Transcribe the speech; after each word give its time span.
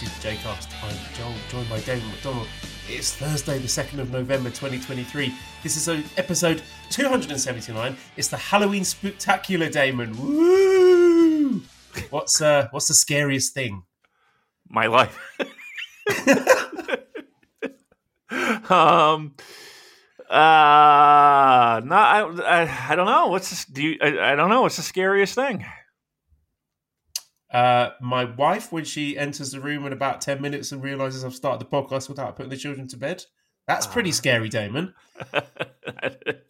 the 0.00 0.06
Super 0.06 0.20
J 0.20 0.36
Cast. 0.42 0.70
I'm 0.82 0.96
Joel, 1.14 1.34
joined 1.48 1.68
by 1.68 1.80
David 1.80 2.08
McDonald. 2.08 2.48
It's 2.88 3.14
Thursday, 3.14 3.58
the 3.58 3.68
2nd 3.68 3.98
of 3.98 4.10
November 4.10 4.50
2023. 4.50 5.34
This 5.62 5.76
is 5.76 5.88
uh, 5.88 6.02
episode 6.16 6.62
279. 6.90 7.96
It's 8.16 8.28
the 8.28 8.36
Halloween 8.36 8.82
Spooktacular, 8.82 9.70
Damon. 9.70 10.16
Woo! 10.16 11.62
What's 12.10 12.40
uh, 12.40 12.68
what's 12.70 12.88
the 12.88 12.94
scariest 12.94 13.54
thing? 13.54 13.82
my 14.70 14.86
life. 14.86 15.18
um, 18.70 19.34
uh, 20.28 21.80
no, 21.84 21.96
I, 21.96 22.30
I, 22.44 22.86
I 22.90 22.94
don't 22.94 23.06
know. 23.06 23.28
What's 23.28 23.48
this, 23.50 23.64
do 23.64 23.82
you? 23.82 23.98
I, 24.02 24.32
I 24.32 24.34
don't 24.34 24.50
know. 24.50 24.62
What's 24.62 24.76
the 24.76 24.82
scariest 24.82 25.34
thing? 25.34 25.64
Uh, 27.50 27.90
my 28.00 28.24
wife, 28.24 28.72
when 28.72 28.84
she 28.84 29.16
enters 29.16 29.52
the 29.52 29.60
room 29.60 29.86
in 29.86 29.92
about 29.92 30.20
10 30.20 30.40
minutes 30.42 30.72
and 30.72 30.82
realizes 30.82 31.24
I've 31.24 31.34
started 31.34 31.60
the 31.60 31.70
podcast 31.70 32.08
without 32.08 32.36
putting 32.36 32.50
the 32.50 32.56
children 32.56 32.86
to 32.88 32.96
bed. 32.96 33.24
That's 33.66 33.86
pretty 33.86 34.12
scary, 34.12 34.48
Damon. 34.48 34.94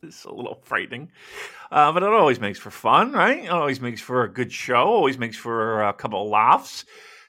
it's 0.02 0.24
a 0.24 0.32
little 0.32 0.60
frightening, 0.64 1.10
uh, 1.70 1.90
but 1.90 2.04
it 2.04 2.08
always 2.08 2.38
makes 2.38 2.60
for 2.60 2.70
fun, 2.70 3.12
right? 3.12 3.44
It 3.44 3.50
always 3.50 3.80
makes 3.80 4.00
for 4.00 4.22
a 4.22 4.32
good 4.32 4.52
show. 4.52 4.84
Always 4.84 5.18
makes 5.18 5.36
for 5.36 5.82
a 5.82 5.92
couple 5.92 6.22
of 6.22 6.28
laughs 6.28 6.84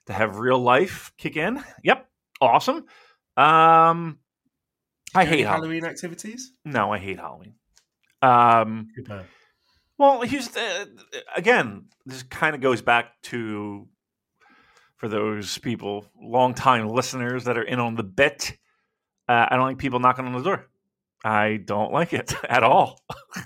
to 0.06 0.14
have 0.14 0.38
real 0.38 0.60
life 0.60 1.12
kick 1.18 1.38
in. 1.38 1.64
Yep, 1.84 2.08
awesome. 2.40 2.86
Um, 3.36 4.20
I 5.16 5.26
hate 5.26 5.46
Halloween. 5.46 5.46
Halloween 5.48 5.86
activities. 5.86 6.54
No, 6.66 6.94
I 6.94 7.00
hate 7.00 7.18
Halloween. 7.18 7.56
Um, 8.22 8.90
Good 8.96 9.08
man. 9.08 9.26
Well, 10.00 10.22
here's 10.22 10.48
the 10.48 10.90
again. 11.36 11.88
This 12.06 12.24
kind 12.24 12.56
of 12.56 12.62
goes 12.62 12.82
back 12.82 13.22
to 13.24 13.86
for 14.96 15.10
those 15.10 15.58
people, 15.58 16.06
longtime 16.18 16.88
listeners 16.88 17.44
that 17.44 17.58
are 17.58 17.64
in 17.64 17.82
on 17.82 17.96
the 17.96 18.04
bit. 18.04 18.58
Uh, 19.28 19.48
I 19.50 19.58
don't 19.58 19.66
like 19.66 19.78
people 19.78 20.00
knocking 20.00 20.26
on 20.26 20.32
the 20.32 20.42
door. 20.42 20.68
I 21.26 21.58
don't 21.58 21.92
like 21.92 22.14
it 22.14 22.34
at 22.50 22.64
all, 22.64 23.02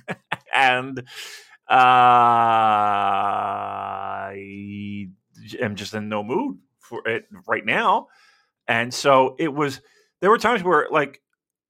and 0.53 0.99
uh, 0.99 1.73
I 4.29 5.07
am 5.59 5.75
just 5.75 5.95
in 5.95 6.07
no 6.07 6.21
mood 6.23 6.59
for 6.77 7.07
it 7.07 7.25
right 7.47 7.65
now. 7.65 8.09
And 8.67 8.93
so 8.93 9.35
it 9.39 9.51
was. 9.51 9.81
There 10.21 10.29
were 10.29 10.37
times 10.37 10.61
where, 10.61 10.87
like, 10.91 11.19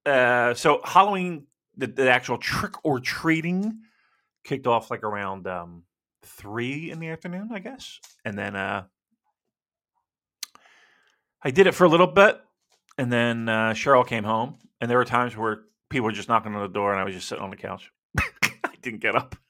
uh, 0.04 0.52
so 0.52 0.82
Halloween, 0.84 1.46
the, 1.74 1.86
the 1.86 2.10
actual 2.10 2.36
trick 2.36 2.74
or 2.84 3.00
treating 3.00 3.80
kicked 4.44 4.66
off 4.66 4.90
like 4.90 5.02
around 5.02 5.46
um, 5.46 5.82
three 6.22 6.90
in 6.90 7.00
the 7.00 7.08
afternoon, 7.08 7.48
I 7.52 7.58
guess, 7.58 7.98
and 8.24 8.38
then 8.38 8.54
uh, 8.56 8.84
I 11.42 11.50
did 11.50 11.66
it 11.66 11.72
for 11.74 11.84
a 11.84 11.88
little 11.88 12.06
bit, 12.06 12.40
and 12.98 13.12
then 13.12 13.48
uh, 13.48 13.70
Cheryl 13.72 14.06
came 14.06 14.24
home, 14.24 14.56
and 14.80 14.90
there 14.90 14.98
were 14.98 15.04
times 15.04 15.36
where 15.36 15.62
people 15.90 16.06
were 16.06 16.12
just 16.12 16.28
knocking 16.28 16.54
on 16.54 16.62
the 16.62 16.68
door, 16.68 16.92
and 16.92 17.00
I 17.00 17.04
was 17.04 17.14
just 17.14 17.28
sitting 17.28 17.44
on 17.44 17.50
the 17.50 17.56
couch. 17.56 17.90
I 18.42 18.74
didn't 18.82 19.00
get 19.00 19.16
up. 19.16 19.36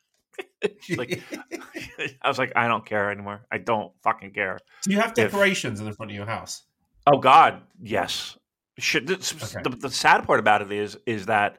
Like, 0.96 1.22
I 2.22 2.28
was 2.28 2.38
like, 2.38 2.52
I 2.56 2.68
don't 2.68 2.86
care 2.86 3.10
anymore. 3.10 3.44
I 3.52 3.58
don't 3.58 3.92
fucking 4.02 4.32
care. 4.32 4.58
Do 4.82 4.92
you 4.92 4.98
have 4.98 5.10
If- 5.10 5.14
decorations 5.30 5.78
in 5.78 5.84
the 5.84 5.92
front 5.92 6.10
of 6.10 6.16
your 6.16 6.24
house? 6.24 6.62
Oh 7.06 7.18
God, 7.18 7.60
yes. 7.82 8.38
Shit, 8.78 9.06
this, 9.06 9.34
Okay. 9.34 9.62
the, 9.62 9.76
the 9.76 9.90
sad 9.90 10.24
part 10.24 10.40
about 10.40 10.62
it 10.62 10.72
is, 10.72 10.96
is 11.06 11.26
that 11.26 11.58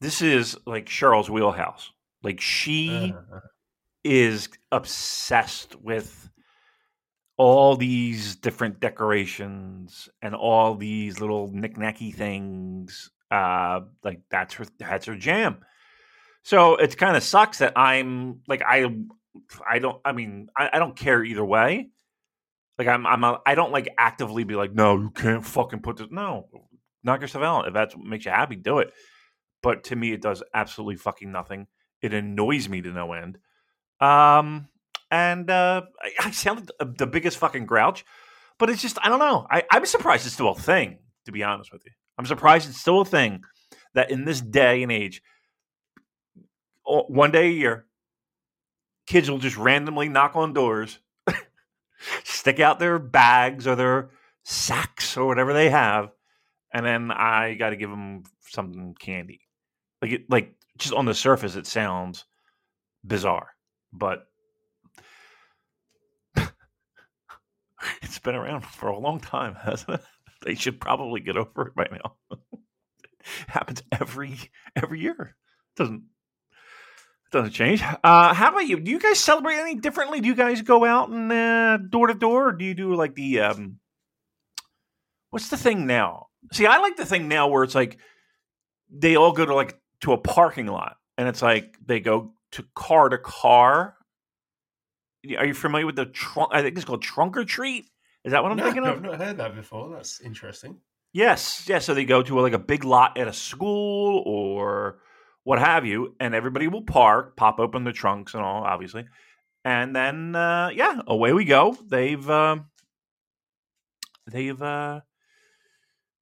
this 0.00 0.20
is 0.20 0.56
like 0.66 0.86
Cheryl's 0.86 1.30
wheelhouse. 1.30 1.92
Like 2.26 2.40
she 2.40 3.14
Uh, 3.16 3.40
is 4.02 4.48
obsessed 4.72 5.76
with 5.76 6.28
all 7.36 7.76
these 7.76 8.34
different 8.36 8.80
decorations 8.80 10.08
and 10.22 10.34
all 10.34 10.74
these 10.74 11.20
little 11.20 11.48
knick-knacky 11.52 12.14
things. 12.14 13.10
Uh, 13.30 13.82
like 14.02 14.22
that's 14.28 14.54
her 14.54 14.64
that's 14.78 15.06
her 15.06 15.16
jam. 15.16 15.58
So 16.42 16.76
it 16.76 16.96
kind 16.96 17.16
of 17.16 17.22
sucks 17.22 17.58
that 17.58 17.74
I'm 17.76 18.40
like 18.48 18.62
I 18.66 18.92
I 19.68 19.78
don't 19.78 20.00
I 20.04 20.12
mean 20.12 20.48
I, 20.56 20.70
I 20.72 20.78
don't 20.78 20.96
care 20.96 21.22
either 21.22 21.44
way. 21.44 21.90
Like 22.78 22.88
I'm 22.88 23.06
I'm 23.06 23.22
a, 23.22 23.40
I 23.46 23.54
don't 23.54 23.72
like 23.72 23.88
actively 23.98 24.44
be 24.44 24.54
like 24.56 24.74
no 24.74 24.96
you 24.96 25.10
can't 25.10 25.46
fucking 25.46 25.80
put 25.80 25.96
this 25.96 26.08
no 26.10 26.48
knock 27.04 27.20
yourself 27.20 27.44
out 27.44 27.68
if 27.68 27.74
that's 27.74 27.94
what 27.96 28.06
makes 28.06 28.24
you 28.24 28.32
happy 28.32 28.56
do 28.56 28.78
it. 28.78 28.92
But 29.62 29.84
to 29.84 29.96
me 29.96 30.12
it 30.12 30.22
does 30.22 30.42
absolutely 30.52 30.96
fucking 30.96 31.30
nothing. 31.30 31.68
It 32.02 32.14
annoys 32.14 32.68
me 32.68 32.82
to 32.82 32.92
no 32.92 33.12
end. 33.12 33.38
Um, 34.00 34.68
and 35.10 35.50
uh, 35.50 35.82
I, 36.00 36.26
I 36.26 36.30
sound 36.30 36.70
like 36.80 36.96
the, 36.96 37.06
biggest 37.06 37.38
fucking 37.38 37.66
grouch, 37.66 38.04
but 38.58 38.70
it's 38.70 38.82
just 38.82 38.98
I 39.02 39.08
don't 39.08 39.18
know. 39.18 39.46
I, 39.50 39.64
I'm 39.70 39.86
surprised 39.86 40.26
it's 40.26 40.34
still 40.34 40.50
a 40.50 40.54
thing. 40.54 40.98
To 41.26 41.32
be 41.32 41.42
honest 41.42 41.72
with 41.72 41.82
you, 41.84 41.92
I'm 42.18 42.26
surprised 42.26 42.68
it's 42.68 42.80
still 42.80 43.00
a 43.00 43.04
thing 43.04 43.42
that 43.94 44.10
in 44.10 44.24
this 44.24 44.40
day 44.40 44.82
and 44.82 44.92
age, 44.92 45.22
one 46.84 47.32
day 47.32 47.48
a 47.48 47.52
year, 47.52 47.86
kids 49.06 49.30
will 49.30 49.38
just 49.38 49.56
randomly 49.56 50.08
knock 50.08 50.36
on 50.36 50.52
doors, 50.52 51.00
stick 52.24 52.60
out 52.60 52.78
their 52.78 52.98
bags 52.98 53.66
or 53.66 53.74
their 53.74 54.10
sacks 54.44 55.16
or 55.16 55.26
whatever 55.26 55.52
they 55.52 55.70
have, 55.70 56.10
and 56.72 56.86
then 56.86 57.10
I 57.10 57.54
got 57.54 57.70
to 57.70 57.76
give 57.76 57.90
them 57.90 58.22
something 58.48 58.94
candy. 58.98 59.40
Like 60.00 60.12
it, 60.12 60.30
like 60.30 60.54
just 60.78 60.94
on 60.94 61.04
the 61.06 61.14
surface, 61.14 61.56
it 61.56 61.66
sounds 61.66 62.24
bizarre, 63.04 63.50
but 63.92 64.26
it's 68.02 68.18
been 68.18 68.34
around 68.34 68.64
for 68.64 68.88
a 68.88 68.98
long 68.98 69.20
time, 69.20 69.54
hasn't 69.54 69.94
it? 69.94 70.00
They 70.44 70.54
should 70.54 70.80
probably 70.80 71.20
get 71.20 71.36
over 71.36 71.68
it 71.68 71.74
by 71.74 71.88
now. 71.90 72.14
it 72.30 72.38
Happens 73.48 73.82
every 73.92 74.36
every 74.74 75.00
year. 75.00 75.36
Doesn't 75.76 76.04
doesn't 77.32 77.52
change. 77.52 77.82
Uh, 77.82 78.32
how 78.32 78.50
about 78.50 78.66
you? 78.66 78.78
Do 78.78 78.90
you 78.90 79.00
guys 79.00 79.18
celebrate 79.18 79.56
any 79.56 79.74
differently? 79.74 80.20
Do 80.20 80.28
you 80.28 80.34
guys 80.34 80.62
go 80.62 80.84
out 80.84 81.08
and 81.08 81.32
uh, 81.32 81.76
door 81.78 82.06
to 82.06 82.14
door, 82.14 82.48
or 82.48 82.52
do 82.52 82.64
you 82.64 82.74
do 82.74 82.94
like 82.94 83.14
the 83.14 83.40
um? 83.40 83.78
What's 85.30 85.48
the 85.48 85.56
thing 85.56 85.86
now? 85.86 86.28
See, 86.52 86.66
I 86.66 86.78
like 86.78 86.96
the 86.96 87.04
thing 87.04 87.28
now 87.28 87.48
where 87.48 87.64
it's 87.64 87.74
like 87.74 87.98
they 88.90 89.16
all 89.16 89.32
go 89.32 89.44
to 89.44 89.54
like 89.54 89.78
to 90.00 90.12
a 90.12 90.18
parking 90.18 90.66
lot, 90.66 90.96
and 91.18 91.28
it's 91.28 91.42
like 91.42 91.76
they 91.84 92.00
go 92.00 92.32
to 92.52 92.64
car 92.74 93.08
to 93.08 93.18
car. 93.18 93.94
Are 95.38 95.46
you 95.46 95.54
familiar 95.54 95.86
with 95.86 95.96
the 95.96 96.06
trunk? 96.06 96.50
I 96.52 96.62
think 96.62 96.76
it's 96.76 96.84
called 96.84 97.02
trunk 97.02 97.36
or 97.36 97.44
treat. 97.44 97.86
Is 98.24 98.32
that 98.32 98.42
what 98.42 98.52
I'm 98.52 98.58
no, 98.58 98.64
thinking 98.64 98.84
I've 98.84 98.96
of? 98.96 99.02
not 99.02 99.20
heard 99.20 99.36
that 99.38 99.54
before. 99.54 99.90
That's 99.90 100.20
interesting. 100.20 100.78
Yes, 101.12 101.64
yes. 101.68 101.84
So 101.84 101.94
they 101.94 102.04
go 102.04 102.22
to 102.22 102.40
like 102.40 102.52
a 102.52 102.58
big 102.58 102.84
lot 102.84 103.16
at 103.18 103.28
a 103.28 103.32
school 103.32 104.22
or 104.26 104.98
what 105.44 105.58
have 105.60 105.86
you, 105.86 106.14
and 106.18 106.34
everybody 106.34 106.66
will 106.66 106.82
park, 106.82 107.36
pop 107.36 107.60
open 107.60 107.84
the 107.84 107.92
trunks 107.92 108.34
and 108.34 108.42
all, 108.42 108.64
obviously, 108.64 109.06
and 109.64 109.94
then 109.94 110.34
uh, 110.34 110.70
yeah, 110.74 111.00
away 111.06 111.32
we 111.32 111.44
go. 111.44 111.76
They've 111.86 112.28
uh, 112.28 112.56
they've 114.30 114.60
uh, 114.60 115.00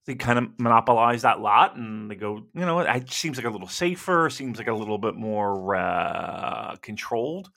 they 0.06 0.14
kind 0.14 0.38
of 0.38 0.48
monopolize 0.58 1.22
that 1.22 1.40
lot, 1.40 1.76
and 1.76 2.10
they 2.10 2.14
go, 2.14 2.36
you 2.54 2.60
know, 2.60 2.80
it 2.80 3.10
seems 3.10 3.36
like 3.36 3.46
a 3.46 3.50
little 3.50 3.68
safer, 3.68 4.28
seems 4.30 4.58
like 4.58 4.68
a 4.68 4.74
little 4.74 4.98
bit 4.98 5.14
more 5.14 5.74
uh, 5.76 6.76
controlled. 6.82 7.50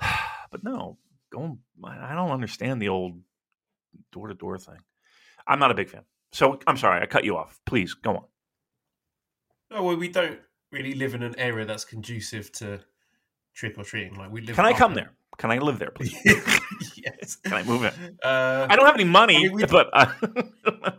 but 0.50 0.62
no, 0.64 0.98
going, 1.30 1.58
I 1.84 2.14
don't 2.14 2.30
understand 2.30 2.80
the 2.80 2.88
old 2.88 3.20
door 4.12 4.28
to 4.28 4.34
door 4.34 4.58
thing. 4.58 4.78
I'm 5.46 5.58
not 5.58 5.70
a 5.70 5.74
big 5.74 5.90
fan. 5.90 6.02
So 6.32 6.58
I'm 6.66 6.76
sorry, 6.76 7.00
I 7.02 7.06
cut 7.06 7.24
you 7.24 7.36
off. 7.36 7.60
Please 7.66 7.94
go 7.94 8.16
on. 8.16 8.24
No, 9.70 9.82
well, 9.82 9.96
we 9.96 10.08
don't 10.08 10.38
really 10.72 10.94
live 10.94 11.14
in 11.14 11.22
an 11.22 11.34
area 11.38 11.64
that's 11.64 11.84
conducive 11.84 12.50
to 12.52 12.80
trick 13.54 13.78
or 13.78 13.84
treating. 13.84 14.14
Like 14.16 14.32
we 14.32 14.40
live. 14.40 14.56
Can 14.56 14.64
I 14.66 14.72
come 14.72 14.94
there? 14.94 15.12
Can 15.36 15.50
I 15.50 15.58
live 15.58 15.78
there, 15.78 15.90
please? 15.90 16.16
yes. 16.96 17.36
Can 17.36 17.54
I 17.54 17.62
move 17.64 17.84
in? 17.84 18.18
Uh, 18.22 18.66
I 18.70 18.76
don't 18.76 18.86
have 18.86 18.94
any 18.94 19.04
money, 19.04 19.36
I 19.36 19.42
mean, 19.42 19.52
we- 19.52 19.66
but 19.66 19.90
I, 19.92 20.12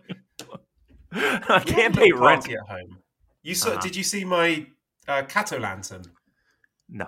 I 1.49 1.63
can't 1.65 1.95
pay 1.95 2.11
rent. 2.11 2.49
at 2.49 2.59
home. 2.67 2.99
You 3.41 3.55
saw? 3.55 3.71
Uh-huh. 3.71 3.81
Did 3.81 3.95
you 3.95 4.03
see 4.03 4.25
my 4.25 4.67
uh, 5.07 5.23
Cato 5.23 5.57
lantern? 5.59 6.03
No, 6.89 7.07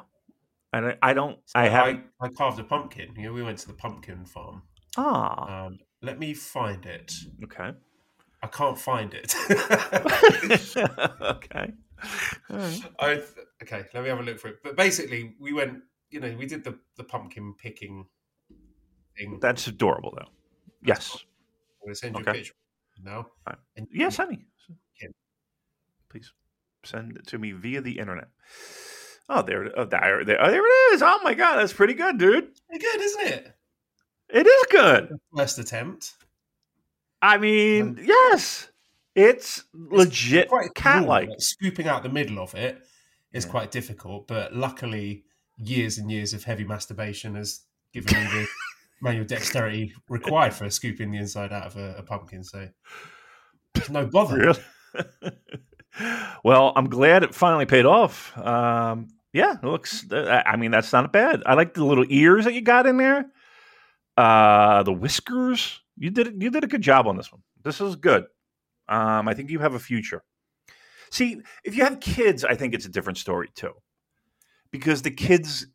I. 0.72 0.96
I 1.02 1.14
don't. 1.14 1.38
I 1.54 1.66
I, 1.66 1.70
haven't. 1.70 2.04
I 2.22 2.30
carved 2.30 2.58
a 2.60 2.64
pumpkin. 2.64 3.14
You 3.18 3.24
know, 3.24 3.34
we 3.34 3.44
went 3.44 3.58
to 3.60 3.68
the 3.68 3.74
pumpkin 3.74 4.26
farm. 4.26 4.62
Ah, 4.96 5.66
Um, 5.66 5.80
let 6.02 6.20
me 6.20 6.34
find 6.34 6.86
it. 6.86 7.14
okay. 7.44 7.72
I 8.42 8.48
can't 8.48 8.78
find 8.78 9.14
it. 9.14 9.36
okay. 11.22 11.74
All 12.50 12.58
right. 12.58 12.84
I 13.00 13.22
okay. 13.64 13.84
Let 13.94 14.04
me 14.04 14.10
have 14.10 14.20
a 14.20 14.24
look 14.24 14.40
for 14.40 14.48
it. 14.50 14.58
But 14.64 14.78
basically, 14.78 15.36
we 15.40 15.52
went. 15.52 15.80
You 16.12 16.22
know, 16.22 16.34
we 16.40 16.46
did 16.46 16.64
the 16.64 16.80
the 16.96 17.04
pumpkin 17.04 17.56
picking 17.62 18.06
thing. 19.18 19.40
That's 19.42 19.68
adorable, 19.68 20.14
though. 20.16 20.32
Yes. 20.82 21.18
I'm 21.82 21.88
gonna 21.88 21.96
send 21.96 22.16
you 22.16 22.22
okay. 22.22 22.32
a 22.32 22.34
picture 22.36 22.54
now. 23.04 23.28
Fine. 23.46 23.58
And 23.76 23.88
Yes, 23.92 24.18
honey. 24.18 24.46
Please 26.10 26.32
send 26.86 27.18
it 27.18 27.28
to 27.28 27.38
me 27.38 27.52
via 27.52 27.82
the 27.82 28.00
internet. 28.00 28.30
Oh, 29.30 29.42
there, 29.42 29.70
oh, 29.78 29.84
there, 29.86 30.24
there, 30.24 30.38
oh, 30.42 30.50
there 30.50 30.66
it 30.66 30.94
is. 30.96 31.02
Oh 31.02 31.20
my 31.24 31.34
god, 31.34 31.58
that's 31.58 31.74
pretty 31.74 31.94
good, 31.96 32.18
dude. 32.18 32.48
Pretty 32.70 32.86
good, 32.86 33.02
isn't 33.02 33.28
it? 33.28 33.56
It 34.30 34.48
is 34.48 34.66
good. 34.72 35.18
First 35.36 35.60
attempt. 35.60 36.14
I 37.22 37.38
mean, 37.38 38.00
yes, 38.02 38.70
it's 39.16 39.66
legit 39.74 40.48
Quite 40.50 40.74
cat 40.76 41.02
raw, 41.04 41.08
like. 41.10 41.30
like, 41.30 41.42
Scooping 41.42 41.88
out 41.88 42.04
the 42.04 42.10
middle 42.10 42.40
of 42.40 42.56
it 42.56 42.82
is 43.34 43.44
Yeah. 43.46 43.52
quite 43.52 43.72
difficult, 43.72 44.28
but 44.28 44.56
luckily, 44.56 45.26
years 45.58 45.98
and 45.98 46.10
years 46.10 46.34
of 46.34 46.44
heavy 46.46 46.64
masturbation 46.64 47.36
has 47.36 47.62
given 47.92 48.14
me 48.16 48.24
the 48.32 48.48
manual 49.02 49.26
dexterity 49.26 49.94
required 50.10 50.54
for 50.54 50.70
scooping 50.70 51.12
the 51.12 51.20
inside 51.20 51.54
out 51.54 51.68
of 51.68 51.78
a, 51.78 51.96
a 51.98 52.04
pumpkin. 52.04 52.44
So, 52.44 52.70
no 53.90 54.06
bother. 54.06 54.38
Really? 54.38 54.62
well, 56.44 56.74
I'm 56.76 56.90
glad 56.90 57.24
it 57.24 57.36
finally 57.36 57.66
paid 57.66 57.86
off. 57.86 58.38
Um, 58.38 59.08
yeah, 59.34 59.56
it 59.62 59.64
looks. 59.64 60.10
uh, 60.12 60.42
I 60.46 60.56
mean, 60.56 60.72
that's 60.72 60.92
not 60.94 61.14
bad. 61.14 61.44
I 61.46 61.54
like 61.54 61.74
the 61.74 61.86
little 61.86 62.06
ears 62.10 62.46
that 62.46 62.54
you 62.54 62.62
got 62.62 62.88
in 62.88 62.98
there. 62.98 63.26
Uh, 64.16 64.84
the 64.84 64.94
whiskers. 64.94 65.80
You 65.98 66.10
did. 66.10 66.42
You 66.42 66.50
did 66.50 66.64
a 66.64 66.68
good 66.68 66.82
job 66.82 67.08
on 67.08 67.18
this 67.18 67.32
one. 67.32 67.42
This 67.64 67.82
is 67.82 67.96
good. 67.96 68.26
Um, 68.88 69.28
I 69.28 69.34
think 69.34 69.50
you 69.50 69.60
have 69.60 69.74
a 69.74 69.80
future. 69.80 70.24
See, 71.12 71.42
if 71.64 71.76
you 71.76 71.84
have 71.84 72.00
kids, 72.00 72.44
I 72.44 72.56
think 72.56 72.74
it's 72.74 72.86
a 72.86 72.90
different 72.90 73.18
story 73.18 73.50
too, 73.56 73.74
because 74.72 75.02
the 75.02 75.12
kids, 75.12 75.68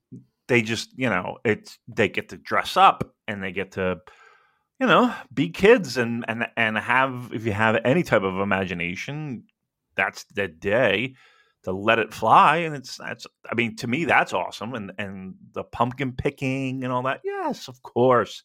they 0.48 0.62
just, 0.62 0.96
you 0.96 1.08
know, 1.08 1.38
it's 1.44 1.78
they 1.88 2.08
get 2.08 2.30
to 2.30 2.36
dress 2.36 2.76
up 2.76 3.14
and 3.28 3.42
they 3.42 3.52
get 3.52 3.72
to 3.72 4.00
you 4.82 4.88
know, 4.88 5.14
be 5.32 5.48
kids 5.48 5.96
and 5.96 6.24
and 6.26 6.48
and 6.56 6.76
have 6.76 7.30
if 7.32 7.46
you 7.46 7.52
have 7.52 7.80
any 7.84 8.02
type 8.02 8.24
of 8.24 8.40
imagination, 8.40 9.44
that's 9.94 10.24
the 10.34 10.48
day 10.48 11.14
to 11.62 11.70
let 11.70 12.00
it 12.00 12.12
fly. 12.12 12.56
And 12.56 12.74
it's 12.74 12.96
that's 12.96 13.24
I 13.48 13.54
mean, 13.54 13.76
to 13.76 13.86
me, 13.86 14.06
that's 14.06 14.32
awesome. 14.32 14.74
And 14.74 14.90
and 14.98 15.34
the 15.52 15.62
pumpkin 15.62 16.10
picking 16.10 16.82
and 16.82 16.92
all 16.92 17.04
that. 17.04 17.20
Yes, 17.22 17.68
of 17.68 17.80
course. 17.84 18.42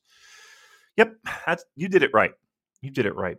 Yep, 0.96 1.16
that's 1.48 1.66
you 1.76 1.88
did 1.88 2.04
it 2.04 2.12
right. 2.14 2.34
You 2.82 2.92
did 2.92 3.08
it 3.08 3.16
right. 3.16 3.38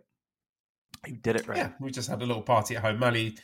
You 1.07 1.15
did 1.15 1.37
it 1.37 1.47
right. 1.47 1.57
Yeah, 1.57 1.71
we 1.79 1.91
just 1.91 2.09
had 2.09 2.21
a 2.21 2.25
little 2.25 2.43
party 2.43 2.75
at 2.75 2.81
home. 2.81 2.99
Mally 2.99 3.37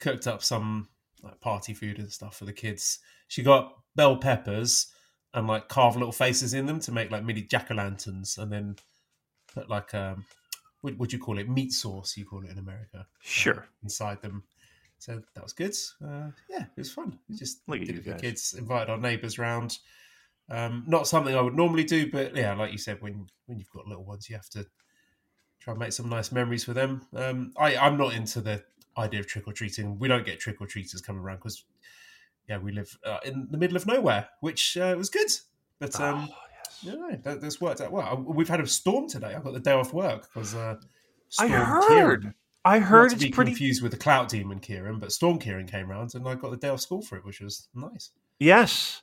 cooked 0.00 0.26
up 0.26 0.42
some 0.42 0.86
like 1.22 1.40
party 1.40 1.72
food 1.72 1.98
and 1.98 2.12
stuff 2.12 2.36
for 2.36 2.44
the 2.44 2.52
kids. 2.52 2.98
She 3.28 3.42
got 3.42 3.74
bell 3.94 4.16
peppers 4.16 4.92
and 5.34 5.46
like 5.46 5.68
carved 5.68 5.96
little 5.96 6.12
faces 6.12 6.54
in 6.54 6.66
them 6.66 6.80
to 6.80 6.92
make 6.92 7.10
like 7.10 7.24
mini 7.24 7.42
jack 7.42 7.70
o' 7.70 7.74
lanterns, 7.74 8.36
and 8.38 8.50
then 8.52 8.76
put 9.52 9.68
like 9.70 9.94
um, 9.94 10.24
what 10.80 10.96
would 10.98 11.12
you 11.12 11.18
call 11.18 11.38
it? 11.38 11.48
Meat 11.48 11.72
sauce, 11.72 12.16
you 12.16 12.24
call 12.24 12.44
it 12.44 12.50
in 12.50 12.58
America. 12.58 12.98
uh, 13.00 13.04
Sure. 13.22 13.66
inside 13.82 14.20
them. 14.22 14.42
So 14.98 15.22
that 15.34 15.44
was 15.44 15.52
good. 15.52 15.74
Uh, 16.04 16.30
yeah, 16.50 16.62
it 16.62 16.78
was 16.78 16.90
fun. 16.92 17.18
We 17.28 17.36
just 17.36 17.60
Look 17.68 17.80
did 17.80 17.90
it 17.90 18.04
for 18.04 18.10
the 18.10 18.16
kids, 18.16 18.54
invited 18.54 18.90
our 18.90 18.98
neighbours 18.98 19.38
round. 19.38 19.78
Um, 20.50 20.84
not 20.86 21.06
something 21.06 21.34
I 21.36 21.40
would 21.40 21.54
normally 21.54 21.84
do, 21.84 22.10
but 22.10 22.34
yeah, 22.34 22.54
like 22.54 22.72
you 22.72 22.78
said, 22.78 23.00
when 23.02 23.26
when 23.46 23.58
you've 23.58 23.70
got 23.70 23.86
little 23.86 24.04
ones, 24.04 24.28
you 24.28 24.36
have 24.36 24.48
to 24.50 24.66
try 25.60 25.72
and 25.72 25.78
make 25.78 25.92
some 25.92 26.08
nice 26.08 26.32
memories 26.32 26.64
for 26.64 26.72
them. 26.72 27.06
Um, 27.14 27.52
I 27.58 27.76
I'm 27.76 27.96
not 27.98 28.14
into 28.14 28.40
the 28.40 28.64
idea 28.96 29.20
of 29.20 29.26
trick 29.26 29.46
or 29.46 29.52
treating. 29.52 29.98
We 29.98 30.08
don't 30.08 30.26
get 30.26 30.40
trick 30.40 30.60
or 30.60 30.66
treaters 30.66 31.00
coming 31.00 31.22
around 31.22 31.36
because 31.36 31.64
yeah, 32.48 32.58
we 32.58 32.72
live 32.72 32.96
uh, 33.04 33.18
in 33.24 33.48
the 33.50 33.58
middle 33.58 33.76
of 33.76 33.86
nowhere, 33.86 34.28
which 34.40 34.76
uh, 34.76 34.94
was 34.96 35.10
good. 35.10 35.30
But 35.78 36.00
um, 36.00 36.28
oh, 36.30 36.36
yes. 36.64 36.78
yeah, 36.82 37.16
that, 37.22 37.40
that's 37.40 37.60
worked 37.60 37.80
out 37.80 37.92
well. 37.92 38.24
We've 38.26 38.48
had 38.48 38.60
a 38.60 38.66
storm 38.66 39.08
today. 39.08 39.34
I 39.34 39.40
got 39.40 39.52
the 39.52 39.60
day 39.60 39.72
off 39.72 39.92
work 39.92 40.28
because 40.32 40.54
uh, 40.54 40.76
I 41.38 41.46
Storm 41.46 41.50
heard. 41.50 41.88
Kieran- 41.88 42.34
I 42.64 42.80
heard 42.80 43.10
to 43.10 43.14
it's 43.14 43.24
be 43.24 43.30
pretty. 43.30 43.52
confused 43.52 43.82
with 43.82 43.92
the 43.92 43.98
Clout 43.98 44.28
Demon 44.28 44.58
Kieran, 44.58 44.98
but 44.98 45.12
Storm 45.12 45.38
Kieran 45.38 45.66
came 45.66 45.88
round 45.88 46.14
and 46.14 46.26
I 46.28 46.34
got 46.34 46.50
the 46.50 46.56
day 46.56 46.68
off 46.68 46.80
school 46.80 47.00
for 47.00 47.16
it, 47.16 47.24
which 47.24 47.40
was 47.40 47.68
nice. 47.74 48.10
Yes, 48.38 49.00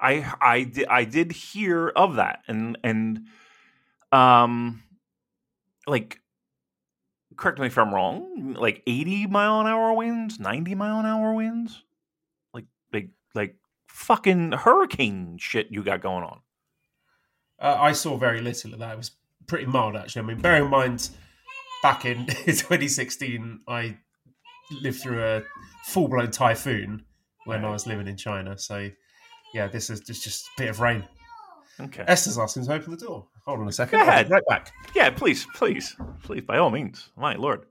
I 0.00 0.32
I 0.40 0.62
did 0.62 0.86
I 0.88 1.04
did 1.04 1.32
hear 1.32 1.88
of 1.88 2.14
that, 2.16 2.40
and 2.48 2.78
and 2.82 3.26
um, 4.12 4.82
like, 5.86 6.20
correct 7.36 7.58
me 7.58 7.66
if 7.66 7.76
I'm 7.76 7.92
wrong. 7.92 8.54
Like 8.54 8.82
eighty 8.86 9.26
mile 9.26 9.60
an 9.60 9.66
hour 9.66 9.92
winds, 9.92 10.38
ninety 10.38 10.74
mile 10.74 11.00
an 11.00 11.06
hour 11.06 11.34
winds, 11.34 11.82
like 12.92 13.10
like 13.34 13.56
fucking 13.88 14.52
hurricane 14.52 15.36
shit 15.38 15.68
you 15.70 15.82
got 15.82 16.00
going 16.00 16.24
on. 16.24 16.40
Uh, 17.60 17.76
I 17.78 17.92
saw 17.92 18.16
very 18.16 18.40
little 18.40 18.72
of 18.72 18.80
that. 18.80 18.92
It 18.92 18.96
was 18.96 19.12
pretty 19.46 19.66
mild, 19.66 19.96
actually. 19.96 20.22
I 20.22 20.24
mean, 20.26 20.40
bear 20.40 20.56
in 20.62 20.68
mind, 20.68 21.10
back 21.82 22.04
in 22.04 22.26
2016, 22.46 23.60
I 23.68 23.96
lived 24.80 25.00
through 25.00 25.22
a 25.22 25.42
full 25.84 26.08
blown 26.08 26.30
typhoon 26.30 27.04
when 27.44 27.64
I 27.64 27.70
was 27.70 27.86
living 27.86 28.08
in 28.08 28.16
China. 28.16 28.58
So, 28.58 28.88
yeah, 29.54 29.68
this 29.68 29.90
is 29.90 30.00
just, 30.00 30.24
just 30.24 30.46
a 30.46 30.62
bit 30.62 30.70
of 30.70 30.80
rain. 30.80 31.04
Okay. 31.80 32.04
Esther's 32.06 32.38
asking 32.38 32.66
to 32.66 32.72
open 32.72 32.90
the 32.90 32.96
door. 32.96 33.26
Hold 33.46 33.60
on 33.60 33.68
a 33.68 33.72
second. 33.72 33.98
Go 33.98 34.02
ahead. 34.02 34.30
right 34.30 34.42
back. 34.48 34.72
Yeah, 34.94 35.10
please, 35.10 35.46
please, 35.54 35.96
please, 36.22 36.42
by 36.42 36.58
all 36.58 36.70
means. 36.70 37.10
My 37.16 37.34
lord, 37.34 37.66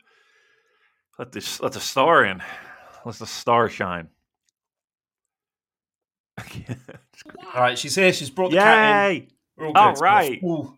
let 1.18 1.32
this 1.32 1.62
let 1.62 1.74
the 1.74 1.80
star 1.80 2.26
in. 2.26 2.42
Let 3.06 3.16
the 3.16 3.28
star 3.28 3.70
shine. 3.70 4.10
All 7.56 7.62
right, 7.62 7.78
she's 7.78 7.96
here. 7.96 8.12
She's 8.14 8.30
brought 8.30 8.52
the 8.52 8.58
cat 8.58 9.12
in. 9.12 9.16
Yay! 9.22 9.28
We're 9.58 9.68
all, 9.68 9.78
All 9.78 9.94
good. 9.94 10.02
Right. 10.02 10.40
Full, 10.42 10.78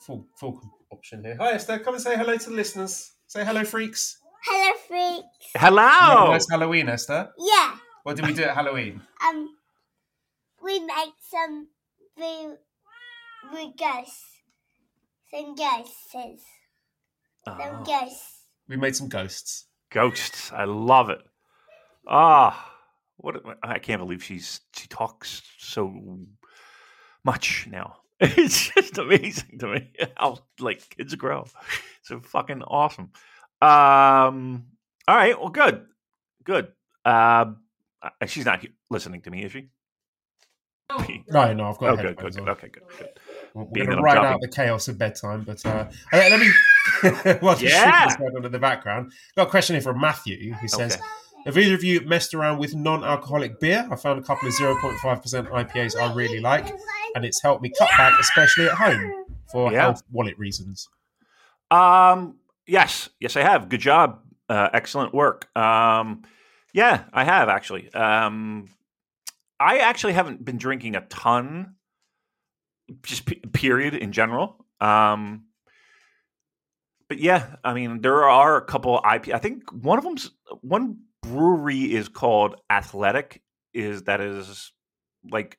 full, 0.00 0.26
full 0.36 0.60
option 0.92 1.24
here. 1.24 1.36
Hi, 1.40 1.52
Esther. 1.52 1.78
Come 1.80 1.94
and 1.94 2.02
say 2.02 2.16
hello 2.16 2.36
to 2.36 2.50
the 2.50 2.54
listeners. 2.56 3.12
Say 3.26 3.44
hello, 3.44 3.64
freaks. 3.64 4.18
Hello, 4.44 4.76
freaks. 4.86 5.26
You 5.54 5.60
had 5.60 5.68
Hello. 5.70 6.30
nice 6.32 6.46
Halloween, 6.48 6.88
Esther. 6.88 7.30
Yeah. 7.38 7.76
What 8.04 8.14
did 8.16 8.26
we 8.26 8.32
do 8.34 8.44
at 8.44 8.54
Halloween? 8.54 9.00
Um, 9.28 9.56
we 10.62 10.78
make 10.80 11.14
some 11.30 11.66
we 12.16 12.48
we 13.52 13.72
ghosts, 13.76 14.22
some 15.32 15.54
ghosts, 15.56 16.10
some 16.12 16.36
Oh, 17.46 17.82
ghosts. 17.84 18.42
We 18.68 18.76
made 18.76 18.94
some 18.94 19.08
ghosts. 19.08 19.66
ghosts. 19.90 20.52
I 20.52 20.64
love 20.64 21.10
it. 21.10 21.20
Ah, 22.06 22.72
what 23.16 23.36
I 23.62 23.78
can't 23.78 24.00
believe 24.00 24.22
she's 24.22 24.60
she 24.74 24.86
talks 24.88 25.42
so 25.58 26.18
much 27.24 27.66
now. 27.70 27.96
It's 28.20 28.70
just 28.70 28.96
amazing 28.98 29.58
to 29.58 29.66
me 29.68 29.92
how 30.16 30.38
like 30.58 30.88
kids 30.96 31.14
grow. 31.16 31.46
So 32.02 32.20
fucking 32.20 32.62
awesome. 32.62 33.10
Um. 33.60 34.66
All 35.08 35.16
right. 35.16 35.38
Well, 35.38 35.50
good. 35.50 35.86
Good. 36.44 36.68
Um. 37.04 37.58
uh, 38.02 38.26
she's 38.26 38.44
not 38.46 38.64
listening 38.90 39.20
to 39.22 39.30
me, 39.30 39.44
is 39.44 39.52
she? 39.52 39.68
No, 41.28 41.52
no, 41.52 41.64
I've 41.64 41.78
got 41.78 41.90
Oh, 41.90 41.96
good, 42.02 42.16
good, 42.16 42.36
good. 42.36 42.48
Okay, 42.48 42.68
good, 42.68 42.82
good. 42.98 43.08
We're 43.54 43.64
Being 43.66 43.86
going 43.86 43.96
to 43.96 44.02
I'm 44.02 44.04
ride 44.04 44.18
out 44.24 44.40
the 44.40 44.48
chaos 44.48 44.86
of 44.88 44.96
bedtime, 44.98 45.42
but 45.42 45.64
uh, 45.66 45.86
let 46.12 46.38
me. 46.40 46.50
while 47.40 47.58
you 47.58 47.68
Yeah. 47.68 48.08
shoot 48.08 48.18
going 48.18 48.36
on 48.36 48.44
in 48.44 48.52
the 48.52 48.58
background, 48.58 49.12
got 49.36 49.48
a 49.48 49.50
question 49.50 49.74
here 49.74 49.82
from 49.82 50.00
Matthew 50.00 50.52
who 50.54 50.68
says, 50.68 50.94
Okay. 50.94 51.02
"Have 51.46 51.56
either 51.56 51.74
of 51.74 51.82
you 51.84 52.00
messed 52.02 52.34
around 52.34 52.58
with 52.58 52.74
non-alcoholic 52.74 53.58
beer? 53.60 53.88
I 53.90 53.96
found 53.96 54.18
a 54.18 54.22
couple 54.22 54.48
of 54.48 54.54
zero 54.54 54.76
point 54.80 54.98
five 54.98 55.22
percent 55.22 55.48
IPAs 55.48 55.98
I 55.98 56.12
really 56.12 56.40
like, 56.40 56.66
and 57.14 57.24
it's 57.24 57.40
helped 57.42 57.62
me 57.62 57.70
cut 57.78 57.88
back, 57.96 58.12
especially 58.20 58.66
at 58.66 58.72
home 58.72 59.24
for 59.50 59.72
Yeah. 59.72 59.82
health 59.82 60.02
wallet 60.10 60.38
reasons." 60.38 60.88
Um, 61.70 62.38
Yes, 62.68 63.08
yes, 63.20 63.36
I 63.36 63.42
have. 63.42 63.68
Good 63.68 63.78
job. 63.80 64.22
Uh, 64.48 64.68
excellent 64.72 65.14
work. 65.14 65.48
Um, 65.56 66.22
yeah, 66.72 67.04
I 67.12 67.22
have 67.22 67.48
actually. 67.48 67.94
Um, 67.94 68.68
I 69.60 69.78
actually 69.78 70.14
haven't 70.14 70.44
been 70.44 70.58
drinking 70.58 70.96
a 70.96 71.02
ton, 71.02 71.76
just 73.04 73.24
p- 73.24 73.36
period 73.36 73.94
in 73.94 74.10
general. 74.10 74.66
Um, 74.80 75.44
but 77.08 77.20
yeah, 77.20 77.54
I 77.62 77.72
mean, 77.72 78.00
there 78.00 78.24
are 78.24 78.56
a 78.56 78.64
couple 78.64 79.00
IP. 79.14 79.28
I 79.32 79.38
think 79.38 79.70
one 79.72 79.96
of 79.98 80.02
them's 80.02 80.32
one 80.60 80.98
brewery 81.26 81.94
is 81.94 82.08
called 82.08 82.56
Athletic. 82.70 83.42
Is 83.74 84.04
that 84.04 84.20
is 84.20 84.72
like, 85.30 85.58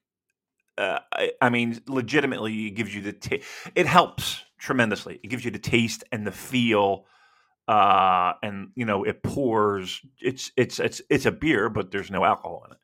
uh, 0.78 1.00
I, 1.14 1.32
I 1.42 1.50
mean, 1.50 1.80
legitimately, 1.88 2.68
it 2.68 2.72
gives 2.72 2.94
you 2.94 3.02
the 3.02 3.14
ta- 3.14 3.44
it 3.76 3.86
helps 3.86 4.44
tremendously. 4.58 5.20
It 5.24 5.28
gives 5.28 5.46
you 5.46 5.52
the 5.52 5.60
taste 5.60 6.04
and 6.12 6.26
the 6.26 6.32
feel, 6.32 7.06
uh, 7.68 8.34
and 8.42 8.70
you 8.76 8.86
know, 8.86 9.04
it 9.04 9.22
pours. 9.22 10.02
It's 10.20 10.52
it's 10.58 10.80
it's 10.80 11.02
it's 11.10 11.26
a 11.26 11.32
beer, 11.32 11.70
but 11.70 11.92
there's 11.92 12.10
no 12.10 12.24
alcohol 12.24 12.66
in 12.66 12.74
it. 12.74 12.80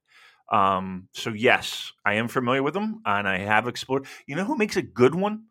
Um, 0.55 1.07
so 1.13 1.31
yes, 1.31 1.93
I 2.05 2.15
am 2.15 2.27
familiar 2.27 2.61
with 2.61 2.75
them, 2.75 3.01
and 3.05 3.27
I 3.27 3.39
have 3.39 3.67
explored. 3.67 4.05
You 4.27 4.35
know 4.35 4.45
who 4.45 4.57
makes 4.57 4.77
a 4.77 4.81
good 4.83 5.15
one? 5.15 5.45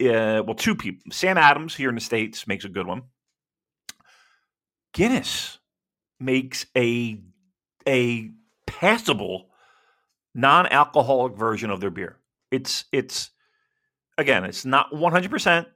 Uh, 0.00 0.42
well, 0.46 0.54
two 0.54 0.76
people. 0.76 1.10
Sam 1.10 1.36
Adams 1.38 1.74
here 1.74 1.88
in 1.88 1.96
the 1.96 2.00
states 2.00 2.46
makes 2.46 2.64
a 2.64 2.68
good 2.68 2.86
one. 2.86 3.02
Guinness 4.92 5.58
makes 6.20 6.66
a 6.76 7.20
a 7.86 8.30
passable 8.66 9.48
non-alcoholic 10.34 11.36
version 11.36 11.70
of 11.70 11.80
their 11.80 11.90
beer. 11.90 12.18
It's 12.50 12.84
it's 12.92 13.30
again, 14.16 14.44
it's 14.44 14.64
not 14.64 14.90
100%, 14.92 15.66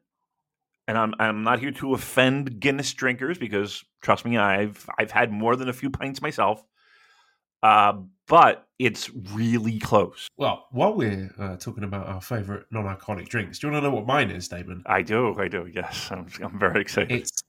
and 0.89 0.99
I'm 0.99 1.15
I'm 1.19 1.43
not 1.43 1.61
here 1.61 1.73
to 1.73 1.95
offend 1.95 2.61
Guinness 2.61 2.93
drinkers 2.93 3.39
because 3.39 3.85
trust 4.03 4.25
me, 4.25 4.37
I've 4.37 4.89
I've 4.99 5.11
had 5.11 5.33
more 5.33 5.57
than 5.57 5.69
a 5.69 5.73
few 5.73 5.91
pints 5.91 6.21
myself. 6.23 6.65
Uh, 7.63 7.93
but 8.27 8.67
it's 8.79 9.11
really 9.33 9.79
close. 9.79 10.27
Well, 10.37 10.67
while 10.73 10.95
we're 10.95 11.31
uh, 11.39 11.57
talking 11.57 11.85
about 11.85 12.09
our 12.09 12.21
favourite 12.21 12.65
non-alcoholic 12.73 13.29
drinks, 13.29 13.59
do 13.59 13.67
you 13.67 13.73
want 13.73 13.85
to 13.85 13.89
know 13.89 13.95
what 13.95 14.07
mine 14.07 14.31
is, 14.31 14.49
Damon? 14.49 14.83
I 14.87 15.03
do, 15.03 15.39
I 15.39 15.47
do. 15.47 15.71
Yes, 15.73 16.09
I'm, 16.13 16.27
I'm 16.43 16.59
very 16.59 16.81
excited. 16.81 17.13
It's 17.13 17.42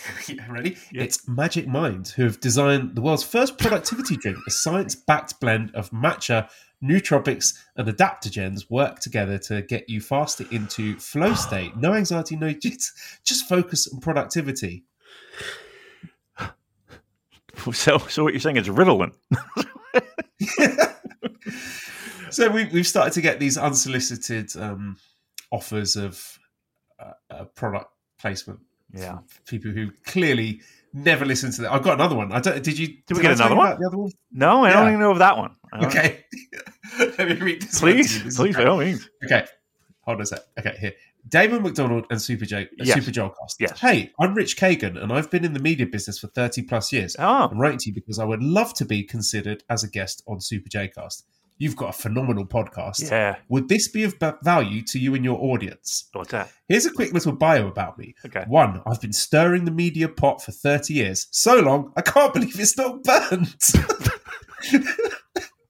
yeah, 0.28 0.50
ready? 0.50 0.76
Yeah. 0.90 1.02
It's 1.02 1.28
Magic 1.28 1.66
Mind, 1.66 2.08
who 2.08 2.24
have 2.24 2.40
designed 2.40 2.94
the 2.94 3.00
world's 3.00 3.22
first 3.22 3.58
productivity 3.58 4.16
drink. 4.16 4.38
A 4.46 4.50
science-backed 4.50 5.40
blend 5.40 5.74
of 5.74 5.90
matcha, 5.90 6.48
nootropics, 6.82 7.54
and 7.76 7.88
adaptogens 7.88 8.70
work 8.70 9.00
together 9.00 9.38
to 9.38 9.62
get 9.62 9.88
you 9.88 10.00
faster 10.00 10.44
into 10.50 10.98
flow 10.98 11.34
state. 11.34 11.76
No 11.76 11.94
anxiety, 11.94 12.36
no 12.36 12.52
just, 12.52 12.92
just 13.24 13.48
focus 13.48 13.88
on 13.92 14.00
productivity. 14.00 14.84
so, 17.72 17.98
so 17.98 18.24
what 18.24 18.32
you're 18.32 18.40
saying 18.40 18.56
is 18.56 18.68
Ritalin? 18.68 19.12
so 22.30 22.50
we, 22.50 22.64
we've 22.66 22.86
started 22.86 23.12
to 23.12 23.20
get 23.20 23.38
these 23.38 23.58
unsolicited 23.58 24.56
um, 24.56 24.96
offers 25.50 25.96
of 25.96 26.38
uh, 26.98 27.12
uh, 27.30 27.44
product 27.44 27.90
placement. 28.18 28.60
Yeah. 28.94 29.18
people 29.46 29.70
who 29.70 29.90
clearly 30.04 30.60
never 30.92 31.24
listen 31.24 31.50
to 31.52 31.62
that. 31.62 31.72
I've 31.72 31.82
got 31.82 31.94
another 31.94 32.14
one. 32.16 32.32
I 32.32 32.40
don't. 32.40 32.62
Did 32.62 32.78
you? 32.78 32.88
Did 33.06 33.16
we 33.16 33.22
get 33.22 33.32
another 33.32 33.56
one? 33.56 33.80
The 33.80 33.86
other 33.86 33.96
one. 33.98 34.10
No, 34.30 34.64
I 34.64 34.72
don't 34.72 34.88
even 34.88 35.00
know 35.00 35.12
of 35.12 35.18
that 35.18 35.36
one. 35.38 35.56
Okay. 35.84 36.24
Let 36.98 37.18
me 37.28 37.34
read 37.36 37.62
this. 37.62 37.80
one 37.80 37.92
to 37.92 37.96
you. 37.98 38.02
Please, 38.04 38.24
This 38.24 38.36
please, 38.36 38.56
by 38.56 38.64
all 38.66 38.76
means. 38.78 39.08
Okay. 39.24 39.46
Hold 40.02 40.16
on 40.16 40.22
a 40.22 40.26
sec. 40.26 40.40
Okay, 40.58 40.76
here. 40.80 40.92
Damon 41.28 41.62
McDonald 41.62 42.06
and 42.10 42.20
Super 42.20 42.44
Joe, 42.44 42.62
uh, 42.62 42.64
Yes. 42.78 42.94
Super 42.98 43.12
Joelcast. 43.12 43.54
Yes. 43.60 43.78
Hey, 43.78 44.10
I'm 44.20 44.34
Rich 44.34 44.56
Kagan, 44.56 45.00
and 45.00 45.12
I've 45.12 45.30
been 45.30 45.44
in 45.44 45.52
the 45.52 45.60
media 45.60 45.86
business 45.86 46.18
for 46.18 46.26
30 46.26 46.62
plus 46.62 46.92
years. 46.92 47.14
Oh, 47.18 47.48
I'm 47.48 47.58
writing 47.60 47.78
to 47.78 47.90
you 47.90 47.94
because 47.94 48.18
I 48.18 48.24
would 48.24 48.42
love 48.42 48.74
to 48.74 48.84
be 48.84 49.04
considered 49.04 49.62
as 49.70 49.84
a 49.84 49.88
guest 49.88 50.24
on 50.26 50.40
Super 50.40 50.68
J-Cast. 50.68 51.24
You've 51.62 51.76
got 51.76 51.90
a 51.90 51.92
phenomenal 51.92 52.44
podcast. 52.44 53.08
yeah. 53.08 53.36
Would 53.48 53.68
this 53.68 53.86
be 53.86 54.02
of 54.02 54.16
value 54.42 54.82
to 54.82 54.98
you 54.98 55.14
and 55.14 55.24
your 55.24 55.38
audience? 55.40 56.08
What's 56.12 56.32
that? 56.32 56.50
Here's 56.66 56.86
a 56.86 56.90
quick 56.92 57.12
little 57.12 57.30
bio 57.32 57.68
about 57.68 57.98
me. 57.98 58.16
Okay. 58.26 58.42
One, 58.48 58.82
I've 58.84 59.00
been 59.00 59.12
stirring 59.12 59.64
the 59.64 59.70
media 59.70 60.08
pot 60.08 60.42
for 60.42 60.50
30 60.50 60.92
years. 60.94 61.28
So 61.30 61.60
long, 61.60 61.92
I 61.96 62.00
can't 62.00 62.34
believe 62.34 62.58
it's 62.58 62.76
not 62.76 63.04
burnt. 63.04 63.72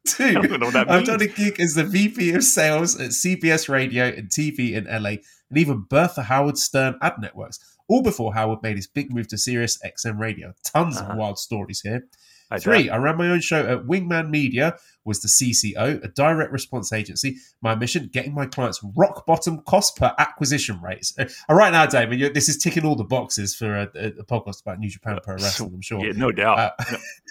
Two, 0.06 0.24
I 0.24 0.32
don't 0.32 0.60
know 0.60 0.66
what 0.66 0.72
that 0.74 0.90
I've 0.90 1.04
done 1.04 1.20
a 1.22 1.26
gig 1.26 1.60
as 1.60 1.74
the 1.74 1.84
VP 1.84 2.32
of 2.32 2.42
sales 2.42 2.98
at 2.98 3.10
CBS 3.10 3.68
Radio 3.68 4.06
and 4.06 4.28
TV 4.30 4.72
in 4.72 4.84
LA, 4.86 5.10
and 5.50 5.56
even 5.58 5.82
Bertha 5.88 6.22
Howard 6.22 6.56
Stern 6.58 6.96
ad 7.02 7.14
networks, 7.20 7.58
all 7.88 8.02
before 8.02 8.34
Howard 8.34 8.62
made 8.62 8.76
his 8.76 8.86
big 8.86 9.12
move 9.14 9.28
to 9.28 9.36
Sirius 9.38 9.78
XM 9.84 10.18
Radio. 10.18 10.54
Tons 10.64 10.96
Uh-huh. 10.96 11.12
of 11.12 11.18
wild 11.18 11.38
stories 11.38 11.82
here. 11.82 12.06
I 12.52 12.58
Three, 12.58 12.90
I 12.90 12.98
ran 12.98 13.16
my 13.16 13.30
own 13.30 13.40
show 13.40 13.66
at 13.66 13.86
Wingman 13.86 14.28
Media, 14.28 14.76
was 15.04 15.20
the 15.20 15.28
CCO, 15.28 16.04
a 16.04 16.08
direct 16.08 16.52
response 16.52 16.92
agency. 16.92 17.36
My 17.62 17.74
mission, 17.74 18.08
getting 18.12 18.34
my 18.34 18.46
clients 18.46 18.80
rock 18.94 19.26
bottom 19.26 19.62
cost 19.62 19.96
per 19.96 20.14
acquisition 20.18 20.80
rates. 20.80 21.14
Uh, 21.48 21.54
right 21.54 21.72
now, 21.72 21.86
David, 21.86 22.20
you 22.20 22.28
this 22.32 22.48
is 22.48 22.56
ticking 22.58 22.84
all 22.84 22.94
the 22.94 23.04
boxes 23.04 23.54
for 23.54 23.74
a, 23.74 23.88
a, 23.94 24.06
a 24.08 24.24
podcast 24.24 24.60
about 24.62 24.78
New 24.78 24.88
Japan 24.88 25.18
Pro 25.22 25.34
Wrestling, 25.34 25.72
I'm 25.74 25.80
sure. 25.80 26.04
Yeah, 26.04 26.12
no 26.14 26.30
doubt. 26.30 26.58
Uh, 26.58 26.70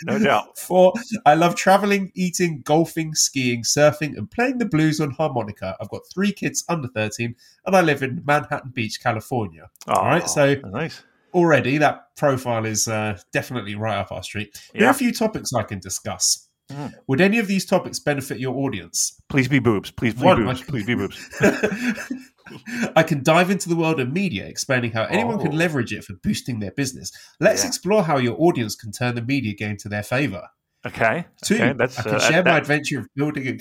no, 0.05 0.17
no 0.17 0.23
doubt. 0.25 0.57
Four, 0.57 0.93
I 1.25 1.35
love 1.35 1.55
traveling, 1.55 2.11
eating, 2.15 2.61
golfing, 2.63 3.13
skiing, 3.15 3.63
surfing, 3.63 4.17
and 4.17 4.29
playing 4.29 4.57
the 4.57 4.65
blues 4.65 4.99
on 4.99 5.11
harmonica. 5.11 5.77
I've 5.79 5.89
got 5.89 6.01
three 6.11 6.31
kids 6.31 6.63
under 6.67 6.87
13, 6.87 7.35
and 7.65 7.75
I 7.75 7.81
live 7.81 8.01
in 8.03 8.21
Manhattan 8.25 8.71
Beach, 8.71 9.01
California. 9.01 9.69
All 9.87 10.05
right, 10.05 10.23
Oh, 10.23 10.27
so 10.27 10.55
nice. 10.65 11.03
Already 11.33 11.77
that 11.79 12.15
profile 12.17 12.65
is 12.65 12.87
uh, 12.87 13.17
definitely 13.33 13.75
right 13.75 13.97
up 13.97 14.11
our 14.11 14.23
street. 14.23 14.49
There 14.73 14.87
are 14.87 14.91
a 14.91 14.93
few 14.93 15.13
topics 15.13 15.53
I 15.53 15.63
can 15.63 15.79
discuss. 15.79 16.47
Mm. 16.71 16.93
Would 17.07 17.19
any 17.21 17.37
of 17.39 17.47
these 17.47 17.65
topics 17.65 17.99
benefit 17.99 18.39
your 18.39 18.55
audience? 18.55 19.19
Please 19.29 19.47
be 19.49 19.59
boobs. 19.59 19.91
Please 19.91 20.13
be 20.13 20.23
One, 20.23 20.45
boobs. 20.45 20.61
I- 20.61 20.65
Please 20.65 20.85
be 20.85 20.95
boobs. 20.95 21.29
I 22.95 23.03
can 23.03 23.23
dive 23.23 23.49
into 23.49 23.69
the 23.69 23.75
world 23.75 23.99
of 23.99 24.11
media, 24.11 24.45
explaining 24.45 24.91
how 24.91 25.03
anyone 25.05 25.39
can 25.39 25.51
Oh. 25.53 25.55
leverage 25.55 25.93
it 25.93 26.03
for 26.03 26.13
boosting 26.23 26.59
their 26.59 26.71
business. 26.71 27.11
Let's 27.39 27.63
Yeah. 27.63 27.67
explore 27.67 28.03
how 28.03 28.17
your 28.17 28.35
audience 28.39 28.75
can 28.75 28.91
turn 28.91 29.15
the 29.15 29.21
media 29.21 29.53
game 29.53 29.77
to 29.77 29.89
their 29.89 30.03
favor. 30.03 30.47
Okay. 30.85 31.25
Two, 31.43 31.55
okay. 31.55 31.73
That's 31.73 31.99
I 31.99 32.03
can 32.03 32.15
uh, 32.15 32.19
share 32.19 32.43
that- 32.43 32.51
my 32.51 32.57
adventure 32.57 32.99
of 32.99 33.07
building 33.15 33.47
a 33.47 33.57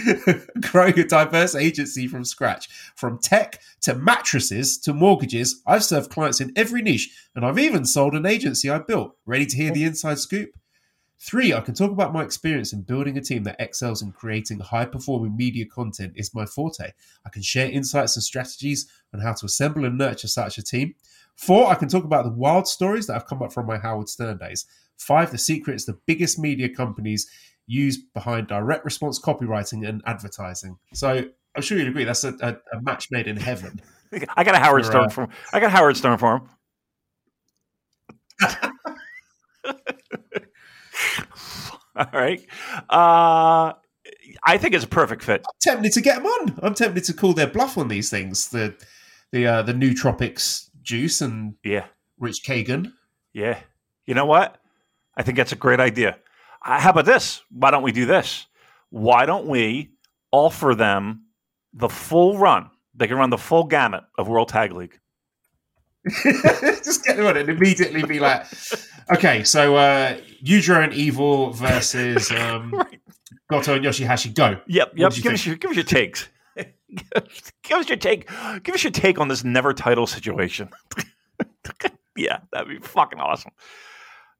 growing 0.60 0.98
a 0.98 1.04
diverse 1.04 1.54
agency 1.54 2.06
from 2.06 2.24
scratch. 2.24 2.68
From 2.94 3.18
tech 3.18 3.60
to 3.82 3.94
mattresses 3.94 4.78
to 4.78 4.92
mortgages, 4.92 5.62
I've 5.66 5.84
served 5.84 6.10
clients 6.10 6.40
in 6.40 6.52
every 6.56 6.82
niche, 6.82 7.28
and 7.34 7.44
I've 7.44 7.58
even 7.58 7.84
sold 7.84 8.14
an 8.14 8.26
agency 8.26 8.70
I 8.70 8.78
built. 8.78 9.16
Ready 9.26 9.46
to 9.46 9.56
hear 9.56 9.72
the 9.72 9.84
inside 9.84 10.18
scoop? 10.18 10.50
Three, 11.24 11.54
I 11.54 11.60
can 11.60 11.74
talk 11.74 11.92
about 11.92 12.12
my 12.12 12.24
experience 12.24 12.72
in 12.72 12.82
building 12.82 13.16
a 13.16 13.20
team 13.20 13.44
that 13.44 13.60
excels 13.60 14.02
in 14.02 14.10
creating 14.10 14.58
high 14.58 14.86
performing 14.86 15.36
media 15.36 15.64
content 15.64 16.14
is 16.16 16.34
my 16.34 16.46
forte. 16.46 16.90
I 17.24 17.28
can 17.28 17.42
share 17.42 17.70
insights 17.70 18.16
and 18.16 18.24
strategies 18.24 18.88
on 19.14 19.20
how 19.20 19.32
to 19.34 19.46
assemble 19.46 19.84
and 19.84 19.96
nurture 19.96 20.26
such 20.26 20.58
a 20.58 20.64
team. 20.64 20.96
Four, 21.36 21.68
I 21.68 21.76
can 21.76 21.88
talk 21.88 22.02
about 22.02 22.24
the 22.24 22.32
wild 22.32 22.66
stories 22.66 23.06
that 23.06 23.12
have 23.12 23.26
come 23.26 23.40
up 23.40 23.52
from 23.52 23.66
my 23.66 23.78
Howard 23.78 24.08
Stern 24.08 24.38
days. 24.38 24.66
Five, 24.96 25.30
the 25.30 25.38
secrets 25.38 25.84
the 25.84 25.98
biggest 26.06 26.40
media 26.40 26.68
companies 26.68 27.28
use 27.72 27.96
behind 28.14 28.48
direct 28.48 28.84
response 28.84 29.18
copywriting 29.20 29.88
and 29.88 30.02
advertising. 30.06 30.76
So 30.94 31.24
I'm 31.56 31.62
sure 31.62 31.78
you'd 31.78 31.88
agree 31.88 32.04
that's 32.04 32.24
a, 32.24 32.34
a, 32.40 32.76
a 32.76 32.80
match 32.82 33.08
made 33.10 33.26
in 33.26 33.36
heaven. 33.36 33.80
I 34.36 34.44
got 34.44 34.54
a 34.54 34.58
Howard 34.58 34.84
Stern 34.84 35.08
for 35.10 35.28
I 35.52 35.60
got 35.60 35.70
Howard 35.72 35.96
Stern 35.96 36.18
for 36.18 36.36
him. 36.36 36.48
All 41.94 42.06
right. 42.12 42.40
Uh, 42.88 43.72
I 44.44 44.58
think 44.58 44.74
it's 44.74 44.84
a 44.84 44.88
perfect 44.88 45.22
fit. 45.22 45.44
tempted 45.60 45.92
to 45.92 46.00
get 46.00 46.16
them 46.16 46.26
on. 46.26 46.58
I'm 46.62 46.74
tempted 46.74 47.04
to 47.04 47.12
call 47.12 47.34
their 47.34 47.46
bluff 47.46 47.76
on 47.76 47.88
these 47.88 48.10
things. 48.10 48.48
The 48.48 48.74
the 49.30 49.46
uh, 49.46 49.62
the 49.62 49.72
nootropics 49.74 50.68
juice 50.82 51.20
and 51.20 51.54
Yeah. 51.62 51.86
Rich 52.18 52.44
Kagan. 52.46 52.92
Yeah. 53.32 53.58
You 54.06 54.14
know 54.14 54.26
what? 54.26 54.58
I 55.16 55.22
think 55.22 55.36
that's 55.36 55.52
a 55.52 55.56
great 55.56 55.80
idea. 55.80 56.16
How 56.62 56.90
about 56.90 57.06
this? 57.06 57.42
Why 57.50 57.70
don't 57.70 57.82
we 57.82 57.92
do 57.92 58.06
this? 58.06 58.46
Why 58.90 59.26
don't 59.26 59.46
we 59.46 59.92
offer 60.30 60.74
them 60.74 61.24
the 61.72 61.88
full 61.88 62.38
run? 62.38 62.70
They 62.94 63.06
can 63.06 63.16
run 63.16 63.30
the 63.30 63.38
full 63.38 63.64
gamut 63.64 64.04
of 64.18 64.28
World 64.28 64.48
Tag 64.48 64.72
League. 64.72 64.98
Just 66.24 67.04
get 67.04 67.16
them 67.16 67.26
on 67.26 67.36
and 67.36 67.48
immediately 67.48 68.02
be 68.02 68.18
like, 68.18 68.44
okay, 69.12 69.44
so 69.44 69.76
uh, 69.76 70.16
Yujiro 70.44 70.82
and 70.82 70.92
Evil 70.92 71.50
versus 71.50 72.30
um, 72.32 72.72
Right. 72.72 73.00
Goto 73.48 73.74
and 73.74 73.84
Yoshihashi. 73.84 74.34
Go. 74.34 74.58
Yep, 74.66 74.92
yep. 74.96 75.12
Give 75.14 75.32
us 75.32 75.46
your 75.46 75.56
give 75.56 75.70
us 75.70 75.76
your 75.76 75.84
takes. 75.84 76.28
give 76.56 77.78
us 77.78 77.88
your 77.88 77.98
take. 77.98 78.28
Give 78.62 78.74
us 78.74 78.82
your 78.82 78.90
take 78.90 79.18
on 79.18 79.28
this 79.28 79.44
never 79.44 79.74
title 79.74 80.06
situation. 80.06 80.70
yeah, 82.16 82.38
that'd 82.52 82.68
be 82.68 82.78
fucking 82.78 83.20
awesome. 83.20 83.52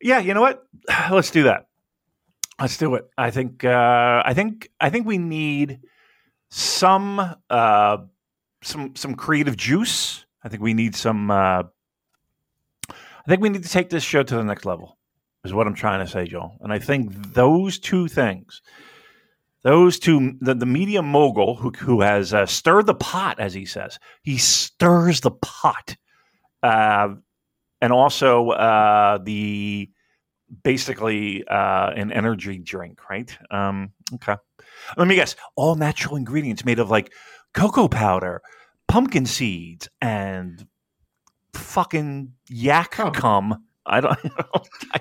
Yeah, 0.00 0.18
you 0.18 0.34
know 0.34 0.40
what? 0.40 0.64
Let's 1.10 1.30
do 1.30 1.44
that. 1.44 1.66
Let's 2.62 2.76
do 2.76 2.94
it. 2.94 3.10
I 3.18 3.32
think. 3.32 3.64
Uh, 3.64 4.22
I 4.24 4.34
think. 4.34 4.70
I 4.80 4.88
think 4.88 5.04
we 5.04 5.18
need 5.18 5.80
some 6.48 7.34
uh, 7.50 7.96
some 8.62 8.94
some 8.94 9.16
creative 9.16 9.56
juice. 9.56 10.24
I 10.44 10.48
think 10.48 10.62
we 10.62 10.72
need 10.72 10.94
some 10.94 11.28
uh, 11.28 11.64
I 12.88 13.28
think 13.28 13.42
we 13.42 13.48
need 13.48 13.64
to 13.64 13.68
take 13.68 13.90
this 13.90 14.04
show 14.04 14.22
to 14.22 14.36
the 14.36 14.44
next 14.44 14.64
level. 14.64 14.96
Is 15.44 15.52
what 15.52 15.66
I'm 15.66 15.74
trying 15.74 16.06
to 16.06 16.10
say, 16.10 16.24
Joel. 16.24 16.56
And 16.60 16.72
I 16.72 16.78
think 16.78 17.34
those 17.34 17.80
two 17.80 18.06
things, 18.06 18.62
those 19.64 19.98
two, 19.98 20.34
the, 20.40 20.54
the 20.54 20.66
media 20.66 21.02
mogul 21.02 21.56
who 21.56 21.70
who 21.70 22.00
has 22.00 22.32
uh, 22.32 22.46
stirred 22.46 22.86
the 22.86 22.94
pot, 22.94 23.40
as 23.40 23.54
he 23.54 23.64
says, 23.64 23.98
he 24.22 24.38
stirs 24.38 25.20
the 25.20 25.32
pot, 25.32 25.96
uh, 26.62 27.08
and 27.80 27.92
also 27.92 28.50
uh, 28.50 29.18
the 29.18 29.90
basically 30.64 31.46
uh, 31.46 31.90
an 31.90 32.12
energy 32.12 32.58
drink, 32.58 33.08
right? 33.08 33.36
Um, 33.50 33.92
okay. 34.14 34.36
Let 34.96 35.08
me 35.08 35.14
guess. 35.14 35.36
All 35.56 35.74
natural 35.74 36.16
ingredients 36.16 36.64
made 36.64 36.78
of 36.78 36.90
like 36.90 37.12
cocoa 37.54 37.88
powder, 37.88 38.42
pumpkin 38.88 39.26
seeds, 39.26 39.88
and 40.00 40.66
fucking 41.54 42.32
yak 42.48 42.92
Cum. 42.92 43.12
cum. 43.12 43.64
I 43.86 44.00
don't. 44.00 44.18
I, 44.92 45.00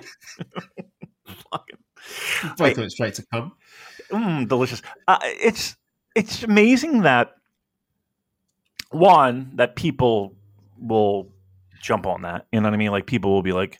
fucking 1.52 2.56
Both 2.56 2.78
went 2.78 2.92
straight 2.92 3.14
to 3.14 3.26
come. 3.32 3.52
mm, 4.10 4.48
delicious. 4.48 4.82
Uh, 5.06 5.18
it's 5.22 5.76
it's 6.14 6.42
amazing 6.42 7.02
that 7.02 7.34
one 8.90 9.52
that 9.54 9.76
people 9.76 10.34
will 10.78 11.30
jump 11.80 12.06
on 12.06 12.22
that. 12.22 12.46
You 12.52 12.60
know 12.60 12.68
what 12.68 12.74
I 12.74 12.78
mean? 12.78 12.90
Like 12.90 13.06
people 13.06 13.30
will 13.32 13.42
be 13.42 13.52
like, 13.52 13.78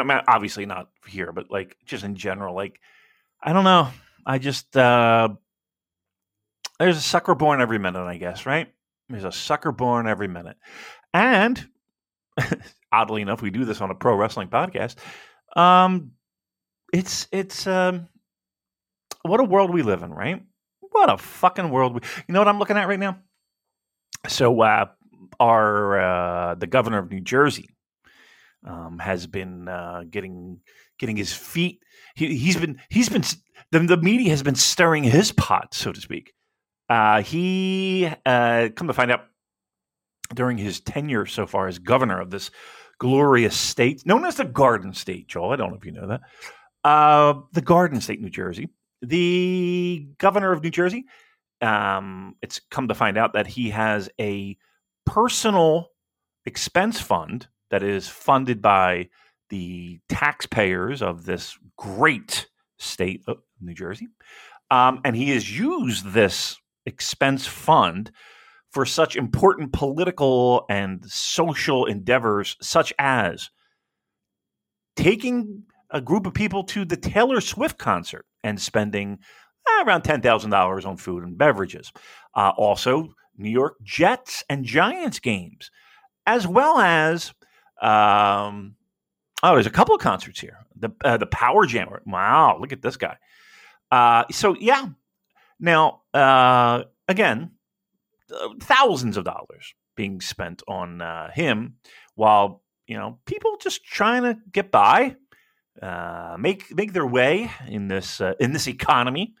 I 0.00 0.04
mean, 0.04 0.20
obviously 0.28 0.66
not 0.66 0.90
here, 1.06 1.32
but 1.32 1.50
like 1.50 1.76
just 1.84 2.04
in 2.04 2.14
general. 2.14 2.54
Like 2.54 2.80
I 3.42 3.52
don't 3.52 3.64
know. 3.64 3.88
I 4.24 4.38
just 4.38 4.76
uh 4.76 5.30
there's 6.78 6.96
a 6.96 7.02
sucker 7.02 7.34
born 7.34 7.60
every 7.60 7.78
minute, 7.78 8.04
I 8.04 8.16
guess, 8.16 8.46
right? 8.46 8.72
There's 9.08 9.24
a 9.24 9.32
sucker 9.32 9.72
born 9.72 10.08
every 10.08 10.28
minute, 10.28 10.56
and 11.12 11.68
oddly 12.92 13.22
enough, 13.22 13.42
we 13.42 13.50
do 13.50 13.64
this 13.64 13.80
on 13.80 13.90
a 13.90 13.94
pro 13.94 14.16
wrestling 14.16 14.48
podcast. 14.48 14.96
Um, 15.56 16.12
it's 16.92 17.28
it's 17.30 17.66
um, 17.66 18.08
what 19.22 19.40
a 19.40 19.44
world 19.44 19.72
we 19.72 19.82
live 19.82 20.02
in, 20.02 20.12
right? 20.12 20.42
What 20.80 21.10
a 21.10 21.18
fucking 21.18 21.70
world 21.70 21.94
we. 21.94 22.00
You 22.26 22.32
know 22.32 22.40
what 22.40 22.48
I'm 22.48 22.58
looking 22.58 22.76
at 22.76 22.88
right 22.88 23.00
now? 23.00 23.18
So, 24.28 24.60
uh, 24.60 24.86
our 25.40 26.00
uh, 26.00 26.54
the 26.54 26.66
governor 26.66 26.98
of 26.98 27.10
New 27.10 27.20
Jersey 27.20 27.70
um, 28.66 28.98
has 28.98 29.26
been 29.26 29.68
uh, 29.68 30.04
getting 30.10 30.60
getting 30.98 31.16
his 31.16 31.32
feet. 31.32 31.80
He, 32.14 32.36
he's 32.36 32.56
been 32.56 32.80
he's 32.88 33.08
been 33.08 33.24
the, 33.70 33.80
the 33.80 33.96
media 33.96 34.30
has 34.30 34.42
been 34.42 34.54
stirring 34.54 35.04
his 35.04 35.32
pot, 35.32 35.74
so 35.74 35.92
to 35.92 36.00
speak. 36.00 36.32
Uh, 36.88 37.22
he 37.22 38.10
uh, 38.26 38.68
come 38.76 38.86
to 38.86 38.92
find 38.92 39.10
out 39.10 39.24
during 40.34 40.58
his 40.58 40.80
tenure 40.80 41.26
so 41.26 41.46
far 41.46 41.68
as 41.68 41.78
governor 41.78 42.20
of 42.20 42.30
this 42.30 42.50
glorious 42.98 43.56
state 43.56 44.06
known 44.06 44.24
as 44.24 44.36
the 44.36 44.44
Garden 44.44 44.92
State. 44.92 45.28
Joel, 45.28 45.50
I 45.50 45.56
don't 45.56 45.70
know 45.70 45.76
if 45.76 45.84
you 45.84 45.92
know 45.92 46.08
that. 46.08 46.20
Uh, 46.84 47.40
the 47.52 47.60
Garden 47.60 48.00
State, 48.00 48.20
New 48.20 48.30
Jersey. 48.30 48.68
The 49.00 50.06
governor 50.18 50.52
of 50.52 50.62
New 50.62 50.70
Jersey. 50.70 51.06
Um, 51.60 52.36
it's 52.42 52.60
come 52.70 52.88
to 52.88 52.94
find 52.94 53.16
out 53.16 53.34
that 53.34 53.46
he 53.46 53.70
has 53.70 54.08
a 54.20 54.56
personal 55.06 55.88
expense 56.44 57.00
fund 57.00 57.48
that 57.72 57.82
is 57.82 58.06
funded 58.06 58.62
by 58.62 59.08
the 59.48 59.98
taxpayers 60.08 61.02
of 61.02 61.24
this 61.24 61.58
great 61.76 62.46
state 62.78 63.22
of 63.26 63.38
New 63.60 63.74
Jersey. 63.74 64.08
Um, 64.70 65.00
and 65.04 65.16
he 65.16 65.30
has 65.30 65.58
used 65.58 66.12
this 66.12 66.56
expense 66.86 67.46
fund 67.46 68.12
for 68.70 68.84
such 68.86 69.16
important 69.16 69.72
political 69.72 70.66
and 70.68 71.04
social 71.06 71.86
endeavors, 71.86 72.56
such 72.60 72.92
as 72.98 73.50
taking 74.94 75.64
a 75.90 76.00
group 76.00 76.26
of 76.26 76.34
people 76.34 76.64
to 76.64 76.84
the 76.84 76.96
Taylor 76.96 77.40
Swift 77.40 77.78
concert 77.78 78.26
and 78.44 78.60
spending 78.60 79.18
eh, 79.68 79.84
around 79.84 80.04
$10,000 80.04 80.86
on 80.86 80.96
food 80.98 81.24
and 81.24 81.38
beverages. 81.38 81.90
Uh, 82.34 82.52
also, 82.56 83.14
New 83.36 83.50
York 83.50 83.76
Jets 83.82 84.44
and 84.50 84.64
Giants 84.64 85.20
games, 85.20 85.70
as 86.26 86.46
well 86.46 86.78
as 86.78 87.32
um, 87.82 88.76
oh, 89.42 89.54
there's 89.54 89.66
a 89.66 89.70
couple 89.70 89.94
of 89.94 90.00
concerts 90.00 90.40
here. 90.40 90.58
The 90.76 90.90
uh, 91.04 91.16
the 91.16 91.26
Power 91.26 91.66
Jammer. 91.66 92.00
Wow, 92.06 92.58
look 92.60 92.72
at 92.72 92.80
this 92.80 92.96
guy. 92.96 93.16
Uh, 93.90 94.24
so 94.30 94.56
yeah, 94.58 94.86
now 95.58 96.02
uh, 96.14 96.84
again, 97.08 97.50
uh, 98.32 98.48
thousands 98.60 99.16
of 99.16 99.24
dollars 99.24 99.74
being 99.96 100.20
spent 100.20 100.62
on 100.68 101.02
uh, 101.02 101.30
him, 101.32 101.74
while 102.14 102.62
you 102.86 102.96
know 102.96 103.18
people 103.26 103.56
just 103.60 103.84
trying 103.84 104.22
to 104.22 104.38
get 104.52 104.70
by, 104.70 105.16
uh, 105.82 106.36
make 106.38 106.74
make 106.74 106.92
their 106.92 107.06
way 107.06 107.50
in 107.68 107.88
this 107.88 108.20
in 108.40 108.52
this 108.52 108.68
economy. 108.68 109.34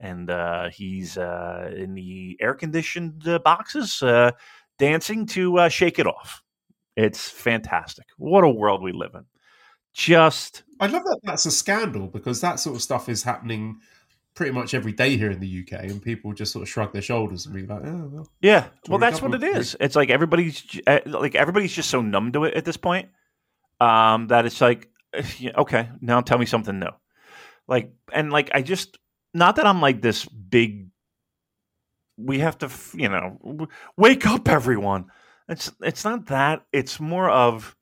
And 0.00 0.28
he's 0.72 1.16
in 1.16 1.94
the 1.94 2.36
air 2.40 2.54
conditioned 2.54 3.22
boxes, 3.44 4.02
dancing 4.76 5.26
to 5.26 5.68
"Shake 5.68 6.00
It 6.00 6.08
Off." 6.08 6.42
It's 6.96 7.28
fantastic. 7.28 8.06
What 8.18 8.44
a 8.44 8.48
world 8.48 8.82
we 8.82 8.92
live 8.92 9.14
in. 9.14 9.24
Just 9.94 10.62
I 10.80 10.86
love 10.86 11.04
that 11.04 11.20
that's 11.22 11.46
a 11.46 11.50
scandal 11.50 12.06
because 12.06 12.40
that 12.40 12.60
sort 12.60 12.76
of 12.76 12.82
stuff 12.82 13.08
is 13.08 13.22
happening 13.22 13.80
pretty 14.34 14.52
much 14.52 14.72
every 14.72 14.92
day 14.92 15.16
here 15.16 15.30
in 15.30 15.40
the 15.40 15.60
UK, 15.60 15.84
and 15.84 16.02
people 16.02 16.32
just 16.32 16.52
sort 16.52 16.62
of 16.62 16.68
shrug 16.68 16.92
their 16.92 17.02
shoulders 17.02 17.44
and 17.44 17.54
be 17.54 17.66
like, 17.66 17.82
"Oh, 17.84 18.10
well." 18.10 18.28
Yeah, 18.40 18.68
well, 18.88 18.98
that's 18.98 19.20
what 19.20 19.34
it 19.34 19.42
is. 19.42 19.76
It's 19.80 19.94
like 19.94 20.10
everybody's 20.10 20.64
uh, 20.86 21.00
like 21.06 21.34
everybody's 21.34 21.74
just 21.74 21.90
so 21.90 22.00
numb 22.00 22.32
to 22.32 22.44
it 22.44 22.54
at 22.54 22.64
this 22.64 22.78
point 22.78 23.08
um, 23.82 24.28
that 24.28 24.46
it's 24.46 24.60
like, 24.60 24.88
okay, 25.56 25.90
now 26.00 26.20
tell 26.20 26.38
me 26.38 26.46
something 26.46 26.78
new. 26.78 26.90
Like, 27.66 27.92
and 28.12 28.32
like, 28.32 28.50
I 28.54 28.62
just 28.62 28.98
not 29.34 29.56
that 29.56 29.66
I'm 29.66 29.80
like 29.80 30.00
this 30.00 30.24
big. 30.24 30.88
We 32.16 32.38
have 32.40 32.58
to, 32.58 32.70
you 32.94 33.08
know, 33.08 33.66
wake 33.96 34.26
up, 34.26 34.48
everyone. 34.48 35.06
It's 35.52 35.70
it's 35.82 36.04
not 36.04 36.26
that. 36.26 36.64
It's 36.72 36.98
more 36.98 37.30
of. 37.30 37.76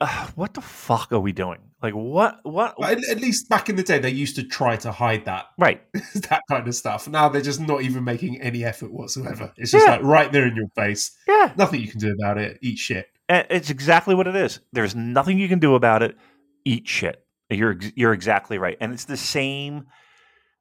Uh, 0.00 0.26
what 0.34 0.54
the 0.54 0.60
fuck 0.60 1.12
are 1.12 1.20
we 1.20 1.32
doing? 1.32 1.60
Like 1.82 1.94
what? 1.94 2.40
What? 2.42 2.74
But 2.78 2.98
at, 3.08 3.20
least 3.20 3.48
back 3.48 3.68
in 3.68 3.76
the 3.76 3.82
day, 3.82 3.98
they 3.98 4.10
used 4.10 4.36
to 4.36 4.42
try 4.42 4.76
to 4.78 4.90
hide 4.90 5.24
that 5.26 5.46
Right. 5.58 5.82
that 6.28 6.42
kind 6.50 6.66
of 6.66 6.74
stuff. 6.74 7.06
Now 7.06 7.28
they're 7.28 7.40
just 7.42 7.60
not 7.60 7.82
even 7.82 8.02
making 8.04 8.40
any 8.40 8.64
effort 8.64 8.92
whatsoever. 8.92 9.52
It's 9.56 9.70
just 9.70 9.86
Yeah. 9.86 9.92
like 9.92 10.02
right 10.02 10.32
there 10.32 10.46
in 10.46 10.56
your 10.56 10.68
face. 10.74 11.16
Yeah. 11.28 11.52
Nothing 11.56 11.80
you 11.80 11.88
can 11.88 12.00
do 12.00 12.12
about 12.12 12.38
it. 12.38 12.58
Eat 12.60 12.78
shit. 12.78 13.06
It's 13.28 13.70
exactly 13.70 14.14
what 14.14 14.26
it 14.26 14.36
is. 14.36 14.60
There's 14.72 14.94
nothing 14.94 15.38
you 15.38 15.48
can 15.48 15.58
do 15.60 15.74
about 15.76 16.02
it. 16.02 16.16
Eat 16.64 16.88
shit. 16.88 17.24
You're 17.50 17.78
you're 17.94 18.12
exactly 18.14 18.58
right, 18.58 18.76
and 18.80 18.92
it's 18.92 19.04
the 19.04 19.16
same. 19.16 19.86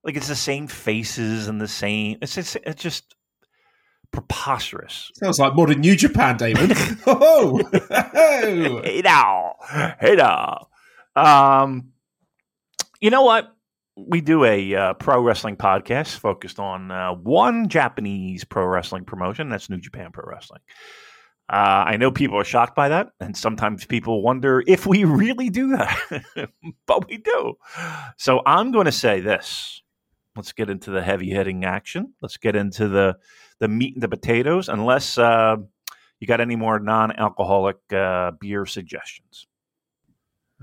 Like 0.03 0.15
it's 0.17 0.27
the 0.27 0.35
same 0.35 0.67
faces 0.67 1.47
and 1.47 1.59
the 1.59 1.67
same. 1.67 2.17
It's 2.21 2.35
just, 2.35 2.57
it's 2.57 2.83
just 2.83 3.15
preposterous. 4.13 5.11
Sounds 5.15 5.39
like 5.39 5.55
modern 5.55 5.81
New 5.81 5.95
Japan, 5.95 6.37
David. 6.37 6.71
oh, 7.07 7.61
Hey 8.83 9.01
now, 9.03 9.55
hey 9.99 10.15
now. 10.15 10.67
Um, 11.15 11.91
you 13.01 13.09
know 13.09 13.23
what? 13.23 13.53
We 13.95 14.21
do 14.21 14.45
a 14.45 14.75
uh, 14.75 14.93
pro 14.93 15.21
wrestling 15.21 15.57
podcast 15.57 16.17
focused 16.17 16.59
on 16.59 16.89
uh, 16.89 17.13
one 17.13 17.67
Japanese 17.67 18.43
pro 18.43 18.65
wrestling 18.65 19.05
promotion. 19.05 19.49
That's 19.49 19.69
New 19.69 19.79
Japan 19.79 20.11
Pro 20.11 20.23
Wrestling. 20.25 20.61
Uh, 21.49 21.83
I 21.85 21.97
know 21.97 22.09
people 22.09 22.39
are 22.39 22.45
shocked 22.45 22.75
by 22.75 22.89
that, 22.89 23.09
and 23.19 23.35
sometimes 23.35 23.85
people 23.85 24.23
wonder 24.23 24.63
if 24.65 24.87
we 24.87 25.03
really 25.03 25.49
do 25.49 25.75
that, 25.75 26.49
but 26.87 27.07
we 27.07 27.17
do. 27.17 27.55
So 28.17 28.41
I'm 28.45 28.71
going 28.71 28.85
to 28.85 28.91
say 28.91 29.19
this. 29.19 29.83
Let's 30.35 30.53
get 30.53 30.69
into 30.69 30.89
the 30.89 31.01
heavy 31.01 31.29
hitting 31.29 31.63
action. 31.65 32.13
Let's 32.21 32.37
get 32.37 32.55
into 32.55 32.87
the 32.87 33.17
the 33.59 33.67
meat 33.67 33.95
and 33.95 34.03
the 34.03 34.07
potatoes. 34.07 34.69
Unless 34.69 35.17
uh, 35.17 35.57
you 36.19 36.27
got 36.27 36.41
any 36.41 36.55
more 36.55 36.79
non-alcoholic 36.79 37.77
uh, 37.93 38.31
beer 38.39 38.65
suggestions? 38.65 39.47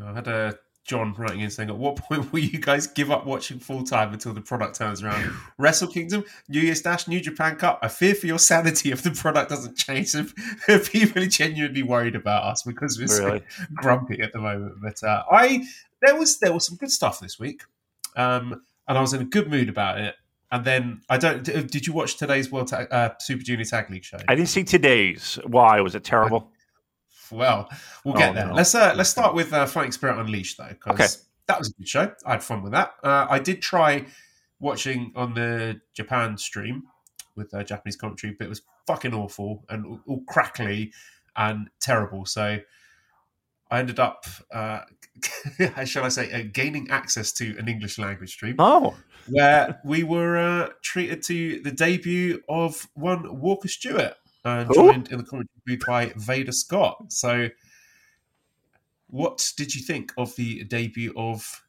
I 0.03 0.15
had 0.15 0.29
a 0.29 0.59
John 0.91 1.15
writing 1.15 1.41
in 1.41 1.51
saying, 1.51 1.71
"At 1.71 1.77
what 1.77 1.97
point 1.97 2.33
will 2.33 2.41
you 2.41 2.59
guys 2.59 2.87
give 2.87 3.11
up 3.11 3.27
watching 3.27 3.59
full 3.59 3.85
time 3.85 4.13
until 4.13 4.33
the 4.33 4.41
product 4.41 4.77
turns 4.77 5.03
around? 5.03 5.33
Wrestle 5.59 5.89
Kingdom, 5.89 6.25
New 6.49 6.61
Year's 6.61 6.83
Dash, 6.83 7.07
New 7.07 7.21
Japan 7.21 7.57
Cup. 7.57 7.79
I 7.83 7.89
fear 7.89 8.15
for 8.15 8.27
your 8.27 8.39
sanity 8.39 8.91
if 8.91 9.03
the 9.03 9.13
product 9.13 9.51
doesn't 9.51 9.77
change. 9.77 10.15
If 10.69 10.91
people 10.91 11.23
are 11.23 11.27
genuinely 11.27 11.83
worried 11.83 12.17
about 12.17 12.45
us 12.45 12.63
because 12.63 12.99
we're 12.99 13.09
so 13.09 13.41
grumpy 13.75 14.21
at 14.21 14.33
the 14.33 14.41
moment. 14.41 14.77
But 14.83 15.03
uh, 15.05 15.23
I 15.31 15.65
there 16.03 16.17
was 16.17 16.39
there 16.39 16.53
was 16.53 16.67
some 16.67 16.77
good 16.77 16.91
stuff 16.91 17.21
this 17.21 17.39
week, 17.39 17.63
um, 18.17 18.63
and 18.89 18.99
I 18.99 19.01
was 19.01 19.13
in 19.13 19.21
a 19.21 19.27
good 19.27 19.49
mood 19.49 19.69
about 19.69 20.01
it. 20.01 20.15
And 20.53 20.65
then 20.65 21.01
I 21.09 21.17
don't. 21.17 21.45
Did 21.45 21.87
you 21.87 21.93
watch 21.93 22.17
today's 22.17 22.51
World 22.51 22.69
Tag, 22.69 22.89
uh, 22.91 23.11
Super 23.21 23.43
Junior 23.45 23.65
Tag 23.65 23.89
League 23.91 24.05
show? 24.05 24.19
I 24.29 24.35
didn't 24.35 24.49
see 24.49 24.65
today's. 24.65 25.39
Why 25.47 25.81
was 25.81 25.95
it 25.95 26.03
terrible? 26.05 26.51
Well, 27.31 27.69
we'll 28.05 28.15
Oh, 28.15 28.19
get 28.19 28.35
there. 28.35 28.47
no. 28.49 28.55
Let's 28.55 28.75
uh, 28.75 28.93
let's 28.97 29.11
start 29.11 29.35
with 29.35 29.53
uh, 29.53 29.67
Fighting 29.67 29.93
Spirit 29.93 30.19
Unleashed 30.19 30.59
though, 30.59 30.69
because 30.69 31.17
Okay. 31.17 31.25
that 31.47 31.59
was 31.61 31.69
a 31.71 31.73
good 31.75 31.89
show. 31.89 32.13
I 32.27 32.33
had 32.33 32.43
fun 32.43 32.63
with 32.63 32.73
that. 32.73 32.95
Uh, 33.05 33.27
I 33.31 33.39
did 33.39 33.63
try 33.63 34.07
watching 34.59 35.13
on 35.15 35.35
the 35.35 35.81
Japan 35.95 36.37
stream 36.37 36.83
with 37.37 37.55
uh, 37.55 37.63
Japanese 37.63 37.95
commentary, 37.97 38.35
but 38.37 38.47
it 38.47 38.49
was 38.51 38.63
fucking 38.89 39.15
awful 39.15 39.65
and 39.69 39.87
all- 39.87 40.01
all 40.07 40.23
crackly 40.27 40.93
and 41.37 41.69
terrible. 41.81 42.27
So 42.27 42.59
I 43.71 43.79
ended 43.79 44.01
up, 44.01 44.27
uh, 44.53 44.81
shall 45.85 46.05
I 46.05 46.09
say, 46.09 46.33
uh, 46.33 46.45
gaining 46.53 46.91
access 46.91 47.33
to 47.35 47.57
an 47.59 47.69
English 47.69 47.99
language 47.99 48.33
stream 48.33 48.57
Oh, 48.59 48.97
where 49.29 49.81
we 49.85 50.03
were 50.03 50.37
uh, 50.37 50.69
treated 50.83 51.23
to 51.25 51.61
the 51.63 51.71
debut 51.71 52.43
of 52.49 52.89
one 52.95 53.41
Walker 53.41 53.69
Stewart, 53.69 54.15
uh, 54.45 54.65
Who? 54.65 54.91
joined 54.91 55.09
in 55.13 55.19
the 55.19 55.25
commentary 55.25 55.49
booth 55.67 55.87
by 55.87 56.13
Veda 56.17 56.53
Scott. 56.53 57.13
So, 57.13 57.49
what 59.09 59.53
did 59.57 59.75
you 59.75 59.83
think 59.83 60.13
of 60.17 60.35
the 60.37 60.65
debut 60.65 61.13
of? 61.17 61.63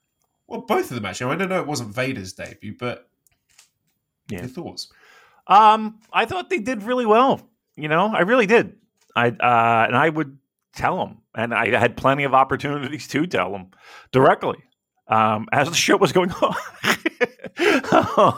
Well, 0.48 0.62
both 0.62 0.90
of 0.92 0.96
them 0.96 1.06
actually. 1.06 1.34
I 1.34 1.38
don't 1.38 1.50
know 1.50 1.60
it 1.62 1.68
wasn't 1.68 1.94
Veda's 1.96 2.34
debut, 2.34 2.76
but 2.78 3.10
Yeah. 4.28 4.42
your 4.42 4.50
thoughts? 4.50 4.90
Um, 5.48 6.00
I 6.14 6.26
thought 6.26 6.50
they 6.50 6.60
did 6.60 6.84
really 6.84 7.06
well. 7.06 7.42
You 7.76 7.88
know, 7.88 8.08
I 8.08 8.22
really 8.22 8.46
did. 8.46 8.78
I 9.16 9.28
uh, 9.30 9.86
and 9.88 9.96
I 9.96 10.10
would 10.10 10.38
tell 10.74 10.98
them, 10.98 11.21
and 11.36 11.54
I 11.54 11.68
had 11.78 11.98
plenty 11.98 12.24
of 12.24 12.34
opportunities 12.34 13.08
to 13.10 13.26
tell 13.26 13.56
him 13.56 13.68
directly 14.12 14.58
um, 15.08 15.48
as 15.52 15.70
the 15.70 15.76
show 15.76 15.98
was 15.98 16.12
going 16.12 16.32
on. 16.42 16.56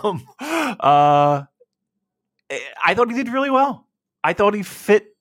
um, 0.10 0.28
uh, 0.40 1.44
I 2.86 2.94
thought 2.94 3.10
he 3.10 3.16
did 3.16 3.30
really 3.30 3.50
well. 3.50 3.88
I 4.24 4.34
thought 4.34 4.54
he 4.54 4.64
fit. 4.64 5.16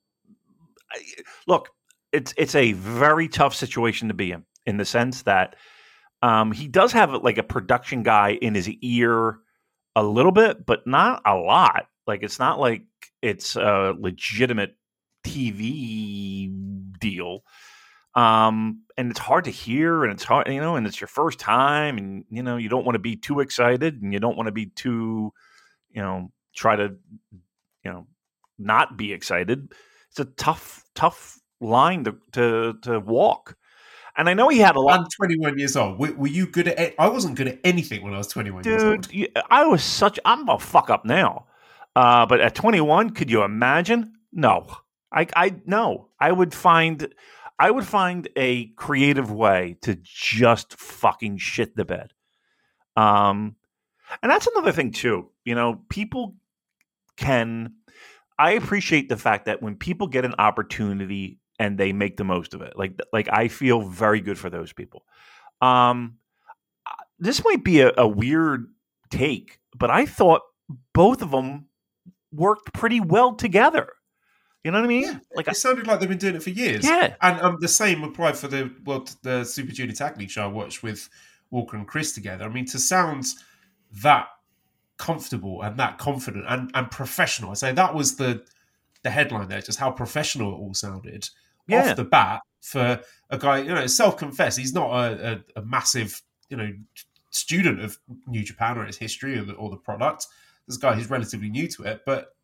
Look, 1.46 1.70
it's 2.12 2.34
it's 2.36 2.54
a 2.54 2.72
very 2.72 3.28
tough 3.28 3.54
situation 3.54 4.08
to 4.08 4.14
be 4.14 4.32
in, 4.32 4.44
in 4.66 4.76
the 4.76 4.84
sense 4.84 5.22
that 5.22 5.56
um, 6.22 6.52
he 6.52 6.68
does 6.68 6.92
have 6.92 7.12
like 7.22 7.38
a 7.38 7.42
production 7.42 8.02
guy 8.02 8.38
in 8.40 8.54
his 8.54 8.68
ear 8.68 9.38
a 9.96 10.02
little 10.02 10.32
bit, 10.32 10.64
but 10.64 10.86
not 10.86 11.22
a 11.26 11.34
lot. 11.34 11.86
Like 12.06 12.22
it's 12.22 12.38
not 12.38 12.60
like 12.60 12.82
it's 13.22 13.56
a 13.56 13.94
legitimate 13.98 14.76
TV 15.24 16.50
deal. 17.00 17.40
Um, 18.14 18.82
and 18.98 19.10
it's 19.10 19.20
hard 19.20 19.44
to 19.44 19.50
hear, 19.50 20.04
and 20.04 20.12
it's 20.12 20.24
hard, 20.24 20.48
you 20.48 20.60
know, 20.60 20.76
and 20.76 20.86
it's 20.86 21.00
your 21.00 21.08
first 21.08 21.38
time, 21.38 21.96
and 21.96 22.24
you 22.30 22.42
know, 22.42 22.56
you 22.58 22.68
don't 22.68 22.84
want 22.84 22.94
to 22.94 23.00
be 23.00 23.16
too 23.16 23.40
excited, 23.40 24.02
and 24.02 24.12
you 24.12 24.20
don't 24.20 24.36
want 24.36 24.48
to 24.48 24.52
be 24.52 24.66
too, 24.66 25.32
you 25.90 26.02
know, 26.02 26.30
try 26.54 26.76
to, 26.76 26.94
you 27.84 27.90
know, 27.90 28.06
not 28.58 28.98
be 28.98 29.12
excited. 29.14 29.72
It's 30.10 30.20
a 30.20 30.26
tough, 30.26 30.84
tough 30.94 31.38
line 31.60 32.04
to 32.04 32.16
to, 32.32 32.74
to 32.82 33.00
walk. 33.00 33.56
And 34.14 34.28
I 34.28 34.34
know 34.34 34.50
he 34.50 34.58
had 34.58 34.76
a 34.76 34.80
lot. 34.80 35.00
I'm 35.00 35.06
21 35.06 35.58
years 35.58 35.74
old. 35.74 35.98
Were, 35.98 36.12
were 36.12 36.26
you 36.28 36.46
good 36.46 36.68
at? 36.68 36.94
I 36.98 37.08
wasn't 37.08 37.34
good 37.36 37.48
at 37.48 37.60
anything 37.64 38.02
when 38.02 38.12
I 38.12 38.18
was 38.18 38.26
21 38.26 38.64
years 38.64 38.82
old. 38.82 39.02
dude. 39.08 39.12
you- 39.14 39.28
I 39.50 39.64
was 39.64 39.82
such. 39.82 40.20
I'm 40.26 40.46
a 40.50 40.58
fuck 40.58 40.90
up 40.90 41.06
now, 41.06 41.46
uh, 41.96 42.26
but 42.26 42.40
at 42.42 42.54
21, 42.54 43.10
could 43.10 43.30
you 43.30 43.42
imagine? 43.42 44.12
No, 44.34 44.66
I, 45.12 45.26
I 45.36 45.54
no. 45.66 46.08
I 46.18 46.32
would 46.32 46.54
find, 46.54 47.12
I 47.58 47.70
would 47.70 47.86
find 47.86 48.28
a 48.36 48.66
creative 48.68 49.30
way 49.30 49.76
to 49.82 49.96
just 50.02 50.78
fucking 50.78 51.38
shit 51.38 51.76
the 51.76 51.84
bed. 51.84 52.12
Um, 52.96 53.56
and 54.22 54.30
that's 54.30 54.46
another 54.46 54.72
thing 54.72 54.92
too. 54.92 55.30
You 55.44 55.54
know, 55.54 55.80
people 55.88 56.36
can. 57.16 57.74
I 58.38 58.52
appreciate 58.52 59.08
the 59.08 59.16
fact 59.16 59.46
that 59.46 59.62
when 59.62 59.76
people 59.76 60.06
get 60.08 60.24
an 60.24 60.34
opportunity 60.38 61.38
and 61.58 61.78
they 61.78 61.92
make 61.92 62.16
the 62.16 62.24
most 62.24 62.54
of 62.54 62.62
it, 62.62 62.74
like 62.76 62.98
like 63.12 63.28
I 63.30 63.48
feel 63.48 63.82
very 63.82 64.20
good 64.20 64.38
for 64.38 64.50
those 64.50 64.72
people. 64.72 65.04
Um, 65.60 66.18
this 67.18 67.44
might 67.44 67.62
be 67.62 67.80
a, 67.80 67.92
a 67.96 68.08
weird 68.08 68.66
take, 69.10 69.60
but 69.76 69.90
I 69.90 70.06
thought 70.06 70.42
both 70.92 71.22
of 71.22 71.30
them 71.30 71.66
worked 72.32 72.72
pretty 72.72 73.00
well 73.00 73.34
together. 73.34 73.92
You 74.64 74.70
know 74.70 74.78
what 74.78 74.84
I 74.84 74.88
mean? 74.88 75.02
Yeah, 75.04 75.18
like, 75.34 75.48
It 75.48 75.56
sounded 75.56 75.86
like 75.88 75.98
they've 76.00 76.08
been 76.08 76.18
doing 76.18 76.36
it 76.36 76.42
for 76.42 76.50
years. 76.50 76.84
yeah, 76.84 77.16
And 77.20 77.40
um, 77.40 77.56
the 77.60 77.66
same 77.68 78.04
applied 78.04 78.36
for 78.36 78.46
the 78.48 78.70
well, 78.84 79.06
the 79.22 79.44
Super 79.44 79.72
Junior 79.72 79.94
Tag 79.94 80.16
League 80.18 80.30
show 80.30 80.44
I 80.44 80.46
watched 80.46 80.82
with 80.84 81.08
Walker 81.50 81.76
and 81.76 81.86
Chris 81.86 82.12
together. 82.12 82.44
I 82.44 82.48
mean, 82.48 82.66
to 82.66 82.78
sound 82.78 83.24
that 84.02 84.28
comfortable 84.98 85.62
and 85.62 85.76
that 85.78 85.98
confident 85.98 86.44
and, 86.48 86.70
and 86.74 86.90
professional, 86.90 87.50
I 87.50 87.54
say 87.54 87.72
that 87.72 87.94
was 87.94 88.16
the 88.16 88.44
the 89.02 89.10
headline 89.10 89.48
there, 89.48 89.60
just 89.60 89.80
how 89.80 89.90
professional 89.90 90.52
it 90.52 90.58
all 90.58 90.74
sounded 90.74 91.28
Yeah. 91.66 91.90
off 91.90 91.96
the 91.96 92.04
bat 92.04 92.40
for 92.60 93.00
a 93.30 93.38
guy. 93.38 93.58
You 93.58 93.74
know, 93.74 93.86
self 93.88 94.16
confessed, 94.16 94.58
he's 94.58 94.72
not 94.74 94.90
a, 94.92 95.42
a, 95.56 95.60
a 95.60 95.64
massive 95.64 96.22
you 96.48 96.56
know 96.56 96.72
student 97.30 97.80
of 97.80 97.98
New 98.28 98.44
Japan 98.44 98.78
or 98.78 98.84
its 98.84 98.96
history 98.96 99.36
or 99.38 99.44
the, 99.44 99.54
or 99.54 99.70
the 99.70 99.76
product. 99.76 100.26
This 100.68 100.76
guy 100.76 100.94
who's 100.94 101.10
relatively 101.10 101.48
new 101.48 101.66
to 101.68 101.82
it, 101.82 102.02
but 102.06 102.36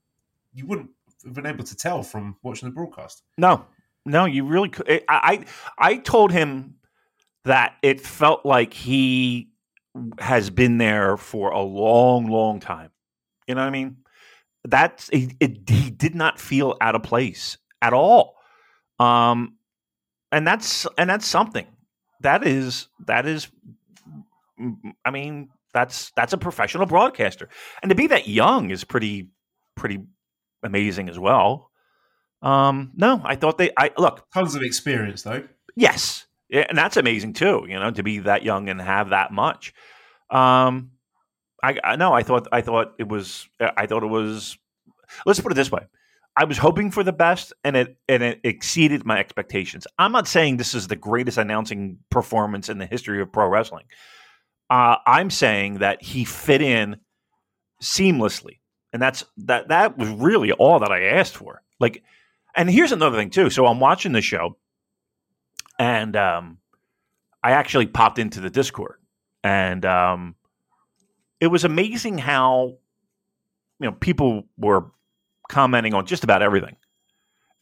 you 0.52 0.66
wouldn't 0.66 0.90
been 1.24 1.46
able 1.46 1.64
to 1.64 1.76
tell 1.76 2.02
from 2.02 2.36
watching 2.42 2.68
the 2.68 2.74
broadcast. 2.74 3.22
no, 3.36 3.66
no, 4.04 4.24
you 4.24 4.44
really 4.44 4.70
could. 4.70 4.88
I, 4.88 5.44
I, 5.78 5.90
I 5.90 5.96
told 5.98 6.32
him 6.32 6.76
that 7.44 7.74
it 7.82 8.00
felt 8.00 8.46
like 8.46 8.72
he 8.72 9.50
has 10.18 10.50
been 10.50 10.78
there 10.78 11.16
for 11.16 11.50
a 11.50 11.60
long, 11.60 12.26
long 12.28 12.60
time. 12.60 12.90
You 13.46 13.54
know 13.54 13.62
what 13.62 13.68
I 13.68 13.70
mean? 13.70 13.98
That's 14.64 15.08
it, 15.10 15.34
it, 15.40 15.68
he 15.68 15.90
did 15.90 16.14
not 16.14 16.40
feel 16.40 16.76
out 16.80 16.94
of 16.94 17.02
place 17.02 17.58
at 17.80 17.92
all. 17.92 18.36
Um, 18.98 19.56
and 20.32 20.46
that's 20.46 20.86
and 20.96 21.08
that's 21.08 21.26
something. 21.26 21.66
That 22.20 22.46
is 22.46 22.88
that 23.06 23.26
is. 23.26 23.48
I 25.04 25.10
mean, 25.10 25.50
that's 25.72 26.10
that's 26.16 26.32
a 26.32 26.38
professional 26.38 26.86
broadcaster, 26.86 27.48
and 27.82 27.88
to 27.90 27.94
be 27.94 28.08
that 28.08 28.26
young 28.26 28.70
is 28.70 28.84
pretty 28.84 29.28
pretty 29.76 30.00
amazing 30.62 31.08
as 31.08 31.18
well. 31.18 31.70
Um, 32.42 32.92
no, 32.94 33.20
I 33.24 33.36
thought 33.36 33.58
they. 33.58 33.70
I 33.76 33.90
look, 33.98 34.26
Tons 34.32 34.54
of 34.54 34.62
experience 34.62 35.22
though. 35.22 35.46
Yes, 35.76 36.26
yeah, 36.48 36.66
and 36.68 36.78
that's 36.78 36.96
amazing 36.96 37.32
too. 37.32 37.66
You 37.68 37.78
know, 37.78 37.90
to 37.90 38.02
be 38.02 38.20
that 38.20 38.42
young 38.42 38.68
and 38.68 38.80
have 38.80 39.10
that 39.10 39.32
much. 39.32 39.74
Um, 40.30 40.92
I, 41.62 41.78
I 41.82 41.96
no, 41.96 42.12
I 42.12 42.22
thought 42.22 42.46
I 42.52 42.60
thought 42.60 42.94
it 42.98 43.08
was 43.08 43.48
I 43.60 43.86
thought 43.86 44.02
it 44.02 44.08
was. 44.08 44.56
Let's 45.26 45.40
put 45.40 45.52
it 45.52 45.56
this 45.56 45.72
way: 45.72 45.86
I 46.36 46.44
was 46.44 46.58
hoping 46.58 46.92
for 46.92 47.02
the 47.02 47.12
best, 47.12 47.52
and 47.64 47.76
it 47.76 47.96
and 48.08 48.22
it 48.22 48.40
exceeded 48.44 49.04
my 49.04 49.18
expectations. 49.18 49.86
I'm 49.98 50.12
not 50.12 50.28
saying 50.28 50.56
this 50.56 50.74
is 50.74 50.86
the 50.86 50.96
greatest 50.96 51.38
announcing 51.38 51.98
performance 52.10 52.68
in 52.68 52.78
the 52.78 52.86
history 52.86 53.20
of 53.20 53.32
pro 53.32 53.48
wrestling. 53.48 53.86
Uh, 54.70 54.96
I'm 55.06 55.30
saying 55.30 55.78
that 55.78 56.02
he 56.02 56.24
fit 56.24 56.62
in 56.62 56.98
seamlessly, 57.82 58.58
and 58.92 59.00
that's 59.02 59.24
that. 59.38 59.68
That 59.68 59.98
was 59.98 60.08
really 60.08 60.52
all 60.52 60.78
that 60.80 60.90
I 60.90 61.04
asked 61.04 61.36
for. 61.36 61.62
Like, 61.78 62.02
and 62.56 62.70
here's 62.70 62.92
another 62.92 63.16
thing 63.16 63.30
too. 63.30 63.50
So 63.50 63.66
I'm 63.66 63.80
watching 63.80 64.12
the 64.12 64.20
show 64.20 64.56
and 65.78 66.16
um, 66.16 66.58
I 67.42 67.52
actually 67.52 67.86
popped 67.86 68.18
into 68.18 68.40
the 68.40 68.50
Discord, 68.50 68.96
and 69.44 69.84
um, 69.84 70.34
it 71.40 71.46
was 71.46 71.64
amazing 71.64 72.18
how 72.18 72.78
you 73.78 73.86
know 73.86 73.92
people 73.92 74.44
were 74.56 74.86
commenting 75.48 75.94
on 75.94 76.06
just 76.06 76.24
about 76.24 76.42
everything. 76.42 76.76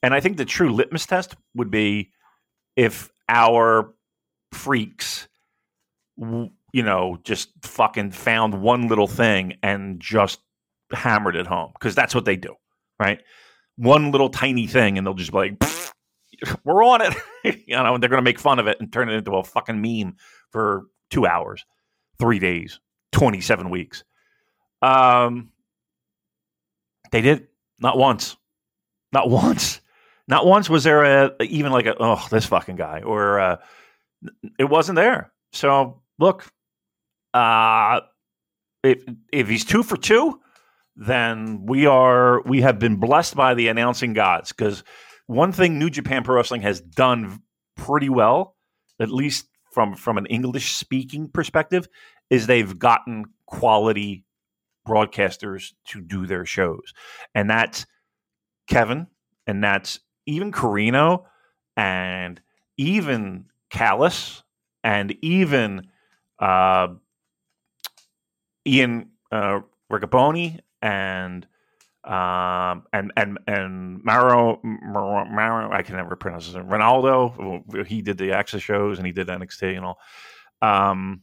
And 0.02 0.14
I 0.14 0.20
think 0.20 0.36
the 0.36 0.44
true 0.44 0.72
litmus 0.72 1.06
test 1.06 1.36
would 1.54 1.70
be 1.70 2.12
if 2.74 3.10
our 3.28 3.92
freaks, 4.52 5.28
you 6.16 6.82
know, 6.82 7.18
just 7.22 7.50
fucking 7.62 8.12
found 8.12 8.60
one 8.60 8.88
little 8.88 9.06
thing 9.06 9.54
and 9.62 10.00
just 10.00 10.40
hammered 10.92 11.36
it 11.36 11.46
home 11.46 11.72
because 11.74 11.94
that's 11.94 12.14
what 12.14 12.24
they 12.24 12.36
do, 12.36 12.54
right? 12.98 13.20
One 13.76 14.10
little 14.10 14.28
tiny 14.28 14.66
thing, 14.66 14.98
and 14.98 15.06
they'll 15.06 15.14
just 15.14 15.32
be 15.32 15.38
like, 15.38 15.64
"We're 16.64 16.84
on 16.84 17.02
it," 17.02 17.14
you 17.66 17.76
know, 17.76 17.94
and 17.94 18.02
they're 18.02 18.10
going 18.10 18.22
to 18.22 18.28
make 18.28 18.38
fun 18.38 18.58
of 18.58 18.66
it 18.66 18.78
and 18.80 18.92
turn 18.92 19.08
it 19.08 19.14
into 19.14 19.36
a 19.36 19.44
fucking 19.44 19.80
meme 19.80 20.16
for 20.50 20.86
two 21.10 21.26
hours, 21.26 21.64
three 22.18 22.38
days, 22.38 22.80
twenty-seven 23.12 23.70
weeks. 23.70 24.04
Um, 24.82 25.50
they 27.10 27.20
did 27.20 27.48
not 27.80 27.98
once, 27.98 28.36
not 29.12 29.28
once, 29.30 29.80
not 30.28 30.46
once 30.46 30.68
was 30.68 30.84
there 30.84 31.04
a 31.04 31.42
even 31.42 31.72
like 31.72 31.86
a 31.86 31.94
oh 31.98 32.26
this 32.30 32.46
fucking 32.46 32.76
guy 32.76 33.00
or 33.00 33.40
uh, 33.40 33.56
it 34.58 34.64
wasn't 34.64 34.96
there. 34.96 35.32
So 35.52 36.02
look, 36.18 36.46
uh, 37.34 38.00
if 38.82 39.02
if 39.32 39.48
he's 39.48 39.64
two 39.64 39.82
for 39.82 39.96
two, 39.96 40.40
then 40.96 41.66
we 41.66 41.86
are 41.86 42.42
we 42.42 42.62
have 42.62 42.78
been 42.78 42.96
blessed 42.96 43.36
by 43.36 43.54
the 43.54 43.68
announcing 43.68 44.14
gods. 44.14 44.52
Because 44.52 44.82
one 45.26 45.52
thing 45.52 45.78
New 45.78 45.90
Japan 45.90 46.22
Pro 46.24 46.36
Wrestling 46.36 46.62
has 46.62 46.80
done 46.80 47.40
pretty 47.76 48.08
well, 48.08 48.56
at 49.00 49.10
least 49.10 49.46
from 49.72 49.94
from 49.94 50.16
an 50.18 50.26
English 50.26 50.72
speaking 50.72 51.28
perspective, 51.28 51.86
is 52.30 52.46
they've 52.46 52.78
gotten 52.78 53.24
quality 53.46 54.24
broadcasters 54.88 55.72
to 55.84 56.00
do 56.00 56.26
their 56.26 56.46
shows, 56.46 56.94
and 57.34 57.50
that's 57.50 57.86
Kevin, 58.68 59.06
and 59.46 59.62
that's 59.62 60.00
even 60.26 60.50
Carino, 60.50 61.26
and 61.76 62.40
even 62.78 63.46
Callis, 63.70 64.42
and 64.82 65.14
even 65.22 65.88
uh, 66.38 66.88
Ian 68.66 69.10
uh, 69.30 69.60
and 70.82 71.46
Um, 72.04 72.84
and 72.92 73.12
and 73.16 73.38
and 73.48 74.04
Maro, 74.04 74.60
Maro, 74.62 75.72
I 75.72 75.82
can 75.82 75.96
never 75.96 76.14
pronounce 76.14 76.46
his 76.46 76.54
name. 76.54 76.66
Ronaldo, 76.66 77.84
he 77.86 78.00
did 78.00 78.16
the 78.16 78.30
Access 78.32 78.62
shows 78.62 78.98
and 78.98 79.06
he 79.06 79.12
did 79.12 79.26
NXT 79.26 79.76
and 79.76 79.84
all. 79.84 79.98
Um, 80.62 81.22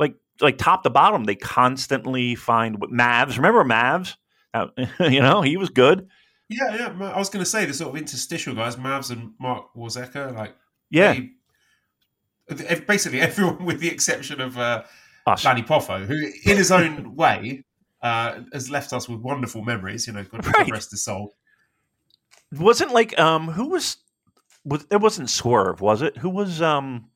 like 0.00 0.14
like 0.40 0.58
top 0.58 0.82
to 0.82 0.90
bottom, 0.90 1.22
they 1.24 1.36
constantly 1.36 2.34
find 2.34 2.80
Mavs. 2.80 3.36
Remember 3.36 3.62
Mavs? 3.62 4.16
Uh, 4.52 4.66
you 5.00 5.20
know, 5.20 5.40
he 5.42 5.56
was 5.56 5.70
good. 5.70 6.08
Yeah, 6.48 6.74
yeah. 6.74 7.10
I 7.14 7.18
was 7.18 7.28
going 7.30 7.44
to 7.44 7.48
say 7.50 7.64
the 7.66 7.74
sort 7.74 7.90
of 7.94 7.96
interstitial 8.00 8.54
guys, 8.56 8.74
Mavs 8.76 9.10
and 9.12 9.34
Mark 9.38 9.66
Warzeka, 9.76 10.34
like 10.34 10.56
Yeah, 10.90 11.14
they- 12.48 12.80
basically 12.86 13.20
everyone 13.28 13.64
with 13.64 13.78
the 13.80 13.88
exception 13.88 14.40
of 14.40 14.58
uh, 14.58 14.82
us. 15.26 15.44
Lanny 15.44 15.62
Poffo, 15.62 16.04
who 16.06 16.14
in 16.50 16.56
his 16.56 16.72
own 16.72 17.14
way 17.14 17.64
uh, 18.02 18.40
has 18.52 18.70
left 18.70 18.92
us 18.92 19.08
with 19.08 19.20
wonderful 19.20 19.62
memories. 19.62 20.06
You 20.06 20.12
know, 20.14 20.24
God, 20.24 20.46
Right. 20.46 20.70
rest 20.70 20.90
his 20.90 21.04
soul. 21.04 21.34
wasn't 22.52 22.92
like 22.92 23.18
um 23.18 23.48
who 23.48 23.68
was 23.68 23.96
was 24.64 24.86
it 24.90 25.00
wasn't 25.00 25.28
Swerve 25.30 25.80
was 25.80 26.02
it 26.02 26.16
who 26.16 26.30
was 26.30 26.60
um 26.62 27.10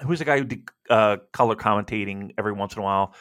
who 0.00 0.08
was 0.08 0.18
the 0.18 0.24
guy 0.24 0.38
who 0.38 0.44
did 0.44 0.68
uh 0.90 1.16
color 1.32 1.56
commentating 1.56 2.32
every 2.38 2.52
once 2.52 2.74
in 2.74 2.80
a 2.80 2.84
while 2.84 3.14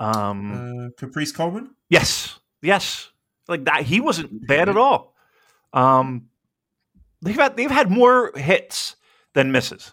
um 0.00 0.52
Uh, 0.52 0.90
Caprice 0.98 1.32
Coleman. 1.32 1.74
yes 1.88 2.38
yes 2.62 3.10
like 3.48 3.64
that 3.64 3.82
he 3.84 4.00
wasn't 4.00 4.46
bad 4.46 4.68
at 4.68 4.76
all 4.76 5.14
um 5.72 6.28
they've 7.22 7.36
had 7.36 7.56
they've 7.56 7.70
had 7.70 7.90
more 7.90 8.32
hits 8.36 8.96
than 9.34 9.50
misses 9.52 9.92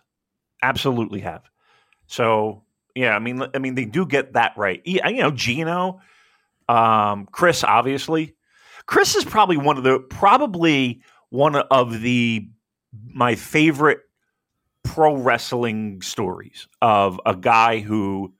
absolutely 0.63 1.19
have 1.21 1.43
so 2.07 2.63
yeah 2.95 3.15
I 3.15 3.19
mean 3.19 3.43
I 3.53 3.59
mean 3.59 3.75
they 3.75 3.85
do 3.85 4.05
get 4.05 4.33
that 4.33 4.53
right. 4.57 4.81
You 4.85 5.01
know 5.01 5.31
Gino 5.31 6.01
um 6.67 7.27
Chris 7.31 7.63
obviously. 7.63 8.35
Chris 8.87 9.15
is 9.15 9.25
probably 9.25 9.57
one 9.57 9.77
of 9.77 9.83
the 9.83 9.99
probably 9.99 11.01
one 11.29 11.55
of 11.55 12.01
the 12.01 12.47
my 13.13 13.35
favorite 13.35 13.99
pro 14.83 15.15
wrestling 15.15 16.01
stories 16.01 16.67
of 16.81 17.19
a 17.25 17.35
guy 17.35 17.79
who 17.79 18.33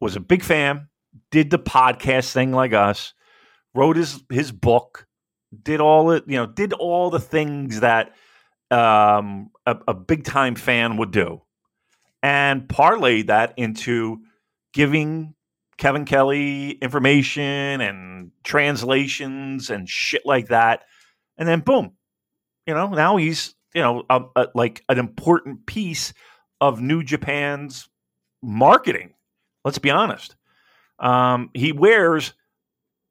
was 0.00 0.16
a 0.16 0.20
big 0.20 0.42
fan, 0.42 0.88
did 1.30 1.50
the 1.50 1.58
podcast 1.58 2.32
thing 2.32 2.52
like 2.52 2.72
us, 2.72 3.12
wrote 3.74 3.96
his 3.96 4.22
his 4.30 4.52
book, 4.52 5.06
did 5.62 5.80
all 5.80 6.12
it, 6.12 6.24
you 6.26 6.36
know, 6.36 6.46
did 6.46 6.72
all 6.72 7.10
the 7.10 7.20
things 7.20 7.80
that 7.80 8.14
um, 8.70 9.50
a, 9.66 9.76
a 9.88 9.94
big 9.94 10.24
time 10.24 10.54
fan 10.54 10.96
would 10.96 11.10
do, 11.10 11.42
and 12.24 12.66
parlayed 12.66 13.26
that 13.26 13.52
into 13.58 14.22
giving 14.72 15.34
Kevin 15.76 16.06
Kelly 16.06 16.70
information 16.70 17.82
and 17.82 18.30
translations 18.42 19.68
and 19.68 19.86
shit 19.86 20.22
like 20.24 20.48
that. 20.48 20.84
And 21.36 21.46
then 21.46 21.60
boom, 21.60 21.92
you 22.66 22.72
know, 22.72 22.88
now 22.88 23.18
he's, 23.18 23.54
you 23.74 23.82
know, 23.82 24.04
a, 24.08 24.22
a, 24.36 24.46
like 24.54 24.82
an 24.88 24.98
important 24.98 25.66
piece 25.66 26.14
of 26.62 26.80
New 26.80 27.02
Japan's 27.02 27.90
marketing. 28.42 29.12
Let's 29.62 29.78
be 29.78 29.90
honest. 29.90 30.34
Um, 30.98 31.50
he 31.52 31.72
wears 31.72 32.32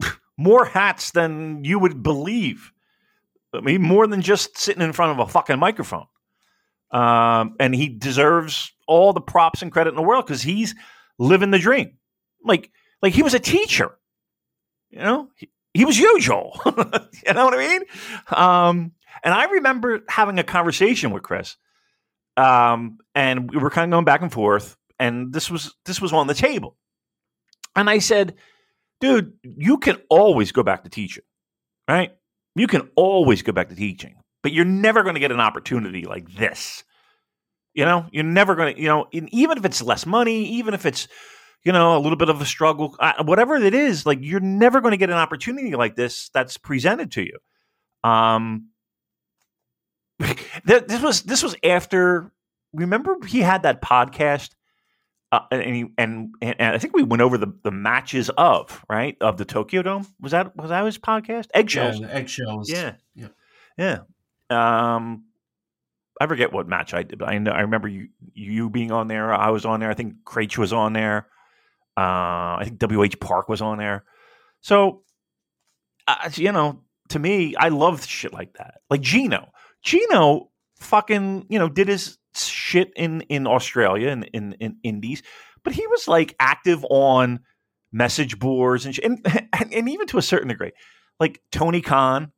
more 0.40 0.66
hats 0.66 1.12
than 1.12 1.64
you 1.64 1.78
would 1.78 2.02
believe. 2.02 2.72
I 3.54 3.60
mean, 3.60 3.84
more 3.84 4.08
than 4.08 4.24
just 4.24 4.58
sitting 4.58 4.82
in 4.82 4.92
front 4.92 5.20
of 5.20 5.28
a 5.28 5.32
fucking 5.32 5.60
microphone. 5.60 6.08
Um, 6.94 7.56
and 7.60 7.74
he 7.74 7.90
deserves 7.90 8.72
all 8.88 9.14
the 9.14 9.22
props 9.22 9.62
and 9.62 9.72
credit 9.72 9.90
in 9.90 9.96
the 9.96 10.04
world 10.04 10.26
because 10.26 10.44
he's 10.44 10.76
living 11.18 11.52
the 11.52 11.60
dream. 11.60 11.98
Like 12.44 12.72
like 13.02 13.14
he 13.14 13.24
was 13.24 13.34
a 13.34 13.40
teacher. 13.40 13.98
You 14.92 15.00
know? 15.00 15.30
He, 15.36 15.50
he 15.74 15.86
was 15.86 15.98
you 15.98 16.20
joel 16.20 16.60
you 16.66 17.34
know 17.34 17.46
what 17.46 17.56
i 17.56 17.58
mean? 17.58 17.82
Um 18.30 18.92
and 19.24 19.34
i 19.34 19.46
remember 19.46 20.04
having 20.08 20.38
a 20.38 20.44
conversation 20.44 21.10
with 21.10 21.24
chris 21.24 21.58
um 22.38 23.00
and 23.16 23.50
we 23.50 23.58
were 23.58 23.72
kind 23.72 23.92
of 23.92 23.96
going 23.96 24.06
back 24.06 24.22
and 24.22 24.32
forth 24.32 24.78
and 25.00 25.34
this 25.34 25.50
was 25.50 25.74
this 25.86 26.00
was 26.00 26.14
on 26.14 26.28
the 26.28 26.36
table. 26.36 26.78
And 27.76 27.90
i 27.90 27.98
said 27.98 28.36
dude 29.02 29.34
you 29.42 29.80
can 29.80 29.98
always 30.10 30.52
go 30.52 30.62
back 30.62 30.84
to 30.84 30.90
teaching 30.92 31.24
right? 31.88 32.12
You 32.56 32.68
can 32.68 32.90
always 32.96 33.42
go 33.42 33.52
back 33.52 33.70
to 33.70 33.76
teaching 33.76 34.16
but 34.44 34.52
you're 34.52 34.66
never 34.66 35.02
going 35.02 35.16
to 35.16 35.20
get 35.20 35.32
an 35.32 35.40
opportunity 35.40 36.04
like 36.04 36.32
this 36.36 36.84
you 37.74 37.84
know 37.84 38.06
you're 38.12 38.24
never 38.24 38.56
going 38.56 38.76
to 38.76 38.82
you 38.82 38.88
know 38.88 39.08
even 39.12 39.58
if 39.58 39.66
it's 39.66 39.82
less 39.82 40.06
money 40.06 40.46
even 40.46 40.74
if 40.74 40.86
it's 40.86 41.08
you 41.64 41.72
know, 41.72 41.98
a 41.98 42.00
little 42.00 42.18
bit 42.18 42.30
of 42.30 42.42
a 42.42 42.46
struggle, 42.46 42.96
whatever 43.24 43.56
it 43.56 43.74
is, 43.74 44.06
like 44.06 44.20
you're 44.22 44.40
never 44.40 44.82
going 44.82 44.92
to 44.92 44.98
get 44.98 45.10
an 45.10 45.16
opportunity 45.16 45.76
like 45.76 45.96
this 45.96 46.30
that's 46.34 46.58
presented 46.58 47.12
to 47.14 47.22
you. 47.22 47.40
Um, 48.10 48.70
this 50.66 51.02
was 51.02 51.24
this 51.24 51.42
was 51.44 51.56
after. 51.64 52.32
Remember, 52.74 53.18
he 53.26 53.40
had 53.40 53.64
that 53.64 53.84
podcast, 53.84 54.50
uh, 55.32 55.42
and, 55.52 55.76
he, 55.76 55.86
and 55.98 56.34
and 56.42 56.56
I 56.60 56.80
think 56.80 56.96
we 56.96 57.04
went 57.04 57.22
over 57.22 57.38
the 57.38 57.54
the 57.64 57.72
matches 57.72 58.30
of 58.32 58.84
right 58.90 59.16
of 59.22 59.38
the 59.38 59.46
Tokyo 59.46 59.84
Dome. 59.84 60.08
Was 60.20 60.32
that 60.32 60.56
was 60.58 60.70
that 60.70 60.84
his 60.84 60.98
podcast? 60.98 61.48
Eggshells. 61.54 62.00
Yeah, 62.00 62.08
eggshells. 62.08 62.70
Yeah. 62.70 62.94
Yeah. 63.16 63.28
Yeah. 63.78 64.00
Um, 64.54 65.26
I 66.22 66.28
forget 66.28 66.54
what 66.54 66.68
match 66.68 66.94
I 66.94 67.04
did, 67.04 67.20
but 67.20 67.28
I 67.28 67.38
know 67.40 67.52
I 67.52 67.62
remember 67.62 67.88
you 67.88 68.10
you 68.34 68.70
being 68.70 68.92
on 68.92 69.08
there. 69.08 69.34
I 69.34 69.50
was 69.50 69.66
on 69.66 69.80
there. 69.80 69.90
I 69.90 69.94
think 69.94 70.24
Craich 70.26 70.58
was 70.58 70.72
on 70.72 70.94
there. 70.94 71.28
Uh, 71.98 72.58
I 72.58 72.64
think 72.64 72.82
WH 72.82 73.20
Park 73.20 73.50
was 73.50 73.62
on 73.62 73.78
there. 73.78 74.04
So, 74.62 75.04
uh, 76.08 76.30
you 76.34 76.52
know, 76.52 76.82
to 77.10 77.20
me, 77.20 77.56
I 77.56 77.70
love 77.70 78.06
shit 78.06 78.34
like 78.34 78.54
that. 78.58 78.82
Like 78.90 79.02
Gino, 79.02 79.52
Gino, 79.84 80.50
fucking, 80.80 81.48
you 81.50 81.60
know, 81.60 81.70
did 81.70 81.88
his 81.88 82.18
shit 82.36 82.92
in 82.96 83.22
in 83.22 83.46
Australia 83.48 84.10
and 84.10 84.30
in, 84.34 84.54
in 84.54 84.78
Indies, 84.84 85.22
but 85.64 85.74
he 85.74 85.86
was 85.88 86.08
like 86.08 86.36
active 86.40 86.86
on 86.90 87.42
message 87.92 88.40
boards 88.40 88.86
and, 88.86 88.96
sh- 88.96 89.00
and 89.04 89.20
and 89.54 89.74
and 89.74 89.90
even 89.90 90.08
to 90.08 90.18
a 90.18 90.22
certain 90.24 90.48
degree, 90.48 90.72
like 91.20 91.42
Tony 91.52 91.82
Khan. 91.82 92.32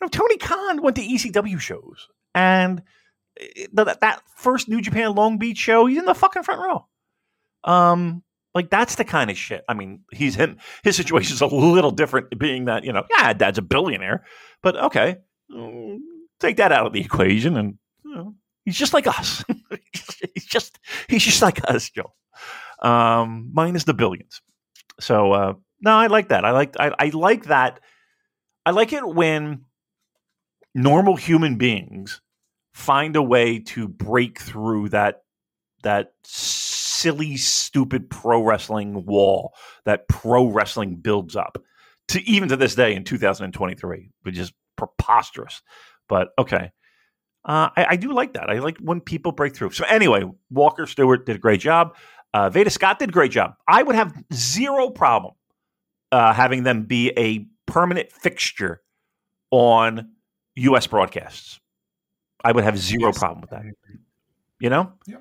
Know, 0.00 0.08
Tony 0.08 0.36
Khan 0.36 0.82
went 0.82 0.96
to 0.96 1.02
ECW 1.02 1.58
shows, 1.58 2.08
and 2.34 2.82
eh, 3.40 3.66
that 3.72 4.00
that 4.00 4.22
first 4.36 4.68
New 4.68 4.80
Japan 4.80 5.14
Long 5.14 5.38
Beach 5.38 5.58
show, 5.58 5.86
he's 5.86 5.98
in 5.98 6.04
the 6.04 6.14
fucking 6.14 6.42
front 6.42 6.60
row. 6.60 6.86
Um, 7.64 8.22
like 8.54 8.70
that's 8.70 8.94
the 8.94 9.04
kind 9.04 9.30
of 9.30 9.36
shit. 9.36 9.64
I 9.68 9.74
mean, 9.74 10.00
he's 10.10 10.34
him. 10.34 10.56
His 10.82 10.96
situation's 10.96 11.40
a 11.42 11.46
little 11.46 11.90
different, 11.90 12.38
being 12.38 12.64
that 12.66 12.84
you 12.84 12.92
know, 12.92 13.04
yeah, 13.18 13.32
dad's 13.34 13.58
a 13.58 13.62
billionaire, 13.62 14.24
but 14.62 14.76
okay, 14.76 15.16
mm, 15.54 15.98
take 16.40 16.56
that 16.56 16.72
out 16.72 16.86
of 16.86 16.92
the 16.94 17.00
equation, 17.00 17.56
and 17.56 17.78
you 18.04 18.14
know, 18.14 18.34
he's 18.64 18.78
just 18.78 18.94
like 18.94 19.06
us. 19.06 19.44
he's 20.34 20.46
just 20.46 20.78
he's 21.08 21.22
just 21.22 21.42
like 21.42 21.68
us, 21.70 21.90
Joe. 21.90 22.14
Um, 22.80 23.50
minus 23.52 23.84
the 23.84 23.94
billions. 23.94 24.40
So 25.00 25.32
uh, 25.32 25.52
no, 25.82 25.92
I 25.92 26.06
like 26.06 26.28
that. 26.28 26.46
I 26.46 26.52
like 26.52 26.76
I, 26.80 26.94
I 26.98 27.08
like 27.10 27.44
that. 27.46 27.80
I 28.64 28.70
like 28.70 28.92
it 28.94 29.06
when 29.06 29.65
normal 30.76 31.16
human 31.16 31.56
beings 31.56 32.20
find 32.74 33.16
a 33.16 33.22
way 33.22 33.58
to 33.58 33.88
break 33.88 34.38
through 34.38 34.90
that 34.90 35.22
that 35.82 36.12
silly, 36.24 37.36
stupid 37.36 38.10
pro 38.10 38.42
wrestling 38.42 39.06
wall 39.06 39.54
that 39.84 40.06
pro 40.08 40.46
wrestling 40.46 40.96
builds 40.96 41.34
up 41.34 41.62
to 42.08 42.22
even 42.22 42.48
to 42.48 42.56
this 42.56 42.74
day 42.74 42.94
in 42.94 43.04
2023, 43.04 44.10
which 44.22 44.38
is 44.38 44.52
preposterous. 44.76 45.62
But 46.08 46.28
okay. 46.38 46.72
Uh, 47.44 47.70
I, 47.76 47.86
I 47.90 47.96
do 47.96 48.12
like 48.12 48.34
that. 48.34 48.50
I 48.50 48.58
like 48.58 48.76
when 48.78 49.00
people 49.00 49.30
break 49.30 49.54
through. 49.54 49.70
So 49.70 49.84
anyway, 49.84 50.24
Walker 50.50 50.86
Stewart 50.86 51.26
did 51.26 51.36
a 51.36 51.38
great 51.38 51.60
job. 51.60 51.94
Uh, 52.34 52.50
Veda 52.50 52.70
Scott 52.70 52.98
did 52.98 53.10
a 53.10 53.12
great 53.12 53.30
job. 53.30 53.54
I 53.68 53.82
would 53.84 53.94
have 53.94 54.12
zero 54.34 54.90
problem 54.90 55.34
uh, 56.10 56.32
having 56.32 56.64
them 56.64 56.82
be 56.82 57.12
a 57.16 57.46
permanent 57.70 58.10
fixture 58.10 58.82
on 59.52 60.15
U.S. 60.56 60.86
broadcasts. 60.86 61.60
I 62.44 62.52
would 62.52 62.64
have 62.64 62.78
zero 62.78 63.06
Yes. 63.08 63.18
problem 63.18 63.40
with 63.40 63.50
that. 63.50 63.64
You 64.60 64.70
know, 64.70 64.92
Yeah, 65.06 65.18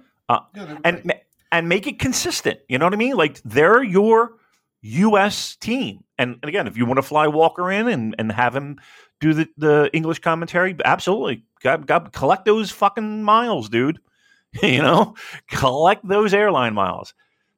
they're 0.53 0.77
and 0.83 0.95
great. 0.97 1.05
ma- 1.05 1.13
and 1.51 1.69
make 1.69 1.87
it 1.87 1.99
consistent. 1.99 2.59
You 2.69 2.77
know 2.77 2.85
what 2.85 2.93
I 2.93 2.97
mean? 2.97 3.15
Like 3.15 3.41
they're 3.43 3.83
your 3.83 4.33
U.S. 4.81 5.55
team. 5.55 6.03
And, 6.17 6.37
and 6.41 6.49
again, 6.49 6.67
if 6.67 6.77
you 6.77 6.85
want 6.85 6.97
to 6.97 7.01
fly 7.03 7.27
Walker 7.27 7.71
in 7.71 7.87
and, 7.87 8.15
and 8.19 8.31
have 8.31 8.55
him 8.55 8.79
do 9.19 9.33
the, 9.33 9.47
the 9.57 9.89
English 9.93 10.19
commentary, 10.19 10.75
absolutely, 10.85 11.43
got, 11.61 11.85
got 11.85 12.11
collect 12.13 12.45
those 12.45 12.71
fucking 12.71 13.23
miles, 13.23 13.69
dude. 13.69 13.99
you 14.63 14.81
know, 14.81 15.15
collect 15.49 16.07
those 16.07 16.33
airline 16.33 16.73
miles. 16.73 17.13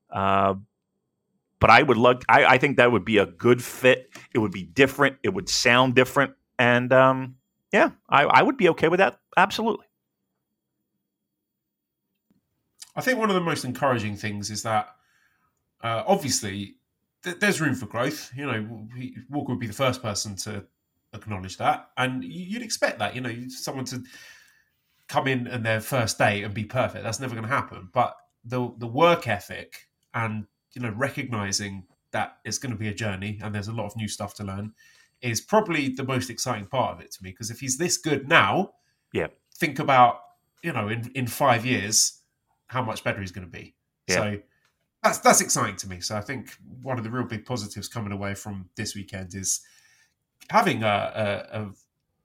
Uh, 0.10 0.56
but 1.60 1.70
I 1.70 1.84
would 1.84 1.98
love. 1.98 2.22
I, 2.30 2.46
I 2.46 2.58
think 2.58 2.78
that 2.78 2.92
would 2.92 3.06
be 3.06 3.18
a 3.18 3.26
good 3.26 3.64
fit. 3.64 4.10
It 4.34 4.40
would 4.40 4.52
be 4.52 4.64
different. 4.64 5.18
It 5.24 5.34
would 5.34 5.50
sound 5.50 5.96
different, 5.96 6.34
and 6.58 6.92
um, 6.94 7.36
yeah, 7.72 7.92
I, 8.10 8.24
I 8.24 8.44
would 8.44 8.58
be 8.58 8.70
okay 8.70 8.88
with 8.88 9.00
that. 9.00 9.20
Absolutely. 9.36 9.86
I 12.96 13.02
think 13.02 13.20
one 13.20 13.30
of 13.30 13.36
the 13.36 13.42
most 13.42 13.64
encouraging 13.64 14.16
things 14.16 14.50
is 14.50 14.64
that 14.64 14.90
uh, 15.84 16.04
obviously 16.08 16.76
th- 17.24 17.40
there's 17.40 17.62
room 17.62 17.76
for 17.76 17.86
growth. 17.86 18.32
You 18.36 18.48
know, 18.48 18.80
Walker 19.30 19.52
would 19.52 19.60
be 19.60 19.68
the 19.68 19.74
first 19.74 20.02
person 20.02 20.36
to 20.38 20.66
acknowledge 21.14 21.58
that, 21.58 21.90
and 21.98 22.24
you'd 22.24 22.64
expect 22.64 23.00
that. 23.00 23.16
You 23.16 23.22
know, 23.22 23.34
someone 23.50 23.86
to 23.86 24.04
come 25.08 25.28
in 25.28 25.48
and 25.48 25.66
their 25.66 25.80
first 25.80 26.18
day 26.18 26.44
and 26.44 26.54
be 26.54 26.66
perfect. 26.66 27.04
That's 27.04 27.20
never 27.20 27.36
going 27.36 27.48
to 27.48 27.54
happen. 27.54 27.90
But 27.94 28.16
the 28.44 28.74
the 28.78 28.88
work 28.88 29.28
ethic 29.28 29.88
and 30.14 30.46
you 30.74 30.82
know 30.82 30.94
recognizing 30.96 31.84
that 32.12 32.38
it's 32.46 32.58
going 32.58 32.72
to 32.72 32.78
be 32.78 32.88
a 32.88 32.94
journey 32.94 33.40
and 33.44 33.54
there's 33.54 33.68
a 33.68 33.74
lot 33.74 33.86
of 33.86 33.96
new 33.96 34.08
stuff 34.08 34.34
to 34.36 34.44
learn 34.44 34.74
is 35.22 35.42
probably 35.42 35.90
the 35.90 36.04
most 36.04 36.30
exciting 36.30 36.66
part 36.68 36.94
of 36.96 37.02
it 37.02 37.12
to 37.12 37.24
me. 37.24 37.32
Because 37.32 37.50
if 37.52 37.60
he's 37.60 37.78
this 37.78 37.98
good 37.98 38.28
now, 38.28 38.74
Yeah. 39.14 39.28
think 39.56 39.80
about 39.80 40.22
you 40.64 40.72
know 40.74 40.88
in 40.90 41.12
in 41.16 41.28
five 41.28 41.66
years 41.66 42.22
how 42.68 42.82
much 42.84 43.04
better 43.04 43.20
he's 43.22 43.32
going 43.32 43.46
to 43.50 43.52
be. 43.52 43.76
Yeah. 44.08 44.16
So 44.16 44.38
that's 45.04 45.20
that's 45.20 45.42
exciting 45.42 45.76
to 45.78 45.90
me. 45.90 46.00
So 46.02 46.16
I 46.18 46.22
think 46.22 46.52
one 46.82 46.98
of 46.98 47.04
the 47.04 47.10
real 47.12 47.26
big 47.26 47.46
positives 47.46 47.88
coming 47.88 48.12
away 48.12 48.36
from 48.36 48.70
this 48.76 48.96
weekend 48.96 49.34
is 49.36 49.62
having 50.50 50.84
a, 50.84 50.88
a, 51.52 51.60
a 51.62 51.72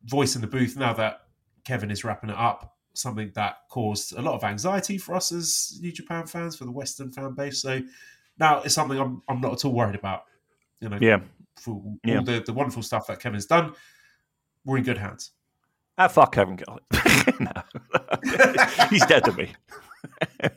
voice 0.04 0.34
in 0.34 0.40
the 0.40 0.46
booth 0.46 0.76
now 0.76 0.92
that 0.94 1.22
Kevin 1.64 1.90
is 1.90 2.04
wrapping 2.04 2.30
it 2.30 2.36
up. 2.36 2.76
Something 2.94 3.30
that 3.34 3.58
caused 3.70 4.12
a 4.16 4.20
lot 4.20 4.34
of 4.34 4.44
anxiety 4.44 4.98
for 4.98 5.14
us 5.14 5.32
as 5.32 5.78
New 5.80 5.92
Japan 5.92 6.26
fans, 6.26 6.56
for 6.56 6.64
the 6.66 6.70
Western 6.72 7.10
fan 7.10 7.32
base. 7.34 7.62
So 7.62 7.80
now 8.38 8.60
it's 8.62 8.74
something 8.74 8.98
I'm 8.98 9.22
I'm 9.28 9.40
not 9.40 9.52
at 9.54 9.64
all 9.64 9.72
worried 9.72 9.94
about. 9.94 10.24
You 10.80 10.88
know, 10.90 10.98
Yeah. 11.00 11.20
For 11.62 11.82
all 12.06 12.24
the, 12.24 12.42
the 12.44 12.52
wonderful 12.52 12.82
stuff 12.82 13.06
that 13.06 13.20
Kevin's 13.20 13.46
done, 13.46 13.72
we're 14.64 14.78
in 14.78 14.84
good 14.84 14.98
hands. 14.98 15.32
Ah, 15.98 16.08
fuck 16.08 16.34
Kevin 16.34 16.56
Kelly. 16.56 16.80
no. 17.40 17.52
he's 18.90 19.04
dead 19.06 19.24
to 19.24 19.32
me. 19.32 19.52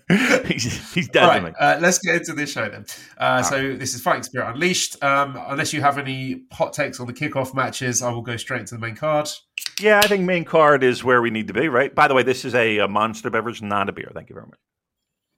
he's, 0.45 0.93
he's 0.93 1.09
dead 1.09 1.23
All 1.23 1.33
to 1.33 1.41
me. 1.41 1.51
uh, 1.59 1.77
let's 1.81 1.99
get 1.99 2.15
into 2.15 2.33
this 2.33 2.51
show 2.51 2.67
then. 2.69 2.85
Uh, 3.17 3.43
so 3.43 3.75
this 3.75 3.93
is 3.93 4.01
Fighting 4.01 4.23
Spirit 4.23 4.53
Unleashed. 4.53 5.03
Um, 5.03 5.39
unless 5.47 5.73
you 5.73 5.81
have 5.81 5.97
any 5.97 6.43
hot 6.51 6.73
takes 6.73 6.99
on 6.99 7.07
the 7.07 7.13
kickoff 7.13 7.53
matches, 7.53 8.01
I 8.01 8.11
will 8.11 8.21
go 8.21 8.37
straight 8.37 8.65
to 8.67 8.75
the 8.75 8.81
main 8.81 8.95
card. 8.95 9.29
Yeah, 9.79 9.99
I 9.99 10.07
think 10.07 10.23
main 10.23 10.45
card 10.45 10.83
is 10.83 11.03
where 11.03 11.21
we 11.21 11.29
need 11.29 11.47
to 11.47 11.53
be, 11.53 11.67
right? 11.67 11.93
By 11.93 12.07
the 12.07 12.13
way, 12.13 12.23
this 12.23 12.45
is 12.45 12.55
a, 12.55 12.79
a 12.79 12.87
monster 12.87 13.29
beverage, 13.29 13.61
not 13.61 13.89
a 13.89 13.91
beer. 13.91 14.11
Thank 14.13 14.29
you 14.29 14.35
very 14.35 14.47
much. 14.47 14.59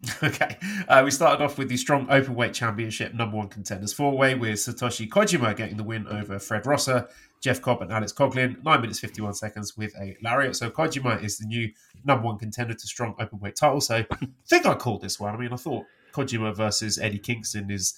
Okay, 0.23 0.57
uh, 0.87 1.01
we 1.03 1.11
started 1.11 1.43
off 1.43 1.57
with 1.57 1.69
the 1.69 1.77
strong 1.77 2.07
openweight 2.07 2.53
championship 2.53 3.13
number 3.13 3.35
one 3.35 3.47
contenders 3.47 3.93
four 3.93 4.15
way 4.15 4.35
with 4.35 4.55
Satoshi 4.55 5.07
Kojima 5.07 5.55
getting 5.55 5.77
the 5.77 5.83
win 5.83 6.07
over 6.07 6.37
Fred 6.37 6.65
Rosser, 6.65 7.07
Jeff 7.41 7.61
Cobb, 7.61 7.81
and 7.81 7.91
Alex 7.91 8.13
Coughlin, 8.13 8.63
Nine 8.63 8.81
minutes 8.81 8.99
fifty 8.99 9.21
one 9.21 9.33
seconds 9.33 9.75
with 9.75 9.95
a 9.99 10.15
lariat. 10.21 10.55
So 10.55 10.69
Kojima 10.69 11.23
is 11.23 11.39
the 11.39 11.47
new 11.47 11.71
number 12.03 12.25
one 12.25 12.37
contender 12.37 12.73
to 12.75 12.87
strong 12.87 13.15
openweight 13.15 13.55
title. 13.55 13.81
So 13.81 13.95
I 14.11 14.27
think 14.47 14.65
I 14.65 14.75
called 14.75 15.01
this 15.01 15.19
one. 15.19 15.33
I 15.33 15.37
mean, 15.37 15.51
I 15.51 15.55
thought 15.57 15.85
Kojima 16.13 16.55
versus 16.55 16.99
Eddie 16.99 17.19
Kingston 17.19 17.71
is 17.71 17.95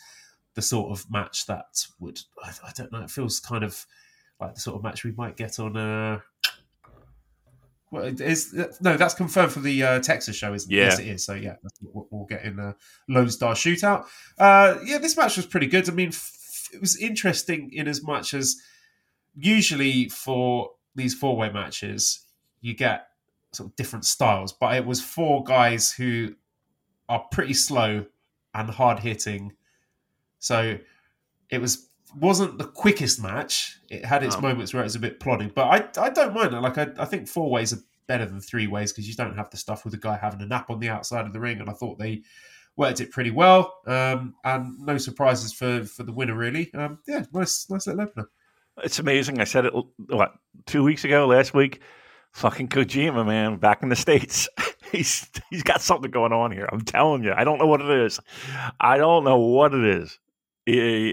the 0.55 0.61
sort 0.61 0.91
of 0.91 1.09
match 1.11 1.47
that 1.47 1.85
would 1.99 2.21
I, 2.41 2.51
I 2.65 2.71
don't 2.75 2.91
know. 2.91 3.03
It 3.03 3.11
feels 3.11 3.39
kind 3.39 3.63
of 3.63 3.85
like 4.39 4.55
the 4.55 4.61
sort 4.61 4.77
of 4.77 4.83
match 4.83 5.03
we 5.03 5.11
might 5.11 5.35
get 5.35 5.59
on. 5.59 5.75
Uh, 5.75 6.19
well, 7.91 8.03
it 8.03 8.21
is 8.21 8.53
no, 8.81 8.97
that's 8.97 9.13
confirmed 9.13 9.51
for 9.51 9.61
the 9.61 9.83
uh, 9.83 9.99
Texas 9.99 10.35
show, 10.35 10.53
isn't 10.53 10.71
it? 10.71 10.75
Yeah. 10.75 10.83
Yes, 10.85 10.99
it 10.99 11.07
is. 11.07 11.25
So 11.25 11.33
yeah, 11.33 11.55
that's 11.63 11.79
what 11.81 12.05
we'll 12.11 12.25
get 12.25 12.43
in 12.43 12.59
a 12.59 12.75
Lone 13.07 13.29
Star 13.29 13.53
shootout. 13.53 14.05
Uh, 14.37 14.77
yeah, 14.85 14.99
this 14.99 15.17
match 15.17 15.37
was 15.37 15.45
pretty 15.45 15.67
good. 15.67 15.89
I 15.89 15.93
mean, 15.93 16.09
f- 16.09 16.69
it 16.73 16.81
was 16.81 16.97
interesting 16.97 17.71
in 17.73 17.87
as 17.87 18.03
much 18.03 18.33
as 18.33 18.61
usually 19.35 20.09
for 20.09 20.71
these 20.95 21.15
four 21.15 21.35
way 21.35 21.49
matches, 21.49 22.25
you 22.61 22.75
get 22.75 23.07
sort 23.51 23.69
of 23.69 23.75
different 23.75 24.05
styles, 24.05 24.53
but 24.53 24.75
it 24.75 24.85
was 24.85 25.01
four 25.01 25.43
guys 25.43 25.91
who 25.91 26.35
are 27.07 27.25
pretty 27.31 27.53
slow 27.53 28.05
and 28.53 28.69
hard 28.69 28.99
hitting. 28.99 29.53
So 30.39 30.77
it 31.49 31.59
was 31.59 31.88
wasn't 32.15 32.57
the 32.57 32.65
quickest 32.65 33.21
match. 33.21 33.77
It 33.89 34.05
had 34.05 34.23
its 34.23 34.35
No. 34.35 34.41
moments 34.41 34.73
where 34.73 34.81
it 34.81 34.85
was 34.85 34.95
a 34.95 34.99
bit 34.99 35.19
plodding, 35.19 35.51
but 35.53 35.65
I 35.97 36.05
I 36.05 36.09
don't 36.09 36.33
mind 36.33 36.53
it. 36.53 36.59
Like 36.61 36.77
I, 36.77 36.87
I 36.97 37.05
think 37.05 37.27
four 37.27 37.49
ways 37.49 37.73
are 37.73 37.79
better 38.07 38.25
than 38.25 38.41
three 38.41 38.67
ways 38.67 38.91
because 38.91 39.07
you 39.07 39.15
don't 39.15 39.35
have 39.35 39.49
the 39.49 39.57
stuff 39.57 39.83
with 39.83 39.93
the 39.93 39.99
guy 39.99 40.17
having 40.17 40.41
a 40.41 40.45
nap 40.45 40.69
on 40.69 40.79
the 40.79 40.89
outside 40.89 41.25
of 41.25 41.33
the 41.33 41.39
ring, 41.39 41.59
and 41.59 41.69
I 41.69 41.73
thought 41.73 41.99
they 41.99 42.23
worked 42.75 43.01
it 43.01 43.11
pretty 43.11 43.31
well. 43.31 43.75
Um, 43.85 44.35
and 44.43 44.79
no 44.79 44.97
surprises 44.97 45.53
for 45.53 45.83
for 45.83 46.03
the 46.03 46.13
winner 46.13 46.35
really. 46.35 46.73
Um, 46.73 46.99
yeah, 47.07 47.23
nice 47.33 47.69
nice 47.69 47.87
little 47.87 48.01
opener. 48.01 48.29
It's 48.83 48.99
amazing. 48.99 49.41
I 49.41 49.43
said 49.43 49.65
it, 49.65 49.73
what, 50.07 50.35
two 50.65 50.83
weeks 50.83 51.03
ago, 51.03 51.27
last 51.27 51.53
week? 51.53 51.81
Fucking 52.31 52.69
Kojima, 52.69 53.25
man, 53.25 53.57
back 53.57 53.83
in 53.83 53.89
the 53.89 53.95
States. 53.95 54.47
he's 54.91 55.27
He's 55.49 55.63
got 55.63 55.81
something 55.81 56.11
going 56.11 56.31
on 56.31 56.51
here. 56.51 56.69
I'm 56.71 56.81
telling 56.81 57.23
you. 57.23 57.33
I 57.35 57.43
don't 57.43 57.57
know 57.59 57.65
what 57.67 57.81
it 57.81 57.89
is. 57.89 58.19
I 58.79 58.97
don't 58.97 59.23
know 59.25 59.37
what 59.37 59.73
it 59.73 59.83
is. 59.83 60.17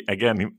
Again, 0.09 0.57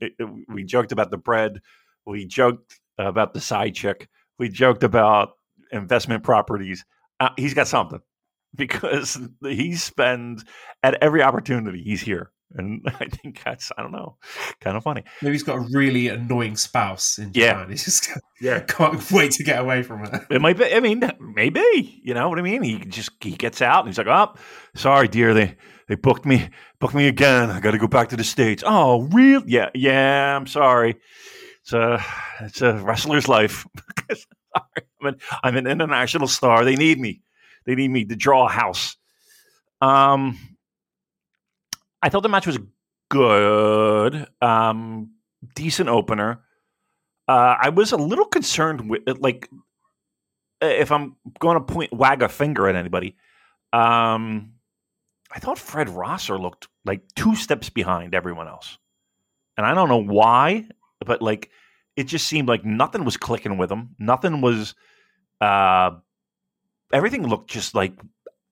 we 0.48 0.64
joked 0.64 0.92
about 0.92 1.10
the 1.10 1.18
bread. 1.18 1.60
We 2.06 2.24
joked 2.26 2.80
about 2.98 3.34
the 3.34 3.40
side 3.40 3.74
chick. 3.74 4.08
We 4.38 4.48
joked 4.48 4.82
about 4.82 5.30
investment 5.72 6.22
properties. 6.24 6.84
Uh, 7.20 7.30
he's 7.36 7.54
got 7.54 7.68
something 7.68 8.00
because 8.54 9.18
he 9.42 9.74
spends 9.74 10.44
at 10.82 10.94
every 11.02 11.22
opportunity 11.22 11.82
he's 11.82 12.00
here. 12.00 12.30
And 12.54 12.80
I 12.86 13.06
think 13.06 13.42
that's, 13.44 13.70
I 13.76 13.82
don't 13.82 13.92
know, 13.92 14.16
kind 14.60 14.76
of 14.76 14.82
funny. 14.82 15.04
Maybe 15.22 15.32
he's 15.34 15.42
got 15.42 15.56
a 15.58 15.66
really 15.72 16.08
annoying 16.08 16.56
spouse 16.56 17.18
in 17.18 17.30
Yeah. 17.34 17.52
Japan. 17.52 17.68
He 17.70 17.74
just 17.76 18.08
Yeah. 18.40 18.60
can't 18.60 19.10
wait 19.12 19.32
to 19.32 19.44
get 19.44 19.60
away 19.60 19.82
from 19.82 20.00
her. 20.00 20.26
It 20.30 20.40
might 20.40 20.56
be. 20.56 20.72
I 20.72 20.80
mean, 20.80 21.02
maybe. 21.20 22.00
You 22.02 22.14
know 22.14 22.28
what 22.28 22.38
I 22.38 22.42
mean? 22.42 22.62
He 22.62 22.78
just 22.78 23.10
he 23.20 23.32
gets 23.32 23.60
out 23.60 23.80
and 23.80 23.88
he's 23.88 23.98
like, 23.98 24.06
"Oh, 24.06 24.34
sorry, 24.74 25.08
dear. 25.08 25.34
They 25.34 25.56
they 25.88 25.94
booked 25.96 26.24
me 26.24 26.48
booked 26.80 26.94
me 26.94 27.06
again. 27.08 27.50
I 27.50 27.60
got 27.60 27.72
to 27.72 27.78
go 27.78 27.88
back 27.88 28.08
to 28.10 28.16
the 28.16 28.24
states." 28.24 28.62
Oh, 28.66 29.02
real? 29.12 29.42
Yeah, 29.46 29.70
yeah. 29.74 30.36
I'm 30.36 30.46
sorry. 30.46 30.96
It's 31.62 31.72
a 31.74 32.02
it's 32.40 32.62
a 32.62 32.74
wrestler's 32.78 33.28
life. 33.28 33.66
I'm 34.54 35.06
an, 35.06 35.16
I'm 35.44 35.56
an 35.56 35.66
international 35.66 36.26
star. 36.28 36.64
They 36.64 36.76
need 36.76 36.98
me. 36.98 37.20
They 37.66 37.74
need 37.74 37.90
me 37.90 38.04
to 38.06 38.16
draw 38.16 38.46
a 38.46 38.50
house. 38.50 38.96
Um, 39.80 40.38
I 42.02 42.08
thought 42.08 42.22
the 42.22 42.28
match 42.28 42.46
was 42.46 42.58
good. 43.08 44.26
Um, 44.40 45.12
decent 45.54 45.88
opener. 45.88 46.42
Uh, 47.26 47.56
I 47.60 47.68
was 47.70 47.92
a 47.92 47.96
little 47.96 48.24
concerned 48.24 48.88
with 48.88 49.02
like 49.18 49.48
if 50.60 50.90
I'm 50.90 51.16
going 51.38 51.58
to 51.58 51.72
point 51.72 51.92
wag 51.92 52.22
a 52.22 52.28
finger 52.28 52.68
at 52.68 52.76
anybody. 52.76 53.16
Um, 53.72 54.52
I 55.30 55.38
thought 55.40 55.58
Fred 55.58 55.88
Rosser 55.88 56.38
looked 56.38 56.68
like 56.84 57.02
two 57.14 57.36
steps 57.36 57.68
behind 57.68 58.14
everyone 58.14 58.48
else, 58.48 58.78
and 59.56 59.66
I 59.66 59.74
don't 59.74 59.88
know 59.88 60.02
why, 60.02 60.66
but 61.04 61.20
like 61.20 61.50
it 61.96 62.04
just 62.04 62.26
seemed 62.26 62.48
like 62.48 62.64
nothing 62.64 63.04
was 63.04 63.16
clicking 63.16 63.58
with 63.58 63.70
him. 63.70 63.94
Nothing 63.98 64.40
was. 64.40 64.74
Uh, 65.40 65.90
everything 66.92 67.26
looked 67.26 67.50
just 67.50 67.74
like 67.74 67.92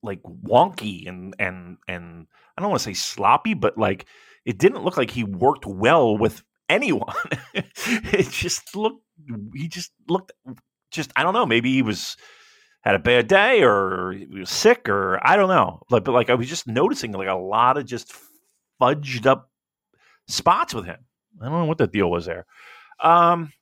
like 0.02 0.22
wonky 0.22 1.09
and 1.09 1.35
and 1.38 1.78
and 1.88 2.26
I 2.56 2.62
don't 2.62 2.70
want 2.70 2.80
to 2.80 2.84
say 2.84 2.94
sloppy, 2.94 3.54
but 3.54 3.76
like 3.76 4.06
it 4.44 4.58
didn't 4.58 4.84
look 4.84 4.96
like 4.96 5.10
he 5.10 5.24
worked 5.24 5.66
well 5.66 6.16
with 6.16 6.42
anyone. 6.68 7.14
it 7.54 8.30
just 8.30 8.74
looked 8.74 9.02
he 9.54 9.68
just 9.68 9.92
looked 10.08 10.32
just 10.90 11.12
I 11.16 11.22
don't 11.22 11.34
know, 11.34 11.46
maybe 11.46 11.72
he 11.72 11.82
was 11.82 12.16
had 12.82 12.94
a 12.94 13.00
bad 13.00 13.26
day 13.26 13.62
or 13.62 14.12
he 14.12 14.26
was 14.26 14.50
sick 14.50 14.88
or 14.88 15.18
I 15.26 15.36
don't 15.36 15.48
know. 15.48 15.82
But 15.90 16.04
but 16.04 16.12
like 16.12 16.30
I 16.30 16.34
was 16.34 16.48
just 16.48 16.66
noticing 16.66 17.12
like 17.12 17.28
a 17.28 17.34
lot 17.34 17.76
of 17.76 17.86
just 17.86 18.14
fudged 18.80 19.26
up 19.26 19.50
spots 20.28 20.74
with 20.74 20.86
him. 20.86 20.98
I 21.40 21.46
don't 21.46 21.60
know 21.60 21.64
what 21.66 21.78
the 21.78 21.86
deal 21.86 22.10
was 22.10 22.26
there. 22.26 22.46
Um 23.00 23.52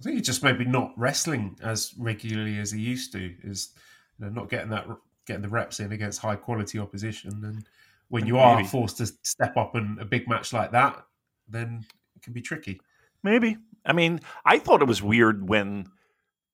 I 0.00 0.02
think 0.02 0.16
he's 0.16 0.26
just 0.26 0.42
maybe 0.42 0.64
not 0.64 0.92
wrestling 0.96 1.56
as 1.62 1.94
regularly 1.98 2.58
as 2.58 2.72
he 2.72 2.80
used 2.80 3.12
to. 3.12 3.34
Is 3.42 3.70
you 4.18 4.26
know, 4.26 4.32
not 4.32 4.50
getting 4.50 4.70
that 4.70 4.86
getting 5.26 5.42
the 5.42 5.48
reps 5.48 5.78
in 5.78 5.92
against 5.92 6.20
high 6.20 6.36
quality 6.36 6.78
opposition. 6.78 7.44
And 7.44 7.64
when 8.10 8.26
you 8.26 8.38
are 8.38 8.56
Maybe. 8.56 8.68
forced 8.68 8.98
to 8.98 9.06
step 9.06 9.56
up 9.56 9.74
in 9.76 9.96
a 10.00 10.04
big 10.04 10.28
match 10.28 10.52
like 10.52 10.72
that, 10.72 11.02
then 11.48 11.86
it 12.16 12.22
can 12.22 12.32
be 12.32 12.42
tricky. 12.42 12.80
Maybe. 13.22 13.56
I 13.86 13.92
mean, 13.92 14.20
I 14.44 14.58
thought 14.58 14.82
it 14.82 14.88
was 14.88 15.02
weird 15.02 15.48
when, 15.48 15.86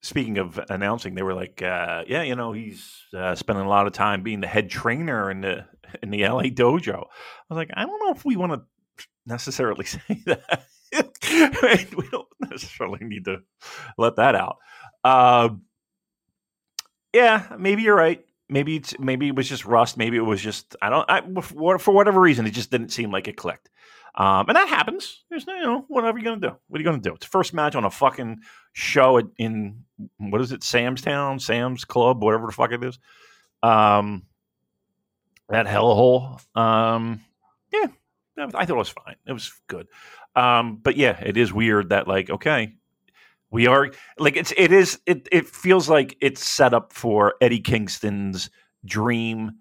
speaking 0.01 0.37
of 0.37 0.59
announcing, 0.69 1.15
they 1.15 1.23
were 1.23 1.33
like, 1.33 1.61
uh, 1.61 2.03
"Yeah, 2.07 2.21
you 2.21 2.35
know, 2.35 2.53
he's 2.53 2.95
uh, 3.13 3.35
spending 3.35 3.65
a 3.65 3.69
lot 3.69 3.87
of 3.87 3.93
time 3.93 4.23
being 4.23 4.39
the 4.39 4.47
head 4.47 4.69
trainer 4.69 5.29
in 5.29 5.41
the 5.41 5.65
in 6.01 6.09
the 6.11 6.23
LA 6.27 6.43
dojo." 6.43 6.95
I 6.95 7.53
was 7.53 7.57
like, 7.57 7.71
I 7.73 7.85
don't 7.85 7.99
know 8.05 8.13
if 8.13 8.23
we 8.23 8.35
want 8.35 8.53
to 8.53 8.61
necessarily 9.25 9.85
say 9.85 10.21
that. 10.25 10.63
I 10.93 11.75
mean, 11.75 11.87
we 11.97 12.07
don't 12.09 12.27
necessarily 12.39 12.99
need 13.01 13.25
to 13.25 13.39
let 13.97 14.15
that 14.17 14.35
out. 14.35 14.57
Uh, 15.03 15.49
yeah, 17.13 17.55
maybe 17.57 17.81
you're 17.81 17.95
right. 17.95 18.23
Maybe 18.49 18.77
it's 18.77 18.97
maybe 18.97 19.27
it 19.27 19.35
was 19.35 19.49
just 19.49 19.65
rust. 19.65 19.97
Maybe 19.97 20.17
it 20.17 20.21
was 20.21 20.41
just 20.41 20.75
I 20.81 20.89
don't. 20.89 21.05
I, 21.09 21.41
for 21.77 21.93
whatever 21.93 22.19
reason, 22.21 22.45
it 22.45 22.51
just 22.51 22.71
didn't 22.71 22.89
seem 22.89 23.11
like 23.11 23.27
it 23.27 23.35
clicked. 23.35 23.69
Um, 24.15 24.45
and 24.47 24.55
that 24.55 24.67
happens. 24.67 25.23
There's 25.29 25.45
no, 25.45 25.55
you 25.55 25.63
know, 25.63 25.85
whatever 25.89 26.17
you're 26.17 26.25
gonna 26.25 26.41
do. 26.41 26.57
What 26.67 26.77
are 26.77 26.81
you 26.81 26.85
gonna 26.85 26.97
do? 26.97 27.13
It's 27.13 27.25
the 27.25 27.29
first 27.29 27.53
match 27.53 27.75
on 27.75 27.85
a 27.85 27.91
fucking 27.91 28.39
show 28.73 29.21
in 29.37 29.83
what 30.17 30.41
is 30.41 30.51
it, 30.51 30.63
Sam's 30.63 31.01
Town, 31.01 31.39
Sam's 31.39 31.85
Club, 31.85 32.23
whatever 32.23 32.47
the 32.47 32.51
fuck 32.53 32.71
it 32.71 32.83
is. 32.83 32.97
Um, 33.61 34.23
that 35.49 35.67
hellhole. 35.67 36.39
Um, 36.55 37.21
yeah, 37.71 37.87
I 38.37 38.65
thought 38.65 38.69
it 38.69 38.75
was 38.75 38.89
fine. 38.89 39.15
It 39.25 39.33
was 39.33 39.53
good. 39.67 39.87
Um, 40.35 40.77
but 40.77 40.97
yeah, 40.97 41.19
it 41.23 41.37
is 41.37 41.53
weird 41.53 41.89
that 41.89 42.07
like 42.07 42.29
okay, 42.29 42.73
we 43.51 43.67
are 43.67 43.91
like 44.17 44.35
it's 44.35 44.53
it 44.57 44.71
is 44.71 44.99
it 45.05 45.27
it 45.31 45.47
feels 45.47 45.89
like 45.89 46.17
it's 46.21 46.47
set 46.47 46.73
up 46.73 46.93
for 46.93 47.35
Eddie 47.41 47.61
Kingston's 47.61 48.49
dream 48.85 49.51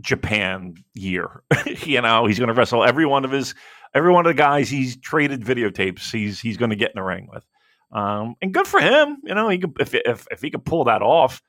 Japan 0.00 0.74
year. 0.94 1.42
you 1.82 2.00
know, 2.00 2.26
he's 2.26 2.38
going 2.38 2.48
to 2.48 2.54
wrestle 2.54 2.84
every 2.84 3.06
one 3.06 3.24
of 3.24 3.30
his 3.30 3.54
every 3.94 4.12
one 4.12 4.26
of 4.26 4.30
the 4.30 4.34
guys 4.34 4.68
he's 4.68 4.96
traded 4.96 5.42
videotapes. 5.42 6.10
He's 6.10 6.40
he's 6.40 6.56
going 6.56 6.70
to 6.70 6.76
get 6.76 6.90
in 6.90 6.96
the 6.96 7.02
ring 7.02 7.28
with, 7.32 7.44
um, 7.92 8.34
and 8.42 8.52
good 8.52 8.66
for 8.66 8.80
him. 8.80 9.18
You 9.24 9.34
know, 9.34 9.48
he 9.48 9.58
could, 9.58 9.76
if 9.80 9.94
if 9.94 10.26
if 10.30 10.42
he 10.42 10.50
could 10.50 10.64
pull 10.64 10.84
that 10.84 11.02
off, 11.02 11.42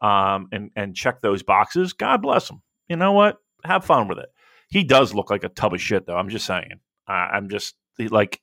um, 0.00 0.48
and 0.52 0.70
and 0.76 0.94
check 0.94 1.20
those 1.20 1.42
boxes, 1.42 1.92
God 1.92 2.22
bless 2.22 2.50
him. 2.50 2.62
You 2.88 2.96
know 2.96 3.12
what? 3.12 3.38
Have 3.64 3.84
fun 3.84 4.08
with 4.08 4.18
it. 4.18 4.28
He 4.68 4.84
does 4.84 5.14
look 5.14 5.30
like 5.30 5.44
a 5.44 5.48
tub 5.48 5.72
of 5.72 5.80
shit, 5.80 6.06
though. 6.06 6.16
I'm 6.16 6.28
just 6.28 6.46
saying. 6.46 6.80
Uh, 7.08 7.12
I'm 7.12 7.48
just 7.48 7.74
like 7.98 8.40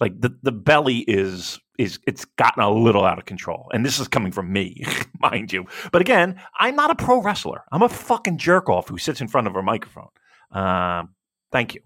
like 0.00 0.20
the 0.20 0.36
the 0.42 0.52
belly 0.52 0.98
is 0.98 1.58
is 1.78 1.98
it's 2.06 2.24
gotten 2.24 2.62
a 2.62 2.70
little 2.70 3.04
out 3.04 3.18
of 3.18 3.24
control. 3.24 3.70
And 3.72 3.84
this 3.84 3.98
is 3.98 4.08
coming 4.08 4.32
from 4.32 4.52
me, 4.52 4.84
mind 5.20 5.52
you. 5.52 5.66
But 5.92 6.00
again, 6.00 6.40
I'm 6.58 6.76
not 6.76 6.90
a 6.90 6.94
pro 6.94 7.20
wrestler. 7.20 7.64
I'm 7.72 7.82
a 7.82 7.88
fucking 7.88 8.38
jerk 8.38 8.68
off 8.68 8.88
who 8.88 8.98
sits 8.98 9.20
in 9.20 9.28
front 9.28 9.46
of 9.46 9.56
a 9.56 9.62
microphone. 9.62 10.08
Um, 10.52 11.10
thank 11.52 11.74
you. 11.74 11.82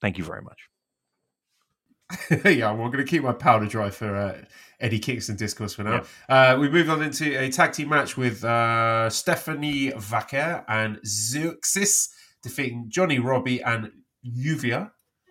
Thank 0.00 0.18
you 0.18 0.24
very 0.24 0.42
much. 0.42 0.58
yeah, 2.44 2.70
I'm 2.70 2.76
going 2.76 2.92
to 2.92 3.04
keep 3.04 3.22
my 3.22 3.32
powder 3.32 3.66
dry 3.66 3.90
for 3.90 4.16
uh, 4.16 4.42
Eddie 4.80 4.98
Kingston 4.98 5.36
discourse 5.36 5.74
for 5.74 5.84
now. 5.84 6.02
Uh, 6.28 6.56
we 6.58 6.68
moved 6.68 6.88
on 6.88 7.02
into 7.02 7.38
a 7.38 7.48
tag 7.50 7.72
team 7.72 7.88
match 7.88 8.16
with 8.16 8.42
uh, 8.44 9.08
Stephanie 9.10 9.92
Vaquer 9.92 10.64
and 10.66 10.98
Zeuxis 11.06 12.08
defeating 12.42 12.86
Johnny 12.88 13.18
Robbie 13.18 13.62
and 13.62 13.90
Uvia. 14.26 14.90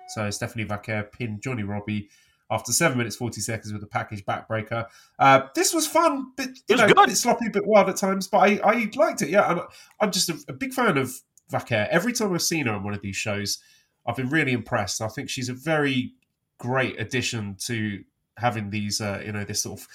So 0.09 0.29
Stephanie 0.29 0.65
Vaquer 0.65 1.11
pinned 1.11 1.41
Johnny 1.41 1.63
Robbie 1.63 2.09
after 2.51 2.71
seven 2.71 2.97
minutes 2.97 3.15
forty 3.15 3.41
seconds 3.41 3.71
with 3.71 3.83
a 3.83 3.87
package 3.87 4.25
backbreaker. 4.25 4.87
Uh, 5.19 5.41
this 5.55 5.73
was 5.73 5.85
fun, 5.87 6.31
bit 6.35 6.59
you 6.67 6.77
know, 6.77 6.87
good. 6.87 6.95
bit 7.05 7.17
sloppy, 7.17 7.49
bit 7.49 7.65
wild 7.65 7.89
at 7.89 7.97
times, 7.97 8.27
but 8.27 8.39
I, 8.39 8.59
I 8.63 8.91
liked 8.95 9.21
it. 9.21 9.29
Yeah, 9.29 9.51
and 9.51 9.61
I'm 9.99 10.11
just 10.11 10.29
a, 10.29 10.37
a 10.47 10.53
big 10.53 10.73
fan 10.73 10.97
of 10.97 11.21
Vaquer. 11.51 11.87
Every 11.89 12.13
time 12.13 12.33
I've 12.33 12.41
seen 12.41 12.65
her 12.65 12.73
on 12.73 12.83
one 12.83 12.93
of 12.93 13.01
these 13.01 13.15
shows, 13.15 13.59
I've 14.05 14.15
been 14.15 14.29
really 14.29 14.53
impressed. 14.53 15.01
I 15.01 15.07
think 15.07 15.29
she's 15.29 15.49
a 15.49 15.53
very 15.53 16.13
great 16.57 16.99
addition 16.99 17.55
to 17.65 18.03
having 18.37 18.69
these, 18.69 19.01
uh, 19.01 19.21
you 19.25 19.31
know, 19.31 19.43
this 19.43 19.61
sort 19.61 19.81
of 19.81 19.87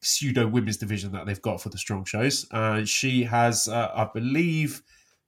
pseudo 0.00 0.46
women's 0.46 0.76
division 0.76 1.12
that 1.12 1.26
they've 1.26 1.42
got 1.42 1.60
for 1.60 1.68
the 1.68 1.78
strong 1.78 2.04
shows. 2.04 2.46
Uh, 2.50 2.84
she 2.84 3.24
has, 3.24 3.68
uh, 3.68 3.90
I 3.94 4.08
believe, 4.12 4.82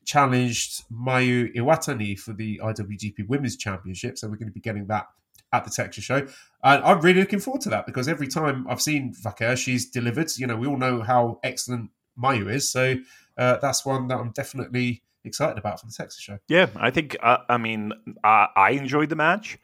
challenged 0.04 0.84
Mayu 0.92 1.54
Iwatani 1.54 2.18
for 2.18 2.32
the 2.32 2.60
IWGP 2.62 3.28
Women's 3.28 3.56
Championship, 3.56 4.18
so 4.18 4.28
we're 4.28 4.36
going 4.36 4.48
to 4.48 4.54
be 4.54 4.60
getting 4.60 4.86
that 4.86 5.06
at 5.52 5.64
the 5.64 5.70
Texas 5.70 6.04
show. 6.04 6.26
And 6.62 6.84
I'm 6.84 7.00
really 7.00 7.20
looking 7.20 7.38
forward 7.38 7.62
to 7.62 7.70
that 7.70 7.86
because 7.86 8.08
every 8.08 8.26
time 8.26 8.66
I've 8.68 8.82
seen 8.82 9.14
Vaquer, 9.14 9.56
she's 9.56 9.90
delivered. 9.90 10.30
You 10.36 10.46
know, 10.46 10.56
we 10.56 10.66
all 10.66 10.76
know 10.76 11.00
how 11.02 11.38
excellent 11.42 11.90
Mayu 12.20 12.52
is, 12.52 12.68
so 12.68 12.96
uh, 13.38 13.56
that's 13.58 13.84
one 13.84 14.08
that 14.08 14.18
I'm 14.18 14.30
definitely 14.30 15.02
excited 15.24 15.58
about 15.58 15.80
for 15.80 15.86
the 15.86 15.92
Texas 15.92 16.20
show. 16.20 16.38
Yeah, 16.48 16.68
I 16.76 16.90
think. 16.90 17.16
Uh, 17.22 17.38
I 17.48 17.56
mean, 17.56 17.92
I, 18.22 18.48
I 18.54 18.70
enjoyed 18.70 19.08
the 19.08 19.16
match. 19.16 19.58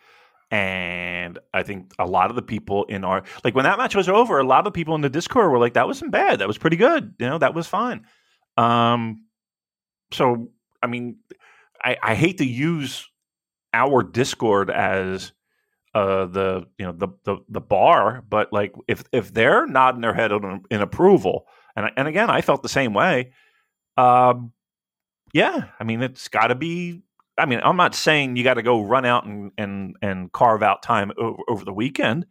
And 0.53 1.39
I 1.55 1.63
think 1.63 1.93
a 2.01 2.07
lot 2.07 2.31
of 2.31 2.35
the 2.35 2.43
people 2.43 2.83
in 2.87 3.05
our 3.05 3.23
like 3.45 3.55
when 3.55 3.63
that 3.67 3.79
match 3.79 3.95
was 3.95 4.09
over, 4.09 4.41
a 4.41 4.45
lot 4.45 4.67
of 4.67 4.73
people 4.73 4.97
in 4.97 5.01
the 5.01 5.09
Discord 5.09 5.49
were 5.49 5.61
like, 5.61 5.75
"That 5.75 5.87
wasn't 5.87 6.11
bad. 6.11 6.41
That 6.41 6.49
was 6.49 6.59
pretty 6.59 6.77
good. 6.77 7.15
You 7.21 7.29
know, 7.29 7.39
that 7.39 7.55
was 7.55 7.69
fine." 7.69 8.05
Um, 8.57 9.27
so 10.13 10.51
I 10.83 10.87
mean, 10.87 11.17
I, 11.83 11.97
I 12.03 12.15
hate 12.15 12.39
to 12.39 12.47
use 12.47 13.09
our 13.73 14.03
Discord 14.03 14.71
as 14.71 15.33
uh, 15.95 16.27
the 16.27 16.67
you 16.79 16.87
know 16.87 16.93
the, 16.93 17.09
the 17.25 17.39
the 17.49 17.61
bar, 17.61 18.23
but 18.29 18.53
like 18.53 18.73
if 18.87 19.05
if 19.13 19.33
they're 19.33 19.67
nodding 19.67 20.01
their 20.01 20.15
head 20.15 20.33
in, 20.33 20.63
in 20.71 20.81
approval, 20.81 21.47
and 21.75 21.91
and 21.97 22.09
again, 22.09 22.31
I 22.31 22.41
felt 22.41 22.63
the 22.63 22.69
same 22.69 22.95
way. 22.95 23.33
Um, 23.97 24.53
yeah, 25.33 25.65
I 25.79 25.85
mean, 25.85 26.03
it's 26.03 26.29
got 26.29 26.49
to 26.49 26.55
be. 26.55 27.03
I 27.37 27.47
mean, 27.47 27.61
I'm 27.63 27.77
not 27.77 27.95
saying 27.95 28.37
you 28.37 28.45
got 28.45 28.55
to 28.55 28.63
go 28.63 28.83
run 28.83 29.05
out 29.05 29.25
and 29.25 29.53
and 29.59 29.97
and 30.03 30.33
carve 30.33 30.63
out 30.63 30.83
time 30.83 31.13
over, 31.19 31.39
over 31.49 31.65
the 31.65 31.73
weekend 31.73 32.27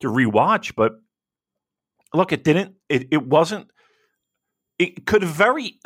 to 0.00 0.08
rewatch, 0.08 0.74
but 0.76 0.92
look, 2.12 2.32
it 2.32 2.44
didn't. 2.44 2.74
It 2.88 3.08
it 3.10 3.26
wasn't. 3.26 3.68
It 4.82 5.06
could 5.06 5.22
very 5.22 5.78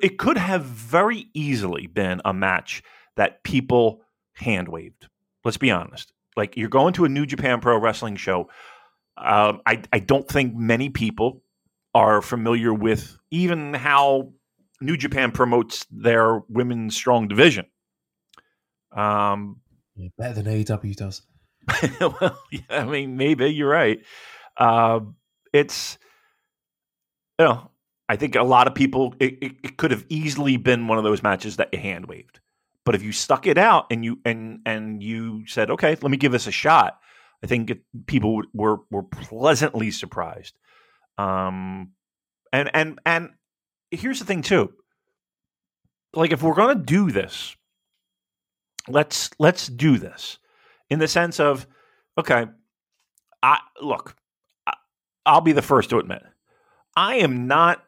it 0.00 0.16
could 0.16 0.38
have 0.38 0.64
very 0.64 1.26
easily 1.34 1.88
been 1.88 2.20
a 2.24 2.32
match 2.32 2.84
that 3.16 3.42
people 3.42 4.02
hand 4.34 4.68
waved. 4.68 5.08
Let's 5.44 5.56
be 5.56 5.72
honest. 5.72 6.12
Like 6.36 6.56
you're 6.56 6.68
going 6.68 6.92
to 6.94 7.04
a 7.04 7.08
New 7.08 7.26
Japan 7.26 7.60
Pro 7.60 7.76
Wrestling 7.78 8.14
show. 8.14 8.48
Um, 9.16 9.60
I 9.66 9.82
I 9.92 9.98
don't 9.98 10.28
think 10.28 10.54
many 10.54 10.88
people 10.88 11.42
are 11.96 12.22
familiar 12.22 12.72
with 12.72 13.18
even 13.32 13.74
how 13.74 14.32
New 14.80 14.96
Japan 14.96 15.32
promotes 15.32 15.84
their 15.90 16.38
women's 16.48 16.94
strong 16.94 17.26
division. 17.26 17.66
Um, 18.92 19.62
yeah, 19.96 20.10
better 20.16 20.40
than 20.40 20.46
AEW 20.46 20.94
does. 20.94 21.22
well, 22.00 22.38
yeah, 22.52 22.60
I 22.70 22.84
mean, 22.84 23.16
maybe 23.16 23.48
you're 23.48 23.68
right. 23.68 23.98
Uh, 24.56 25.00
it's 25.52 25.98
you 27.40 27.46
know, 27.46 27.70
I 28.08 28.16
think 28.16 28.34
a 28.34 28.42
lot 28.42 28.66
of 28.66 28.74
people 28.74 29.14
it, 29.20 29.38
it, 29.42 29.52
it 29.62 29.76
could 29.76 29.90
have 29.90 30.04
easily 30.08 30.56
been 30.56 30.88
one 30.88 30.98
of 30.98 31.04
those 31.04 31.22
matches 31.22 31.56
that 31.56 31.72
you 31.72 31.78
hand 31.78 32.06
waved. 32.06 32.40
But 32.84 32.94
if 32.94 33.02
you 33.02 33.12
stuck 33.12 33.46
it 33.46 33.58
out 33.58 33.86
and 33.90 34.04
you 34.04 34.18
and 34.24 34.60
and 34.64 35.02
you 35.02 35.46
said, 35.46 35.70
"Okay, 35.70 35.96
let 36.00 36.10
me 36.10 36.16
give 36.16 36.32
this 36.32 36.46
a 36.46 36.50
shot," 36.50 36.98
I 37.42 37.46
think 37.46 37.72
people 38.06 38.42
were 38.54 38.78
were 38.90 39.02
pleasantly 39.02 39.90
surprised. 39.90 40.58
Um, 41.18 41.92
and 42.52 42.70
and 42.74 42.98
and 43.04 43.30
here's 43.90 44.20
the 44.20 44.24
thing 44.24 44.42
too. 44.42 44.72
Like, 46.14 46.32
if 46.32 46.42
we're 46.42 46.54
to 46.54 46.74
do 46.74 47.10
this, 47.10 47.54
let's 48.88 49.30
let's 49.38 49.66
do 49.66 49.98
this 49.98 50.38
in 50.88 50.98
the 50.98 51.08
sense 51.08 51.38
of, 51.38 51.66
okay, 52.16 52.46
I 53.42 53.58
look, 53.82 54.16
I, 54.66 54.74
I'll 55.26 55.42
be 55.42 55.52
the 55.52 55.62
first 55.62 55.90
to 55.90 55.98
admit, 55.98 56.22
I 56.96 57.16
am 57.16 57.46
not 57.46 57.84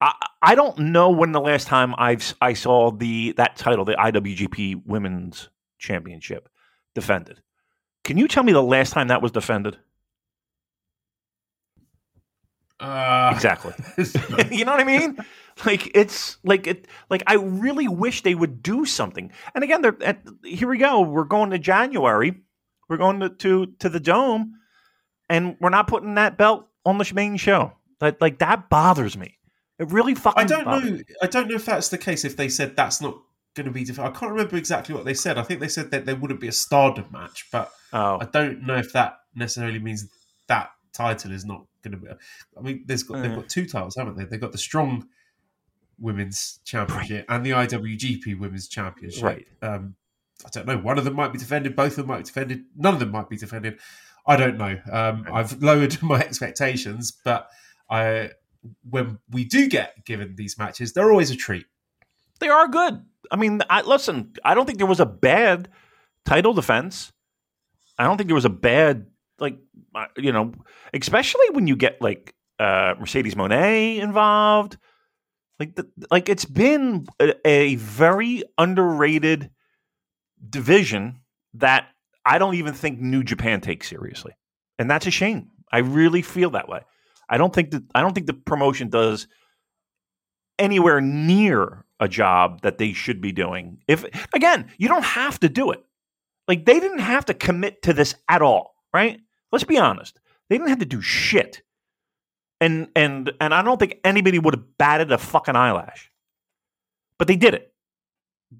I, 0.00 0.12
I 0.42 0.54
don't 0.54 0.78
know 0.78 1.10
when 1.10 1.32
the 1.32 1.40
last 1.40 1.66
time 1.66 1.94
I've 1.96 2.34
I 2.40 2.52
saw 2.52 2.90
the 2.90 3.32
that 3.32 3.56
title, 3.56 3.84
the 3.84 3.94
IWGP 3.94 4.86
Women's 4.86 5.48
Championship, 5.78 6.48
defended. 6.94 7.42
Can 8.04 8.18
you 8.18 8.28
tell 8.28 8.42
me 8.42 8.52
the 8.52 8.62
last 8.62 8.92
time 8.92 9.08
that 9.08 9.22
was 9.22 9.32
defended? 9.32 9.78
Uh, 12.78 13.32
exactly. 13.34 13.72
you 14.50 14.64
know 14.64 14.72
what 14.72 14.80
I 14.80 14.84
mean? 14.84 15.16
Like 15.64 15.90
it's 15.96 16.36
like 16.44 16.66
it. 16.66 16.86
Like 17.08 17.22
I 17.26 17.34
really 17.34 17.88
wish 17.88 18.22
they 18.22 18.34
would 18.34 18.62
do 18.62 18.84
something. 18.84 19.32
And 19.54 19.64
again, 19.64 19.80
they're 19.80 19.96
at, 20.02 20.22
here 20.44 20.68
we 20.68 20.78
go. 20.78 21.00
We're 21.00 21.24
going 21.24 21.50
to 21.50 21.58
January. 21.58 22.42
We're 22.88 22.98
going 22.98 23.20
to, 23.20 23.30
to 23.30 23.66
to 23.78 23.88
the 23.88 23.98
dome, 23.98 24.60
and 25.28 25.56
we're 25.58 25.70
not 25.70 25.88
putting 25.88 26.14
that 26.14 26.36
belt 26.36 26.68
on 26.84 26.98
the 26.98 27.10
main 27.14 27.36
show. 27.38 27.72
Like 28.00 28.20
like 28.20 28.38
that 28.38 28.68
bothers 28.68 29.16
me. 29.16 29.38
It 29.78 29.90
really 29.90 30.14
fucking. 30.14 30.42
I 30.42 30.44
don't 30.44 30.66
know. 30.66 31.00
I 31.22 31.26
don't 31.26 31.48
know 31.48 31.56
if 31.56 31.66
that's 31.66 31.88
the 31.88 31.98
case. 31.98 32.24
If 32.24 32.36
they 32.36 32.48
said 32.48 32.76
that's 32.76 33.00
not 33.00 33.18
going 33.54 33.66
to 33.66 33.72
be, 33.72 33.82
I 34.00 34.10
can't 34.10 34.32
remember 34.32 34.56
exactly 34.56 34.94
what 34.94 35.04
they 35.04 35.14
said. 35.14 35.38
I 35.38 35.42
think 35.42 35.60
they 35.60 35.68
said 35.68 35.90
that 35.90 36.06
there 36.06 36.16
wouldn't 36.16 36.40
be 36.40 36.48
a 36.48 36.52
Stardom 36.52 37.06
match, 37.10 37.46
but 37.50 37.72
oh. 37.92 38.18
I 38.20 38.26
don't 38.26 38.62
know 38.66 38.76
if 38.76 38.92
that 38.92 39.16
necessarily 39.34 39.78
means 39.78 40.08
that 40.46 40.70
title 40.92 41.32
is 41.32 41.44
not 41.44 41.66
going 41.82 41.92
to 41.92 41.98
be. 41.98 42.08
I 42.56 42.60
mean, 42.60 42.84
there's 42.86 43.02
got 43.02 43.22
they've 43.22 43.34
got 43.34 43.48
two 43.48 43.66
titles, 43.66 43.96
haven't 43.96 44.16
they? 44.16 44.24
They've 44.24 44.40
got 44.40 44.52
the 44.52 44.58
Strong 44.58 45.08
Women's 45.98 46.60
Championship 46.64 47.26
right. 47.28 47.36
and 47.36 47.44
the 47.44 47.50
IWGP 47.50 48.38
Women's 48.38 48.68
Championship. 48.68 49.22
Right. 49.22 49.46
Um, 49.62 49.96
I 50.44 50.48
don't 50.50 50.66
know. 50.66 50.78
One 50.78 50.98
of 50.98 51.04
them 51.04 51.14
might 51.14 51.32
be 51.32 51.38
defended. 51.38 51.74
Both 51.74 51.92
of 51.92 51.96
them 51.96 52.08
might 52.08 52.18
be 52.18 52.24
defended. 52.24 52.64
None 52.76 52.94
of 52.94 53.00
them 53.00 53.10
might 53.10 53.28
be 53.28 53.36
defended. 53.36 53.78
I 54.26 54.36
don't 54.36 54.58
know. 54.58 54.78
Um, 54.90 55.26
I've 55.32 55.62
lowered 55.62 56.02
my 56.02 56.20
expectations, 56.20 57.12
but 57.24 57.48
I 57.88 58.30
when 58.88 59.18
we 59.30 59.44
do 59.44 59.68
get 59.68 60.04
given 60.04 60.34
these 60.36 60.58
matches, 60.58 60.92
they're 60.92 61.10
always 61.10 61.30
a 61.30 61.36
treat. 61.36 61.66
They 62.40 62.48
are 62.48 62.68
good. 62.68 63.02
I 63.30 63.36
mean, 63.36 63.60
I, 63.70 63.82
listen, 63.82 64.32
I 64.44 64.54
don't 64.54 64.66
think 64.66 64.78
there 64.78 64.86
was 64.86 65.00
a 65.00 65.06
bad 65.06 65.68
title 66.24 66.52
defense. 66.52 67.12
I 67.98 68.04
don't 68.04 68.16
think 68.16 68.28
there 68.28 68.34
was 68.34 68.44
a 68.44 68.50
bad 68.50 69.06
like 69.38 69.58
you 70.16 70.32
know, 70.32 70.52
especially 70.92 71.46
when 71.52 71.66
you 71.66 71.76
get 71.76 72.00
like 72.00 72.34
uh, 72.58 72.94
Mercedes 72.98 73.34
Moné 73.34 73.98
involved. 73.98 74.76
Like 75.58 75.74
the, 75.74 75.88
like 76.10 76.28
it's 76.28 76.44
been 76.44 77.06
a, 77.20 77.34
a 77.46 77.76
very 77.76 78.42
underrated 78.58 79.50
division 80.48 81.20
that 81.54 81.88
I 82.26 82.38
don't 82.38 82.56
even 82.56 82.74
think 82.74 83.00
New 83.00 83.22
Japan 83.22 83.60
takes 83.62 83.88
seriously, 83.88 84.32
and 84.78 84.90
that's 84.90 85.06
a 85.06 85.10
shame. 85.10 85.48
I 85.72 85.78
really 85.78 86.22
feel 86.22 86.50
that 86.50 86.68
way. 86.68 86.80
I 87.28 87.38
don't 87.38 87.54
think 87.54 87.70
that 87.72 87.82
I 87.94 88.00
don't 88.00 88.14
think 88.14 88.26
the 88.26 88.34
promotion 88.34 88.88
does 88.88 89.26
anywhere 90.58 91.00
near 91.00 91.84
a 92.00 92.08
job 92.08 92.62
that 92.62 92.78
they 92.78 92.92
should 92.92 93.20
be 93.20 93.32
doing. 93.32 93.78
If 93.88 94.04
again, 94.34 94.70
you 94.78 94.88
don't 94.88 95.04
have 95.04 95.40
to 95.40 95.48
do 95.48 95.70
it. 95.70 95.82
Like 96.48 96.64
they 96.64 96.78
didn't 96.78 97.00
have 97.00 97.24
to 97.26 97.34
commit 97.34 97.82
to 97.82 97.92
this 97.92 98.14
at 98.28 98.42
all, 98.42 98.76
right? 98.92 99.20
Let's 99.52 99.64
be 99.64 99.78
honest. 99.78 100.20
They 100.48 100.56
didn't 100.56 100.70
have 100.70 100.78
to 100.78 100.86
do 100.86 101.00
shit. 101.00 101.62
And 102.60 102.88
and 102.94 103.32
and 103.40 103.52
I 103.52 103.62
don't 103.62 103.78
think 103.78 103.98
anybody 104.04 104.38
would 104.38 104.54
have 104.54 104.78
batted 104.78 105.12
a 105.12 105.18
fucking 105.18 105.56
eyelash. 105.56 106.10
But 107.18 107.28
they 107.28 107.36
did 107.36 107.54
it. 107.54 107.72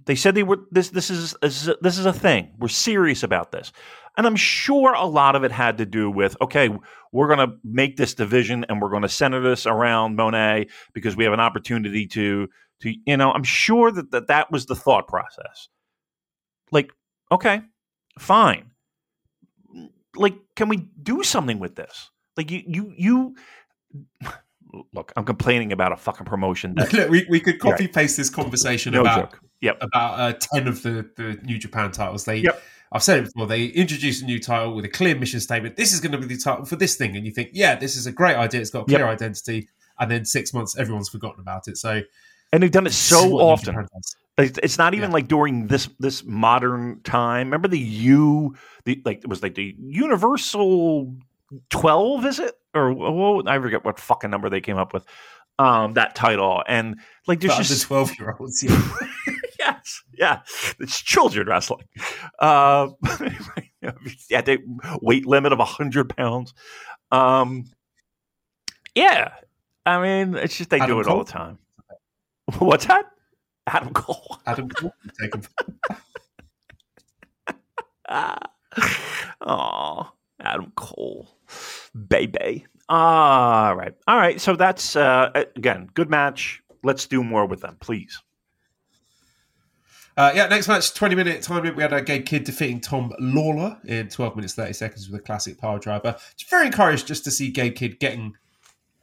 They 0.05 0.17
said 0.17 0.35
they 0.35 0.43
were 0.43 0.61
this 0.71 0.91
this 0.91 1.11
is 1.11 1.37
this 1.43 1.99
is 1.99 2.07
a 2.07 2.13
thing. 2.13 2.55
We're 2.59 2.69
serious 2.69 3.23
about 3.23 3.53
this. 3.53 3.73
And 4.17 4.27
I'm 4.27 4.37
sure 4.37 4.95
a 4.95 5.05
lot 5.05 5.37
of 5.37 5.45
it 5.45 5.53
had 5.53 5.79
to 5.79 5.87
do 5.87 6.11
with 6.11 6.37
okay, 6.41 6.71
we're 7.13 7.27
going 7.27 7.49
to 7.49 7.57
make 7.65 7.97
this 7.97 8.15
division 8.15 8.65
and 8.69 8.81
we're 8.81 8.91
going 8.91 9.03
to 9.03 9.09
center 9.09 9.41
this 9.41 9.67
around 9.67 10.17
Moné 10.17 10.71
because 10.93 11.17
we 11.17 11.25
have 11.25 11.33
an 11.33 11.41
opportunity 11.41 12.07
to 12.09 12.49
to 12.81 12.95
you 13.07 13.17
know, 13.17 13.33
I'm 13.33 13.45
sure 13.45 13.91
that 13.91 14.11
that, 14.11 14.29
that 14.29 14.51
was 14.51 14.67
the 14.67 14.77
thought 14.77 15.09
process. 15.09 15.69
Like, 16.73 16.93
okay, 17.31 17.63
fine. 18.19 18.71
Like 20.15 20.37
can 20.55 20.69
we 20.69 20.89
do 21.03 21.23
something 21.23 21.59
with 21.59 21.77
this? 21.77 22.11
Like 22.37 22.51
you 22.51 22.63
you 22.67 22.95
you 22.97 23.37
look, 24.93 25.13
I'm 25.17 25.25
complaining 25.25 25.73
about 25.73 25.93
a 25.93 25.97
fucking 25.97 26.27
promotion. 26.27 26.75
That, 26.77 26.93
Look, 26.95 27.11
we, 27.11 27.27
we 27.29 27.41
could 27.41 27.59
copy 27.59 27.89
paste 27.89 28.17
this 28.17 28.31
conversation 28.31 28.93
no 28.93 29.03
about 29.03 29.33
joke. 29.33 29.41
Yep. 29.61 29.79
about 29.81 30.21
uh, 30.21 30.33
ten 30.39 30.69
of 30.69 30.83
the 30.83 31.09
the 31.17 31.39
New 31.45 31.59
Japan 31.59 31.91
titles. 31.93 32.25
They, 32.25 32.39
Yep. 32.39 32.63
I've 32.93 33.03
said 33.03 33.19
it 33.19 33.25
before. 33.25 33.47
They 33.47 33.65
introduce 33.67 34.23
a 34.23 34.25
new 34.25 34.39
title 34.39 34.75
with 34.75 34.85
a 34.85 34.89
clear 34.89 35.15
mission 35.17 35.41
statement. 35.41 35.77
This 35.77 35.93
is 35.93 36.01
going 36.01 36.13
to 36.13 36.19
be 36.19 36.27
the 36.27 36.37
title 36.41 36.65
for 36.65 36.77
this 36.77 36.95
thing, 36.97 37.17
and 37.17 37.27
you 37.27 37.33
think, 37.33 37.51
yeah, 37.53 37.75
this 37.75 37.97
is 37.97 38.07
a 38.07 38.13
great 38.13 38.37
idea. 38.37 38.61
It's 38.61 38.71
got 38.71 38.83
a 38.83 38.85
clear 38.85 39.01
Yep. 39.01 39.09
identity, 39.09 39.69
and 39.99 40.11
then 40.11 40.25
six 40.25 40.55
months, 40.55 40.77
everyone's 40.79 41.09
forgotten 41.09 41.41
about 41.41 41.67
it. 41.69 41.77
So 41.79 42.03
And 42.53 42.63
they've 42.63 42.71
done 42.71 42.87
it 42.87 42.93
so 42.93 43.39
often. 43.41 43.87
It's 44.39 44.79
not 44.79 44.95
even 44.95 45.11
Yeah. 45.11 45.15
like 45.15 45.29
during 45.29 45.67
this 45.67 45.89
this 45.99 46.23
modern 46.25 47.01
time. 47.03 47.49
Remember 47.49 47.69
the 47.69 47.79
U, 47.79 48.55
the 48.85 49.01
like 49.05 49.19
it 49.19 49.29
was 49.29 49.43
like 49.43 49.55
the 49.57 49.75
Universal 49.79 51.15
twelve, 51.71 52.25
is 52.27 52.39
it 52.39 52.55
or 52.75 52.93
what? 52.93 53.49
I 53.49 53.59
forget 53.59 53.85
what 53.85 53.99
fucking 53.99 54.31
number 54.31 54.49
they 54.51 54.61
came 54.61 54.77
up 54.79 54.93
with. 54.93 55.05
Um, 55.59 55.95
that 55.95 56.15
title 56.15 56.63
and 56.69 56.97
like 57.27 57.41
there's 57.41 57.57
For 57.57 57.63
just 57.63 57.87
twelve 57.87 58.17
year 58.19 58.37
olds. 58.39 58.63
Yeah. 58.63 58.79
yes, 59.67 60.03
yeah, 60.15 60.41
it's 60.81 61.01
children 61.01 61.47
wrestling. 61.47 61.85
Uh, 62.39 62.89
yeah, 64.31 64.41
they 64.41 64.59
weight 65.01 65.27
limit 65.27 65.53
of 65.53 65.59
hundred 65.61 66.15
pounds. 66.17 66.55
Um, 67.11 67.65
yeah, 68.95 69.33
I 69.85 70.01
mean, 70.01 70.35
it's 70.37 70.57
just 70.57 70.71
they 70.71 70.79
do 70.79 70.85
Adam 70.85 71.01
it 71.01 71.07
all 71.07 71.25
the 71.25 71.33
time. 71.33 71.59
What's 72.59 72.87
that? 72.87 73.07
Adam 73.67 73.93
Cole. 73.93 74.39
Adam 74.47 74.69
Cole, 74.69 74.95
take 75.21 75.35
him. 75.35 75.43
oh, 79.41 80.13
Adam 80.41 80.73
Cole, 80.77 81.29
baby. 82.09 82.67
All 82.89 83.75
right, 83.75 83.95
all 84.07 84.17
right. 84.17 84.41
So 84.41 84.55
that's 84.55 84.95
uh, 84.97 85.45
again 85.57 85.89
good 85.95 86.09
match. 86.09 86.63
Let's 86.85 87.07
do 87.07 87.25
more 87.25 87.47
with 87.47 87.61
them, 87.61 87.77
please. 87.81 88.23
Uh, 90.17 90.33
yeah, 90.35 90.47
next 90.47 90.67
match, 90.67 90.95
20 90.95 91.15
minute 91.15 91.43
time 91.43 91.63
limit. 91.63 91.77
We 91.77 91.83
had 91.83 91.93
a 91.93 92.01
Gabe 92.01 92.25
Kidd 92.25 92.45
defeating 92.45 92.81
Tom 92.81 93.13
Lawlor 93.21 93.79
in 93.85 94.09
12 94.09 94.37
minutes, 94.37 94.55
30 94.55 94.73
seconds 94.73 95.11
with 95.11 95.21
a 95.21 95.23
classic 95.23 95.59
power 95.59 95.79
driver. 95.79 96.17
It's 96.33 96.45
very 96.45 96.67
encouraged 96.67 97.07
just 97.07 97.23
to 97.25 97.31
see 97.31 97.51
Gabe 97.51 97.75
Kidd 97.75 98.01
getting 98.01 98.35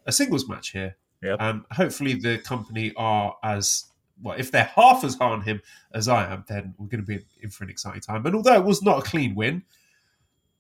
a 0.08 0.12
singles 0.12 0.50
match 0.50 0.70
here. 0.70 0.96
Yep. 1.22 1.38
And 1.40 1.64
hopefully 1.72 2.16
the 2.16 2.40
company 2.40 2.94
are 2.98 3.36
as, 3.44 3.86
well, 4.24 4.36
if 4.40 4.52
they're 4.52 4.72
half 4.76 5.04
as 5.04 5.16
hard 5.16 5.34
on 5.34 5.42
him 5.42 5.62
as 5.94 6.08
I 6.08 6.26
am, 6.32 6.46
then 6.48 6.74
we're 6.80 6.88
going 6.88 7.06
to 7.06 7.08
be 7.08 7.24
in 7.42 7.50
for 7.52 7.64
an 7.64 7.70
exciting 7.70 8.02
time. 8.02 8.26
And 8.26 8.36
although 8.36 8.56
it 8.56 8.66
was 8.66 8.82
not 8.82 9.00
a 9.00 9.02
clean 9.04 9.36
win, 9.36 9.64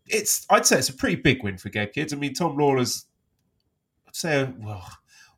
it's 0.05 0.45
I'd 0.49 0.67
say 0.67 0.77
it's 0.77 0.89
a 0.89 0.93
pretty 0.93 1.15
big 1.15 1.43
win 1.43 1.57
for 1.57 1.69
Gabe 1.69 1.93
Kidd. 1.93 2.13
I 2.13 2.17
mean, 2.17 2.33
Tom 2.33 2.57
Lawlor's, 2.57 3.05
I'd 4.07 4.15
say, 4.15 4.49
well, 4.59 4.87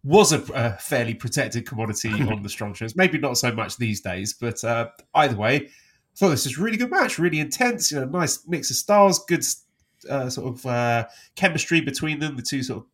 was 0.06 0.32
a, 0.32 0.42
a 0.54 0.78
fairly 0.78 1.16
protected 1.16 1.68
commodity 1.68 2.10
on 2.32 2.44
the 2.44 2.50
strong 2.50 2.74
shows. 2.74 2.96
Maybe 2.96 3.18
not 3.18 3.38
so 3.38 3.52
much 3.52 3.76
these 3.78 4.00
days, 4.02 4.34
but 4.34 4.64
uh, 4.64 4.90
either 5.16 5.36
way, 5.36 5.56
I 5.56 5.70
thought 6.16 6.30
this 6.30 6.46
was 6.46 6.58
a 6.58 6.62
really 6.62 6.78
good 6.78 6.92
match, 6.92 7.18
really 7.20 7.40
intense. 7.40 7.92
You 7.92 8.00
know, 8.00 8.06
nice 8.06 8.48
mix 8.48 8.70
of 8.70 8.78
styles, 8.78 9.26
good 9.26 9.44
uh, 10.10 10.30
sort 10.30 10.56
of 10.56 10.66
uh, 10.66 11.08
chemistry 11.36 11.82
between 11.82 12.20
them. 12.20 12.36
The 12.36 12.44
two 12.44 12.62
sort 12.62 12.84
of, 12.84 12.86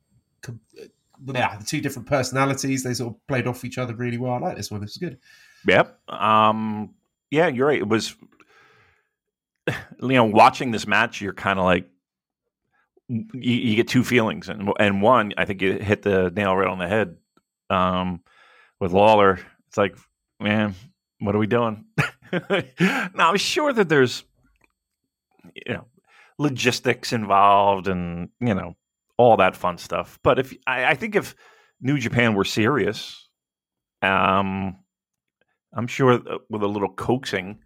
com- 0.41 0.61
uh, 0.81 0.85
yeah, 1.33 1.57
the 1.57 1.65
two 1.65 1.81
different 1.81 2.07
personalities. 2.07 2.83
They 2.83 2.93
sort 2.93 3.13
of 3.13 3.27
played 3.27 3.45
off 3.45 3.65
each 3.65 3.77
other 3.77 3.93
really 3.93 4.17
well. 4.17 4.33
I 4.33 4.39
like 4.39 4.57
this 4.57 4.71
one. 4.71 4.81
This 4.81 4.91
is 4.91 4.97
good. 4.97 5.19
Yep. 5.67 6.09
Um, 6.09 6.95
yeah, 7.29 7.47
you're 7.47 7.67
right. 7.67 7.79
It 7.79 7.87
was, 7.87 8.15
you 9.67 9.75
know, 10.07 10.25
watching 10.25 10.71
this 10.71 10.87
match, 10.87 11.21
you're 11.21 11.33
kind 11.33 11.59
of 11.59 11.65
like, 11.65 11.87
you, 13.11 13.53
you 13.53 13.75
get 13.75 13.87
two 13.87 14.03
feelings, 14.03 14.47
and 14.47 14.71
and 14.79 15.01
one, 15.01 15.33
I 15.37 15.45
think 15.45 15.61
you 15.61 15.73
hit 15.73 16.01
the 16.01 16.31
nail 16.31 16.55
right 16.55 16.67
on 16.67 16.79
the 16.79 16.87
head. 16.87 17.17
Um, 17.69 18.21
with 18.79 18.91
Lawlor, 18.91 19.39
it's 19.67 19.77
like, 19.77 19.95
man, 20.39 20.75
what 21.19 21.35
are 21.35 21.39
we 21.39 21.47
doing? 21.47 21.85
now 22.49 23.29
I'm 23.29 23.37
sure 23.37 23.71
that 23.71 23.87
there's, 23.87 24.23
you 25.53 25.73
know, 25.73 25.85
logistics 26.37 27.13
involved, 27.13 27.87
and 27.87 28.29
you 28.39 28.53
know, 28.53 28.75
all 29.17 29.37
that 29.37 29.55
fun 29.55 29.77
stuff. 29.77 30.19
But 30.23 30.39
if 30.39 30.53
I, 30.65 30.85
I 30.85 30.93
think 30.95 31.15
if 31.15 31.35
New 31.81 31.97
Japan 31.97 32.33
were 32.33 32.45
serious, 32.45 33.29
um, 34.01 34.77
I'm 35.73 35.87
sure 35.87 36.13
uh, 36.13 36.37
with 36.49 36.63
a 36.63 36.67
little 36.67 36.93
coaxing, 36.93 37.59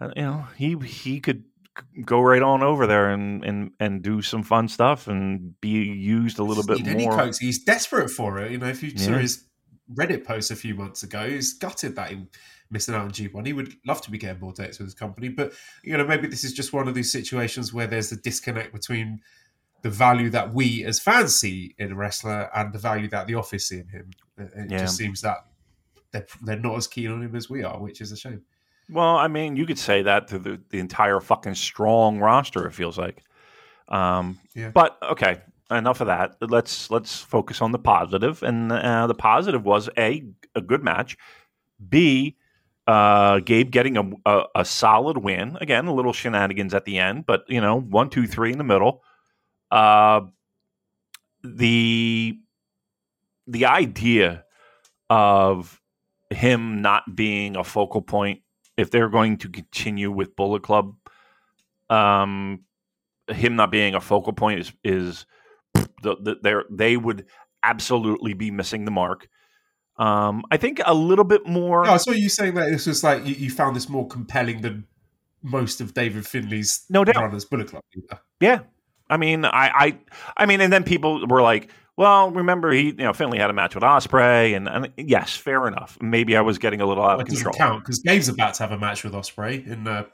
uh, 0.00 0.10
you 0.14 0.22
know, 0.22 0.46
he 0.56 0.76
he 0.84 1.20
could 1.20 1.44
go 2.04 2.20
right 2.20 2.42
on 2.42 2.62
over 2.62 2.86
there 2.86 3.10
and 3.10 3.44
and 3.44 3.70
and 3.80 4.02
do 4.02 4.22
some 4.22 4.42
fun 4.42 4.68
stuff 4.68 5.06
and 5.08 5.58
be 5.60 5.68
used 5.70 6.38
a 6.38 6.42
little 6.42 6.64
bit 6.64 6.84
more. 6.86 7.16
coax. 7.16 7.38
He's 7.38 7.62
desperate 7.62 8.10
for 8.10 8.38
it. 8.38 8.50
You 8.52 8.58
know, 8.58 8.68
if 8.68 8.82
you 8.82 8.90
saw 8.98 9.12
Yeah. 9.12 9.18
his 9.20 9.44
Reddit 9.92 10.24
post 10.24 10.50
a 10.50 10.56
few 10.56 10.74
months 10.74 11.02
ago, 11.02 11.28
he's 11.28 11.54
gutted 11.54 11.96
that 11.96 12.10
he 12.10 12.26
missing 12.70 12.94
out 12.94 13.00
on 13.02 13.10
G1. 13.10 13.44
He 13.46 13.52
would 13.52 13.74
love 13.84 14.00
to 14.02 14.10
be 14.10 14.18
getting 14.18 14.40
more 14.40 14.52
dates 14.52 14.78
with 14.78 14.86
his 14.86 14.94
company, 14.94 15.28
but 15.28 15.52
you 15.82 15.96
know, 15.96 16.04
maybe 16.06 16.28
this 16.28 16.44
is 16.44 16.52
just 16.52 16.72
one 16.72 16.86
of 16.86 16.94
these 16.94 17.10
situations 17.10 17.72
where 17.72 17.88
there's 17.88 18.12
a 18.12 18.16
disconnect 18.16 18.72
between 18.72 19.20
the 19.82 19.90
value 19.90 20.30
that 20.30 20.52
we 20.54 20.84
as 20.84 21.00
fans 21.00 21.34
see 21.34 21.74
in 21.78 21.90
a 21.92 21.94
wrestler 21.96 22.48
and 22.54 22.72
the 22.72 22.78
value 22.78 23.08
that 23.08 23.26
the 23.26 23.34
office 23.34 23.66
see 23.68 23.78
in 23.78 23.88
him. 23.88 24.10
It 24.38 24.52
it 24.54 24.70
Yeah. 24.70 24.78
just 24.78 24.96
seems 24.96 25.22
that 25.22 25.38
they're, 26.12 26.26
they're 26.42 26.58
not 26.58 26.76
as 26.76 26.86
keen 26.86 27.10
on 27.10 27.22
him 27.22 27.34
as 27.34 27.48
we 27.50 27.62
are, 27.64 27.80
which 27.80 28.00
is 28.00 28.12
a 28.12 28.16
shame. 28.16 28.42
Well, 28.90 29.16
I 29.16 29.28
mean, 29.28 29.56
you 29.56 29.66
could 29.66 29.78
say 29.78 30.02
that 30.02 30.28
to 30.28 30.38
the, 30.38 30.60
the 30.70 30.78
entire 30.78 31.20
fucking 31.20 31.54
strong 31.54 32.18
roster. 32.18 32.66
It 32.66 32.72
feels 32.72 32.98
like. 32.98 33.22
Um, 33.88 34.38
Yeah. 34.54 34.70
But 34.70 34.98
okay, 35.02 35.40
enough 35.70 36.00
of 36.00 36.08
that. 36.08 36.36
Let's 36.40 36.90
let's 36.90 37.20
focus 37.20 37.60
on 37.60 37.72
the 37.72 37.78
positive. 37.78 38.42
and 38.42 38.72
uh, 38.72 39.06
the 39.06 39.14
positive 39.14 39.64
was 39.64 39.88
a 39.96 40.24
a 40.54 40.60
good 40.60 40.82
match. 40.82 41.16
B, 41.88 42.36
uh, 42.86 43.40
Gabe 43.40 43.70
getting 43.70 43.96
a, 43.96 44.10
a 44.26 44.44
a 44.56 44.64
solid 44.64 45.18
win. 45.18 45.56
Again, 45.60 45.86
a 45.86 45.94
little 45.94 46.12
shenanigans 46.12 46.74
at 46.74 46.84
the 46.84 46.98
end, 46.98 47.26
but 47.26 47.44
you 47.48 47.60
know, 47.60 47.80
one, 47.80 48.10
two, 48.10 48.26
three 48.26 48.52
in 48.52 48.58
the 48.58 48.64
middle. 48.64 49.02
Uh, 49.70 50.22
the 51.42 52.38
the 53.46 53.66
idea 53.66 54.44
of 55.08 55.80
him 56.30 56.82
not 56.82 57.16
being 57.16 57.56
a 57.56 57.64
focal 57.64 58.02
point 58.02 58.40
if 58.80 58.90
they're 58.90 59.08
going 59.08 59.36
to 59.38 59.48
continue 59.48 60.10
with 60.10 60.34
Bullet 60.36 60.62
Club, 60.62 60.94
um, 61.88 62.60
him 63.28 63.56
not 63.56 63.70
being 63.70 63.94
a 63.94 64.00
focal 64.00 64.32
point 64.32 64.60
is 64.60 64.72
is 64.82 65.26
the, 66.02 66.16
the, 66.20 66.36
they're, 66.42 66.64
they 66.70 66.96
would 66.96 67.26
absolutely 67.62 68.32
be 68.34 68.50
missing 68.50 68.84
the 68.84 68.90
mark. 68.90 69.28
Um, 69.96 70.42
I 70.50 70.56
think 70.56 70.80
a 70.84 70.94
little 70.94 71.24
bit 71.26 71.46
more. 71.46 71.86
Oh, 71.86 71.92
I 71.92 71.96
saw 71.98 72.12
you 72.12 72.28
saying 72.30 72.54
that 72.54 72.70
this 72.70 72.86
was 72.86 73.04
like 73.04 73.26
you, 73.26 73.34
you 73.34 73.50
found 73.50 73.76
this 73.76 73.88
more 73.88 74.08
compelling 74.08 74.62
than 74.62 74.86
most 75.42 75.80
of 75.80 75.92
David 75.94 76.26
Finlay's 76.26 76.84
No 76.88 77.04
doubt. 77.04 77.16
run 77.16 77.34
as 77.34 77.44
Bullet 77.44 77.68
Club. 77.68 77.82
leader. 77.94 78.20
Yeah, 78.40 78.60
I 79.10 79.16
mean, 79.18 79.44
I, 79.44 79.70
I, 79.74 79.98
I 80.38 80.46
mean, 80.46 80.60
and 80.62 80.72
then 80.72 80.84
people 80.84 81.26
were 81.26 81.42
like, 81.42 81.70
"Well, 82.00 82.30
remember 82.30 82.72
he, 82.72 82.86
you 82.86 82.92
know, 82.94 83.12
Finlay 83.12 83.38
had 83.38 83.50
a 83.50 83.52
match 83.52 83.74
with 83.74 83.84
Ospreay, 83.84 84.56
and, 84.56 84.66
and 84.68 84.90
yes, 84.96 85.36
fair 85.36 85.68
enough. 85.68 85.98
Maybe 86.00 86.34
I 86.34 86.40
was 86.40 86.56
getting 86.56 86.80
a 86.80 86.86
little 86.86 87.04
out 87.04 87.18
Well, 87.18 87.20
of 87.20 87.26
control. 87.26 87.52
count 87.52 87.82
because 87.84 88.00
Gabe's 88.00 88.28
about 88.30 88.54
to 88.54 88.62
have 88.62 88.72
a 88.72 88.78
match 88.78 89.04
with 89.04 89.12
Ospreay 89.12 89.66
in 89.66 89.86
uh, 89.86 90.04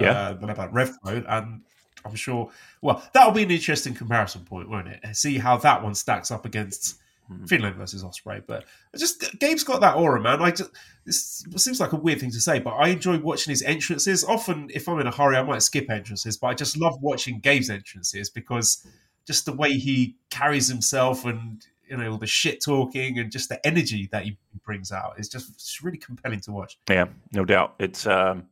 Yeah. 0.00 0.28
uh, 0.40 0.48
about 0.48 0.72
RevPro, 0.72 1.24
and 1.28 1.62
I'm 2.04 2.14
sure. 2.14 2.50
Well, 2.82 3.02
that'll 3.12 3.32
be 3.32 3.42
an 3.42 3.50
interesting 3.50 3.94
comparison 3.94 4.44
point, 4.44 4.70
won't 4.70 4.86
it? 4.86 5.00
See 5.16 5.38
how 5.38 5.56
that 5.56 5.82
one 5.82 5.96
stacks 5.96 6.30
up 6.30 6.46
against 6.46 7.00
Hmm. 7.26 7.44
Finlay 7.44 7.72
versus 7.72 8.02
Ospreay. 8.02 8.42
But 8.46 8.64
just 8.96 9.38
Gabe's 9.38 9.62
got 9.64 9.80
that 9.82 9.96
aura, 9.96 10.18
man. 10.20 10.40
I 10.40 10.50
just 10.50 10.70
this 11.04 11.44
seems 11.56 11.78
like 11.80 11.92
a 11.92 11.96
weird 11.96 12.20
thing 12.20 12.30
to 12.30 12.40
say, 12.40 12.58
but 12.58 12.70
I 12.70 12.88
enjoy 12.88 13.18
watching 13.18 13.50
his 13.50 13.60
entrances. 13.62 14.24
Often, 14.24 14.70
if 14.72 14.88
I'm 14.88 14.98
in 15.00 15.06
a 15.06 15.10
hurry, 15.10 15.36
I 15.36 15.42
might 15.42 15.62
skip 15.62 15.90
entrances, 15.90 16.36
but 16.38 16.46
I 16.46 16.54
just 16.54 16.78
love 16.78 16.94
watching 17.02 17.40
Gabe's 17.40 17.68
entrances 17.70 18.30
because 18.30 18.86
just 19.28 19.44
the 19.44 19.52
way 19.52 19.74
he 19.74 20.16
carries 20.30 20.68
himself 20.68 21.26
and 21.26 21.64
you 21.86 21.96
know 21.96 22.12
all 22.12 22.18
the 22.18 22.26
shit 22.26 22.62
talking 22.62 23.18
and 23.18 23.30
just 23.30 23.50
the 23.50 23.64
energy 23.64 24.08
that 24.10 24.24
he 24.24 24.38
brings 24.64 24.90
out. 24.90 25.14
is 25.18 25.28
just 25.28 25.50
it's 25.50 25.82
really 25.82 25.98
compelling 25.98 26.40
to 26.40 26.50
watch. 26.50 26.78
Yeah, 26.88 27.08
no 27.32 27.44
doubt. 27.44 27.74
It's 27.78 28.06
um, 28.06 28.46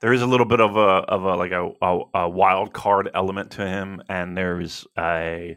there 0.00 0.12
is 0.12 0.22
a 0.22 0.26
little 0.26 0.46
bit 0.46 0.60
of 0.60 0.76
a 0.76 1.02
of 1.08 1.24
a 1.24 1.34
like 1.34 1.50
a, 1.50 1.68
a, 1.82 2.00
a 2.14 2.28
wild 2.28 2.72
card 2.72 3.10
element 3.12 3.50
to 3.52 3.66
him, 3.66 4.02
and 4.08 4.38
there's 4.38 4.86
a 4.96 5.56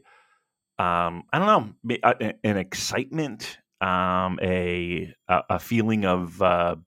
um, 0.80 1.24
I 1.32 1.40
don't 1.40 1.78
know 1.86 1.98
uh, 2.02 2.14
an 2.44 2.58
excitement, 2.58 3.60
um, 3.80 4.40
a 4.42 5.14
a 5.28 5.42
a 5.52 5.60
feeling 5.60 6.04
of 6.04 6.42
uh, 6.42 6.78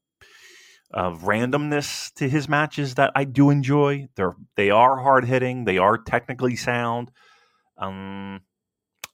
of 0.90 1.22
randomness 1.22 2.12
to 2.14 2.28
his 2.28 2.48
matches 2.48 2.96
that 2.96 3.12
I 3.14 3.22
do 3.22 3.50
enjoy. 3.50 4.08
They're 4.16 4.34
they 4.56 4.70
are 4.70 4.96
hard 4.96 5.24
hitting. 5.24 5.66
They 5.66 5.78
are 5.78 5.98
technically 5.98 6.56
sound. 6.56 7.12
Um, 7.78 8.40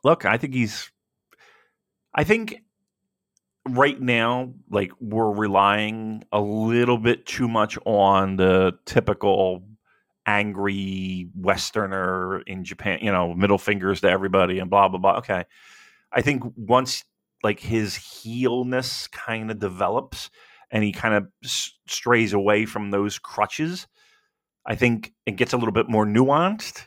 look, 0.05 0.25
I 0.25 0.37
think 0.37 0.55
he's. 0.55 0.91
I 2.15 2.25
think 2.25 2.63
right 3.69 4.01
now, 4.01 4.53
like 4.71 4.93
we're 5.01 5.31
relying 5.31 6.25
a 6.33 6.41
little 6.41 6.99
bit 6.99 7.27
too 7.27 7.49
much 7.49 7.79
on 7.85 8.37
the 8.37 8.73
typical 8.85 9.65
angry 10.27 11.29
Westerner 11.35 12.43
in 12.43 12.65
Japan, 12.65 12.99
you 13.03 13.11
know, 13.11 13.35
middle 13.35 13.59
fingers 13.59 14.01
to 14.03 14.11
everybody 14.11 14.59
and 14.59 14.71
blah 14.71 14.89
blah 14.89 14.99
blah. 14.99 15.19
Okay, 15.19 15.45
I 16.13 16.23
think 16.23 16.43
once 16.57 17.05
like 17.43 17.61
his 17.61 17.97
heelness 17.97 19.09
kind 19.09 19.51
of 19.51 19.59
develops 19.59 20.31
and 20.71 20.85
he 20.85 20.93
kind 20.93 21.15
of 21.15 21.27
strays 21.87 22.33
away 22.33 22.67
from 22.67 22.91
those 22.91 23.19
crutches, 23.19 23.87
I 24.65 24.75
think 24.75 25.13
it 25.27 25.37
gets 25.37 25.53
a 25.53 25.57
little 25.57 25.73
bit 25.73 25.89
more 25.89 26.07
nuanced. 26.07 26.87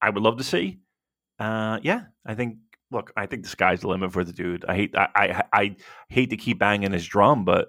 I 0.00 0.10
would 0.10 0.22
love 0.22 0.36
to 0.38 0.44
see. 0.44 0.78
Uh, 1.38 1.78
yeah, 1.82 2.02
I 2.26 2.34
think. 2.34 2.56
Look, 2.90 3.12
I 3.18 3.26
think 3.26 3.42
the 3.42 3.50
sky's 3.50 3.82
the 3.82 3.88
limit 3.88 4.14
for 4.14 4.24
the 4.24 4.32
dude. 4.32 4.64
I 4.66 4.74
hate, 4.74 4.96
I, 4.96 5.08
I, 5.14 5.42
I 5.52 5.76
hate 6.08 6.30
to 6.30 6.38
keep 6.38 6.58
banging 6.58 6.92
his 6.92 7.06
drum, 7.06 7.44
but 7.44 7.68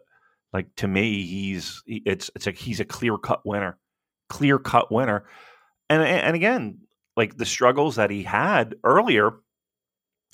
like 0.54 0.74
to 0.78 0.88
me, 0.88 1.26
he's 1.26 1.84
it's 1.86 2.32
it's 2.36 2.48
a 2.48 2.52
he's 2.52 2.80
a 2.80 2.86
clear 2.86 3.18
cut 3.18 3.46
winner, 3.46 3.78
clear 4.30 4.58
cut 4.58 4.92
winner, 4.92 5.26
and 5.90 6.02
and 6.02 6.36
again, 6.36 6.80
like 7.18 7.38
the 7.38 7.46
struggles 7.46 7.98
that 7.98 8.10
he 8.10 8.24
had 8.24 8.76
earlier, 8.84 9.34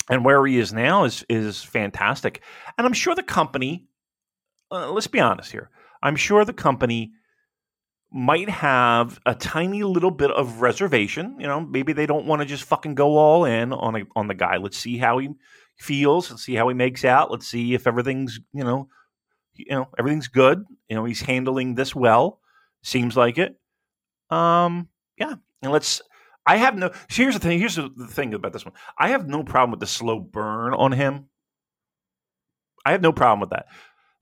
and 0.08 0.24
where 0.24 0.46
he 0.46 0.58
is 0.58 0.72
now 0.72 1.04
is 1.04 1.24
is 1.28 1.62
fantastic, 1.62 2.42
and 2.78 2.86
I'm 2.86 2.92
sure 2.92 3.14
the 3.14 3.22
company. 3.22 3.86
Uh, 4.70 4.90
let's 4.90 5.06
be 5.06 5.20
honest 5.20 5.52
here. 5.52 5.70
I'm 6.02 6.16
sure 6.16 6.44
the 6.44 6.52
company 6.52 7.12
might 8.16 8.48
have 8.48 9.20
a 9.26 9.34
tiny 9.34 9.82
little 9.82 10.10
bit 10.10 10.30
of 10.30 10.62
reservation. 10.62 11.36
You 11.38 11.46
know, 11.46 11.60
maybe 11.60 11.92
they 11.92 12.06
don't 12.06 12.24
want 12.24 12.40
to 12.40 12.46
just 12.46 12.64
fucking 12.64 12.94
go 12.94 13.18
all 13.18 13.44
in 13.44 13.74
on 13.74 13.94
a, 13.94 14.02
on 14.16 14.26
the 14.26 14.34
guy. 14.34 14.56
Let's 14.56 14.78
see 14.78 14.96
how 14.96 15.18
he 15.18 15.28
feels. 15.76 16.30
Let's 16.30 16.42
see 16.42 16.54
how 16.54 16.66
he 16.68 16.74
makes 16.74 17.04
out. 17.04 17.30
Let's 17.30 17.46
see 17.46 17.74
if 17.74 17.86
everything's 17.86 18.40
you 18.54 18.64
know, 18.64 18.88
you 19.52 19.66
know 19.68 19.88
everything's 19.98 20.28
good. 20.28 20.64
You 20.88 20.96
know, 20.96 21.04
he's 21.04 21.20
handling 21.20 21.74
this 21.74 21.94
well. 21.94 22.40
Seems 22.82 23.18
like 23.18 23.36
it. 23.36 23.60
Um, 24.30 24.88
yeah, 25.18 25.34
and 25.60 25.70
let's. 25.70 26.00
I 26.46 26.56
have 26.56 26.74
no. 26.74 26.92
Here's 27.10 27.34
the 27.34 27.40
thing. 27.40 27.58
Here's 27.58 27.76
the 27.76 27.90
thing 28.08 28.32
about 28.32 28.54
this 28.54 28.64
one. 28.64 28.74
I 28.98 29.08
have 29.08 29.28
no 29.28 29.44
problem 29.44 29.72
with 29.72 29.80
the 29.80 29.86
slow 29.86 30.20
burn 30.20 30.72
on 30.72 30.92
him. 30.92 31.26
I 32.86 32.92
have 32.92 33.02
no 33.02 33.12
problem 33.12 33.40
with 33.40 33.50
that. 33.50 33.66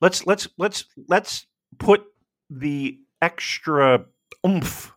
Let's 0.00 0.26
let's 0.26 0.48
let's 0.58 0.86
let's 1.06 1.46
put 1.78 2.02
the 2.50 2.98
extra 3.24 4.04
oomph 4.46 4.92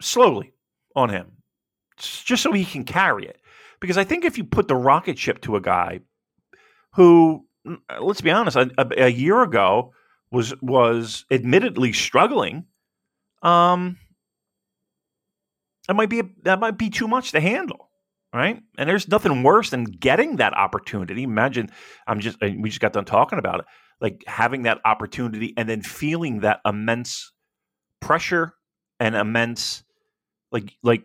slowly 0.00 0.52
on 0.94 1.08
him, 1.10 1.26
just 1.98 2.42
so 2.42 2.52
he 2.52 2.64
can 2.64 2.84
carry 2.84 3.26
it. 3.26 3.38
Because 3.80 3.98
I 3.98 4.04
think 4.04 4.24
if 4.24 4.38
you 4.38 4.44
put 4.44 4.68
the 4.68 4.76
rocket 4.76 5.18
ship 5.18 5.40
to 5.42 5.56
a 5.56 5.60
guy 5.60 6.00
who, 6.94 7.46
let's 8.00 8.20
be 8.20 8.30
honest, 8.30 8.56
a, 8.56 8.70
a, 8.78 9.04
a 9.06 9.08
year 9.08 9.42
ago 9.42 9.92
was 10.30 10.54
was 10.60 11.24
admittedly 11.30 11.92
struggling, 11.92 12.64
um, 13.42 13.98
that 15.86 15.94
might 15.94 16.10
be 16.10 16.20
a, 16.20 16.24
that 16.42 16.60
might 16.60 16.78
be 16.78 16.90
too 16.90 17.08
much 17.08 17.32
to 17.32 17.40
handle, 17.40 17.90
right? 18.32 18.62
And 18.78 18.88
there's 18.88 19.08
nothing 19.08 19.42
worse 19.42 19.70
than 19.70 19.84
getting 19.84 20.36
that 20.36 20.54
opportunity. 20.54 21.22
Imagine, 21.22 21.70
I'm 22.06 22.20
just 22.20 22.42
uh, 22.42 22.48
we 22.58 22.70
just 22.70 22.80
got 22.80 22.92
done 22.94 23.04
talking 23.04 23.38
about 23.38 23.60
it, 23.60 23.66
like 24.00 24.24
having 24.26 24.62
that 24.62 24.78
opportunity 24.84 25.54
and 25.56 25.68
then 25.68 25.82
feeling 25.82 26.40
that 26.40 26.60
immense 26.64 27.32
pressure 28.00 28.54
and 29.00 29.14
immense 29.14 29.82
like 30.52 30.76
like 30.82 31.04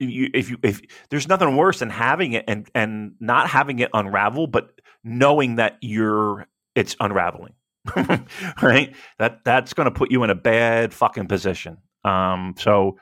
you, 0.00 0.30
if 0.34 0.50
you 0.50 0.58
if 0.62 0.80
there's 1.10 1.28
nothing 1.28 1.56
worse 1.56 1.78
than 1.78 1.90
having 1.90 2.32
it 2.32 2.44
and 2.48 2.68
and 2.74 3.14
not 3.20 3.48
having 3.48 3.78
it 3.78 3.90
unravel 3.94 4.46
but 4.46 4.72
knowing 5.04 5.56
that 5.56 5.78
you're 5.80 6.46
it's 6.74 6.96
unraveling 7.00 7.54
right? 8.62 8.94
That 9.18 9.44
that's 9.44 9.74
going 9.74 9.86
to 9.86 9.90
put 9.90 10.10
you 10.10 10.22
in 10.22 10.30
a 10.30 10.34
bad 10.34 10.94
fucking 10.94 11.26
position. 11.26 11.78
Um 12.04 12.54
so 12.58 12.98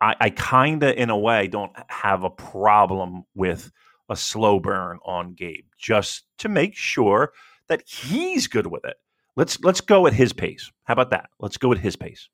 i 0.00 0.14
i 0.18 0.30
kind 0.30 0.82
of 0.82 0.96
in 0.96 1.10
a 1.10 1.18
way 1.18 1.46
don't 1.46 1.72
have 1.88 2.24
a 2.24 2.30
problem 2.30 3.24
with 3.34 3.70
a 4.08 4.16
slow 4.16 4.58
burn 4.58 4.98
on 5.04 5.34
gabe 5.34 5.66
just 5.78 6.24
to 6.38 6.48
make 6.48 6.74
sure 6.74 7.32
that 7.70 7.82
he's 7.88 8.46
good 8.46 8.66
with 8.66 8.84
it 8.84 8.96
let's 9.36 9.58
let's 9.60 9.80
go 9.80 10.06
at 10.06 10.12
his 10.12 10.32
pace 10.32 10.70
how 10.84 10.92
about 10.92 11.10
that 11.10 11.30
let's 11.38 11.56
go 11.56 11.72
at 11.72 11.78
his 11.78 11.96
pace 11.96 12.28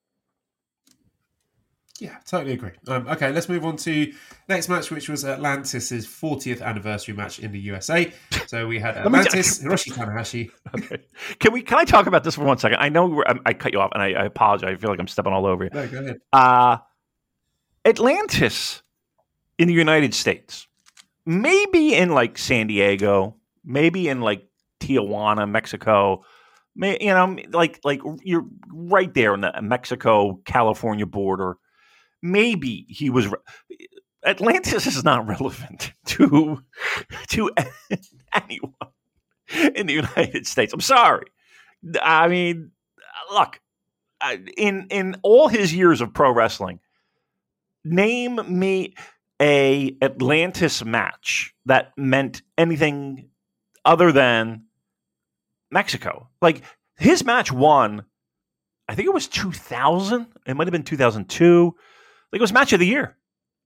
Yeah, 1.99 2.17
totally 2.27 2.53
agree. 2.53 2.73
Um, 2.89 3.09
okay, 3.09 3.33
let's 3.33 3.49
move 3.49 3.65
on 3.65 3.77
to 3.79 4.13
next 4.49 4.69
match, 4.69 4.91
which 4.91 5.09
was 5.09 5.25
Atlantis' 5.25 6.07
40th 6.07 6.61
anniversary 6.61 7.15
match 7.15 7.39
in 7.39 7.53
the 7.53 7.59
USA. 7.61 8.13
So 8.49 8.69
we 8.69 8.79
had 8.79 8.97
Atlantis, 8.97 9.61
Hiroshi 9.61 9.93
Tanahashi. 9.93 10.51
Okay. 10.77 10.99
Can 11.41 11.53
we? 11.53 11.63
Can 11.63 11.79
I 11.79 11.85
talk 11.85 12.07
about 12.07 12.23
this 12.23 12.37
for 12.37 12.45
one 12.45 12.59
second? 12.59 12.79
I 12.79 12.91
know 12.91 13.07
we're, 13.07 13.25
I, 13.27 13.35
I 13.47 13.53
cut 13.55 13.73
you 13.73 13.81
off, 13.81 13.91
and 13.93 14.03
I, 14.03 14.13
I 14.13 14.25
apologize. 14.27 14.71
I 14.71 14.77
feel 14.77 14.91
like 14.91 15.01
I'm 15.01 15.09
stepping 15.09 15.33
all 15.33 15.47
over 15.47 15.65
you. 15.65 15.71
No, 15.73 15.89
go 15.89 15.99
ahead. 15.99 16.21
Uh, 16.33 16.77
Atlantis 17.85 18.83
in 19.59 19.67
the 19.67 19.75
United 19.75 20.15
States, 20.15 20.69
maybe 21.25 21.95
in 21.95 22.11
like 22.11 22.39
San 22.39 22.69
Diego, 22.69 23.35
maybe 23.65 24.09
in 24.09 24.21
like 24.21 24.46
Tijuana, 24.81 25.49
Mexico. 25.49 26.25
You 26.75 26.99
know, 27.01 27.37
like 27.53 27.81
like 27.85 28.01
you're 28.23 28.47
right 28.71 29.13
there 29.15 29.33
on 29.33 29.41
the 29.41 29.53
Mexico 29.63 30.41
California 30.45 31.07
border. 31.07 31.57
Maybe 32.23 32.87
he 32.89 33.09
was. 33.11 33.29
re- 33.29 33.79
Atlantis 34.25 34.87
is 34.87 35.05
not 35.05 35.27
relevant 35.27 35.93
to 36.07 36.63
to 37.29 37.51
anyone 38.35 38.73
in 39.75 39.87
the 39.87 39.95
United 39.95 40.47
States. 40.47 40.73
I'm 40.73 40.81
sorry. 40.81 41.27
I 42.03 42.29
mean, 42.29 42.73
look, 43.33 43.61
in 44.57 44.89
in 44.91 45.17
all 45.23 45.49
his 45.49 45.75
years 45.75 46.01
of 46.01 46.13
pro 46.13 46.33
wrestling, 46.33 46.81
name 47.85 48.41
me 48.49 48.95
a 49.41 49.97
Atlantis 50.03 50.85
match 50.85 51.55
that 51.67 51.93
meant 51.97 52.43
anything 52.59 53.29
other 53.87 54.13
than 54.13 54.65
Mexico. 55.71 56.29
Like 56.43 56.63
his 56.99 57.25
match 57.25 57.51
won, 57.51 58.05
I 58.89 58.95
think 58.95 59.07
it 59.07 59.15
was 59.15 59.29
2000. 59.29 60.27
It 60.47 60.55
might 60.55 60.67
have 60.67 60.73
been 60.73 60.83
2002. 60.83 61.75
Like 62.33 62.39
it 62.39 62.43
was 62.43 62.53
match 62.53 62.73
of 62.73 62.81
the 62.81 62.87
year 62.87 63.17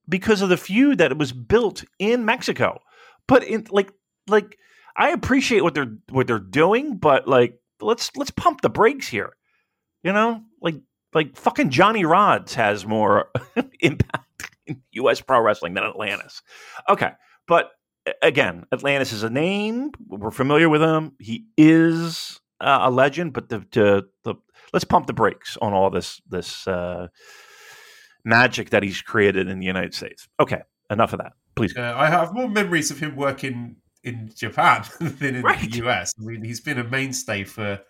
because 0.08 0.42
of 0.42 0.48
the 0.48 0.56
feud 0.56 0.98
that 0.98 1.10
it 1.10 1.18
was 1.18 1.32
built 1.32 1.84
in 1.98 2.24
Mexico. 2.24 2.80
But 3.26 3.44
in 3.44 3.66
like 3.70 3.92
like 4.28 4.56
I 4.96 5.10
appreciate 5.10 5.62
what 5.62 5.74
they're 5.74 5.96
what 6.10 6.26
they're 6.26 6.38
doing, 6.38 6.98
but 6.98 7.26
like 7.26 7.58
let's 7.80 8.14
let's 8.16 8.30
pump 8.30 8.60
the 8.60 8.70
brakes 8.70 9.08
here. 9.08 9.32
You 10.02 10.12
know, 10.12 10.42
like 10.60 10.76
like 11.14 11.36
fucking 11.36 11.70
Johnny 11.70 12.04
Rods 12.04 12.54
has 12.54 12.86
more 12.86 13.30
impact 13.80 14.50
in 14.66 14.82
U.S. 14.92 15.20
pro 15.20 15.40
wrestling 15.40 15.74
than 15.74 15.84
Atlantis. 15.84 16.42
Okay, 16.88 17.12
but 17.46 17.70
again, 18.22 18.64
Atlantis 18.72 19.12
is 19.12 19.22
a 19.22 19.30
name. 19.30 19.90
We're 20.08 20.30
familiar 20.30 20.68
with 20.68 20.82
him. 20.82 21.12
He 21.18 21.46
is 21.56 22.40
uh, 22.60 22.80
a 22.82 22.90
legend. 22.90 23.32
But 23.32 23.48
the, 23.48 23.58
the 23.72 24.08
the 24.24 24.34
let's 24.72 24.84
pump 24.84 25.06
the 25.06 25.12
brakes 25.12 25.56
on 25.60 25.72
all 25.72 25.90
this 25.90 26.20
this 26.28 26.66
uh, 26.66 27.08
magic 28.24 28.70
that 28.70 28.82
he's 28.82 29.02
created 29.02 29.48
in 29.48 29.58
the 29.60 29.66
United 29.66 29.94
States. 29.94 30.28
Okay, 30.38 30.60
enough 30.90 31.12
of 31.12 31.18
that. 31.20 31.32
Please. 31.56 31.76
Uh, 31.76 31.94
I 31.96 32.06
have 32.08 32.32
more 32.32 32.48
memories 32.48 32.90
of 32.90 32.98
him 32.98 33.16
working 33.16 33.76
in 34.04 34.30
Japan 34.34 34.84
than 35.00 35.36
in 35.36 35.42
Right. 35.42 35.70
the 35.70 35.84
US. 35.86 36.12
I 36.18 36.24
mean, 36.24 36.42
he's 36.44 36.60
been 36.60 36.78
a 36.78 36.84
mainstay 36.84 37.44
for 37.44 37.80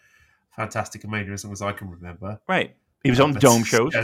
Fantastica 0.59 1.07
Mania 1.09 1.33
as 1.33 1.45
long 1.45 1.53
as 1.53 1.63
I 1.63 1.73
can 1.73 1.89
remember. 1.91 2.41
Right. 2.49 2.75
He 3.05 3.11
was 3.11 3.21
on 3.21 3.33
But- 3.33 3.43
dome 3.43 3.65
shows. 3.65 3.95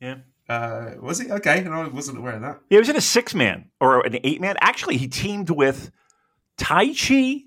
Yeah. 0.00 0.16
Uh, 0.48 0.92
was 1.00 1.18
he? 1.18 1.30
Okay, 1.30 1.62
no, 1.64 1.72
I 1.72 1.88
wasn't 1.88 2.18
aware 2.18 2.34
of 2.34 2.42
that. 2.42 2.60
He 2.70 2.76
was 2.76 2.88
in 2.88 2.96
a 2.96 3.00
six 3.00 3.34
man 3.34 3.70
or 3.80 4.06
an 4.06 4.18
eight 4.22 4.40
man. 4.40 4.56
Actually, 4.60 4.96
he 4.96 5.08
teamed 5.08 5.50
with 5.50 5.90
Taichi, 6.56 7.44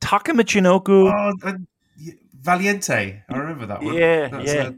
Taka 0.00 0.32
Michinoku. 0.32 1.10
Oh, 1.10 1.58
Valiente. 2.42 3.22
I 3.28 3.36
remember 3.36 3.66
that 3.66 3.82
one. 3.82 3.94
Yeah, 3.94 4.28
That's, 4.28 4.52
yeah. 4.54 4.60
uh, 4.62 4.72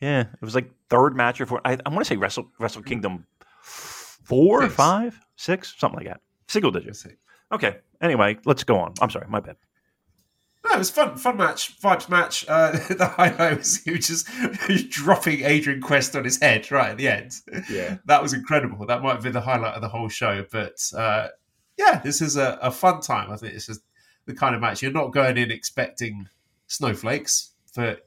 Yeah, 0.00 0.20
it 0.20 0.42
was 0.42 0.54
like 0.54 0.70
third 0.88 1.16
match 1.16 1.40
or 1.40 1.46
four. 1.46 1.60
I, 1.64 1.78
I 1.84 1.88
want 1.88 2.00
to 2.00 2.04
say 2.04 2.16
Wrestle 2.16 2.50
Wrestle 2.58 2.82
Kingdom 2.82 3.26
four, 3.62 4.62
Six. 4.62 4.74
five, 4.74 5.18
six, 5.36 5.74
something 5.78 5.98
like 5.98 6.06
that. 6.08 6.20
Single 6.48 6.70
digits. 6.70 7.06
Okay. 7.52 7.76
Anyway, 8.00 8.38
let's 8.44 8.64
go 8.64 8.78
on. 8.78 8.92
I'm 9.00 9.10
sorry, 9.10 9.26
my 9.28 9.40
bad. 9.40 9.56
No, 10.68 10.74
it 10.74 10.78
was 10.78 10.90
fun, 10.90 11.16
fun 11.16 11.36
match, 11.36 11.80
vibes 11.80 12.08
match. 12.08 12.44
Uh, 12.48 12.72
the 12.90 13.06
highlight 13.06 13.58
was 13.58 13.76
he 13.78 13.92
was 13.92 14.06
just 14.06 14.90
dropping 14.90 15.44
Adrian 15.44 15.80
Quest 15.80 16.16
on 16.16 16.24
his 16.24 16.40
head 16.40 16.70
right 16.70 16.90
at 16.90 16.96
the 16.96 17.08
end. 17.08 17.32
Yeah. 17.70 17.98
that 18.06 18.22
was 18.22 18.32
incredible. 18.32 18.86
That 18.86 19.02
might 19.02 19.12
have 19.12 19.22
been 19.22 19.32
the 19.32 19.40
highlight 19.40 19.74
of 19.74 19.82
the 19.82 19.88
whole 19.88 20.08
show. 20.08 20.44
But 20.50 20.78
uh, 20.96 21.28
yeah, 21.78 22.00
this 22.02 22.20
is 22.20 22.36
a, 22.36 22.58
a 22.60 22.70
fun 22.70 23.00
time. 23.00 23.30
I 23.30 23.36
think 23.36 23.54
this 23.54 23.68
is 23.68 23.80
the 24.26 24.34
kind 24.34 24.54
of 24.54 24.60
match 24.60 24.82
you're 24.82 24.92
not 24.92 25.12
going 25.12 25.36
in 25.36 25.50
expecting 25.50 26.28
snowflakes, 26.66 27.52
but 27.74 28.06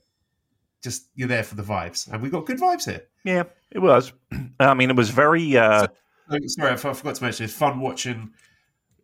just 0.83 1.09
you're 1.15 1.27
there 1.27 1.43
for 1.43 1.55
the 1.55 1.63
vibes, 1.63 2.11
and 2.11 2.21
we 2.21 2.29
got 2.29 2.45
good 2.45 2.59
vibes 2.59 2.85
here. 2.85 3.03
Yeah, 3.23 3.43
it 3.71 3.79
was. 3.79 4.13
I 4.59 4.73
mean, 4.73 4.89
it 4.89 4.95
was 4.95 5.09
very. 5.09 5.57
Uh, 5.57 5.87
Oh, 6.31 6.37
Sorry, 6.45 6.71
I 6.71 6.75
forgot 6.75 7.15
to 7.15 7.23
mention. 7.23 7.45
It's 7.45 7.53
fun 7.53 7.79
watching 7.79 8.31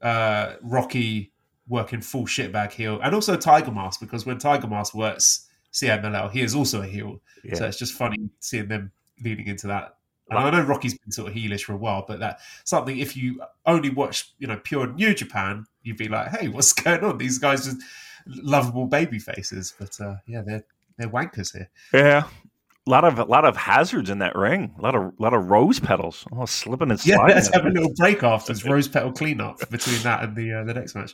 uh, 0.01 0.55
Rocky 0.61 1.31
working 1.67 2.01
full 2.01 2.25
shitbag 2.25 2.71
heel, 2.71 2.99
and 3.03 3.15
also 3.15 3.35
Tiger 3.35 3.71
Mask 3.71 3.99
because 3.99 4.25
when 4.25 4.37
Tiger 4.37 4.67
Mask 4.67 4.93
works 4.93 5.47
CMLL, 5.73 6.31
he 6.31 6.41
is 6.41 6.55
also 6.55 6.81
a 6.81 6.85
heel. 6.85 7.21
yeah. 7.43 7.55
So 7.55 7.65
it's 7.65 7.77
just 7.77 7.93
funny 7.93 8.29
seeing 8.39 8.67
them 8.67 8.91
leading 9.23 9.47
into 9.47 9.67
that. 9.67 9.97
And 10.29 10.39
I 10.39 10.49
know 10.49 10.63
Rocky's 10.63 10.97
been 10.97 11.11
sort 11.11 11.29
of 11.29 11.35
heelish 11.35 11.65
for 11.65 11.73
a 11.73 11.77
while, 11.77 12.03
but 12.07 12.19
that 12.19 12.39
something 12.63 12.97
if 12.97 13.15
you 13.15 13.43
only 13.67 13.89
watch, 13.89 14.33
you 14.39 14.47
know, 14.47 14.57
pure 14.63 14.87
New 14.87 15.13
Japan, 15.13 15.65
you'd 15.83 15.97
be 15.97 16.07
like, 16.07 16.29
"Hey, 16.29 16.47
what's 16.47 16.73
going 16.83 17.03
on? 17.03 17.19
These 17.19 17.37
guys 17.37 17.67
are 17.67 17.77
lovable 18.25 18.87
baby 18.87 19.19
faces." 19.19 19.73
But 19.77 19.99
uh, 20.01 20.15
yeah, 20.25 20.41
they're 20.43 20.63
they're 20.97 21.09
wankers 21.09 21.55
here. 21.55 21.69
yeah. 21.93 22.23
A 22.87 22.91
lot 22.91 23.03
of 23.03 23.17
a 23.17 23.23
lot 23.23 23.45
of 23.45 23.57
hazards 23.57 24.11
in 24.11 24.19
that 24.19 24.35
ring. 24.35 24.73
A 24.77 24.81
lot 24.81 24.93
of 24.93 25.13
lot 25.17 25.33
of 25.33 25.49
rose 25.49 25.79
petals. 25.79 26.23
Oh, 26.31 26.45
slipping 26.45 26.91
and 26.91 27.03
Yeah, 27.05 27.15
sliding. 27.15 27.35
let's 27.35 27.53
have 27.53 27.65
a 27.65 27.69
little 27.69 27.91
break 27.95 28.21
afterwards. 28.21 28.63
Rose 28.69 28.87
petal 28.87 29.11
cleanup 29.11 29.57
between 29.71 29.99
that 30.03 30.23
and 30.23 30.35
the 30.35 30.53
uh, 30.53 30.63
the 30.65 30.73
next 30.75 30.93
match. 30.93 31.13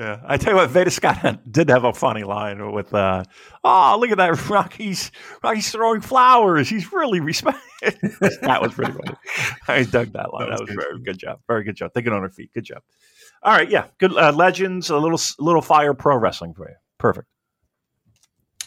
Yeah, 0.00 0.20
I 0.26 0.36
tell 0.36 0.54
you 0.54 0.56
what, 0.56 0.70
Veda 0.70 0.90
Scott 0.90 1.38
did 1.52 1.68
have 1.68 1.84
a 1.84 1.92
funny 1.92 2.24
line 2.24 2.72
with, 2.72 2.92
uh, 2.92 3.22
"Oh, 3.62 3.98
look 4.00 4.10
at 4.10 4.16
that! 4.16 4.48
Rocky's 4.50 5.12
Rocky's 5.44 5.70
throwing 5.70 6.00
flowers. 6.00 6.68
He's 6.68 6.92
really 6.92 7.20
respect." 7.20 7.58
that 7.82 8.58
was 8.60 8.72
pretty 8.74 8.90
funny. 8.92 9.16
I 9.68 9.84
dug 9.84 10.12
that 10.14 10.32
line. 10.32 10.48
That 10.48 10.56
That 10.56 10.60
was 10.60 10.60
was, 10.62 10.70
good. 10.70 10.76
very 10.90 11.02
good 11.04 11.18
job. 11.18 11.38
Very 11.46 11.62
good 11.62 11.76
job. 11.76 11.92
Thinking 11.94 12.12
on 12.12 12.22
her 12.22 12.30
feet. 12.30 12.50
Good 12.52 12.64
job. 12.64 12.82
All 13.44 13.52
right, 13.52 13.70
yeah, 13.70 13.86
good 13.98 14.16
uh, 14.16 14.32
legends. 14.32 14.90
A 14.90 14.96
little 14.98 15.20
little 15.38 15.62
fire 15.62 15.94
pro 15.94 16.16
wrestling 16.16 16.54
for 16.54 16.68
you. 16.68 16.74
Perfect. 16.98 17.28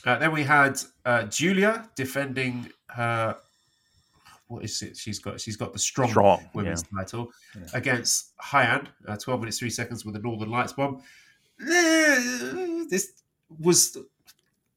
Uh, 0.06 0.18
then 0.20 0.32
we 0.32 0.44
had 0.44 0.80
uh, 1.06 1.24
Giulia 1.24 1.90
defending 1.96 2.70
her. 2.90 3.36
What 4.48 4.64
is 4.64 4.80
it? 4.84 4.96
She's 4.96 5.18
got. 5.20 5.42
She's 5.42 5.58
got 5.58 5.74
the 5.74 5.80
strong, 5.80 6.10
Strong, 6.10 6.48
women's 6.54 6.84
title 6.84 7.32
Yeah. 7.56 7.64
against 7.74 8.38
Hyan. 8.38 8.86
Uh, 9.08 9.18
Twelve 9.18 9.40
minutes 9.40 9.58
three 9.60 9.72
seconds 9.72 10.06
with 10.06 10.16
a 10.16 10.20
Northern 10.20 10.50
Lights 10.52 10.74
bomb. 10.74 11.02
This 12.90 13.14
was 13.60 13.98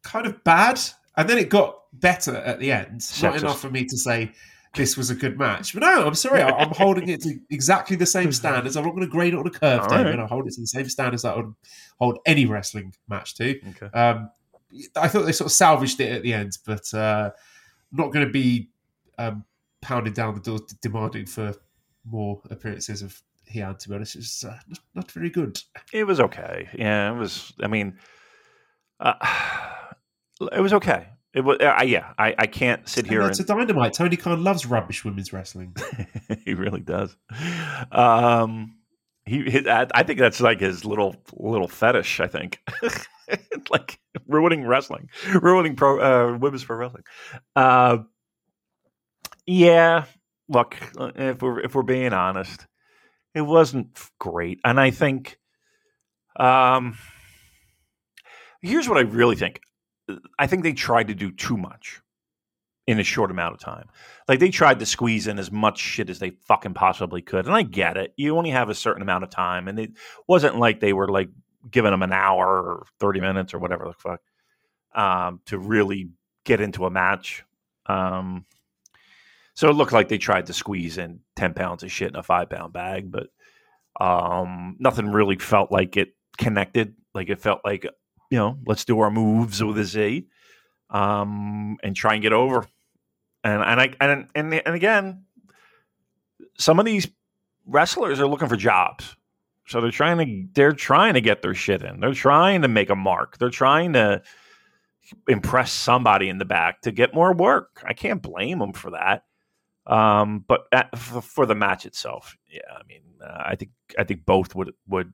kind 0.02 0.26
of 0.26 0.42
bad, 0.44 0.80
and 1.16 1.28
then 1.28 1.38
it 1.38 1.48
got 1.50 1.82
better 1.92 2.36
at 2.36 2.58
the 2.60 2.72
end. 2.72 2.92
Not 3.22 3.34
Sexist. 3.34 3.38
enough 3.40 3.60
for 3.60 3.70
me 3.70 3.84
to 3.84 3.96
say 3.98 4.32
this 4.74 4.96
was 4.96 5.10
a 5.10 5.14
good 5.14 5.38
match. 5.38 5.74
But 5.74 5.80
no, 5.80 6.06
I'm 6.06 6.14
sorry. 6.14 6.40
I- 6.42 6.50
I'm 6.56 6.70
holding 6.70 7.08
it 7.08 7.20
to 7.22 7.38
exactly 7.50 7.96
the 7.96 8.06
same 8.06 8.32
standards. 8.32 8.76
I'm 8.76 8.84
not 8.84 8.90
going 8.94 9.02
to 9.06 9.10
grade 9.10 9.34
it 9.34 9.38
on 9.38 9.46
a 9.46 9.50
curve, 9.50 9.80
All 9.82 9.88
David. 9.88 10.16
right. 10.16 10.18
I 10.20 10.26
hold 10.26 10.46
it 10.46 10.54
to 10.54 10.60
the 10.60 10.66
same 10.66 10.88
standards 10.88 11.22
that 11.22 11.34
I 11.34 11.36
would 11.38 11.54
hold 11.98 12.18
any 12.26 12.46
wrestling 12.46 12.94
match 13.08 13.34
to. 13.36 13.58
Okay. 13.70 13.86
Um, 13.98 14.30
I 14.96 15.08
thought 15.08 15.24
they 15.24 15.32
sort 15.32 15.46
of 15.46 15.52
salvaged 15.52 16.00
it 16.00 16.12
at 16.12 16.22
the 16.22 16.34
end, 16.34 16.58
but 16.66 16.92
uh, 16.94 17.30
not 17.92 18.12
going 18.12 18.26
to 18.26 18.32
be 18.32 18.70
um, 19.18 19.44
pounding 19.80 20.12
down 20.12 20.34
the 20.34 20.40
door 20.40 20.60
demanding 20.82 21.26
for 21.26 21.54
more 22.04 22.40
appearances 22.50 23.02
of 23.02 23.20
Hyan. 23.52 23.78
To 23.78 23.88
be 23.88 23.94
honest, 23.94 24.16
it's 24.16 24.44
uh, 24.44 24.58
not, 24.68 24.78
not 24.94 25.10
very 25.10 25.30
good. 25.30 25.58
It 25.92 26.04
was 26.04 26.20
okay. 26.20 26.68
Yeah, 26.74 27.12
it 27.14 27.18
was. 27.18 27.52
I 27.60 27.66
mean, 27.66 27.98
uh, 29.00 29.14
it 30.52 30.60
was 30.60 30.72
okay. 30.74 31.08
It 31.34 31.42
was. 31.42 31.58
Uh, 31.60 31.82
yeah, 31.84 32.12
I, 32.18 32.34
I 32.38 32.46
can't 32.46 32.88
sit 32.88 33.04
And 33.04 33.12
here 33.12 33.22
It's 33.22 33.38
and 33.38 33.48
a 33.50 33.54
dynamite. 33.54 33.92
Tony 33.94 34.16
Khan 34.16 34.42
loves 34.42 34.66
rubbish 34.66 35.04
women's 35.04 35.32
wrestling. 35.32 35.74
he 36.44 36.54
really 36.54 36.80
does. 36.80 37.16
Um, 37.92 38.76
he, 39.24 39.48
his, 39.50 39.66
I, 39.66 39.86
I 39.94 40.02
think 40.02 40.18
that's 40.18 40.40
like 40.40 40.60
his 40.60 40.84
little 40.84 41.16
little 41.34 41.68
fetish. 41.68 42.20
I 42.20 42.26
think, 42.26 42.60
like 43.70 43.98
ruining 44.26 44.66
wrestling, 44.66 45.08
ruining 45.40 45.76
pro 45.76 46.00
uh, 46.00 46.38
women's 46.38 46.64
pro 46.64 46.76
wrestling. 46.76 47.04
Uh, 47.54 47.98
yeah, 49.46 50.04
look, 50.48 50.76
uh, 50.98 51.12
if 51.14 51.42
we're 51.42 51.60
if 51.60 51.74
we're 51.74 51.82
being 51.82 52.12
honest, 52.12 52.66
it 53.34 53.42
wasn't 53.42 53.98
great, 54.18 54.60
and 54.64 54.80
I 54.80 54.90
think, 54.90 55.38
um, 56.38 56.96
here's 58.62 58.88
what 58.88 58.98
I 58.98 59.02
really 59.02 59.36
think. 59.36 59.60
I 60.38 60.46
think 60.46 60.62
they 60.62 60.72
tried 60.72 61.08
to 61.08 61.14
do 61.14 61.30
too 61.30 61.56
much 61.56 62.00
in 62.88 62.98
a 62.98 63.04
short 63.04 63.30
amount 63.30 63.52
of 63.52 63.60
time. 63.60 63.86
Like 64.28 64.40
they 64.40 64.48
tried 64.48 64.78
to 64.78 64.86
squeeze 64.86 65.26
in 65.26 65.38
as 65.38 65.52
much 65.52 65.78
shit 65.78 66.08
as 66.08 66.20
they 66.20 66.30
fucking 66.30 66.72
possibly 66.72 67.20
could. 67.20 67.44
And 67.44 67.54
I 67.54 67.60
get 67.60 67.98
it. 67.98 68.14
You 68.16 68.38
only 68.38 68.48
have 68.48 68.70
a 68.70 68.74
certain 68.74 69.02
amount 69.02 69.24
of 69.24 69.30
time. 69.30 69.68
And 69.68 69.78
it 69.78 69.90
wasn't 70.26 70.58
like 70.58 70.80
they 70.80 70.94
were 70.94 71.06
like 71.06 71.28
giving 71.70 71.90
them 71.90 72.02
an 72.02 72.12
hour 72.12 72.46
or 72.46 72.86
30 73.00 73.20
minutes 73.20 73.54
or 73.54 73.58
whatever 73.58 73.84
the 73.84 73.92
fuck 73.92 74.20
um, 74.94 75.40
to 75.46 75.58
really 75.58 76.10
get 76.44 76.60
into 76.60 76.86
a 76.86 76.90
match. 76.90 77.44
Um, 77.86 78.44
so 79.54 79.68
it 79.68 79.74
looked 79.74 79.92
like 79.92 80.08
they 80.08 80.18
tried 80.18 80.46
to 80.46 80.52
squeeze 80.52 80.98
in 80.98 81.20
10 81.36 81.54
pounds 81.54 81.82
of 81.82 81.90
shit 81.90 82.10
in 82.10 82.16
a 82.16 82.22
five 82.22 82.48
pound 82.48 82.72
bag, 82.72 83.10
but 83.10 83.28
um, 84.00 84.76
nothing 84.78 85.10
really 85.10 85.36
felt 85.36 85.72
like 85.72 85.96
it 85.96 86.14
connected. 86.36 86.94
Like 87.14 87.28
it 87.28 87.40
felt 87.40 87.60
like, 87.64 87.84
you 88.30 88.38
know, 88.38 88.58
let's 88.66 88.84
do 88.84 89.00
our 89.00 89.10
moves 89.10 89.62
with 89.62 89.78
a 89.78 89.84
Z 89.84 90.26
um, 90.90 91.76
and 91.82 91.96
try 91.96 92.14
and 92.14 92.22
get 92.22 92.32
over 92.32 92.66
and 93.44 93.62
and 93.62 93.80
I 93.80 93.94
and 94.00 94.28
and 94.34 94.54
and 94.54 94.74
again, 94.74 95.24
some 96.58 96.78
of 96.78 96.84
these 96.84 97.08
wrestlers 97.66 98.20
are 98.20 98.26
looking 98.26 98.48
for 98.48 98.56
jobs, 98.56 99.16
so 99.68 99.80
they're 99.80 99.90
trying 99.90 100.18
to 100.18 100.48
they're 100.54 100.72
trying 100.72 101.14
to 101.14 101.20
get 101.20 101.42
their 101.42 101.54
shit 101.54 101.82
in. 101.82 102.00
They're 102.00 102.14
trying 102.14 102.62
to 102.62 102.68
make 102.68 102.90
a 102.90 102.96
mark. 102.96 103.38
They're 103.38 103.50
trying 103.50 103.92
to 103.92 104.22
impress 105.26 105.72
somebody 105.72 106.28
in 106.28 106.38
the 106.38 106.44
back 106.44 106.82
to 106.82 106.92
get 106.92 107.14
more 107.14 107.32
work. 107.34 107.82
I 107.84 107.92
can't 107.92 108.22
blame 108.22 108.58
them 108.58 108.72
for 108.72 108.90
that. 108.90 109.24
Um, 109.86 110.44
but 110.46 110.62
at, 110.72 110.96
for, 110.98 111.22
for 111.22 111.46
the 111.46 111.54
match 111.54 111.86
itself, 111.86 112.36
yeah, 112.50 112.60
I 112.74 112.82
mean, 112.86 113.02
uh, 113.22 113.42
I 113.46 113.56
think 113.56 113.70
I 113.98 114.04
think 114.04 114.24
both 114.26 114.54
would 114.54 114.72
would 114.86 115.12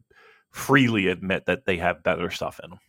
freely 0.50 1.08
admit 1.08 1.46
that 1.46 1.64
they 1.64 1.76
have 1.78 2.02
better 2.02 2.30
stuff 2.30 2.60
in 2.62 2.70
them. 2.70 2.80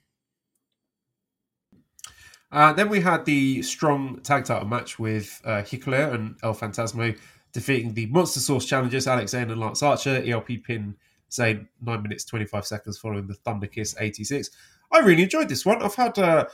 Uh, 2.51 2.74
then 2.74 2.89
we 2.89 3.01
had 3.01 3.26
the 3.26 3.61
strong 3.63 4.20
tag 4.22 4.45
title 4.45 4.68
match 4.68 4.97
with 4.97 5.41
uh, 5.45 5.61
Hikuleo 5.61 6.13
and 6.13 6.36
El 6.43 6.53
Fantasmo 6.53 7.18
defeating 7.51 7.93
the 7.93 8.05
Monster 8.07 8.39
Sauce 8.39 8.66
challengers 8.66 9.07
Alex 9.07 9.32
Zayne 9.32 9.49
and 9.49 9.59
Lance 9.59 9.82
Archer. 9.82 10.24
ELP 10.26 10.63
pin 10.63 10.95
Zayne 11.32 11.68
nine 11.82 12.02
minutes 12.02 12.26
twenty 12.26 12.46
five 12.46 12.66
seconds 12.66 12.98
following 12.98 13.28
the 13.28 13.34
Thunder 13.34 13.68
Kiss 13.68 13.96
eighty 14.00 14.24
six. 14.24 14.50
I 14.92 15.00
really 15.00 15.24
enjoyed 15.24 15.50
this 15.50 15.66
one. 15.66 15.82
I've 15.82 15.96
had 15.96 16.18
uh, 16.20 16.46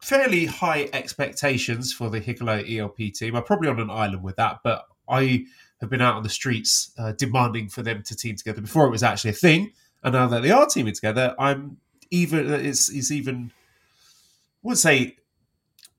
fairly 0.00 0.46
high 0.46 0.88
expectations 0.92 1.92
for 1.92 2.10
the 2.10 2.20
Hikuleo 2.20 2.78
ELP 2.78 3.12
team. 3.12 3.34
I'm 3.34 3.42
probably 3.42 3.68
on 3.68 3.80
an 3.80 3.90
island 3.90 4.22
with 4.22 4.36
that, 4.36 4.60
but 4.62 4.86
I 5.08 5.46
have 5.80 5.90
been 5.90 6.00
out 6.00 6.14
on 6.14 6.22
the 6.22 6.28
streets 6.28 6.92
uh, 6.98 7.12
demanding 7.12 7.68
for 7.68 7.82
them 7.82 8.02
to 8.04 8.16
team 8.16 8.36
together 8.36 8.60
before 8.60 8.86
it 8.86 8.90
was 8.90 9.02
actually 9.02 9.30
a 9.30 9.34
thing. 9.34 9.72
And 10.02 10.14
now 10.14 10.26
that 10.28 10.42
they 10.42 10.50
are 10.50 10.66
teaming 10.66 10.94
together, 10.94 11.34
I'm 11.38 11.78
even 12.10 12.50
it's, 12.52 12.88
it's 12.88 13.10
even 13.10 13.50
I 13.52 14.58
wouldn't 14.62 14.78
say 14.78 15.16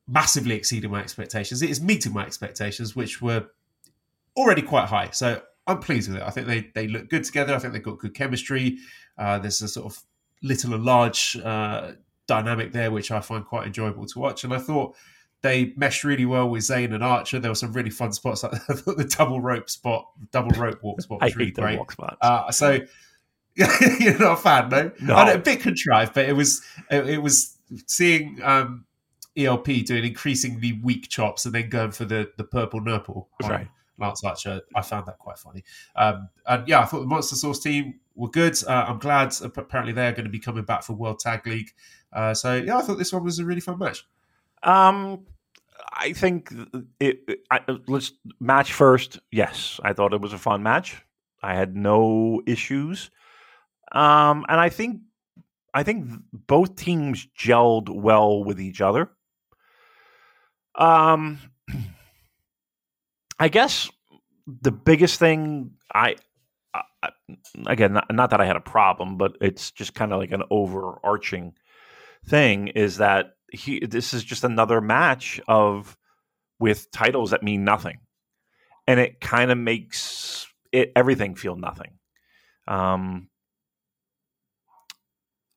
massively 0.08 0.56
exceeding 0.56 0.90
my 0.92 1.02
expectations. 1.02 1.62
It 1.62 1.70
is 1.70 1.82
meeting 1.82 2.14
my 2.14 2.26
expectations, 2.26 2.96
which 2.96 3.22
were 3.22 3.48
already 4.36 4.62
quite 4.62 4.88
high. 4.88 5.10
So 5.12 5.42
I'm 5.68 5.80
pleased 5.80 6.10
with 6.10 6.22
it. 6.22 6.24
I 6.24 6.30
think 6.30 6.48
they 6.48 6.72
they 6.74 6.88
look 6.88 7.10
good 7.10 7.24
together. 7.24 7.54
I 7.54 7.60
think 7.60 7.74
they've 7.74 7.84
got 7.84 8.00
good 8.00 8.14
chemistry. 8.14 8.78
Uh, 9.18 9.38
there's 9.40 9.62
a 9.62 9.68
sort 9.68 9.86
of 9.94 10.02
little 10.42 10.74
and 10.74 10.86
large 10.86 11.38
uh, 11.44 11.94
dynamic 12.28 12.72
there, 12.72 12.92
which 12.92 13.12
I 13.12 13.20
find 13.20 13.46
quite 13.46 13.68
enjoyable 13.68 14.06
to 14.06 14.20
watch. 14.20 14.44
And 14.44 14.54
I 14.54 14.60
thought 14.60 14.96
they 15.42 15.74
meshed 15.76 16.04
really 16.04 16.26
well 16.26 16.50
with 16.50 16.64
Zayne 16.64 16.94
and 16.94 17.04
Archer. 17.04 17.40
There 17.40 17.52
were 17.52 17.56
some 17.56 17.74
really 17.74 17.90
fun 17.90 18.14
spots. 18.14 18.44
Like 18.44 18.54
I 18.70 18.74
thought 18.74 18.98
the 18.98 19.04
double 19.04 19.42
rope 19.42 19.70
spot, 19.70 20.08
double 20.32 20.52
rope 20.60 20.82
walk 20.82 21.02
spot 21.02 21.22
was 21.22 21.36
really 21.36 21.52
great. 21.52 21.80
Uh, 22.22 22.52
so 22.52 22.80
you're 23.56 24.20
not 24.20 24.34
a 24.34 24.42
fan, 24.42 24.70
no? 24.70 24.92
No. 25.02 25.16
I 25.16 25.26
know, 25.26 25.34
a 25.34 25.40
bit 25.40 25.62
contrived, 25.62 26.14
but 26.14 26.30
it 26.30 26.34
was 26.34 26.62
it, 26.90 27.08
it 27.10 27.18
was 27.22 27.58
seeing 27.88 28.40
um, 28.44 28.86
ELP 29.36 29.66
doing 29.86 30.06
increasingly 30.06 30.80
weak 30.84 31.10
chops 31.10 31.46
and 31.46 31.54
then 31.54 31.70
going 31.70 31.92
for 31.92 32.06
the 32.06 32.32
the 32.38 32.44
purple 32.44 32.82
nurple. 32.82 33.30
on 33.44 33.50
Right. 33.50 33.68
Lance 33.98 34.24
Archer. 34.24 34.62
I 34.76 34.82
found 34.82 35.06
that 35.08 35.18
quite 35.18 35.38
funny. 35.40 35.64
Um, 35.96 36.30
and 36.46 36.68
yeah, 36.68 36.82
I 36.82 36.86
thought 36.86 37.00
the 37.02 37.06
Monster 37.08 37.36
Sauce 37.36 37.60
team 37.60 38.00
were 38.16 38.30
good. 38.30 38.56
Uh, 38.68 38.86
I'm 38.88 39.00
glad. 39.00 39.34
Apparently, 39.42 39.94
they're 39.94 40.12
going 40.12 40.26
to 40.26 40.30
be 40.32 40.40
coming 40.40 40.64
back 40.64 40.84
for 40.84 40.94
World 40.94 41.20
Tag 41.20 41.46
League. 41.48 41.72
Uh, 42.14 42.34
so 42.34 42.56
yeah, 42.56 42.78
I 42.78 42.82
thought 42.82 42.98
this 42.98 43.12
one 43.14 43.24
was 43.24 43.40
a 43.40 43.46
really 43.46 43.62
fun 43.62 43.80
match. 43.80 44.06
Um, 44.64 45.26
I 45.94 46.14
think 46.14 46.52
it, 47.00 47.20
it- 47.28 47.40
I, 47.52 47.60
let's 47.88 48.12
match 48.40 48.74
first. 48.74 49.20
Yes, 49.32 49.80
I 49.84 49.94
thought 49.94 50.14
it 50.14 50.22
was 50.22 50.34
a 50.34 50.38
fun 50.38 50.64
match. 50.64 51.04
I 51.44 51.54
had 51.54 51.76
no 51.76 52.42
issues. 52.48 53.12
Um, 53.92 54.46
and 54.50 54.60
I 54.60 54.70
think 54.70 55.02
I 55.74 55.84
think 55.84 56.10
both 56.34 56.76
teams 56.76 57.28
gelled 57.40 57.90
well 57.90 58.44
with 58.44 58.60
each 58.60 58.82
other. 58.82 59.12
Um, 60.76 61.40
I 63.40 63.50
guess 63.50 63.90
the 64.48 64.72
biggest 64.72 65.20
thing 65.20 65.72
I, 65.94 66.16
I 66.74 67.10
again, 67.66 67.94
not, 67.94 68.14
not 68.14 68.30
that 68.32 68.42
I 68.42 68.46
had 68.46 68.56
a 68.56 68.62
problem, 68.62 69.18
but 69.18 69.38
it's 69.42 69.72
just 69.72 69.94
kind 69.94 70.14
of 70.14 70.20
like 70.20 70.32
an 70.32 70.44
overarching 70.50 71.54
thing 72.26 72.70
is 72.70 72.98
that 72.98 73.34
he 73.52 73.80
this 73.86 74.14
is 74.14 74.24
just 74.24 74.44
another 74.44 74.82
match 74.82 75.40
of 75.48 75.98
with 76.60 76.92
titles 76.92 77.32
that 77.32 77.44
mean 77.44 77.64
nothing, 77.64 78.00
and 78.88 79.00
it 79.00 79.22
kind 79.22 79.52
of 79.52 79.58
makes 79.58 80.48
it 80.72 80.92
everything 80.96 81.36
feel 81.36 81.56
nothing. 81.56 81.92
Um, 82.68 83.30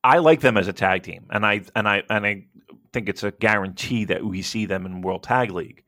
I 0.03 0.19
like 0.19 0.41
them 0.41 0.57
as 0.57 0.67
a 0.67 0.73
tag 0.73 1.03
team, 1.03 1.27
and 1.29 1.45
I 1.45 1.61
and 1.75 1.87
I 1.87 2.03
and 2.09 2.25
I 2.25 2.45
think 2.93 3.09
it's 3.09 3.23
a 3.23 3.31
guarantee 3.31 4.05
that 4.05 4.23
we 4.23 4.41
see 4.41 4.65
them 4.65 4.85
in 4.85 5.01
World 5.01 5.23
Tag 5.23 5.51
League. 5.51 5.83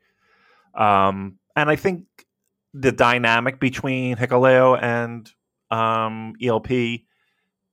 Um, 0.75 1.39
and 1.55 1.69
I 1.69 1.75
think 1.75 2.05
the 2.73 2.91
dynamic 2.91 3.59
between 3.59 4.15
Hikuleo 4.15 4.81
and 4.81 5.31
um, 5.69 6.33
ELP 6.41 7.01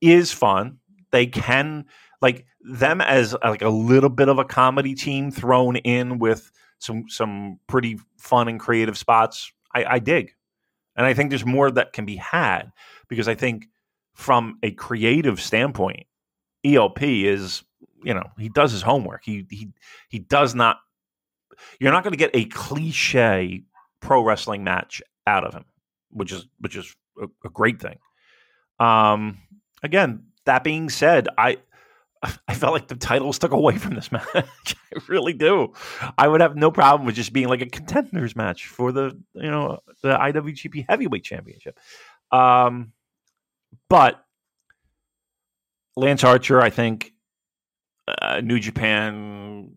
is 0.01 0.31
fun. 0.31 0.77
They 1.11 1.27
can 1.27 1.85
like 2.21 2.45
them 2.61 3.01
as 3.01 3.35
like 3.43 3.61
a 3.61 3.69
little 3.69 4.09
bit 4.09 4.29
of 4.29 4.37
a 4.37 4.45
comedy 4.45 4.93
team 4.93 5.31
thrown 5.31 5.75
in 5.77 6.19
with 6.19 6.51
some 6.79 7.05
some 7.07 7.59
pretty 7.67 7.99
fun 8.17 8.47
and 8.47 8.59
creative 8.59 8.97
spots. 8.97 9.51
I, 9.73 9.85
I 9.85 9.99
dig, 9.99 10.33
and 10.95 11.05
I 11.05 11.13
think 11.13 11.29
there's 11.29 11.45
more 11.45 11.71
that 11.71 11.93
can 11.93 12.05
be 12.05 12.17
had 12.17 12.71
because 13.07 13.27
I 13.27 13.35
think 13.35 13.67
from 14.13 14.57
a 14.63 14.71
creative 14.71 15.41
standpoint, 15.41 16.05
ELP 16.63 17.01
is 17.01 17.63
you 18.03 18.13
know 18.13 18.25
he 18.37 18.49
does 18.49 18.71
his 18.71 18.81
homework. 18.81 19.21
He 19.23 19.45
he 19.49 19.69
he 20.09 20.19
does 20.19 20.53
not. 20.55 20.77
You're 21.79 21.91
not 21.91 22.03
going 22.03 22.13
to 22.13 22.17
get 22.17 22.31
a 22.33 22.45
cliche 22.45 23.63
pro 24.01 24.23
wrestling 24.23 24.63
match 24.63 25.01
out 25.25 25.45
of 25.45 25.53
him, 25.53 25.65
which 26.09 26.31
is 26.31 26.45
which 26.59 26.75
is 26.75 26.93
a, 27.21 27.27
a 27.45 27.49
great 27.49 27.81
thing. 27.81 27.97
Um, 28.79 29.37
again, 29.83 30.25
that 30.45 30.63
being 30.63 30.89
said, 30.89 31.27
I 31.37 31.57
I 32.47 32.53
felt 32.53 32.73
like 32.73 32.87
the 32.87 32.95
titles 32.95 33.39
took 33.39 33.51
away 33.51 33.77
from 33.77 33.95
this 33.95 34.11
match. 34.11 34.25
I 34.35 34.99
really 35.07 35.33
do. 35.33 35.73
I 36.17 36.27
would 36.27 36.41
have 36.41 36.55
no 36.55 36.71
problem 36.71 37.05
with 37.05 37.15
just 37.15 37.33
being 37.33 37.47
like 37.47 37.61
a 37.61 37.67
contenders 37.67 38.35
match 38.35 38.67
for 38.67 38.91
the 38.91 39.17
you 39.33 39.49
know 39.49 39.79
the 40.03 40.17
IWGP 40.17 40.85
Heavyweight 40.89 41.23
Championship. 41.23 41.79
Um, 42.31 42.93
but 43.89 44.23
Lance 45.95 46.23
Archer, 46.23 46.61
I 46.61 46.69
think 46.69 47.13
uh, 48.07 48.41
New 48.41 48.59
Japan. 48.59 49.75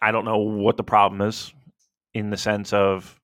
I 0.00 0.12
don't 0.12 0.26
know 0.26 0.38
what 0.38 0.76
the 0.76 0.84
problem 0.84 1.22
is 1.22 1.54
in 2.12 2.28
the 2.28 2.36
sense 2.36 2.74
of 2.74 3.18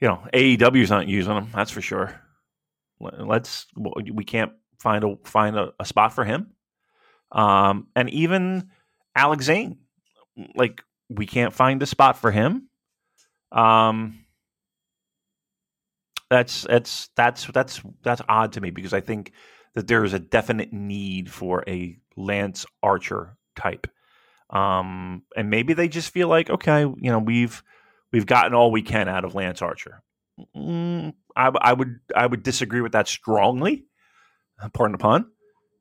you 0.00 0.08
know 0.08 0.26
AEW's 0.32 0.90
not 0.90 1.08
using 1.08 1.34
them. 1.34 1.50
That's 1.54 1.70
for 1.70 1.80
sure. 1.80 2.20
Let's 3.00 3.66
we 3.76 4.24
can't 4.24 4.52
find 4.78 5.04
a 5.04 5.16
find 5.24 5.56
a, 5.56 5.72
a 5.78 5.84
spot 5.84 6.12
for 6.12 6.24
him. 6.24 6.52
Um, 7.32 7.86
and 7.94 8.10
even 8.10 8.70
Alex 9.14 9.46
Zayne, 9.46 9.78
like 10.54 10.82
we 11.08 11.26
can't 11.26 11.52
find 11.52 11.82
a 11.82 11.86
spot 11.86 12.18
for 12.18 12.30
him. 12.30 12.68
Um, 13.52 14.24
that's 16.28 16.62
that's 16.62 17.10
that's 17.16 17.46
that's 17.46 17.80
that's 18.02 18.22
odd 18.28 18.52
to 18.52 18.60
me 18.60 18.70
because 18.70 18.92
I 18.92 19.00
think 19.00 19.32
that 19.74 19.86
there 19.86 20.04
is 20.04 20.12
a 20.12 20.18
definite 20.18 20.72
need 20.72 21.30
for 21.30 21.64
a 21.66 21.96
Lance 22.16 22.66
Archer 22.82 23.36
type. 23.56 23.86
Um, 24.50 25.22
and 25.36 25.48
maybe 25.48 25.74
they 25.74 25.88
just 25.88 26.12
feel 26.12 26.28
like, 26.28 26.50
okay, 26.50 26.80
you 26.80 27.10
know, 27.10 27.20
we've 27.20 27.62
we've 28.12 28.26
gotten 28.26 28.54
all 28.54 28.70
we 28.70 28.82
can 28.82 29.08
out 29.08 29.24
of 29.24 29.34
Lance 29.34 29.62
Archer. 29.62 30.02
Mm, 30.56 31.14
I, 31.36 31.50
I, 31.60 31.72
would 31.72 32.00
I 32.14 32.26
would 32.26 32.42
disagree 32.42 32.80
with 32.80 32.92
that 32.92 33.08
strongly. 33.08 33.86
Pardon 34.72 34.92
the 34.92 34.98
pun. 34.98 35.26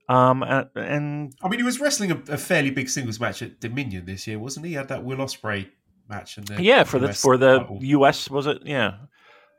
Um, 0.07 0.41
and, 0.43 1.35
I 1.43 1.49
mean, 1.49 1.59
he 1.59 1.63
was 1.63 1.79
wrestling 1.79 2.11
a, 2.11 2.15
a, 2.29 2.37
fairly 2.37 2.71
big 2.71 2.89
singles 2.89 3.19
match 3.19 3.43
at 3.43 3.59
Dominion 3.59 4.05
this 4.05 4.25
year, 4.25 4.39
wasn't 4.39 4.65
he? 4.65 4.71
He 4.71 4.75
had 4.75 4.87
that 4.87 5.03
Will 5.03 5.17
Ospreay 5.17 5.69
match, 6.09 6.37
and 6.37 6.49
yeah, 6.59 6.83
for 6.83 6.97
US 6.97 7.07
the 7.07 7.13
for 7.13 7.37
the 7.37 7.59
title. 7.59 7.77
US 7.79 8.27
was 8.27 8.47
it? 8.47 8.63
Yeah, 8.65 8.95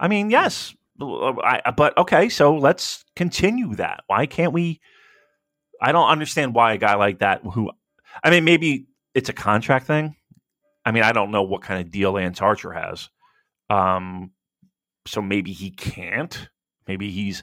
I 0.01 0.09
mean, 0.09 0.29
yes, 0.29 0.75
I, 1.01 1.73
but 1.77 1.97
okay, 1.97 2.29
so 2.29 2.57
let's 2.57 3.05
continue 3.15 3.77
that. 3.77 4.03
Why 4.09 4.27
can't 4.27 4.53
we? 4.53 4.81
I 5.81 5.93
don't 5.93 6.09
understand 6.09 6.53
why 6.53 6.73
a 6.73 6.79
guy 6.79 6.97
like 6.97 7.21
that, 7.21 7.43
who, 7.45 7.71
I 8.23 8.31
mean, 8.31 8.45
maybe 8.45 8.89
it's 9.15 9.29
a 9.29 9.33
contract 9.33 9.87
thing. 9.87 10.17
I 10.85 10.93
mean, 10.93 11.03
I 11.03 11.13
don't 11.13 11.31
know 11.31 11.43
what 11.43 11.63
kind 11.63 11.81
of 11.81 11.91
deal 11.91 12.13
Lance 12.13 12.41
Archer 12.41 12.73
has. 12.73 13.09
Um, 13.69 14.33
so 15.07 15.21
maybe 15.23 15.53
he 15.53 15.71
can't. 15.71 16.49
Maybe 16.87 17.11
he's 17.11 17.43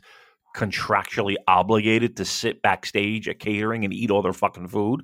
contractually 0.56 1.36
obligated 1.48 2.18
to 2.18 2.26
sit 2.26 2.62
backstage 2.62 3.28
at 3.28 3.40
catering 3.40 3.86
and 3.86 3.94
eat 3.94 4.12
all 4.12 4.22
their 4.22 4.34
fucking 4.34 4.68
food. 4.68 5.02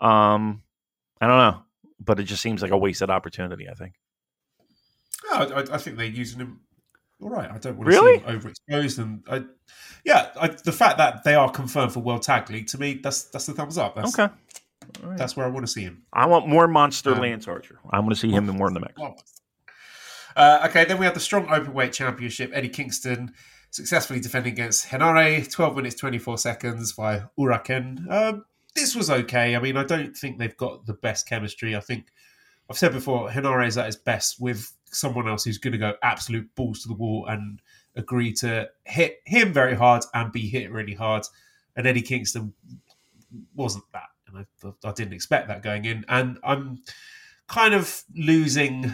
Um, 0.00 0.62
I 1.20 1.26
don't 1.26 1.38
know, 1.38 1.62
but 2.00 2.20
it 2.20 2.24
just 2.24 2.42
seems 2.42 2.62
like 2.62 2.70
a 2.70 2.78
wasted 2.78 3.10
opportunity. 3.10 3.68
I 3.68 3.74
think. 3.74 3.94
Oh, 5.30 5.52
I, 5.52 5.74
I 5.74 5.78
think 5.78 5.96
they're 5.96 6.06
using 6.06 6.38
him 6.38 6.60
all 7.20 7.30
right. 7.30 7.50
I 7.50 7.58
don't 7.58 7.76
want 7.76 7.90
to 7.90 7.96
really? 7.96 8.18
see 8.18 8.24
him 8.24 8.40
overexposed, 8.40 8.98
and 8.98 9.24
I, 9.28 9.44
yeah, 10.04 10.30
I, 10.40 10.48
the 10.48 10.72
fact 10.72 10.98
that 10.98 11.24
they 11.24 11.34
are 11.34 11.50
confirmed 11.50 11.92
for 11.92 12.00
World 12.00 12.22
Tag 12.22 12.48
League 12.48 12.68
to 12.68 12.78
me, 12.78 12.94
that's 13.02 13.24
that's 13.24 13.46
the 13.46 13.54
thumbs 13.54 13.76
up. 13.76 13.96
That's, 13.96 14.16
okay, 14.16 14.32
right. 15.02 15.18
that's 15.18 15.36
where 15.36 15.46
I 15.46 15.48
want 15.48 15.66
to 15.66 15.72
see 15.72 15.82
him. 15.82 16.04
I 16.12 16.26
want 16.26 16.46
more 16.48 16.68
monster 16.68 17.12
um, 17.12 17.20
Lance 17.20 17.48
Archer. 17.48 17.78
I 17.90 18.00
want 18.00 18.10
to 18.10 18.16
see 18.16 18.30
him 18.30 18.48
in 18.48 18.56
more 18.56 18.68
in 18.68 18.74
the 18.74 18.80
mix. 18.80 19.00
Uh, 20.36 20.66
okay, 20.68 20.84
then 20.84 20.98
we 20.98 21.04
have 21.04 21.14
the 21.14 21.20
strong 21.20 21.46
openweight 21.46 21.92
championship. 21.92 22.50
Eddie 22.54 22.68
Kingston 22.68 23.32
successfully 23.70 24.20
defending 24.20 24.52
against 24.52 24.86
Henare, 24.88 25.50
12 25.50 25.76
minutes 25.76 25.94
24 25.96 26.38
seconds 26.38 26.92
by 26.92 27.24
Uraken. 27.38 28.10
Um, 28.10 28.44
this 28.74 28.94
was 28.94 29.10
okay. 29.10 29.56
I 29.56 29.58
mean, 29.58 29.76
I 29.76 29.84
don't 29.84 30.16
think 30.16 30.38
they've 30.38 30.56
got 30.56 30.86
the 30.86 30.94
best 30.94 31.28
chemistry. 31.28 31.76
I 31.76 31.80
think 31.80 32.06
I've 32.70 32.78
said 32.78 32.92
before, 32.92 33.28
Henare 33.28 33.66
is 33.66 33.78
at 33.78 33.86
his 33.86 33.96
best 33.96 34.40
with 34.40 34.72
someone 34.84 35.28
else 35.28 35.44
who's 35.44 35.58
going 35.58 35.72
to 35.72 35.78
go 35.78 35.94
absolute 36.02 36.54
balls 36.54 36.82
to 36.82 36.88
the 36.88 36.94
wall 36.94 37.26
and 37.26 37.60
agree 37.96 38.32
to 38.32 38.68
hit 38.84 39.18
him 39.26 39.52
very 39.52 39.74
hard 39.74 40.04
and 40.14 40.32
be 40.32 40.48
hit 40.48 40.70
really 40.70 40.94
hard. 40.94 41.24
And 41.76 41.86
Eddie 41.86 42.02
Kingston 42.02 42.52
wasn't 43.54 43.84
that. 43.92 44.08
And 44.28 44.46
I, 44.64 44.88
I 44.88 44.92
didn't 44.92 45.14
expect 45.14 45.48
that 45.48 45.62
going 45.62 45.84
in. 45.84 46.04
And 46.08 46.38
I'm 46.44 46.82
kind 47.48 47.74
of 47.74 48.02
losing 48.14 48.92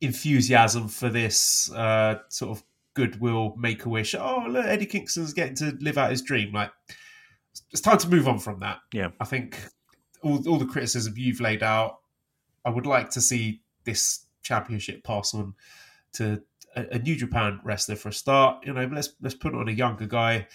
enthusiasm 0.00 0.88
for 0.88 1.08
this 1.08 1.70
uh, 1.72 2.16
sort 2.28 2.56
of 2.56 2.64
goodwill, 2.94 3.54
make 3.56 3.84
a 3.84 3.88
wish. 3.88 4.14
Oh, 4.14 4.46
look, 4.48 4.64
Eddie 4.64 4.86
Kingston's 4.86 5.32
getting 5.34 5.54
to 5.56 5.76
live 5.80 5.98
out 5.98 6.10
his 6.10 6.22
dream. 6.22 6.52
Like, 6.52 6.70
it's 7.70 7.80
time 7.80 7.98
to 7.98 8.08
move 8.08 8.26
on 8.26 8.38
from 8.38 8.60
that. 8.60 8.78
Yeah. 8.92 9.08
I 9.20 9.24
think 9.24 9.58
all, 10.22 10.46
all 10.48 10.58
the 10.58 10.66
criticism 10.66 11.14
you've 11.16 11.40
laid 11.40 11.62
out, 11.62 12.00
I 12.64 12.70
would 12.70 12.86
like 12.86 13.10
to 13.10 13.20
see 13.20 13.60
this 13.84 14.24
championship 14.42 15.04
pass 15.04 15.34
on 15.34 15.54
to 16.14 16.42
a, 16.74 16.96
a, 16.96 16.98
New 16.98 17.16
Japan 17.16 17.60
wrestler 17.64 17.96
for 17.96 18.08
a 18.08 18.12
start. 18.12 18.66
You 18.66 18.72
know, 18.72 18.88
let's 18.92 19.10
let's 19.20 19.34
put 19.34 19.54
on 19.54 19.68
a 19.68 19.72
younger 19.72 20.06
guy. 20.06 20.48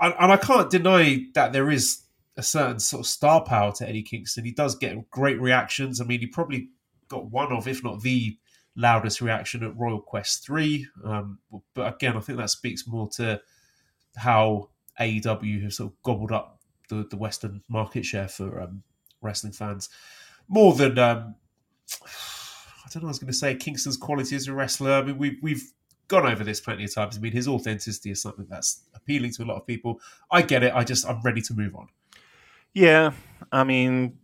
And, 0.00 0.14
and 0.18 0.32
I 0.32 0.36
can't 0.36 0.70
deny 0.70 1.26
that 1.34 1.52
there 1.52 1.70
is 1.70 2.02
a 2.38 2.42
certain 2.42 2.78
sort 2.78 3.00
of 3.00 3.06
star 3.06 3.42
power 3.42 3.72
to 3.72 3.88
Eddie 3.88 4.02
Kingston. 4.02 4.44
He 4.44 4.52
does 4.52 4.76
get 4.76 5.10
great 5.10 5.40
reactions. 5.40 6.00
I 6.00 6.04
mean, 6.04 6.20
he 6.20 6.26
probably 6.26 6.68
got 7.08 7.30
one 7.30 7.52
of, 7.52 7.66
if 7.66 7.82
not 7.82 8.00
the 8.00 8.38
loudest 8.76 9.20
reaction 9.20 9.64
at 9.64 9.76
Royal 9.76 10.00
Quest 10.00 10.46
3. 10.46 10.86
Um, 11.04 11.40
but 11.74 11.94
again, 11.94 12.16
I 12.16 12.20
think 12.20 12.38
that 12.38 12.50
speaks 12.50 12.86
more 12.86 13.08
to 13.16 13.40
how 14.16 14.70
AEW 15.00 15.64
has 15.64 15.76
sort 15.76 15.90
of 15.90 16.02
gobbled 16.04 16.30
up 16.30 16.60
the, 16.88 17.06
the 17.10 17.16
Western 17.16 17.60
market 17.68 18.04
share 18.04 18.28
for 18.28 18.62
um, 18.62 18.84
wrestling 19.20 19.52
fans 19.52 19.88
more 20.46 20.72
than. 20.74 20.98
Um, 20.98 21.34
I 22.04 22.90
don't 22.90 23.02
know. 23.02 23.08
I 23.08 23.10
was 23.10 23.18
going 23.18 23.30
to 23.30 23.36
say 23.36 23.54
Kingston's 23.54 23.98
quality 23.98 24.34
as 24.34 24.48
a 24.48 24.54
wrestler. 24.54 24.92
I 24.92 25.02
mean, 25.02 25.18
we've 25.18 25.36
we've 25.42 25.72
gone 26.06 26.26
over 26.26 26.42
this 26.42 26.58
plenty 26.58 26.84
of 26.84 26.94
times. 26.94 27.18
I 27.18 27.20
mean, 27.20 27.32
his 27.32 27.46
authenticity 27.46 28.12
is 28.12 28.22
something 28.22 28.46
that's 28.48 28.84
appealing 28.94 29.32
to 29.32 29.42
a 29.42 29.44
lot 29.44 29.56
of 29.56 29.66
people. 29.66 30.00
I 30.30 30.40
get 30.40 30.62
it. 30.62 30.72
I 30.74 30.84
just 30.84 31.06
I'm 31.06 31.20
ready 31.20 31.42
to 31.42 31.54
move 31.54 31.76
on. 31.76 31.88
Yeah, 32.74 33.12
I 33.50 33.64
mean, 33.64 34.18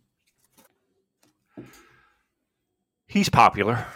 he's 3.07 3.29
popular. 3.29 3.87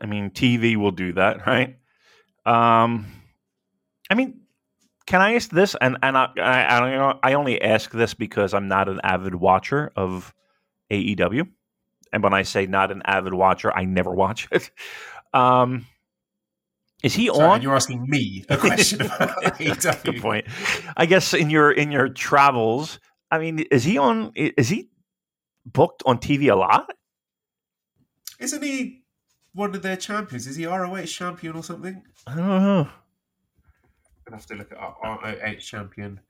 I 0.00 0.06
mean, 0.06 0.30
TV 0.30 0.76
will 0.76 0.90
do 0.90 1.12
that, 1.14 1.46
right? 1.46 1.76
Um, 2.44 3.06
I 4.10 4.14
mean, 4.14 4.40
can 5.06 5.20
I 5.20 5.34
ask 5.34 5.50
this? 5.50 5.76
And 5.80 5.98
and 6.02 6.16
I 6.16 6.28
I, 6.36 6.80
don't 6.80 7.18
I 7.22 7.34
only 7.34 7.60
ask 7.60 7.90
this 7.90 8.14
because 8.14 8.54
I'm 8.54 8.68
not 8.68 8.88
an 8.88 9.00
avid 9.02 9.34
watcher 9.34 9.92
of 9.96 10.32
AEW, 10.90 11.48
and 12.12 12.22
when 12.22 12.34
I 12.34 12.42
say 12.42 12.66
not 12.66 12.90
an 12.90 13.02
avid 13.04 13.34
watcher, 13.34 13.72
I 13.76 13.84
never 13.84 14.12
watch 14.12 14.48
it. 14.50 14.70
Um, 15.34 15.86
Is 17.02 17.14
he 17.14 17.28
Sorry, 17.28 17.48
on? 17.48 17.62
you're 17.62 17.74
asking 17.74 18.04
me 18.06 18.44
a 18.50 18.56
question 18.58 19.00
about 19.00 19.30
AEW. 19.58 20.04
Good 20.04 20.20
point. 20.20 20.46
I 20.94 21.06
guess 21.06 21.32
in 21.32 21.48
your 21.48 21.72
in 21.72 21.90
your 21.90 22.10
travels, 22.10 23.00
I 23.32 23.38
mean, 23.38 23.58
is 23.70 23.82
he 23.84 23.96
on? 23.98 24.32
Is 24.36 24.68
he 24.68 24.90
booked 25.64 26.02
on 26.06 26.18
TV 26.18 26.50
a 26.52 26.54
lot? 26.54 26.90
Isn't 28.38 28.62
he 28.62 29.02
one 29.54 29.74
of 29.74 29.82
their 29.82 29.96
champions? 29.96 30.46
Is 30.46 30.56
he 30.56 30.66
ROH 30.66 31.06
champion 31.06 31.56
or 31.56 31.62
something? 31.62 32.02
I 32.26 32.34
don't 32.36 32.46
know. 32.46 32.88
I'll 34.28 34.34
have 34.34 34.46
to 34.46 34.54
look 34.54 34.72
up. 34.72 34.98
ROH 35.02 35.54
champion. 35.60 36.20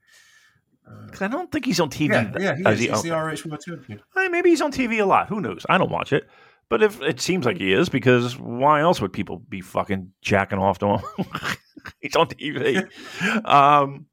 'Cause 1.12 1.22
I 1.22 1.28
don't 1.28 1.50
think 1.52 1.64
he's 1.64 1.78
on 1.80 1.90
TV. 1.90 2.10
Yeah, 2.12 2.32
yeah, 2.38 2.56
he 2.56 2.62
is. 2.72 2.78
he- 2.80 2.88
He's 2.88 3.02
the. 3.02 3.10
ROH 3.10 3.44
World 3.46 3.60
Champion. 3.64 4.00
Eh, 4.16 4.28
maybe 4.28 4.50
he's 4.50 4.60
on 4.60 4.72
TV 4.72 4.98
a 5.00 5.06
lot. 5.06 5.28
Who 5.28 5.40
knows? 5.40 5.64
I 5.68 5.78
don't 5.78 5.90
watch 5.90 6.12
it. 6.12 6.28
But 6.68 6.82
if 6.82 7.00
it 7.02 7.20
seems 7.20 7.46
like 7.46 7.58
he 7.58 7.72
is, 7.72 7.88
because 7.88 8.36
why 8.38 8.80
else 8.80 9.00
would 9.00 9.12
people 9.12 9.38
be 9.38 9.60
fucking 9.60 10.12
jacking 10.22 10.58
off 10.58 10.78
to 10.80 10.86
him? 10.96 11.00
he's 12.00 12.16
on 12.16 12.26
TV. 12.28 12.88
um, 13.44 14.06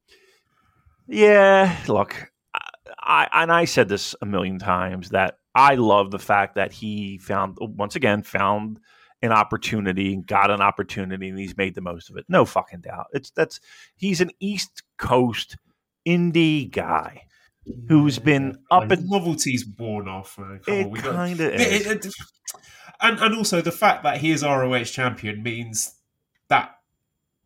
yeah, 1.07 1.75
look, 1.87 2.28
I, 3.01 3.27
and 3.31 3.51
I 3.51 3.65
said 3.65 3.89
this 3.89 4.15
a 4.21 4.25
million 4.25 4.59
times 4.59 5.09
that 5.09 5.37
I 5.55 5.75
love 5.75 6.11
the 6.11 6.19
fact 6.19 6.55
that 6.55 6.71
he 6.71 7.17
found 7.17 7.57
once 7.59 7.95
again 7.95 8.23
found 8.23 8.79
an 9.21 9.31
opportunity 9.31 10.13
and 10.13 10.25
got 10.25 10.49
an 10.51 10.61
opportunity 10.61 11.27
and 11.29 11.37
he's 11.37 11.57
made 11.57 11.75
the 11.75 11.81
most 11.81 12.09
of 12.09 12.17
it. 12.17 12.25
No 12.29 12.45
fucking 12.45 12.81
doubt. 12.81 13.07
It's 13.13 13.31
that's 13.31 13.59
he's 13.97 14.21
an 14.21 14.31
East 14.39 14.83
Coast 14.97 15.57
indie 16.07 16.69
guy 16.71 17.23
who's 17.87 18.17
been 18.19 18.57
up 18.71 18.89
and 18.89 19.07
novelty's 19.09 19.65
worn 19.77 20.07
off. 20.07 20.39
It 20.67 20.85
on, 20.85 20.89
we 20.91 20.99
got- 21.01 21.13
kind 21.15 21.39
of 21.39 21.53
It- 21.53 21.59
is. 21.61 21.85
it- 21.87 22.05
it- 22.05 22.13
and 23.01 23.19
and 23.19 23.35
also 23.35 23.61
the 23.61 23.71
fact 23.71 24.03
that 24.03 24.17
he 24.21 24.31
is 24.31 24.43
ROH 24.43 24.83
champion 24.85 25.41
means 25.43 25.95
that 26.49 26.75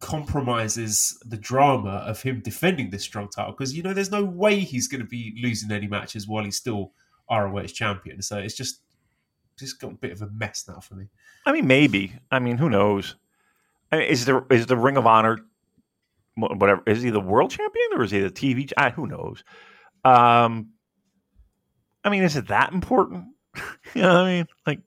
compromises 0.03 1.17
the 1.25 1.37
drama 1.37 2.03
of 2.05 2.21
him 2.21 2.41
defending 2.41 2.89
this 2.89 3.03
strong 3.03 3.29
title 3.29 3.53
because 3.53 3.73
you 3.73 3.81
know 3.81 3.93
there's 3.93 4.11
no 4.11 4.21
way 4.21 4.59
he's 4.59 4.89
going 4.89 4.99
to 4.99 5.07
be 5.07 5.33
losing 5.41 5.71
any 5.71 5.87
matches 5.87 6.27
while 6.27 6.43
he's 6.43 6.57
still 6.57 6.91
ROH 7.31 7.67
champion. 7.67 8.21
So 8.21 8.37
it's 8.37 8.53
just 8.53 8.81
just 9.57 9.79
got 9.79 9.93
a 9.93 9.95
bit 9.95 10.11
of 10.11 10.21
a 10.21 10.27
mess 10.27 10.65
now 10.67 10.81
for 10.81 10.95
me. 10.95 11.05
I 11.45 11.53
mean, 11.53 11.67
maybe. 11.67 12.13
I 12.29 12.39
mean, 12.39 12.57
who 12.57 12.69
knows? 12.69 13.15
I 13.93 13.99
mean, 13.99 14.07
is 14.09 14.25
the 14.25 14.45
is 14.51 14.65
the 14.65 14.75
Ring 14.75 14.97
of 14.97 15.07
Honor 15.07 15.39
whatever? 16.35 16.83
Is 16.85 17.01
he 17.01 17.09
the 17.09 17.21
world 17.21 17.51
champion 17.51 17.87
or 17.95 18.03
is 18.03 18.11
he 18.11 18.19
the 18.19 18.29
TV? 18.29 18.69
ah, 18.75 18.89
who 18.89 19.07
knows? 19.07 19.45
Um, 20.03 20.71
I 22.03 22.09
mean, 22.09 22.23
is 22.23 22.35
it 22.35 22.49
that 22.49 22.73
important? 22.73 23.27
you 23.95 24.01
know 24.01 24.09
what 24.09 24.17
I 24.17 24.33
mean? 24.33 24.47
Like, 24.67 24.79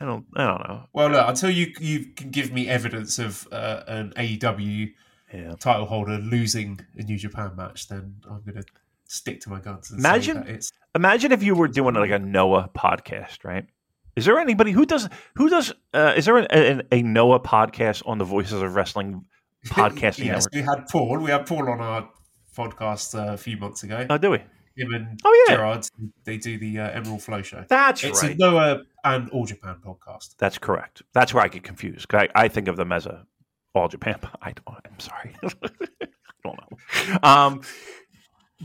I 0.00 0.04
don't, 0.04 0.26
I 0.36 0.44
don't 0.46 0.68
know. 0.68 0.82
Well, 0.92 1.08
look, 1.10 1.28
until 1.28 1.50
you 1.50 1.72
you 1.80 2.06
can 2.16 2.30
give 2.30 2.52
me 2.52 2.68
evidence 2.68 3.18
of 3.18 3.48
uh, 3.50 3.82
an 3.86 4.12
AEW 4.16 4.92
Yeah. 5.32 5.54
title 5.58 5.86
holder 5.86 6.18
losing 6.18 6.80
a 6.98 7.02
New 7.02 7.16
Japan 7.18 7.56
match, 7.56 7.88
then 7.88 8.16
I'm 8.30 8.42
going 8.42 8.56
to 8.62 8.64
stick 9.08 9.40
to 9.42 9.50
my 9.50 9.60
guns. 9.60 9.90
And 9.90 10.00
Imagine- 10.00 10.36
say 10.36 10.42
that 10.42 10.54
it's 10.54 10.70
Imagine 10.94 11.32
if 11.32 11.42
you 11.42 11.54
were 11.54 11.68
doing 11.68 11.94
like 11.94 12.10
a 12.10 12.18
Noah 12.18 12.70
podcast, 12.74 13.44
right? 13.44 13.66
Is 14.16 14.24
there 14.24 14.38
anybody 14.38 14.70
who 14.72 14.86
does 14.86 15.08
who 15.34 15.50
does? 15.50 15.72
Uh, 15.92 16.14
is 16.16 16.24
there 16.24 16.38
an, 16.38 16.46
an, 16.46 16.82
a 16.90 17.02
Noah 17.02 17.40
podcast 17.40 18.02
on 18.06 18.16
the 18.16 18.24
Voices 18.24 18.62
of 18.62 18.74
Wrestling 18.74 19.26
podcasting 19.66 20.24
yes, 20.26 20.46
network? 20.46 20.52
we 20.54 20.62
had 20.62 20.88
Paul. 20.90 21.18
We 21.18 21.30
had 21.30 21.44
Paul 21.46 21.68
on 21.68 21.80
our 21.82 22.08
podcast 22.56 23.14
uh, 23.14 23.34
a 23.34 23.36
few 23.36 23.58
months 23.58 23.82
ago. 23.82 24.06
Oh, 24.08 24.16
do 24.16 24.30
we? 24.30 24.38
Him 24.76 24.92
and 24.94 25.20
Oh, 25.24 25.44
yeah. 25.48 25.56
Gerard, 25.56 25.86
they 26.24 26.36
do 26.38 26.58
the 26.58 26.80
uh, 26.80 26.90
Emerald 26.90 27.22
Flow 27.22 27.42
show. 27.42 27.64
That's 27.68 28.04
it's 28.04 28.22
right. 28.22 28.34
a 28.34 28.38
Noah 28.38 28.82
and 29.04 29.30
All 29.30 29.46
Japan 29.46 29.76
podcast. 29.84 30.36
That's 30.38 30.58
correct. 30.58 31.02
That's 31.12 31.32
where 31.32 31.42
I 31.42 31.48
get 31.48 31.62
confused. 31.62 32.12
I, 32.14 32.28
I 32.34 32.48
think 32.48 32.68
of 32.68 32.76
them 32.76 32.92
as 32.92 33.06
a 33.06 33.26
all 33.74 33.88
Japan. 33.88 34.18
I 34.42 34.52
don't. 34.52 34.78
I'm 34.84 34.98
sorry. 35.00 35.34
I 35.42 36.06
don't 36.44 36.58
know. 36.60 37.18
Um, 37.22 37.60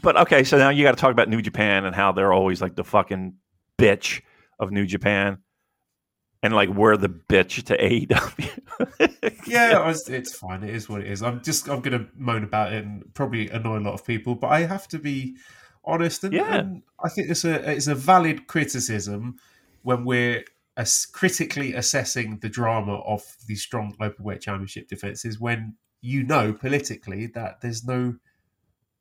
but 0.01 0.15
okay, 0.17 0.43
so 0.43 0.57
now 0.57 0.69
you 0.69 0.83
got 0.83 0.91
to 0.91 0.97
talk 1.01 1.11
about 1.11 1.27
New 1.29 1.41
Japan 1.41 1.85
and 1.85 1.95
how 1.95 2.11
they're 2.11 2.31
always 2.33 2.61
like 2.61 2.75
the 2.75 2.83
fucking 2.83 3.33
bitch 3.77 4.21
of 4.59 4.71
New 4.71 4.85
Japan, 4.85 5.39
and 6.43 6.53
like 6.53 6.69
we're 6.69 6.95
the 6.97 7.09
bitch 7.09 7.63
to 7.65 7.77
AEW. 7.77 8.57
Yeah, 9.47 9.85
was- 9.85 10.07
it's 10.07 10.33
fine. 10.35 10.63
It 10.63 10.73
is 10.73 10.87
what 10.87 11.01
it 11.01 11.07
is. 11.07 11.21
I'm 11.21 11.41
just 11.43 11.67
I'm 11.69 11.81
going 11.81 11.99
to 11.99 12.07
moan 12.15 12.43
about 12.43 12.71
it 12.73 12.85
and 12.85 13.03
probably 13.13 13.49
annoy 13.49 13.77
a 13.77 13.81
lot 13.81 13.93
of 13.93 14.05
people, 14.05 14.33
but 14.35 14.47
I 14.47 14.61
have 14.61 14.87
to 14.89 14.99
be 14.99 15.35
honest. 15.83 16.23
And, 16.23 16.33
Yeah. 16.33 16.55
and 16.55 16.83
I 17.03 17.09
think 17.09 17.29
it's 17.29 17.43
a 17.45 17.71
it's 17.71 17.87
a 17.87 17.95
valid 17.95 18.47
criticism 18.47 19.37
when 19.83 20.05
we're 20.05 20.43
as 20.77 21.05
critically 21.05 21.73
assessing 21.73 22.39
the 22.39 22.49
drama 22.49 22.95
of 22.99 23.23
these 23.47 23.61
strong 23.61 23.95
open 23.99 24.23
weight 24.23 24.41
championship 24.41 24.87
defenses 24.87 25.39
when 25.39 25.75
you 26.01 26.23
know 26.23 26.53
politically 26.53 27.27
that 27.27 27.61
there's 27.61 27.85
no 27.85 28.15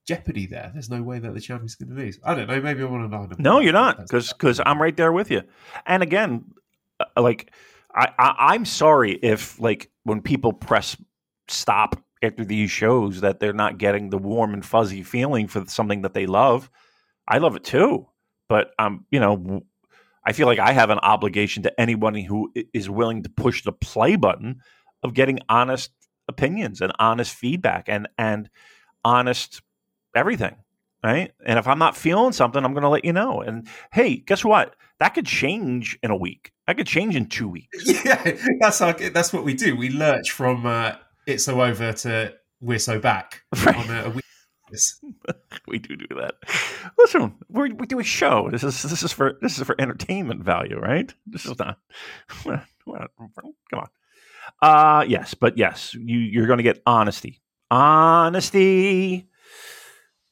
jeopardy 0.07 0.47
there. 0.47 0.71
There's 0.73 0.91
no 0.91 1.03
way 1.03 1.19
that 1.21 1.33
the 1.35 1.41
champion's 1.41 1.77
going 1.77 1.91
to 1.91 1.95
lose. 1.95 2.19
I 2.25 2.35
don't 2.35 2.49
know. 2.49 2.61
Maybe 2.61 2.83
I'm 2.83 2.93
on 2.93 3.05
an 3.05 3.15
island. 3.15 3.37
No, 3.39 3.61
you're 3.61 3.73
not, 3.73 3.99
because 3.99 4.33
because 4.33 4.61
I'm 4.65 4.81
right 4.83 4.97
there 4.97 5.13
with 5.13 5.31
you. 5.31 5.43
And 5.87 6.03
again, 6.03 6.45
uh, 6.99 7.21
like 7.23 7.53
I, 7.95 8.09
I 8.19 8.55
I'm 8.55 8.65
sorry 8.65 9.13
if 9.23 9.61
like 9.61 9.91
when 10.05 10.21
people 10.21 10.53
press 10.53 10.97
stop 11.49 12.03
after 12.23 12.45
these 12.45 12.71
shows 12.71 13.21
that 13.21 13.41
they're 13.41 13.53
not 13.53 13.79
getting 13.79 14.11
the 14.11 14.19
warm 14.19 14.55
and 14.55 14.65
fuzzy 14.65 15.03
feeling 15.03 15.49
for 15.49 15.65
something 15.67 16.03
that 16.03 16.15
they 16.15 16.27
love. 16.27 16.71
I 17.27 17.39
love 17.39 17.57
it 17.57 17.65
too, 17.65 18.09
but 18.49 18.73
um, 18.79 19.07
you 19.11 19.21
know, 19.21 19.63
I 20.25 20.33
feel 20.33 20.47
like 20.47 20.59
I 20.59 20.73
have 20.73 20.91
an 20.91 20.99
obligation 20.99 21.63
to 21.63 21.81
anybody 21.81 22.23
who 22.23 22.53
is 22.75 22.91
willing 22.91 23.23
to 23.23 23.31
push 23.31 23.63
the 23.63 23.73
play 23.73 24.17
button 24.17 24.61
of 25.03 25.15
getting 25.15 25.41
honest 25.49 25.91
opinions 26.29 26.81
and 26.81 26.93
honest 26.99 27.35
feedback 27.35 27.89
and 27.89 28.09
and 28.19 28.51
honest 29.05 29.63
everything 30.15 30.57
right? 31.03 31.33
And 31.45 31.59
if 31.59 31.67
I'm 31.67 31.79
not 31.79 31.97
feeling 31.97 32.33
something, 32.33 32.65
I'm 32.65 32.73
going 32.73 32.83
to 32.83 32.89
let 32.89 33.05
you 33.05 33.13
know. 33.13 33.41
And 33.41 33.67
hey, 33.93 34.17
guess 34.17 34.45
what? 34.45 34.77
That 34.99 35.15
could 35.15 35.27
change 35.27 35.99
in 36.03 36.11
a 36.11 36.17
week. 36.17 36.53
That 36.67 36.77
could 36.77 36.87
change 36.87 37.17
in 37.17 37.27
two 37.27 37.49
weeks. 37.49 37.87
yeah, 38.05 38.37
that's 38.61 38.81
our, 38.81 38.93
that's 38.93 39.33
what 39.33 39.45
we 39.45 39.55
do. 39.55 39.77
We 39.77 39.89
lurch 39.89 40.31
from 40.31 40.67
uh, 40.67 40.95
it's 41.31 41.45
so 41.45 41.63
over 41.63 41.93
to 41.93 42.35
we're 42.61 42.79
so 42.79 42.99
back 42.99 43.43
Right. 43.65 43.77
on 43.77 43.91
a, 43.97 44.05
a 44.05 44.11
week. 44.11 44.25
We 45.67 45.79
do 45.79 45.97
do 45.97 46.07
that. 46.17 46.35
Listen, 46.99 47.35
we 47.49 47.73
we 47.73 47.87
do 47.87 47.99
a 47.99 48.05
show. 48.05 48.49
This 48.51 48.63
is 48.63 48.83
this 48.83 49.03
is 49.03 49.13
for 49.13 49.37
this 49.43 49.59
is 49.59 49.65
for 49.65 49.75
entertainment 49.81 50.45
value, 50.45 50.79
right? 50.79 51.13
This 51.27 51.45
is 51.47 51.59
not. 51.59 51.79
Come 52.45 52.61
on. 53.75 53.89
Uh 54.63 55.05
yes, 55.09 55.35
but 55.35 55.57
yes, 55.59 55.95
you 55.95 56.19
you're 56.19 56.47
going 56.47 56.59
to 56.59 56.63
get 56.63 56.83
honesty. 56.87 57.41
Honesty. 57.71 59.29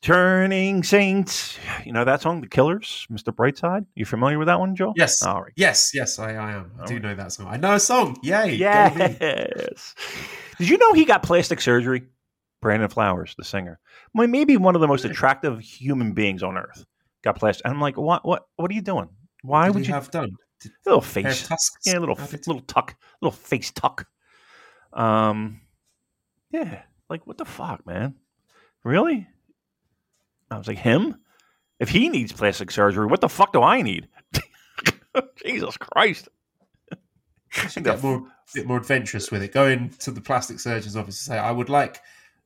Turning 0.01 0.85
Saints. 0.85 1.59
You 1.85 1.93
know 1.93 2.05
that 2.05 2.23
song, 2.23 2.41
The 2.41 2.47
Killers, 2.47 3.07
Mr. 3.11 3.35
Brightside? 3.35 3.85
You 3.97 4.05
familiar 4.05 4.39
with 4.39 4.47
that 4.47 4.61
one, 4.61 4.77
Joel? 4.77 4.93
Yes, 4.97 5.23
All 5.23 5.43
right. 5.43 5.53
yes, 5.57 5.91
yes. 5.93 6.19
I, 6.21 6.35
I 6.35 6.53
am. 6.53 6.71
I 6.81 6.87
do 6.87 6.95
Alright. 6.95 7.03
know 7.03 7.15
that 7.17 7.33
song. 7.33 7.49
I 7.49 7.57
know 7.57 7.75
a 7.75 7.81
song. 7.81 8.17
Yay! 8.23 8.55
Yes. 8.55 9.95
Did 10.59 10.69
you 10.69 10.79
know 10.79 10.93
he 10.93 11.05
got 11.05 11.23
plastic 11.23 11.61
surgery? 11.61 12.03
Brandon 12.61 12.89
Flowers, 12.89 13.35
the 13.39 13.45
singer, 13.45 13.79
maybe 14.15 14.57
one 14.57 14.75
of 14.75 14.81
the 14.81 14.89
most 14.89 15.05
attractive 15.05 15.61
human 15.61 16.13
beings 16.13 16.43
on 16.43 16.59
earth, 16.59 16.85
got 17.23 17.37
plastic. 17.39 17.65
And 17.65 17.73
I'm 17.75 17.81
like, 17.81 17.97
what? 17.97 18.25
What? 18.27 18.47
What 18.57 18.69
are 18.71 18.75
you 18.75 18.83
doing? 18.83 19.09
Why 19.43 19.67
Did 19.67 19.75
would 19.77 19.87
you? 19.87 19.95
have 19.95 20.11
done? 20.11 20.33
Did 20.61 20.73
little 20.85 21.01
face, 21.01 21.47
tusks? 21.47 21.87
yeah, 21.87 21.99
little 21.99 22.17
little 22.17 22.61
tuck, 22.63 22.97
little 23.23 23.31
face 23.37 23.71
tuck. 23.71 24.07
Um, 24.93 25.61
yeah, 26.51 26.83
like 27.09 27.25
what 27.29 27.39
the 27.39 27.45
fuck, 27.45 27.87
man? 27.87 28.17
Really? 28.83 29.29
I 30.51 30.59
was 30.59 30.67
like, 30.69 30.79
him? 30.79 31.17
If 31.81 31.89
he 31.91 32.09
needs 32.09 32.33
plastic 32.33 32.71
surgery, 32.71 33.07
what 33.07 33.21
the 33.21 33.29
fuck 33.29 33.53
do 33.53 33.63
I 33.63 33.83
need? 33.83 34.09
Jesus 35.45 35.77
Christ! 35.77 36.29
should 37.51 37.85
get 37.85 38.03
more 38.03 38.27
bit 38.55 38.67
more 38.67 38.77
adventurous 38.79 39.31
with 39.31 39.43
it. 39.43 39.53
Go 39.53 39.67
into 39.67 40.11
the 40.11 40.21
plastic 40.21 40.61
surgeon's 40.61 40.97
office 40.97 41.27
and 41.27 41.35
say, 41.35 41.39
"I 41.39 41.51
would 41.51 41.69
like 41.69 42.01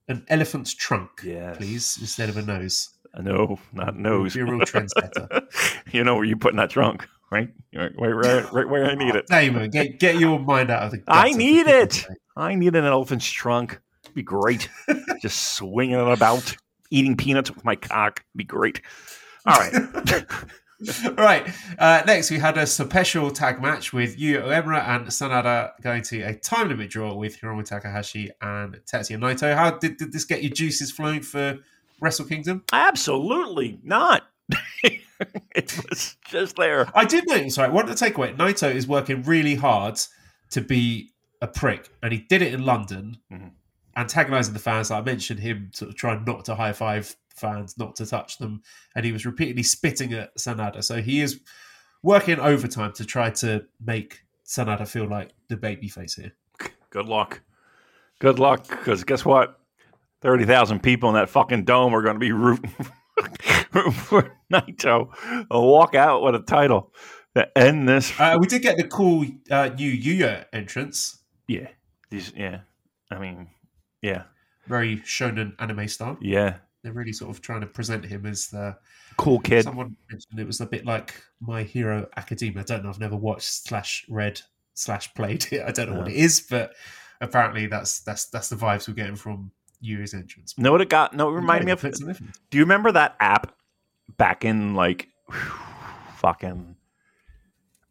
an 0.08 0.24
elephant's 0.28 0.74
trunk, 0.74 1.10
Yes. 1.24 1.56
please, 1.56 1.98
instead 2.00 2.28
of 2.28 2.36
a 2.36 2.42
nose." 2.42 2.90
No, 3.18 3.58
not 3.72 3.96
nose. 3.96 4.34
You're 4.34 4.46
a 4.46 4.52
real 4.52 4.60
trendsetter. 4.60 5.42
you 5.92 6.02
know 6.04 6.14
where 6.14 6.24
you 6.24 6.36
putting 6.36 6.56
that 6.58 6.70
trunk, 6.70 7.06
right? 7.30 7.50
Right, 7.74 7.92
right, 7.98 8.10
right, 8.12 8.52
right 8.52 8.68
where 8.68 8.86
I 8.86 8.94
need 8.94 9.14
it. 9.14 9.26
You. 9.30 9.68
Get 9.68 9.98
get 9.98 10.16
your 10.18 10.38
mind 10.38 10.70
out 10.70 10.84
of 10.84 10.90
the. 10.92 11.02
I 11.08 11.32
need 11.32 11.66
it. 11.66 12.06
I 12.36 12.54
need 12.54 12.74
an 12.74 12.84
elephant's 12.84 13.30
trunk. 13.30 13.80
Be 14.14 14.22
great. 14.22 14.68
Just 15.20 15.54
swinging 15.56 15.98
it 15.98 16.08
about, 16.12 16.54
eating 16.92 17.16
peanuts 17.16 17.50
with 17.52 17.64
my 17.64 17.74
cock. 17.76 18.24
Be 18.36 18.44
great. 18.44 18.80
All 19.46 19.58
right. 19.58 19.74
All 21.06 21.12
right. 21.14 21.48
Uh, 21.78 22.02
next, 22.06 22.30
we 22.30 22.38
had 22.38 22.58
a 22.58 22.66
special 22.66 23.30
tag 23.30 23.62
match 23.62 23.92
with 23.92 24.18
Yu 24.18 24.40
Uemura 24.40 24.86
and 24.88 25.06
Sanada 25.06 25.70
going 25.80 26.02
to 26.02 26.22
a 26.22 26.34
time 26.34 26.68
limit 26.68 26.90
draw 26.90 27.14
with 27.14 27.40
Hiromu 27.40 27.64
Takahashi 27.64 28.30
and 28.40 28.74
Tetsuya 28.84 29.18
Naito. 29.18 29.54
How 29.54 29.70
did, 29.78 29.96
did 29.96 30.12
this 30.12 30.24
get 30.24 30.42
your 30.42 30.52
juices 30.52 30.90
flowing 30.90 31.22
for 31.22 31.58
Wrestle 32.00 32.24
Kingdom? 32.26 32.64
Absolutely 32.72 33.78
not. 33.84 34.24
it 34.82 35.78
was 35.88 36.16
just 36.26 36.56
there. 36.56 36.90
I 36.96 37.04
did 37.04 37.28
notice, 37.28 37.58
right? 37.58 37.72
One 37.72 37.86
to 37.86 37.94
take 37.94 38.16
away, 38.18 38.32
Naito 38.32 38.72
is 38.74 38.88
working 38.88 39.22
really 39.22 39.54
hard 39.54 40.00
to 40.50 40.60
be 40.60 41.10
a 41.40 41.46
prick, 41.46 41.90
and 42.02 42.12
he 42.12 42.18
did 42.28 42.42
it 42.42 42.52
in 42.52 42.64
London, 42.64 43.18
Mhm. 43.32 43.52
Antagonising 43.96 44.54
the 44.54 44.60
fans. 44.60 44.90
Like 44.90 45.02
I 45.02 45.04
mentioned, 45.04 45.40
him 45.40 45.70
sort 45.72 45.90
of 45.90 45.96
trying 45.96 46.24
not 46.24 46.44
to 46.46 46.54
high 46.54 46.72
five 46.72 47.14
fans, 47.34 47.76
not 47.78 47.96
to 47.96 48.06
touch 48.06 48.38
them, 48.38 48.62
and 48.94 49.04
he 49.04 49.12
was 49.12 49.26
repeatedly 49.26 49.62
spitting 49.62 50.12
at 50.12 50.36
Sanada. 50.36 50.82
So 50.82 51.00
he 51.02 51.20
is 51.20 51.40
working 52.02 52.38
overtime 52.38 52.92
to 52.94 53.04
try 53.04 53.30
to 53.30 53.64
make 53.84 54.22
Sanada 54.46 54.86
feel 54.86 55.06
like 55.06 55.30
the 55.48 55.56
babyface 55.56 56.20
here. 56.20 56.32
Good 56.90 57.06
luck. 57.06 57.40
Good 58.18 58.38
luck, 58.38 58.68
because 58.68 59.02
guess 59.04 59.24
what? 59.24 59.58
30,000 60.20 60.80
people 60.80 61.08
in 61.08 61.16
that 61.16 61.28
fucking 61.28 61.64
dome 61.64 61.94
are 61.94 62.02
going 62.02 62.14
to 62.14 62.20
be 62.20 62.30
rooting, 62.30 62.72
rooting 63.72 63.92
for 63.92 64.36
Naito. 64.52 65.08
A 65.50 65.60
walk 65.60 65.96
out 65.96 66.22
with 66.22 66.36
a 66.36 66.40
title 66.40 66.92
to 67.34 67.58
end 67.58 67.88
this. 67.88 68.12
Uh, 68.20 68.36
we 68.38 68.46
did 68.46 68.62
get 68.62 68.76
the 68.76 68.84
cool 68.84 69.26
uh, 69.50 69.70
new 69.76 69.90
Yuya 69.90 70.44
entrance, 70.52 71.18
yeah. 71.48 71.68
These, 72.10 72.32
yeah. 72.36 72.60
I 73.10 73.18
mean, 73.18 73.48
yeah. 74.02 74.24
very 74.66 74.98
shonen 74.98 75.54
anime 75.58 75.88
style. 75.88 76.18
Yeah. 76.20 76.56
They're 76.82 76.92
really 76.92 77.12
sort 77.12 77.30
of 77.30 77.40
trying 77.40 77.60
to 77.60 77.66
present 77.66 78.04
him 78.04 78.26
as 78.26 78.48
the 78.48 78.76
Cool 79.16 79.40
kid. 79.40 79.64
Someone 79.64 79.96
mentioned 80.10 80.38
it 80.38 80.46
was 80.46 80.60
a 80.60 80.66
bit 80.66 80.84
like 80.84 81.14
My 81.40 81.62
Hero 81.62 82.08
Academia. 82.16 82.60
I 82.60 82.64
don't 82.64 82.82
know. 82.82 82.90
I've 82.90 82.98
never 82.98 83.16
watched 83.16 83.66
slash 83.66 84.04
read 84.08 84.40
slash 84.74 85.12
played 85.14 85.46
it. 85.52 85.62
I 85.66 85.70
don't 85.70 85.90
know 85.90 85.98
what 85.98 86.08
it 86.08 86.16
is, 86.16 86.40
but 86.40 86.74
apparently 87.20 87.66
that's 87.66 88.00
that's 88.00 88.26
that's 88.26 88.48
the 88.48 88.56
vibes 88.56 88.88
we're 88.88 88.94
getting 88.94 89.16
from 89.16 89.50
Yu's 89.80 90.14
entrance. 90.14 90.56
Know 90.58 90.72
what 90.72 90.80
it 90.80 90.88
got? 90.88 91.14
No, 91.14 91.28
it 91.28 91.32
reminded 91.32 91.66
me 91.66 91.72
of. 91.72 91.80
Do 92.50 92.58
you 92.58 92.64
remember 92.64 92.92
that 92.92 93.16
app 93.20 93.54
back 94.16 94.44
in 94.44 94.74
like 94.74 95.08
fucking 96.16 96.76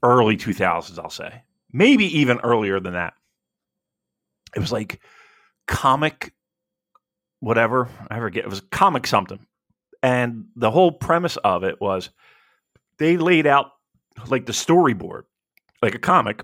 early 0.03 0.37
2000s, 0.37 0.97
I'll 0.99 1.09
say? 1.09 1.43
Maybe 1.71 2.05
even 2.19 2.39
earlier 2.43 2.79
than 2.79 2.93
that. 2.93 3.13
It 4.55 4.59
was 4.59 4.71
like 4.71 4.99
comic, 5.67 6.33
whatever. 7.39 7.89
I 8.09 8.19
forget. 8.19 8.43
It 8.43 8.49
was 8.49 8.61
comic 8.71 9.07
something. 9.07 9.45
And 10.03 10.45
the 10.55 10.71
whole 10.71 10.91
premise 10.91 11.37
of 11.37 11.63
it 11.63 11.79
was 11.79 12.09
they 12.97 13.17
laid 13.17 13.45
out 13.45 13.71
like 14.27 14.45
the 14.45 14.51
storyboard, 14.51 15.23
like 15.81 15.95
a 15.95 15.99
comic, 15.99 16.43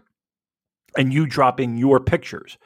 and 0.97 1.13
you 1.13 1.25
drop 1.25 1.59
in 1.59 1.77
your 1.77 1.99
pictures. 1.99 2.57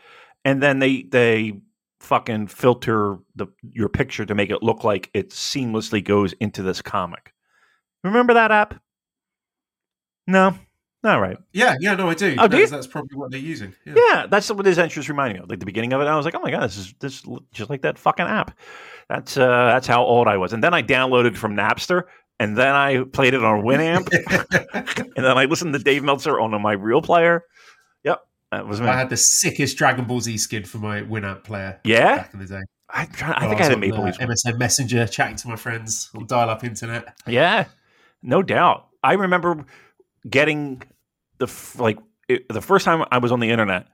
And 0.44 0.62
then 0.62 0.80
they, 0.80 1.04
they, 1.04 1.62
fucking 2.02 2.48
filter 2.48 3.18
the 3.36 3.46
your 3.62 3.88
picture 3.88 4.26
to 4.26 4.34
make 4.34 4.50
it 4.50 4.64
look 4.64 4.84
like 4.84 5.10
it 5.14 5.30
seamlessly 5.30 6.04
goes 6.04 6.34
into 6.34 6.64
this 6.64 6.82
comic. 6.82 7.32
Remember 8.04 8.34
that 8.34 8.52
app? 8.52 8.82
No. 10.28 10.56
All 11.04 11.20
right. 11.20 11.38
Yeah, 11.52 11.76
yeah, 11.80 11.96
no, 11.96 12.10
I 12.10 12.14
do. 12.14 12.36
Oh, 12.38 12.48
do 12.48 12.58
that's, 12.58 12.70
that's 12.70 12.88
probably 12.88 13.18
what 13.18 13.32
they're 13.32 13.40
using. 13.40 13.74
Yeah. 13.86 13.94
Yeah, 13.96 14.28
that's 14.28 14.52
what 14.52 14.66
his 14.66 14.78
is 14.78 15.10
reminding 15.10 15.38
me 15.38 15.44
of. 15.44 15.50
Like 15.50 15.60
the 15.60 15.66
beginning 15.66 15.94
of 15.94 16.02
it, 16.02 16.06
I 16.06 16.16
was 16.16 16.26
like, 16.26 16.36
"Oh 16.36 16.42
my 16.42 16.52
god, 16.52 16.64
this 16.64 16.78
is 16.78 16.94
this 17.00 17.14
is 17.16 17.40
just 17.52 17.72
like 17.72 17.82
that 17.82 17.98
fucking 17.98 18.26
app." 18.26 18.56
That's 19.10 19.36
uh, 19.36 19.48
that's 19.48 19.88
how 19.88 20.04
old 20.04 20.28
I 20.28 20.38
was. 20.38 20.54
And 20.54 20.64
then 20.64 20.76
I 20.76 20.84
downloaded 20.84 21.36
from 21.36 21.56
Napster, 21.56 22.04
and 22.40 22.56
then 22.56 22.76
I 22.76 23.04
played 23.04 23.34
it 23.34 23.44
on 23.44 23.64
Winamp, 23.64 24.10
and 25.16 25.26
then 25.26 25.38
I 25.38 25.46
listened 25.46 25.74
to 25.74 25.80
Dave 25.80 26.04
Meltzer 26.04 26.40
on 26.40 26.60
my 26.62 26.74
real 26.74 27.02
player. 27.02 27.46
Yep, 28.04 28.22
that 28.52 28.68
was 28.68 28.80
me. 28.80 28.88
I 28.88 28.96
had 28.96 29.10
the 29.10 29.18
sickest 29.18 29.78
Dragon 29.78 30.06
Ball 30.06 30.22
Z 30.22 30.38
skin 30.38 30.66
for 30.66 30.78
my 30.78 31.02
Winamp 31.02 31.44
player 31.44 31.80
yeah, 31.84 32.18
back 32.18 32.34
in 32.34 32.40
the 32.42 32.46
day. 32.46 32.62
I, 32.94 33.06
trying, 33.06 33.34
I 33.34 33.48
think 33.48 33.60
I 33.60 33.64
had 33.64 33.74
a 33.74 33.78
Maple 33.78 34.04
Leafs. 34.04 34.20
uh. 34.20 34.28
MSN 34.28 34.60
Messenger, 34.60 35.08
chatting 35.08 35.38
to 35.38 35.48
my 35.48 35.56
friends 35.56 36.12
on 36.14 36.28
dial-up 36.28 36.64
internet. 36.64 37.18
Yeah, 37.26 37.66
no 38.22 38.44
doubt. 38.44 38.88
I 39.04 39.14
remember 39.14 39.66
getting 40.30 40.84
the 41.42 41.48
f- 41.48 41.80
like 41.80 41.98
it, 42.30 42.48
the 42.48 42.62
first 42.62 42.86
time 42.86 43.04
I 43.12 43.18
was 43.18 43.32
on 43.32 43.42
the 43.42 43.50
internet. 43.50 43.88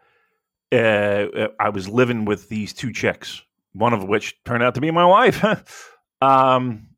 Uh, 0.70 1.48
I 1.60 1.70
was 1.70 1.88
living 1.88 2.26
with 2.26 2.50
these 2.50 2.74
two 2.74 2.92
chicks, 2.92 3.42
one 3.72 3.94
of 3.94 4.04
which 4.04 4.36
turned 4.44 4.64
out 4.64 4.76
to 4.76 4.82
be 4.82 4.92
my 4.92 5.06
wife. 5.06 5.44
um, 6.22 6.90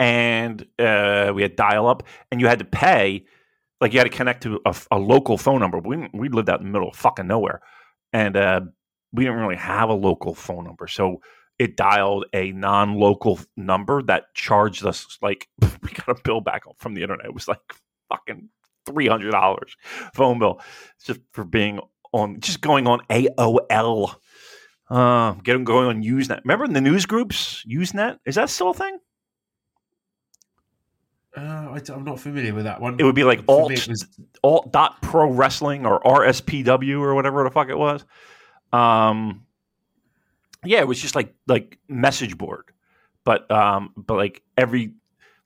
and 0.00 0.66
uh, 0.78 1.30
we 1.34 1.42
had 1.42 1.54
dial 1.54 1.86
up, 1.86 2.02
and 2.32 2.40
you 2.40 2.46
had 2.46 2.60
to 2.60 2.64
pay. 2.64 3.26
Like 3.80 3.92
you 3.92 4.00
had 4.00 4.10
to 4.10 4.16
connect 4.16 4.42
to 4.44 4.58
a, 4.64 4.74
a 4.90 4.98
local 4.98 5.36
phone 5.36 5.60
number. 5.60 5.78
We 5.78 6.08
we 6.14 6.28
lived 6.30 6.48
out 6.48 6.60
in 6.60 6.66
the 6.66 6.72
middle 6.72 6.88
of 6.88 6.96
fucking 6.96 7.26
nowhere, 7.26 7.60
and 8.12 8.36
uh, 8.36 8.62
we 9.12 9.24
didn't 9.24 9.38
really 9.38 9.56
have 9.56 9.90
a 9.90 9.94
local 9.94 10.34
phone 10.34 10.64
number. 10.64 10.88
So 10.88 11.20
it 11.58 11.76
dialed 11.76 12.24
a 12.32 12.52
non-local 12.52 13.40
number 13.56 14.02
that 14.02 14.34
charged 14.34 14.86
us 14.86 15.18
like 15.20 15.48
we 15.60 15.90
got 15.90 16.08
a 16.08 16.22
bill 16.24 16.40
back 16.40 16.62
from 16.78 16.94
the 16.94 17.02
internet. 17.02 17.26
It 17.26 17.34
was 17.34 17.48
like 17.48 17.60
fucking 18.08 18.48
three 18.92 19.06
hundred 19.06 19.30
dollars 19.30 19.76
phone 20.14 20.38
bill 20.38 20.60
just 21.04 21.20
for 21.32 21.44
being 21.44 21.80
on 22.12 22.40
just 22.40 22.60
going 22.60 22.86
on 22.86 23.00
AOL. 23.10 24.14
Uh, 24.90 25.32
getting 25.44 25.64
going 25.64 25.86
on 25.86 26.02
Usenet. 26.02 26.40
Remember 26.44 26.64
in 26.64 26.72
the 26.72 26.80
news 26.80 27.04
groups, 27.04 27.62
Usenet? 27.68 28.18
Is 28.24 28.36
that 28.36 28.48
still 28.48 28.70
a 28.70 28.74
thing? 28.74 28.98
Uh, 31.36 31.76
I, 31.76 31.92
am 31.92 32.04
not 32.04 32.18
familiar 32.18 32.54
with 32.54 32.64
that 32.64 32.80
one. 32.80 32.96
It 32.98 33.04
would 33.04 33.14
be 33.14 33.24
like 33.24 33.42
alt 33.46 33.70
was- 33.70 34.06
alt 34.42 34.72
dot 34.72 35.00
pro 35.02 35.30
wrestling 35.30 35.84
or 35.84 36.00
RSPW 36.00 37.00
or 37.00 37.14
whatever 37.14 37.44
the 37.44 37.50
fuck 37.50 37.68
it 37.68 37.76
was. 37.78 38.04
Um, 38.72 39.46
yeah, 40.64 40.80
it 40.80 40.88
was 40.88 41.00
just 41.00 41.14
like 41.14 41.34
like 41.46 41.78
message 41.86 42.36
board, 42.36 42.72
but 43.24 43.48
um, 43.50 43.92
but 43.96 44.16
like 44.16 44.42
every 44.56 44.94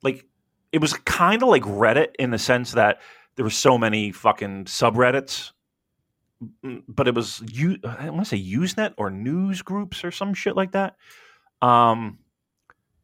like 0.01 0.25
it 0.71 0.79
was 0.79 0.93
kind 0.93 1.43
of 1.43 1.49
like 1.49 1.63
Reddit 1.63 2.15
in 2.17 2.31
the 2.31 2.39
sense 2.39 2.71
that 2.71 2.99
there 3.35 3.45
were 3.45 3.49
so 3.49 3.77
many 3.77 4.11
fucking 4.11 4.65
subreddits, 4.65 5.51
Mm, 6.63 6.83
but 6.87 7.07
it 7.07 7.15
was 7.15 7.41
you. 7.51 7.77
I 7.83 8.09
want 8.09 8.25
to 8.25 8.29
say 8.29 8.43
Usenet 8.43 8.93
or 8.97 9.09
news 9.09 9.61
groups 9.61 10.03
or 10.03 10.11
some 10.11 10.33
shit 10.33 10.55
like 10.55 10.71
that. 10.71 10.95
Um, 11.61 12.19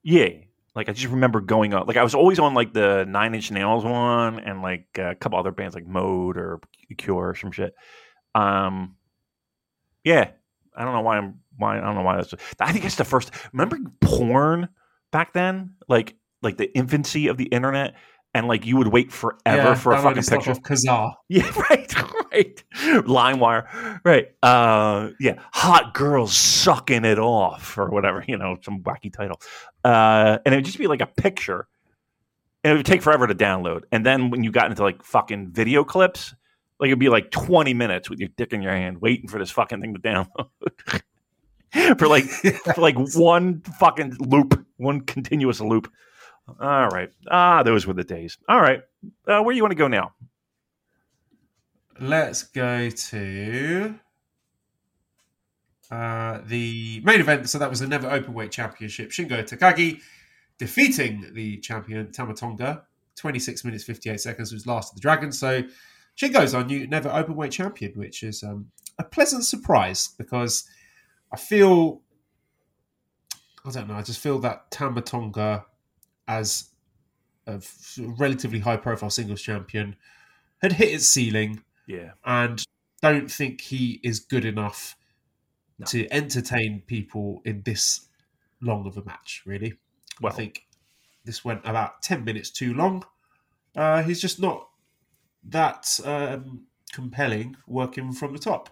yeah, 0.04 0.30
like 0.76 0.90
I 0.90 0.94
just 0.94 1.12
remember 1.12 1.42
going 1.42 1.74
on. 1.74 1.88
Like 1.88 1.98
I 1.98 2.04
was 2.04 2.16
always 2.16 2.40
on 2.40 2.54
like 2.54 2.74
the 2.74 3.06
Nine 3.08 3.36
Inch 3.36 3.52
Nails 3.52 3.84
one 3.84 4.40
and 4.40 4.62
like 4.62 4.88
a 4.98 5.16
couple 5.16 5.40
other 5.40 5.52
bands 5.52 5.76
like 5.76 5.88
Mode 5.88 6.38
or 6.38 6.60
Cure 6.98 7.30
or 7.30 7.36
some 7.36 7.52
shit. 7.52 7.74
Um, 8.36 8.96
yeah, 10.04 10.32
I 10.76 10.84
don't 10.84 10.94
know 10.94 11.02
why 11.02 11.18
I'm 11.18 11.40
why 11.58 11.78
I 11.78 11.82
don't 11.82 11.96
know 11.96 12.02
why 12.02 12.18
that's. 12.18 12.34
I 12.60 12.72
think 12.72 12.86
it's 12.86 12.96
the 12.96 13.06
first. 13.06 13.32
Remember 13.54 13.78
porn 14.02 14.70
back 15.12 15.34
then, 15.34 15.76
like 15.88 16.16
like 16.42 16.58
the 16.58 16.76
infancy 16.76 17.28
of 17.28 17.38
the 17.38 17.46
internet, 17.46 17.96
and 18.34 18.48
like 18.48 18.66
you 18.66 18.78
would 18.78 18.88
wait 18.88 19.12
forever 19.12 19.40
yeah, 19.46 19.76
for 19.76 19.94
a 19.94 20.02
fucking 20.02 20.24
picture. 20.24 20.52
off 20.52 20.62
Kazaa. 20.62 21.14
Yeah, 21.30 21.50
right, 21.70 21.94
right. 22.32 22.64
LimeWire, 22.76 24.00
right. 24.04 24.28
Uh, 24.44 25.10
yeah, 25.20 25.40
hot 25.52 25.94
girls 25.94 26.36
sucking 26.36 27.06
it 27.06 27.20
off 27.20 27.78
or 27.78 27.90
whatever, 27.90 28.24
you 28.28 28.38
know, 28.38 28.58
some 28.62 28.82
wacky 28.82 29.12
title. 29.12 29.40
Uh, 29.84 30.38
and 30.46 30.54
it 30.54 30.58
would 30.58 30.66
just 30.66 30.78
be 30.78 30.88
like 30.88 31.02
a 31.02 31.08
picture, 31.08 31.68
and 32.64 32.74
it 32.74 32.78
would 32.78 32.86
take 32.86 33.02
forever 33.02 33.28
to 33.28 33.36
download. 33.36 33.84
And 33.92 34.06
then 34.06 34.30
when 34.30 34.44
you 34.44 34.52
got 34.52 34.70
into 34.70 34.84
like 34.84 35.04
fucking 35.04 35.52
video 35.52 35.84
clips, 35.84 36.36
like 36.80 36.88
it'd 36.88 37.00
be 37.00 37.10
like 37.10 37.32
twenty 37.32 37.74
minutes 37.74 38.10
with 38.10 38.20
your 38.20 38.30
dick 38.38 38.54
in 38.54 38.62
your 38.62 38.74
hand, 38.74 39.02
waiting 39.02 39.28
for 39.28 39.40
this 39.40 39.52
fucking 39.52 39.82
thing 39.82 39.94
to 39.96 40.00
download. 40.00 41.02
for 41.98 42.08
like 42.08 42.26
for 42.26 42.82
like 42.82 42.96
one 43.16 43.62
fucking 43.80 44.18
loop, 44.20 44.66
one 44.78 45.02
continuous 45.02 45.60
loop. 45.60 45.92
All 46.60 46.88
right. 46.90 47.10
Ah, 47.30 47.64
those 47.64 47.86
were 47.86 47.94
the 47.94 48.04
days. 48.04 48.38
All 48.48 48.62
right. 48.62 48.82
Uh, 49.28 49.42
where 49.42 49.54
do 49.54 49.58
you 49.58 49.64
want 49.64 49.72
to 49.72 49.78
go 49.78 49.88
now? 49.88 50.14
Let's 52.00 52.44
go 52.44 52.90
to 52.90 53.96
uh, 55.92 56.40
the 56.46 57.02
main 57.04 57.20
event. 57.20 57.50
So 57.50 57.58
that 57.60 57.70
was 57.70 57.80
the 57.80 57.88
Never 57.88 58.08
Openweight 58.08 58.52
Championship. 58.52 59.10
Shingo 59.12 59.44
Takagi 59.44 60.02
defeating 60.58 61.32
the 61.34 61.58
champion 61.58 62.12
Tama 62.12 62.34
Tonga. 62.34 62.84
26 63.16 63.66
minutes 63.66 63.84
58 63.84 64.20
seconds 64.20 64.54
was 64.54 64.66
last 64.66 64.92
of 64.92 64.96
the 64.96 65.02
Dragon. 65.02 65.32
So 65.32 65.64
Shingo's 66.16 66.54
our 66.54 66.64
new 66.64 66.88
Never 66.88 67.10
Openweight 67.10 67.52
champion, 67.52 67.94
which 67.96 68.24
is 68.24 68.44
um, 68.44 68.68
a 68.98 69.04
pleasant 69.04 69.44
surprise 69.46 70.10
because 70.18 70.66
I 71.32 71.38
feel 71.38 72.02
I 73.66 73.72
don't 73.72 73.88
know. 73.88 73.96
I 73.96 74.02
just 74.02 74.20
feel 74.20 74.40
that 74.40 74.72
Tama 74.72 75.02
Tonga, 75.02 75.66
as 76.30 76.70
a 77.48 77.62
relatively 77.98 78.60
high 78.60 78.78
profile 78.78 79.10
singles 79.10 79.42
champion, 79.42 79.96
had 80.62 80.74
hit 80.74 80.94
its 80.94 81.08
ceiling 81.08 81.64
Yeah. 81.88 82.12
and 82.24 82.64
don't 83.02 83.30
think 83.32 83.62
he 83.62 84.00
is 84.04 84.20
good 84.20 84.46
enough 84.46 84.96
No. 85.80 85.86
to 85.88 86.08
entertain 86.14 86.82
people 86.82 87.42
in 87.44 87.64
this 87.64 88.08
long 88.62 88.86
of 88.86 88.98
a 88.98 89.04
match, 89.04 89.42
really. 89.46 89.74
Well, 90.22 90.32
I 90.32 90.36
think 90.36 90.68
this 91.26 91.44
went 91.44 91.62
about 91.66 92.02
10 92.04 92.24
minutes 92.24 92.50
too 92.52 92.74
long. 92.74 93.06
Uh, 93.76 94.04
he's 94.04 94.22
just 94.22 94.40
not 94.40 94.70
that 95.44 96.00
um, 96.04 96.68
compelling 96.94 97.56
working 97.66 98.12
from 98.14 98.34
the 98.34 98.40
top. 98.40 98.70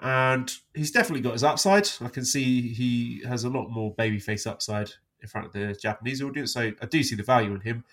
And 0.00 0.50
he's 0.74 0.92
definitely 0.92 1.22
got 1.22 1.32
his 1.32 1.42
upside. 1.44 1.88
I 2.00 2.08
can 2.08 2.24
see 2.24 2.72
he 2.72 3.22
has 3.26 3.42
a 3.44 3.50
lot 3.50 3.68
more 3.68 3.94
babyface 3.96 4.46
upside 4.46 4.92
in 5.20 5.28
front 5.28 5.46
of 5.46 5.52
the 5.52 5.74
Japanese 5.80 6.22
audience. 6.22 6.52
So 6.52 6.72
I 6.80 6.86
do 6.86 7.02
see 7.02 7.16
the 7.16 7.22
value 7.22 7.54
in 7.54 7.60
him. 7.60 7.84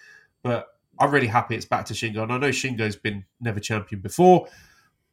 But 0.43 0.68
I'm 0.99 1.11
really 1.11 1.27
happy 1.27 1.56
it's 1.56 1.65
back 1.65 1.85
to 1.85 1.93
Shingo. 1.93 2.23
And 2.23 2.31
I 2.31 2.38
know 2.38 2.49
Shingo's 2.49 2.95
been 2.95 3.26
never 3.39 3.60
champion 3.60 4.02
before, 4.02 4.47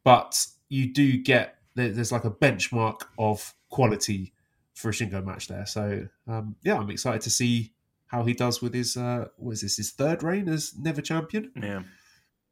but 0.05 0.47
you 0.69 0.93
do 0.93 1.19
get 1.19 1.57
there's 1.75 2.13
like 2.13 2.25
a 2.25 2.31
benchmark 2.31 3.01
of 3.19 3.55
quality 3.71 4.33
for 4.75 4.91
a 4.91 4.93
Shingo 4.93 5.25
match 5.25 5.49
there. 5.49 5.67
So 5.67 6.07
um, 6.29 6.57
yeah, 6.63 6.77
I'm 6.77 6.91
excited 6.91 7.23
to 7.23 7.31
see 7.31 7.73
how 8.07 8.25
he 8.25 8.35
does 8.35 8.61
with 8.61 8.75
his 8.75 8.97
uh, 8.97 9.29
what 9.37 9.53
is 9.53 9.63
this 9.63 9.79
his 9.79 9.91
third 9.91 10.23
reign 10.23 10.49
as 10.49 10.75
never 10.79 11.01
champion. 11.01 11.51
Yeah. 11.61 11.83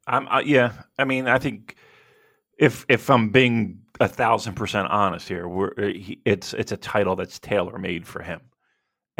Uh, 0.07 0.41
yeah, 0.43 0.73
I 0.97 1.05
mean, 1.05 1.27
I 1.27 1.37
think 1.37 1.75
if 2.57 2.85
if 2.89 3.09
I'm 3.09 3.29
being 3.29 3.81
a 3.99 4.07
thousand 4.07 4.55
percent 4.55 4.87
honest 4.89 5.27
here, 5.27 5.47
he, 5.77 6.19
it's 6.25 6.53
it's 6.53 6.71
a 6.71 6.77
title 6.77 7.15
that's 7.15 7.39
tailor 7.39 7.77
made 7.77 8.07
for 8.07 8.21
him. 8.23 8.41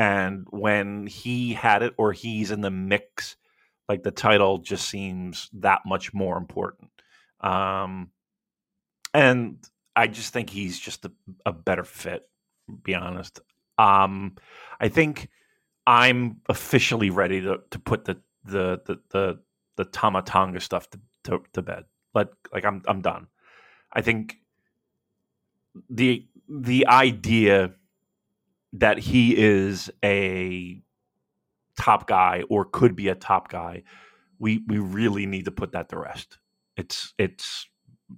And 0.02 0.48
when 0.50 1.06
he 1.06 1.54
had 1.54 1.84
it 1.84 1.94
or 1.96 2.12
he's 2.12 2.50
in 2.50 2.62
the 2.62 2.72
mix, 2.72 3.36
like 3.88 4.02
the 4.02 4.10
title 4.10 4.58
just 4.58 4.90
seems 4.90 5.48
that 5.54 5.82
much 5.86 6.12
more 6.12 6.38
important. 6.38 6.90
Um, 7.40 8.10
and 9.14 9.58
I 9.96 10.08
just 10.08 10.34
think 10.34 10.50
he's 10.50 10.80
just 10.80 11.06
a, 11.06 11.12
a 11.46 11.54
better 11.54 11.84
fit. 11.84 12.28
Be 12.82 12.96
honest. 12.96 13.42
Um, 13.78 14.38
I 14.80 14.88
think 14.88 15.30
I'm 15.86 16.38
officially 16.50 17.12
ready 17.12 17.40
to, 17.42 17.60
to 17.70 17.78
put 17.78 18.06
the 18.06 18.20
the 18.44 18.82
the 18.88 19.00
the, 19.12 19.40
the 19.76 19.86
Tama 19.86 20.24
Tonga 20.24 20.62
stuff 20.62 20.90
to, 20.90 21.00
to, 21.26 21.44
to 21.54 21.62
bed. 21.62 21.86
But 22.12 22.34
like 22.52 22.66
I'm 22.66 22.82
I'm 22.88 23.02
done. 23.02 23.28
I 23.94 24.02
think 24.02 24.38
the 25.92 26.26
the 26.50 26.88
idea 26.88 27.76
that 28.74 29.00
he 29.00 29.36
is 29.38 29.92
a 30.04 30.82
top 31.78 32.08
guy 32.08 32.44
or 32.50 32.66
could 32.66 32.96
be 32.96 33.08
a 33.08 33.16
top 33.16 33.50
guy, 33.50 33.84
we 34.40 34.64
we 34.68 34.80
really 34.80 35.26
need 35.26 35.46
to 35.46 35.52
put 35.52 35.74
that 35.74 35.90
to 35.90 35.98
rest. 35.98 36.38
It's 36.78 37.14
it's 37.18 37.68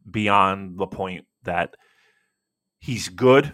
beyond 0.10 0.78
the 0.78 0.88
point 0.88 1.26
that 1.44 1.76
he's 2.80 3.10
good 3.10 3.54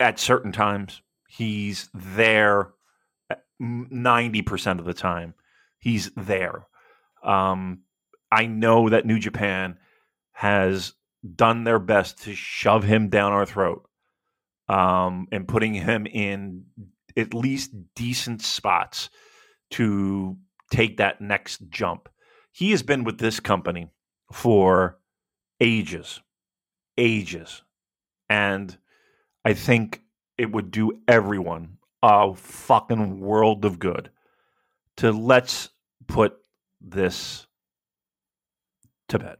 at 0.00 0.18
certain 0.18 0.52
times. 0.52 1.02
He's 1.28 1.90
there 1.94 2.72
ninety 3.60 4.42
percent 4.42 4.80
of 4.80 4.86
the 4.86 4.94
time. 4.94 5.34
He's 5.78 6.10
there. 6.16 6.66
Um, 7.22 7.80
I 8.30 8.46
know 8.46 8.88
that 8.88 9.06
New 9.06 9.18
Japan 9.18 9.78
has 10.32 10.92
done 11.34 11.64
their 11.64 11.78
best 11.78 12.22
to 12.22 12.34
shove 12.34 12.84
him 12.84 13.08
down 13.08 13.32
our 13.32 13.46
throat 13.46 13.87
um, 14.68 15.26
and 15.32 15.48
putting 15.48 15.74
him 15.74 16.06
in 16.06 16.64
at 17.16 17.34
least 17.34 17.72
decent 17.94 18.42
spots 18.42 19.10
to 19.70 20.36
take 20.70 20.98
that 20.98 21.20
next 21.20 21.68
jump. 21.70 22.08
He 22.52 22.70
has 22.70 22.82
been 22.82 23.04
with 23.04 23.18
this 23.18 23.40
company 23.40 23.88
for 24.32 24.98
ages, 25.60 26.20
ages. 26.96 27.62
And 28.28 28.76
I 29.44 29.54
think 29.54 30.02
it 30.36 30.52
would 30.52 30.70
do 30.70 30.92
everyone 31.08 31.78
a 32.02 32.34
fucking 32.34 33.20
world 33.20 33.64
of 33.64 33.78
good 33.78 34.10
to 34.98 35.10
let's 35.12 35.70
put 36.06 36.36
this 36.80 37.46
to 39.08 39.18
bed. 39.18 39.36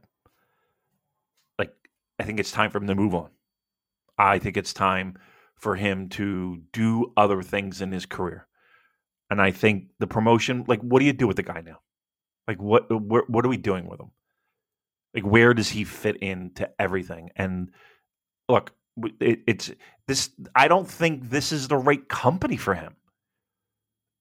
Like, 1.57 1.73
I 2.19 2.23
think 2.23 2.39
it's 2.39 2.51
time 2.51 2.71
for 2.71 2.79
him 2.79 2.87
to 2.87 2.95
move 2.95 3.15
on. 3.15 3.29
I 4.19 4.37
think 4.37 4.57
it's 4.57 4.73
time 4.73 5.17
for 5.55 5.75
him 5.75 6.09
to 6.09 6.61
do 6.73 7.13
other 7.17 7.41
things 7.41 7.81
in 7.81 7.91
his 7.91 8.05
career. 8.05 8.47
And 9.29 9.41
I 9.41 9.51
think 9.51 9.85
the 9.99 10.07
promotion, 10.07 10.65
like, 10.67 10.81
what 10.81 10.99
do 10.99 11.05
you 11.05 11.13
do 11.13 11.27
with 11.27 11.37
the 11.37 11.43
guy 11.43 11.61
now? 11.61 11.79
Like, 12.47 12.61
what 12.61 12.89
what, 12.89 13.29
what 13.29 13.45
are 13.45 13.49
we 13.49 13.57
doing 13.57 13.87
with 13.87 13.99
him? 13.99 14.11
Like, 15.13 15.23
where 15.23 15.53
does 15.53 15.69
he 15.69 15.83
fit 15.83 16.17
into 16.17 16.69
everything? 16.79 17.29
And 17.35 17.71
look, 18.47 18.71
it, 19.19 19.41
it's 19.47 19.71
this. 20.07 20.31
I 20.55 20.67
don't 20.67 20.89
think 20.89 21.29
this 21.29 21.51
is 21.51 21.67
the 21.67 21.77
right 21.77 22.07
company 22.09 22.57
for 22.57 22.73
him. 22.73 22.95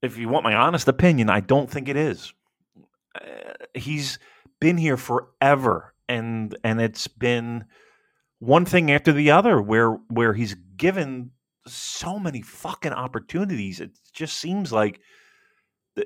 If 0.02 0.16
you 0.16 0.28
want 0.28 0.44
my 0.44 0.54
honest 0.54 0.88
opinion, 0.88 1.30
I 1.30 1.40
don't 1.40 1.70
think 1.70 1.88
it 1.88 1.96
is. 1.96 2.32
Uh, 3.14 3.52
he's 3.74 4.18
been 4.60 4.76
here 4.76 4.96
forever, 4.96 5.94
and 6.08 6.56
and 6.62 6.80
it's 6.80 7.08
been 7.08 7.64
one 8.38 8.64
thing 8.64 8.90
after 8.90 9.12
the 9.12 9.30
other 9.30 9.60
where 9.60 9.92
where 10.08 10.32
he's 10.32 10.54
given 10.76 11.30
so 11.66 12.18
many 12.18 12.42
fucking 12.42 12.92
opportunities. 12.92 13.80
It 13.80 13.90
just 14.12 14.38
seems 14.38 14.72
like 14.72 15.00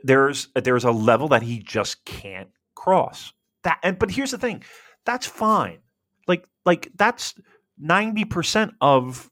there's 0.02 0.48
there's 0.54 0.84
a 0.84 0.90
level 0.90 1.28
that 1.28 1.42
he 1.42 1.59
just 1.59 2.04
can't 2.04 2.48
cross. 2.74 3.32
That 3.64 3.78
and 3.82 3.98
but 3.98 4.10
here's 4.10 4.30
the 4.30 4.38
thing 4.38 4.62
that's 5.04 5.26
fine. 5.26 5.78
Like 6.26 6.46
like 6.64 6.90
that's 6.94 7.34
90% 7.82 8.72
of 8.80 9.30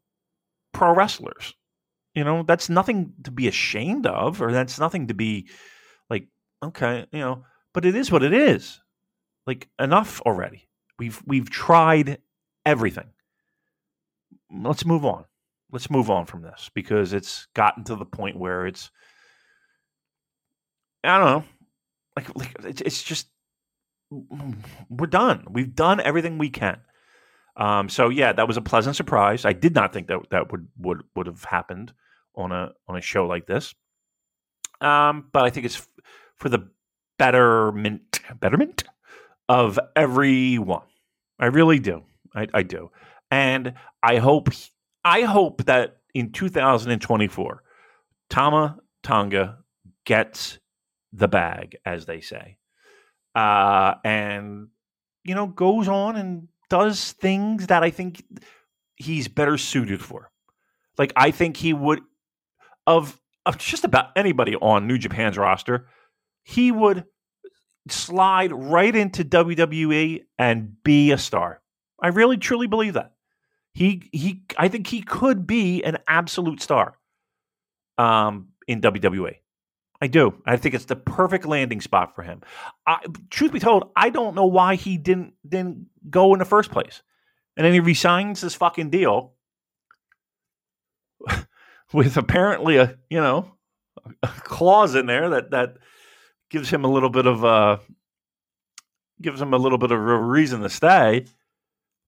pro 0.73 0.95
wrestlers. 0.95 1.55
You 2.15 2.25
know 2.25 2.43
that's 2.43 2.69
nothing 2.69 3.13
to 3.25 3.31
be 3.31 3.49
ashamed 3.49 4.07
of 4.07 4.43
or 4.43 4.53
that's 4.53 4.79
nothing 4.79 5.09
to 5.09 5.15
be 5.15 5.49
like 6.09 6.27
okay 6.63 7.07
you 7.13 7.21
know 7.21 7.45
but 7.73 7.85
it 7.85 7.95
is 7.95 8.11
what 8.11 8.23
it 8.23 8.33
is. 8.33 8.81
Like 9.47 9.69
enough 9.79 10.21
already. 10.23 10.69
We've 10.99 11.23
we've 11.27 11.49
tried 11.49 12.19
everything. 12.65 13.09
Let's 14.53 14.85
move 14.85 15.05
on. 15.05 15.25
Let's 15.73 15.91
move 15.91 16.11
on 16.11 16.27
from 16.27 16.43
this 16.43 16.71
because 16.75 17.13
it's 17.13 17.47
gotten 17.55 17.85
to 17.85 17.95
the 17.95 18.05
point 18.05 18.37
where 18.37 18.67
it's 18.67 18.91
I 21.05 21.19
don't 21.19 21.27
know. 21.27 21.45
Like, 22.17 22.37
like 22.37 22.81
it's, 22.81 23.03
just 23.03 23.29
we're 24.11 25.07
done. 25.07 25.47
We've 25.49 25.75
done 25.75 26.01
everything 26.01 26.39
we 26.39 26.51
can. 26.51 26.79
Um, 27.57 27.89
so 27.89 28.09
yeah, 28.09 28.33
that 28.33 28.49
was 28.49 28.57
a 28.57 28.63
pleasant 28.63 28.97
surprise. 28.97 29.45
I 29.45 29.53
did 29.53 29.75
not 29.75 29.93
think 29.93 30.09
that 30.09 30.19
that 30.31 30.51
would 30.51 30.69
would 30.79 31.03
would 31.15 31.27
have 31.27 31.45
happened 31.45 31.93
on 32.35 32.53
a 32.53 32.73
on 32.89 32.97
a 32.97 33.01
show 33.01 33.27
like 33.27 33.47
this. 33.47 33.75
Um, 34.81 35.29
but 35.33 35.45
I 35.45 35.51
think 35.51 35.67
it's 35.67 35.87
for 36.37 36.49
the 36.49 36.71
betterment 37.19 38.21
betterment 38.41 38.85
of 39.49 39.79
everyone. 39.95 40.83
I 41.39 41.47
really 41.47 41.79
do. 41.79 42.03
I, 42.35 42.47
I 42.53 42.63
do, 42.63 42.91
and 43.31 43.75
I 44.03 44.17
hope 44.17 44.49
I 45.05 45.23
hope 45.23 45.65
that 45.65 45.99
in 46.15 46.33
2024, 46.33 47.63
Tama 48.29 48.79
Tonga 49.03 49.59
gets 50.05 50.59
the 51.13 51.29
bag, 51.29 51.77
as 51.85 52.07
they 52.07 52.21
say, 52.21 52.59
uh, 53.35 53.95
and 54.05 54.69
you 55.25 55.35
know 55.35 55.47
goes 55.47 55.89
on 55.89 56.17
and 56.17 56.49
does 56.69 57.13
things 57.13 57.67
that 57.67 57.83
I 57.83 57.91
think 57.91 58.25
he's 58.97 59.29
better 59.29 59.59
suited 59.59 60.01
for. 60.01 60.31
Like 60.99 61.13
I 61.17 61.31
think 61.31 61.57
he 61.57 61.73
would 61.73 62.01
of 62.87 63.21
of 63.47 63.59
just 63.59 63.85
about 63.85 64.11
anybody 64.17 64.55
on 64.57 64.87
New 64.87 64.99
Japan's 64.99 65.39
roster, 65.39 65.87
he 66.43 66.71
would 66.71 67.05
slide 67.89 68.53
right 68.53 68.95
into 68.95 69.25
WWE 69.25 70.23
and 70.39 70.83
be 70.83 71.11
a 71.13 71.19
star. 71.19 71.61
I 72.03 72.09
really 72.09 72.37
truly 72.37 72.67
believe 72.67 72.95
that. 72.95 73.13
He 73.73 74.09
he 74.13 74.43
I 74.57 74.69
think 74.69 74.87
he 74.87 75.03
could 75.03 75.47
be 75.47 75.83
an 75.85 75.99
absolute 76.09 76.61
star 76.61 76.97
um 77.99 78.49
in 78.67 78.81
WWE. 78.81 79.37
I 80.03 80.07
do. 80.07 80.43
I 80.47 80.57
think 80.57 80.75
it's 80.75 80.87
the 80.87 80.97
perfect 80.97 81.45
landing 81.45 81.81
spot 81.81 82.15
for 82.15 82.23
him. 82.23 82.41
I, 82.87 83.01
truth 83.29 83.53
be 83.53 83.61
told, 83.61 83.91
I 83.95 84.09
don't 84.09 84.35
know 84.35 84.47
why 84.47 84.77
he 84.77 84.97
didn't 84.97 85.35
didn't 85.47 85.87
go 86.09 86.33
in 86.33 86.39
the 86.39 86.47
first 86.47 86.71
place. 86.71 87.03
And 87.57 87.67
then 87.67 87.75
he 87.75 87.81
resigns 87.81 88.41
this 88.41 88.55
fucking 88.55 88.91
deal 88.91 89.35
with 91.93 92.17
apparently 92.17 92.79
a 92.79 92.97
you 93.11 93.21
know 93.21 93.53
a 94.23 94.29
clause 94.29 94.95
in 94.95 95.07
there 95.07 95.31
that 95.31 95.51
that 95.51 95.77
gives 96.49 96.71
him 96.71 96.85
a 96.85 96.91
little 96.91 97.11
bit 97.11 97.27
of 97.27 97.45
uh 97.45 97.77
gives 99.21 99.41
him 99.41 99.53
a 99.53 99.59
little 99.59 99.79
bit 99.79 99.91
of 99.91 99.99
a 99.99 100.19
reason 100.19 100.63
to 100.63 100.71
stay. 100.71 101.27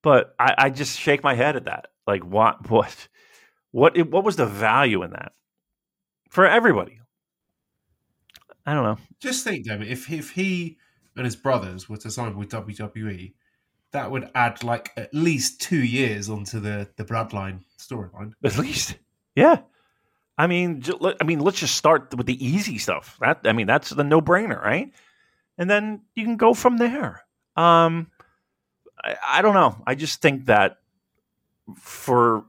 But 0.03 0.35
I, 0.39 0.55
I 0.59 0.71
just 0.71 0.99
shake 0.99 1.23
my 1.23 1.35
head 1.35 1.57
at 1.57 1.65
that. 1.67 1.89
Like 2.07 2.25
what 2.25 2.69
what 2.71 3.09
what 3.71 3.97
what 4.09 4.25
was 4.25 4.37
the 4.37 4.47
value 4.47 5.03
in 5.03 5.11
that 5.11 5.33
for 6.29 6.47
everybody? 6.47 7.01
I 8.65 8.75
don't 8.75 8.85
know. 8.85 8.99
Just 9.21 9.45
think, 9.45 9.67
David, 9.67 9.89
if 9.89 10.11
if 10.11 10.31
he 10.31 10.79
and 11.17 11.25
his 11.25 11.37
brothers 11.37 11.89
were 11.89 11.97
to 11.99 12.11
sign 12.11 12.37
with 12.37 12.51
WWE, 12.51 13.35
that 13.93 14.11
would 14.11 14.31
add 14.35 14.63
like 14.63 14.93
at 14.97 15.13
least 15.15 15.61
two 15.61 15.83
years 15.83 16.29
onto 16.31 16.61
the 16.61 16.89
the 16.97 17.05
bloodline 17.05 17.61
storyline. 17.79 18.33
At 18.45 18.59
least, 18.59 18.97
yeah. 19.35 19.61
I 20.39 20.47
mean, 20.47 20.83
I 21.21 21.25
mean, 21.25 21.41
let's 21.41 21.61
just 21.61 21.77
start 21.77 22.15
with 22.17 22.27
the 22.27 22.45
easy 22.45 22.79
stuff. 22.79 23.19
That 23.21 23.41
I 23.45 23.53
mean, 23.53 23.67
that's 23.67 23.91
the 23.91 24.05
no 24.05 24.21
brainer, 24.21 24.61
right? 24.61 24.93
And 25.59 25.69
then 25.69 26.03
you 26.15 26.25
can 26.25 26.37
go 26.37 26.55
from 26.55 26.79
there. 26.79 27.23
Um, 27.55 28.11
I, 29.03 29.17
I 29.27 29.43
don't 29.43 29.55
know. 29.55 29.83
I 29.87 29.95
just 29.95 30.21
think 30.21 30.47
that 30.47 30.79
for 31.77 32.45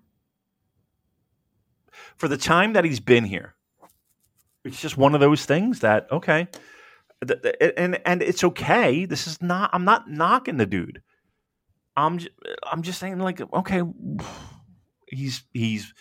for 2.18 2.28
the 2.28 2.38
time 2.38 2.74
that 2.74 2.86
he's 2.86 3.00
been 3.00 3.24
here, 3.26 3.56
it's 4.64 4.82
just 4.82 4.98
one 4.98 5.14
of 5.14 5.22
those 5.22 5.46
things 5.46 5.80
that 5.82 6.12
okay, 6.12 6.48
and 7.78 8.00
and 8.06 8.22
it's 8.22 8.44
okay. 8.44 9.06
This 9.06 9.28
is 9.28 9.42
not. 9.42 9.70
I'm 9.74 9.86
not 9.86 10.10
knocking 10.10 10.58
the 10.58 10.66
dude. 10.66 11.02
I'm 11.96 12.18
just, 12.18 12.32
I'm 12.72 12.82
just 12.82 13.00
saying, 13.00 13.20
like, 13.20 13.42
okay, 13.54 13.84
he's 15.08 15.44
he's 15.54 15.94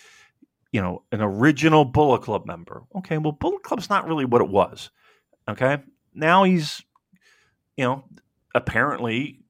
you 0.72 0.80
know 0.80 1.02
an 1.12 1.20
original 1.20 1.84
Bullet 1.84 2.22
Club 2.22 2.46
member. 2.46 2.82
Okay, 2.96 3.18
well, 3.18 3.32
Bullet 3.32 3.62
Club's 3.62 3.90
not 3.90 4.06
really 4.06 4.24
what 4.24 4.42
it 4.42 4.48
was. 4.48 4.90
Okay, 5.48 5.78
now 6.14 6.44
he's 6.44 6.82
you 7.76 7.84
know 7.84 8.04
apparently 8.54 9.41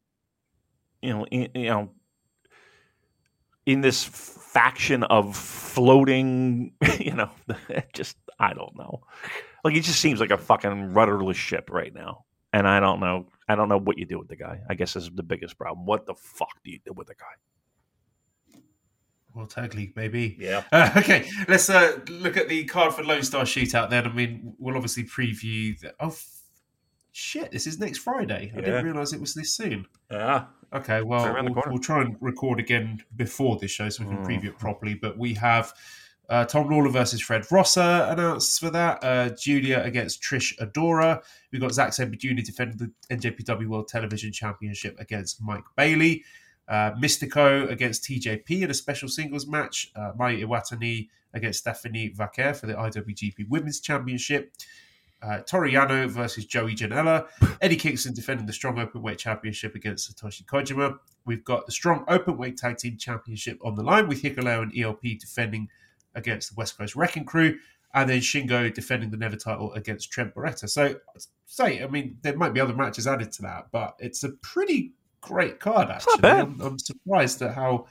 you 1.03 1.11
know 1.11 1.27
in, 1.27 1.49
you 1.55 1.69
know 1.69 1.91
in 3.67 3.81
this 3.81 4.03
faction 4.05 5.05
of 5.05 5.37
floating, 5.37 6.73
you 6.99 7.15
know, 7.15 7.31
just 7.93 8.17
I 8.39 8.55
don't 8.55 8.77
know. 8.77 9.03
Like 9.65 9.77
it 9.77 9.83
just 9.83 10.01
seems 10.01 10.21
like 10.21 10.31
a 10.31 10.39
fucking 10.39 10.93
rudderless 10.93 11.37
ship 11.37 11.71
right 11.71 11.95
now. 11.95 12.25
And 12.53 12.67
I 12.69 12.81
don't 12.81 13.01
know. 13.01 13.29
I 13.49 13.55
don't 13.55 13.69
know 13.69 13.79
what 13.79 13.99
you 13.99 14.05
do 14.05 14.19
with 14.19 14.29
the 14.29 14.37
guy. 14.37 14.61
I 14.69 14.75
guess 14.75 14.95
this 14.95 15.05
is 15.05 15.11
the 15.15 15.23
biggest 15.23 15.57
problem. 15.57 15.87
What 15.87 16.07
the 16.07 16.15
fuck 16.15 16.63
do 16.65 16.71
you 16.71 16.81
do 16.85 16.93
with 16.93 17.07
the 17.07 17.15
guy? 17.15 18.61
Well, 19.35 19.47
tag 19.47 19.75
league, 19.75 19.97
maybe. 19.97 20.37
Yeah. 20.39 20.65
Uh, 20.71 20.91
okay, 20.97 21.27
let's 21.49 21.71
uh, 21.71 22.01
look 22.11 22.37
at 22.37 22.49
the 22.51 22.65
card 22.65 22.93
for 22.93 23.03
Lone 23.03 23.23
Star 23.23 23.45
Shootout 23.45 23.89
then. 23.89 24.07
I 24.07 24.13
mean, 24.13 24.55
we'll 24.59 24.77
obviously 24.77 25.05
preview. 25.05 25.79
The, 25.81 25.95
oh, 26.01 26.15
shit, 27.13 27.51
this 27.51 27.67
is 27.67 27.79
next 27.79 27.99
Friday. 27.99 28.53
I 28.55 28.59
Yeah. 28.59 28.65
didn't 28.67 28.85
realize 28.85 29.15
it 29.15 29.21
was 29.21 29.33
this 29.33 29.55
soon. 29.55 29.87
Yeah. 30.11 30.47
Okay, 30.75 31.03
well, 31.03 31.35
the 31.35 31.53
we'll, 31.53 31.63
we'll 31.67 31.79
try 31.79 32.01
and 32.01 32.17
record 32.21 32.59
again 32.59 33.03
before 33.17 33.59
this 33.59 33.71
show 33.71 33.89
so 33.89 34.05
we 34.05 34.09
can 34.15 34.25
Mm. 34.25 34.27
preview 34.27 34.47
it 34.47 34.59
properly. 34.59 34.95
But 34.95 35.19
we 35.19 35.35
have 35.35 35.75
uh, 36.31 36.47
Tom 36.47 36.69
Lawlor 36.71 36.91
versus 36.91 37.21
Fred 37.21 37.45
Rosser 37.51 38.07
announced 38.09 38.59
for 38.59 38.71
that. 38.71 39.05
Uh, 39.05 39.29
Giulia 39.31 39.83
against 39.85 40.23
Trish 40.23 40.57
Adora. 40.59 41.23
We've 41.51 41.61
got 41.61 41.73
Zack 41.73 41.93
Sabre 41.93 42.17
Jr. 42.17 42.41
defending 42.43 42.79
the 42.79 43.15
NJPW 43.15 43.67
World 43.67 43.89
Television 43.89 44.33
Championship 44.33 44.97
against 44.99 45.43
Mike 45.43 45.65
Bailey. 45.77 46.25
Uh, 46.69 46.93
Místico 46.93 47.69
against 47.71 48.05
TJP 48.05 48.63
in 48.63 48.71
a 48.71 48.75
special 48.75 49.09
singles 49.09 49.47
match. 49.47 49.91
Uh, 49.95 50.13
Mai 50.17 50.37
Iwatani 50.37 51.09
against 51.35 51.59
Stephanie 51.59 52.09
Vaquer 52.15 52.55
for 52.55 52.67
the 52.67 52.75
IWGP 52.75 53.49
Women's 53.49 53.81
Championship. 53.81 54.53
Uh, 55.23 55.41
Toriano 55.43 56.09
versus 56.09 56.47
Joey 56.47 56.75
Janela. 56.75 57.27
Eddie 57.61 57.77
Kingston 57.77 58.13
defending 58.13 58.45
the 58.45 58.53
Strong 58.53 58.77
Openweight 58.77 59.19
Championship 59.19 59.77
against 59.77 60.13
Satoshi 60.13 60.45
Kojima. 60.45 60.99
We've 61.25 61.45
got 61.45 61.65
the 61.65 61.73
Strong 61.73 62.05
Openweight 62.07 62.57
Tag 62.57 62.79
Team 62.79 62.97
Championship 62.97 63.59
on 63.65 63.77
the 63.77 63.85
line 63.85 64.09
with 64.09 64.21
Hikuleo 64.21 64.63
and 64.63 64.77
ELP 64.77 65.03
defending 65.21 65.69
against 66.17 66.51
the 66.51 66.55
West 66.57 66.77
Coast 66.77 66.97
Wrecking 66.97 67.25
Crew. 67.25 67.57
And 67.95 68.09
then 68.09 68.21
Shingo 68.21 68.73
defending 68.73 69.11
the 69.11 69.17
Never 69.17 69.37
title 69.37 69.73
against 69.75 70.11
Trent 70.11 70.35
Beretta. 70.35 70.69
So, 70.69 70.97
say, 71.47 71.83
I 71.83 71.87
mean, 71.87 72.17
there 72.23 72.37
might 72.37 72.55
be 72.55 72.61
other 72.61 72.75
matches 72.75 73.07
added 73.07 73.31
to 73.33 73.43
that, 73.43 73.67
but 73.71 73.95
it's 73.99 74.25
a 74.25 74.31
pretty 74.31 74.93
great 75.21 75.61
card, 75.61 75.91
actually. 75.91 76.29
I'm, 76.29 76.61
I'm 76.61 76.79
surprised 76.79 77.43
at 77.43 77.55
how 77.55 77.87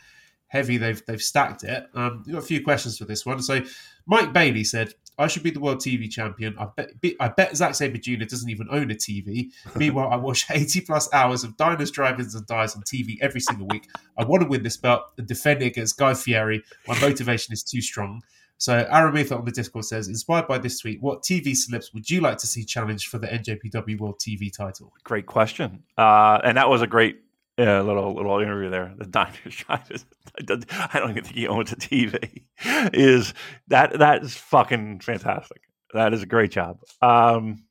heavy 0.47 0.77
they've 0.77 1.05
they've 1.05 1.21
stacked 1.21 1.63
it. 1.63 1.87
Um, 1.93 2.23
we've 2.25 2.33
got 2.33 2.43
a 2.43 2.45
few 2.45 2.63
questions 2.63 2.97
for 2.97 3.05
this 3.05 3.25
one. 3.25 3.41
So, 3.41 3.61
Mike 4.07 4.33
Bailey 4.33 4.63
said, 4.63 4.95
I 5.17 5.27
should 5.27 5.43
be 5.43 5.51
the 5.51 5.59
world 5.59 5.79
TV 5.79 6.09
champion. 6.09 6.55
I 6.57 6.67
bet, 6.75 6.99
be- 7.01 7.15
I 7.19 7.27
bet 7.27 7.55
Zack 7.55 7.75
Sabre 7.75 7.97
Jr. 7.97 8.25
doesn't 8.25 8.49
even 8.49 8.67
own 8.71 8.91
a 8.91 8.95
TV. 8.95 9.51
Meanwhile, 9.75 10.09
I 10.09 10.15
watch 10.15 10.45
80 10.49 10.81
plus 10.81 11.11
hours 11.13 11.43
of 11.43 11.57
diners, 11.57 11.91
drive-ins, 11.91 12.35
and 12.35 12.45
dives 12.45 12.75
on 12.75 12.83
TV 12.83 13.17
every 13.21 13.41
single 13.41 13.67
week. 13.67 13.87
I 14.17 14.23
want 14.23 14.41
to 14.43 14.49
win 14.49 14.63
this 14.63 14.77
belt 14.77 15.03
and 15.17 15.27
defend 15.27 15.61
it 15.61 15.67
against 15.67 15.97
Guy 15.97 16.13
Fieri. 16.13 16.63
My 16.87 16.99
motivation 16.99 17.53
is 17.53 17.63
too 17.63 17.81
strong. 17.81 18.21
So, 18.57 18.85
Aramitha 18.91 19.35
on 19.35 19.43
the 19.43 19.51
Discord 19.51 19.85
says, 19.85 20.07
inspired 20.07 20.47
by 20.47 20.59
this 20.59 20.79
tweet, 20.79 21.01
what 21.01 21.23
TV 21.23 21.53
celebs 21.53 21.91
would 21.95 22.07
you 22.07 22.21
like 22.21 22.37
to 22.37 22.47
see 22.47 22.63
challenged 22.63 23.07
for 23.07 23.17
the 23.17 23.25
NJPW 23.25 23.97
World 23.97 24.19
TV 24.19 24.55
title? 24.55 24.93
Great 25.03 25.25
question. 25.25 25.81
Uh, 25.97 26.39
and 26.43 26.57
that 26.57 26.69
was 26.69 26.83
a 26.83 26.87
great 26.87 27.21
uh, 27.59 27.81
little 27.83 28.15
little 28.15 28.39
interview 28.39 28.69
there. 28.69 28.93
The 28.97 29.05
diner 29.05 29.33
shot 29.49 29.87
is, 29.91 30.05
I 30.37 30.43
don't 30.43 30.65
I 30.95 30.99
don't 30.99 31.11
even 31.11 31.23
think 31.23 31.35
he 31.35 31.47
owns 31.47 31.71
a 31.71 31.75
TV. 31.75 32.43
Is 32.93 33.33
that 33.67 33.99
that 33.99 34.23
is 34.23 34.35
fucking 34.35 35.01
fantastic. 35.01 35.61
That 35.93 36.13
is 36.13 36.23
a 36.23 36.25
great 36.25 36.51
job. 36.51 36.79
Um, 37.01 37.63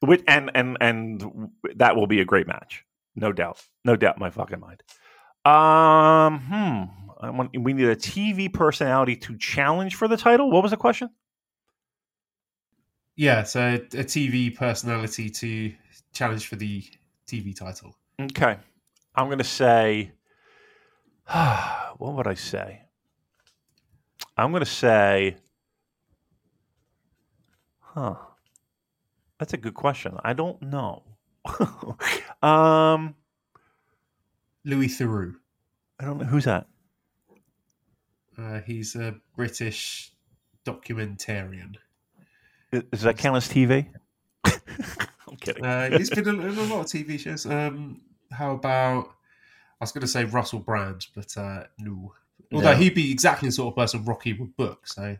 which, 0.00 0.22
and 0.26 0.50
and 0.54 0.76
and 0.80 1.50
that 1.76 1.96
will 1.96 2.06
be 2.06 2.20
a 2.20 2.24
great 2.24 2.46
match, 2.46 2.84
no 3.14 3.32
doubt, 3.32 3.62
no 3.84 3.96
doubt 3.96 4.16
in 4.16 4.20
my 4.20 4.30
fucking 4.30 4.60
mind. 4.60 4.82
Um, 5.44 6.40
hmm. 6.40 7.04
I 7.20 7.30
want, 7.30 7.58
we 7.58 7.72
need 7.72 7.86
a 7.86 7.96
TV 7.96 8.52
personality 8.52 9.16
to 9.16 9.36
challenge 9.38 9.94
for 9.94 10.08
the 10.08 10.16
title. 10.16 10.50
What 10.50 10.62
was 10.62 10.72
the 10.72 10.76
question? 10.76 11.10
Yeah, 13.16 13.44
so 13.44 13.74
a 13.74 13.78
TV 13.78 14.54
personality 14.54 15.30
to 15.30 15.72
challenge 16.12 16.48
for 16.48 16.56
the 16.56 16.84
TV 17.26 17.54
title. 17.56 17.96
Okay. 18.20 18.56
I'm 19.14 19.26
going 19.26 19.38
to 19.38 19.44
say, 19.44 20.12
what 21.96 22.14
would 22.14 22.26
I 22.26 22.34
say? 22.34 22.82
I'm 24.36 24.50
going 24.50 24.64
to 24.64 24.70
say, 24.70 25.36
huh. 27.78 28.16
That's 29.38 29.52
a 29.52 29.56
good 29.56 29.74
question. 29.74 30.16
I 30.24 30.32
don't 30.32 30.60
know. 30.62 31.02
um, 32.42 33.14
Louis 34.64 34.88
Theroux. 34.88 35.34
I 36.00 36.04
don't 36.04 36.18
know. 36.18 36.24
Who's 36.24 36.44
that? 36.44 36.66
Uh, 38.38 38.60
he's 38.60 38.96
a 38.96 39.16
British 39.36 40.12
documentarian. 40.64 41.76
Is, 42.72 42.82
does 42.90 43.02
that 43.02 43.18
count 43.18 43.36
as 43.36 43.48
TV? 43.48 43.88
I'm 45.34 45.38
kidding. 45.38 45.64
Uh, 45.64 45.90
he's 45.98 46.10
been 46.10 46.28
in, 46.28 46.40
in 46.40 46.56
a 46.58 46.62
lot 46.64 46.80
of 46.80 46.86
TV 46.86 47.18
shows. 47.18 47.44
Um, 47.46 48.00
how 48.32 48.52
about 48.52 49.06
I 49.80 49.84
was 49.84 49.92
going 49.92 50.02
to 50.02 50.06
say 50.08 50.24
Russell 50.24 50.60
Brand, 50.60 51.06
but 51.14 51.36
uh, 51.36 51.64
no. 51.78 52.14
Although 52.52 52.70
No. 52.72 52.76
he'd 52.76 52.94
be 52.94 53.10
exactly 53.10 53.48
the 53.48 53.52
sort 53.52 53.72
of 53.72 53.76
person 53.76 54.04
Rocky 54.04 54.32
would 54.34 54.56
book, 54.56 54.86
so 54.86 55.16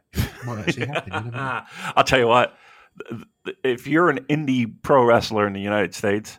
might 0.47 0.59
actually 0.69 0.87
happen. 0.87 1.13
You 1.13 1.21
never 1.21 1.31
know. 1.37 1.63
I'll 1.97 2.05
tell 2.05 2.19
you 2.21 2.29
what. 2.29 2.57
If 3.65 3.87
you're 3.89 4.09
an 4.09 4.21
indie 4.31 4.73
pro 4.83 5.05
wrestler 5.05 5.47
in 5.47 5.53
the 5.53 5.61
United 5.61 5.95
States, 5.95 6.39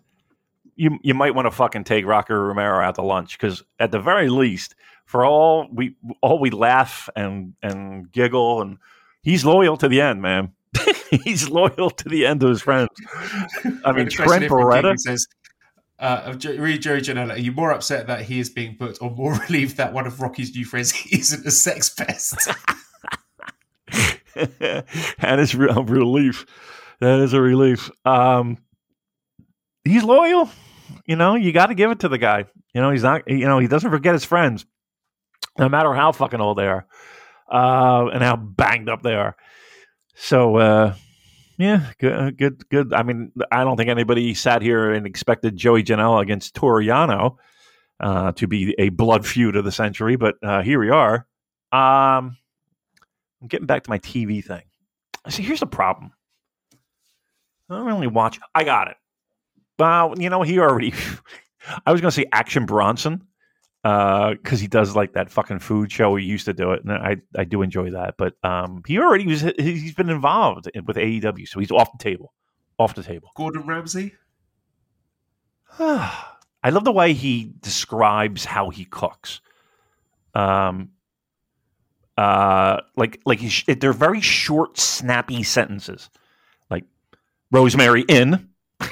you 0.78 0.98
you 1.04 1.14
might 1.14 1.36
want 1.36 1.48
to 1.48 1.52
fucking 1.52 1.84
take 1.84 2.06
Rocky 2.06 2.34
Romero 2.34 2.82
out 2.82 2.96
to 2.96 3.02
lunch 3.02 3.38
because 3.38 3.62
at 3.80 3.92
the 3.92 4.00
very 4.00 4.30
least, 4.30 4.74
for 5.06 5.26
all 5.26 5.68
we 5.74 5.96
all 6.22 6.40
we 6.40 6.50
laugh 6.52 7.10
and 7.16 7.54
and 7.62 8.10
giggle, 8.12 8.62
and 8.62 8.78
he's 9.22 9.44
loyal 9.44 9.76
to 9.78 9.90
the 9.90 10.00
end, 10.00 10.22
man. 10.22 10.54
he's 11.24 11.50
loyal 11.50 11.90
to 11.90 12.10
the 12.10 12.26
end 12.26 12.44
of 12.44 12.50
his 12.50 12.62
friends. 12.62 12.90
I 13.84 13.92
mean, 13.92 14.10
Trent 14.10 14.46
Beretta. 14.46 14.98
Says, 14.98 15.28
uh, 15.98 16.36
read 16.58 16.82
Joey 16.82 17.00
Janela, 17.00 17.36
are 17.36 17.40
you 17.40 17.52
more 17.52 17.72
upset 17.72 18.08
that 18.08 18.24
he 18.24 18.40
is 18.40 18.50
being 18.50 18.76
booked 18.78 19.00
or 19.02 19.12
more 19.12 19.34
relieved 19.48 19.78
that 19.78 19.94
one 19.94 20.06
of 20.06 20.20
Rocky's 20.20 20.54
new 20.56 20.66
friends 20.66 20.94
isn't 21.12 21.46
a 21.46 21.52
sex 21.52 21.90
pest? 21.90 22.50
that 24.36 25.40
is 25.40 25.54
a 25.54 25.58
relief. 25.58 26.46
That 27.00 27.20
is 27.20 27.34
a 27.34 27.42
relief. 27.42 27.90
Um, 28.06 28.58
he's 29.84 30.04
loyal. 30.04 30.50
You 31.06 31.16
know, 31.16 31.36
you 31.36 31.52
got 31.52 31.68
to 31.68 31.76
give 31.76 31.92
it 31.92 32.00
to 32.00 32.10
the 32.10 32.18
guy. 32.18 32.46
You 32.74 32.82
know, 32.82 32.92
he's 32.92 33.04
not. 33.04 33.24
You 33.28 33.46
know, 33.46 33.60
he 33.60 33.68
doesn't 33.68 33.90
forget 33.90 34.14
his 34.14 34.26
friends, 34.26 34.66
no 35.58 35.70
matter 35.70 35.94
how 35.94 36.12
fucking 36.12 36.42
old 36.42 36.58
they 36.58 36.68
are, 36.68 36.86
uh, 37.50 38.08
and 38.08 38.22
how 38.22 38.36
banged 38.36 38.90
up 38.90 39.02
they 39.02 39.16
are. 39.16 39.36
So, 40.16 40.58
uh, 40.58 40.96
yeah, 41.58 41.92
good, 42.00 42.38
good, 42.38 42.70
good. 42.70 42.94
I 42.94 43.04
mean, 43.04 43.32
I 43.52 43.64
don't 43.64 43.78
think 43.78 43.90
anybody 43.90 44.34
sat 44.34 44.62
here 44.62 44.92
and 44.92 45.06
expected 45.06 45.56
Joey 45.56 45.84
Janela 45.84 46.22
against 46.22 46.56
Toriano 46.56 47.38
uh, 48.00 48.32
to 48.34 48.48
be 48.48 48.76
a 48.78 48.90
blood 48.90 49.26
feud 49.26 49.56
of 49.56 49.64
the 49.64 49.72
century, 49.72 50.16
but 50.16 50.36
uh, 50.44 50.62
here 50.62 50.80
we 50.80 50.90
are. 50.90 51.28
Um, 51.72 52.38
I'm 53.42 53.48
getting 53.48 53.68
back 53.68 53.84
to 53.84 53.90
my 53.90 54.00
TV 54.00 54.44
thing. 54.44 54.64
See, 55.30 55.44
here's 55.44 55.60
the 55.60 55.68
problem. 55.68 56.12
I 57.70 57.76
don't 57.76 57.86
really 57.86 58.08
watch. 58.08 58.40
I 58.54 58.64
got 58.64 58.90
it. 58.90 58.98
Well, 59.80 60.14
you 60.18 60.30
know, 60.30 60.42
he 60.42 60.60
already. 60.60 60.94
I 61.86 61.92
was 61.92 62.02
going 62.02 62.12
to 62.12 62.16
say 62.16 62.26
Action 62.32 62.66
Bronson 62.66 63.28
because 63.86 64.60
he 64.60 64.66
does 64.66 64.96
like 64.96 65.14
that 65.14 65.30
fucking 65.30 65.60
food 65.60 65.92
show. 65.92 66.16
He 66.16 66.26
used 66.26 66.46
to 66.46 66.54
do 66.54 66.72
it, 66.72 66.84
and 66.84 66.92
I 66.92 67.18
I 67.38 67.44
do 67.44 67.62
enjoy 67.62 67.92
that. 67.92 68.16
But 68.18 68.34
um, 68.44 68.82
he 68.88 68.98
already 68.98 69.28
was. 69.28 69.42
He's 69.60 69.94
been 69.94 70.10
involved 70.10 70.68
in, 70.74 70.86
with 70.86 70.98
AEW, 70.98 71.48
so 71.48 71.60
he's 71.60 71.70
off 71.70 71.92
the 71.96 72.04
table. 72.04 72.34
Off 72.80 72.96
the 72.96 73.04
table. 73.04 73.30
Gordon 73.36 73.68
Ramsay? 73.68 74.16
I 75.80 76.70
love 76.72 76.84
the 76.84 76.92
way 76.92 77.14
he 77.14 77.54
describes 77.60 78.44
how 78.44 78.72
he 78.72 78.86
cooks. 78.86 79.40
Um, 80.34 80.90
uh, 82.18 82.82
like 82.96 83.22
like 83.26 83.40
he's, 83.40 83.64
they're 83.68 83.94
very 83.94 84.20
short, 84.22 84.80
snappy 84.80 85.44
sentences. 85.44 86.10
Like 86.72 86.86
Rosemary 87.52 88.04
in. 88.08 88.50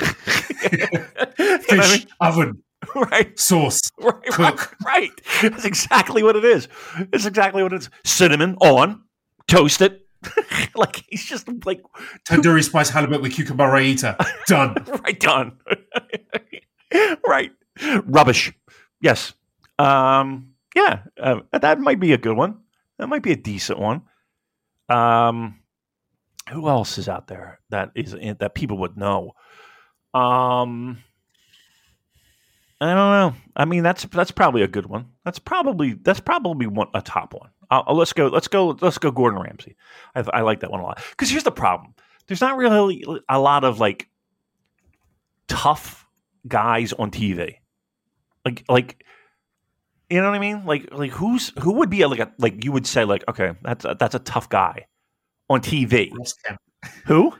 What 0.70 1.80
I 1.80 1.88
Fish, 1.88 2.00
mean? 2.00 2.08
oven, 2.22 2.64
right, 2.96 3.38
sauce. 3.40 3.82
right, 4.00 4.24
Cook. 4.26 4.76
right. 4.86 5.12
That's 5.42 5.66
exactly 5.66 6.24
what 6.24 6.36
it 6.36 6.46
is. 6.46 6.68
It's 7.12 7.26
exactly 7.26 7.64
what 7.64 7.74
it 7.74 7.82
is. 7.82 7.90
Cinnamon 8.04 8.56
on, 8.62 9.04
toast 9.48 9.82
it. 9.82 10.00
like 10.76 11.04
he's 11.10 11.26
just 11.26 11.50
like 11.66 11.82
Tandoori 12.26 12.64
spice 12.64 12.90
halibut 12.90 13.22
with 13.22 13.34
cucumber 13.34 13.66
raita. 13.66 14.16
Done. 14.48 14.76
right 15.04 15.20
done. 15.20 15.58
right. 17.28 17.52
Rubbish. 18.06 18.54
Yes. 19.02 19.34
Um, 19.80 20.54
yeah, 20.76 21.04
uh, 21.22 21.42
that 21.52 21.80
might 21.80 22.00
be 22.00 22.14
a 22.14 22.18
good 22.18 22.38
one. 22.38 22.60
That 22.98 23.08
might 23.08 23.24
be 23.24 23.32
a 23.32 23.38
decent 23.38 23.80
one. 23.80 24.04
Um, 24.90 25.60
who 26.52 26.68
else 26.68 26.98
is 26.98 27.08
out 27.08 27.28
there 27.28 27.60
that 27.70 27.92
is 27.96 28.16
that 28.40 28.56
people 28.56 28.78
would 28.80 28.98
know? 28.98 29.34
Um, 30.14 31.00
I 32.84 32.96
don't 32.96 32.96
know. 32.96 33.34
I 33.56 33.66
mean, 33.66 33.84
that's 33.84 34.04
that's 34.06 34.32
probably 34.32 34.62
a 34.62 34.68
good 34.68 34.88
one. 34.88 35.08
That's 35.24 35.40
probably 35.40 35.94
that's 35.94 36.20
probably 36.20 36.68
one 36.68 36.88
a 36.94 37.02
top 37.02 37.34
one. 37.34 37.50
Uh, 37.72 37.84
let's 37.94 38.14
go. 38.14 38.28
Let's 38.28 38.48
go. 38.48 38.78
Let's 38.82 38.98
go. 38.98 39.10
Gordon 39.12 39.42
Ramsay. 39.42 39.76
I, 40.16 40.24
I 40.34 40.42
like 40.42 40.60
that 40.62 40.72
one 40.72 40.82
a 40.82 40.84
lot. 40.84 41.02
Because 41.12 41.30
here's 41.30 41.44
the 41.44 41.52
problem: 41.52 41.94
there's 42.28 42.42
not 42.42 42.58
really 42.58 43.06
a 43.30 43.40
lot 43.40 43.64
of 43.64 43.80
like 43.80 44.10
tough 45.48 46.06
guys 46.48 46.94
on 46.94 47.10
TV. 47.10 47.56
Like 48.44 48.66
like 48.68 49.06
you 50.10 50.22
know 50.22 50.30
what 50.30 50.36
I 50.36 50.40
mean? 50.40 50.66
Like 50.66 50.92
like 50.92 51.12
who's 51.12 51.54
who 51.60 51.74
would 51.74 51.90
be 51.90 52.02
a, 52.02 52.08
like 52.08 52.20
a 52.20 52.34
like 52.38 52.66
you 52.66 52.72
would 52.72 52.86
say 52.86 53.06
like 53.06 53.24
okay 53.30 53.54
that's 53.62 53.86
a, 53.86 53.96
that's 53.98 54.16
a 54.16 54.20
tough 54.20 54.50
guy 54.50 54.88
on 55.50 55.62
TV. 55.62 56.12
Who? 57.06 57.34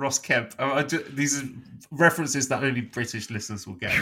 Ross 0.00 0.18
Kemp. 0.18 0.56
Do, 0.88 0.98
these 1.10 1.42
are 1.42 1.46
references 1.90 2.48
that 2.48 2.64
only 2.64 2.80
British 2.80 3.30
listeners 3.30 3.66
will 3.66 3.74
get. 3.74 3.92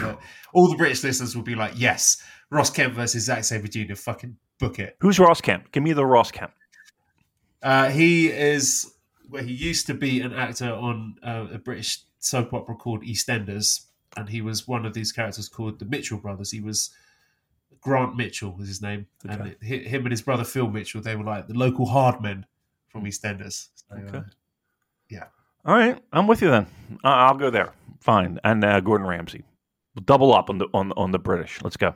all 0.53 0.69
the 0.69 0.77
British 0.77 1.03
listeners 1.03 1.35
will 1.35 1.43
be 1.43 1.55
like, 1.55 1.73
"Yes, 1.75 2.23
Ross 2.49 2.69
Kemp 2.69 2.95
versus 2.95 3.25
Zack 3.25 3.43
Sabre 3.43 3.67
Jr. 3.67 3.95
Fucking 3.95 4.37
book 4.59 4.79
it." 4.79 4.95
Who's 5.01 5.19
Ross 5.19 5.41
Kemp? 5.41 5.71
Give 5.71 5.83
me 5.83 5.93
the 5.93 6.05
Ross 6.05 6.31
Kemp. 6.31 6.51
Uh, 7.61 7.89
he 7.89 8.29
is. 8.31 8.93
Well, 9.29 9.43
he 9.43 9.53
used 9.53 9.85
to 9.87 9.93
be 9.93 10.21
an 10.21 10.33
actor 10.33 10.71
on 10.71 11.15
uh, 11.21 11.47
a 11.53 11.59
British 11.59 11.99
soap 12.19 12.53
opera 12.53 12.75
called 12.75 13.03
EastEnders, 13.03 13.85
and 14.17 14.29
he 14.29 14.41
was 14.41 14.67
one 14.67 14.85
of 14.85 14.93
these 14.93 15.11
characters 15.11 15.49
called 15.49 15.79
the 15.79 15.85
Mitchell 15.85 16.17
brothers. 16.17 16.51
He 16.51 16.61
was 16.61 16.89
Grant 17.81 18.15
Mitchell 18.15 18.55
was 18.57 18.67
his 18.67 18.81
name, 18.81 19.07
okay. 19.25 19.35
and 19.35 19.55
it, 19.61 19.87
him 19.87 20.03
and 20.03 20.11
his 20.11 20.21
brother 20.21 20.43
Phil 20.43 20.69
Mitchell, 20.69 21.01
they 21.01 21.15
were 21.15 21.23
like 21.23 21.47
the 21.47 21.53
local 21.53 21.85
hard 21.85 22.21
men 22.21 22.45
from 22.87 23.03
EastEnders. 23.03 23.67
So, 23.75 23.95
okay. 23.95 24.17
Uh, 24.17 24.21
yeah. 25.09 25.25
All 25.65 25.75
right, 25.75 26.01
I'm 26.11 26.27
with 26.27 26.41
you 26.41 26.49
then. 26.49 26.67
Uh, 27.03 27.07
I'll 27.07 27.37
go 27.37 27.49
there. 27.49 27.73
Fine, 27.99 28.39
and 28.43 28.63
uh, 28.63 28.79
Gordon 28.79 29.07
Ramsay. 29.07 29.43
We'll 29.95 30.03
double 30.03 30.33
up 30.33 30.49
on 30.49 30.57
the 30.57 30.67
on 30.73 30.91
on 30.93 31.11
the 31.11 31.19
British. 31.19 31.61
Let's 31.61 31.77
go. 31.77 31.93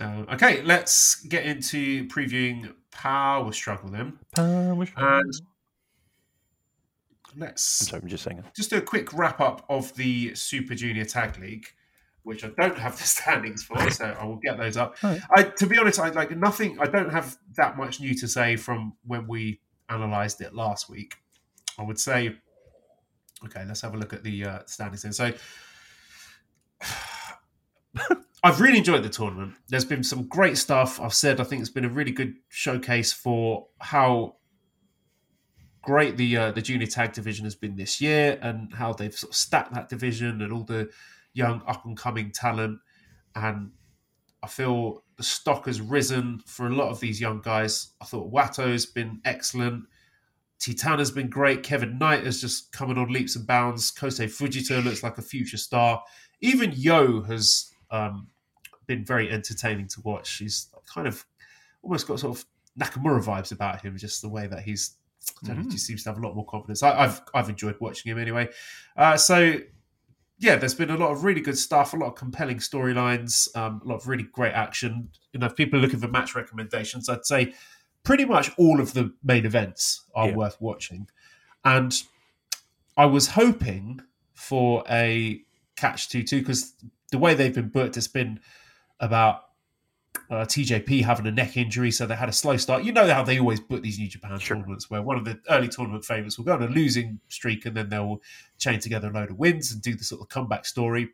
Uh, 0.00 0.24
okay, 0.32 0.62
let's 0.62 1.16
get 1.22 1.44
into 1.44 2.06
previewing 2.08 2.72
Power 2.90 3.50
Struggle 3.52 3.90
then. 3.90 4.18
Power 4.34 4.86
Struggle. 4.86 5.20
And 5.20 5.32
let's. 7.36 7.82
I'm 7.82 7.86
sorry, 7.86 8.02
I'm 8.02 8.08
just 8.08 8.24
saying. 8.24 8.44
Just 8.54 8.70
do 8.70 8.76
a 8.76 8.82
quick 8.82 9.12
wrap 9.12 9.40
up 9.40 9.64
of 9.68 9.94
the 9.94 10.34
Super 10.34 10.74
Junior 10.74 11.04
Tag 11.04 11.38
League 11.38 11.66
which 12.28 12.44
I 12.44 12.50
don't 12.60 12.78
have 12.78 12.98
the 12.98 13.04
standings 13.06 13.64
for, 13.64 13.90
so 13.90 14.04
I 14.04 14.24
will 14.26 14.36
get 14.36 14.58
those 14.58 14.76
up. 14.76 15.02
Right. 15.02 15.18
I, 15.34 15.44
to 15.44 15.66
be 15.66 15.78
honest, 15.78 15.98
I 15.98 16.10
like 16.10 16.36
nothing. 16.36 16.78
I 16.78 16.86
don't 16.86 17.10
have 17.10 17.38
that 17.56 17.78
much 17.78 18.00
new 18.00 18.14
to 18.16 18.28
say 18.28 18.56
from 18.56 18.92
when 19.06 19.26
we 19.26 19.60
analysed 19.88 20.42
it 20.42 20.54
last 20.54 20.90
week. 20.90 21.14
I 21.78 21.82
would 21.82 21.98
say, 21.98 22.36
okay, 23.44 23.64
let's 23.66 23.80
have 23.82 23.94
a 23.94 23.96
look 23.96 24.12
at 24.12 24.22
the 24.22 24.44
uh, 24.44 24.58
standings. 24.66 25.02
Then, 25.02 25.12
so 25.12 25.32
I've 28.42 28.60
really 28.60 28.78
enjoyed 28.78 29.02
the 29.02 29.08
tournament. 29.08 29.54
There's 29.68 29.84
been 29.84 30.02
some 30.04 30.28
great 30.28 30.58
stuff. 30.58 31.00
I've 31.00 31.14
said 31.14 31.40
I 31.40 31.44
think 31.44 31.60
it's 31.60 31.70
been 31.70 31.84
a 31.84 31.88
really 31.90 32.12
good 32.12 32.34
showcase 32.48 33.12
for 33.12 33.68
how 33.80 34.36
great 35.82 36.16
the 36.16 36.36
uh, 36.36 36.52
the 36.52 36.62
junior 36.62 36.86
tag 36.86 37.12
division 37.12 37.44
has 37.44 37.54
been 37.54 37.76
this 37.76 38.00
year, 38.00 38.38
and 38.42 38.72
how 38.74 38.92
they've 38.92 39.14
sort 39.14 39.32
of 39.32 39.36
stacked 39.36 39.74
that 39.74 39.88
division 39.88 40.42
and 40.42 40.52
all 40.52 40.64
the 40.64 40.90
young 41.32 41.62
up 41.66 41.84
and 41.84 41.96
coming 41.96 42.30
talent. 42.30 42.80
And 43.34 43.72
I 44.42 44.46
feel 44.46 45.02
the 45.16 45.22
stock 45.22 45.66
has 45.66 45.80
risen 45.80 46.40
for 46.46 46.66
a 46.66 46.74
lot 46.74 46.90
of 46.90 47.00
these 47.00 47.20
young 47.20 47.40
guys. 47.40 47.92
I 48.00 48.04
thought 48.04 48.32
Wato's 48.32 48.86
been 48.86 49.20
excellent. 49.24 49.84
Titan 50.60 50.98
has 50.98 51.10
been 51.10 51.28
great. 51.28 51.62
Kevin 51.62 51.98
Knight 51.98 52.24
has 52.24 52.40
just 52.40 52.72
coming 52.72 52.98
on 52.98 53.12
leaps 53.12 53.36
and 53.36 53.46
bounds. 53.46 53.92
Kosei 53.92 54.26
Fujita 54.26 54.82
looks 54.82 55.02
like 55.02 55.18
a 55.18 55.22
future 55.22 55.56
star. 55.56 56.02
Even 56.40 56.72
Yo 56.74 57.22
has 57.22 57.72
um, 57.90 58.28
been 58.86 59.04
very 59.04 59.30
entertaining 59.30 59.86
to 59.88 60.00
watch. 60.02 60.38
He's 60.38 60.68
kind 60.92 61.06
of 61.06 61.24
almost 61.82 62.08
got 62.08 62.20
sort 62.20 62.36
of 62.36 62.44
Nakamura 62.78 63.22
vibes 63.24 63.52
about 63.52 63.82
him, 63.82 63.96
just 63.96 64.22
the 64.22 64.28
way 64.28 64.46
that 64.46 64.62
he's. 64.62 64.94
Mm. 65.44 65.64
Know, 65.64 65.70
he 65.70 65.78
seems 65.78 66.04
to 66.04 66.10
have 66.10 66.18
a 66.18 66.26
lot 66.26 66.34
more 66.34 66.46
confidence. 66.46 66.82
I, 66.82 66.94
have 66.94 67.22
I've 67.34 67.48
enjoyed 67.48 67.76
watching 67.80 68.10
him 68.10 68.18
anyway. 68.18 68.48
Uh, 68.96 69.16
so 69.16 69.58
yeah, 70.38 70.56
there's 70.56 70.74
been 70.74 70.90
a 70.90 70.96
lot 70.96 71.10
of 71.10 71.24
really 71.24 71.40
good 71.40 71.58
stuff, 71.58 71.92
a 71.92 71.96
lot 71.96 72.06
of 72.06 72.14
compelling 72.14 72.58
storylines, 72.58 73.54
um, 73.56 73.82
a 73.84 73.88
lot 73.88 73.96
of 73.96 74.06
really 74.08 74.26
great 74.32 74.52
action. 74.52 75.08
You 75.32 75.40
know, 75.40 75.46
if 75.46 75.56
people 75.56 75.78
are 75.78 75.82
looking 75.82 75.98
for 75.98 76.08
match 76.08 76.34
recommendations, 76.34 77.08
I'd 77.08 77.26
say 77.26 77.54
pretty 78.04 78.24
much 78.24 78.50
all 78.56 78.80
of 78.80 78.94
the 78.94 79.12
main 79.22 79.44
events 79.44 80.04
are 80.14 80.28
yeah. 80.28 80.34
worth 80.34 80.60
watching. 80.60 81.08
And 81.64 81.94
I 82.96 83.06
was 83.06 83.28
hoping 83.28 84.00
for 84.34 84.84
a 84.88 85.42
catch 85.76 86.08
two 86.08 86.22
two 86.22 86.40
because 86.40 86.74
the 87.10 87.18
way 87.18 87.34
they've 87.34 87.54
been 87.54 87.68
booked, 87.68 87.96
it's 87.96 88.08
been 88.08 88.40
about 89.00 89.42
uh, 90.30 90.44
TJP 90.44 91.04
having 91.04 91.26
a 91.26 91.30
neck 91.30 91.56
injury, 91.56 91.90
so 91.90 92.06
they 92.06 92.14
had 92.16 92.28
a 92.28 92.32
slow 92.32 92.56
start. 92.56 92.84
You 92.84 92.92
know 92.92 93.06
how 93.12 93.22
they 93.22 93.38
always 93.38 93.60
put 93.60 93.82
these 93.82 93.98
New 93.98 94.08
Japan 94.08 94.38
sure. 94.38 94.56
tournaments, 94.56 94.90
where 94.90 95.02
one 95.02 95.16
of 95.16 95.24
the 95.24 95.40
early 95.48 95.68
tournament 95.68 96.04
favourites 96.04 96.36
will 96.36 96.44
go 96.44 96.54
on 96.54 96.62
a 96.62 96.68
losing 96.68 97.20
streak, 97.28 97.64
and 97.66 97.76
then 97.76 97.88
they'll 97.88 98.20
chain 98.58 98.78
together 98.80 99.08
a 99.08 99.12
load 99.12 99.30
of 99.30 99.38
wins 99.38 99.72
and 99.72 99.80
do 99.80 99.94
the 99.94 100.04
sort 100.04 100.20
of 100.20 100.28
comeback 100.28 100.66
story. 100.66 101.10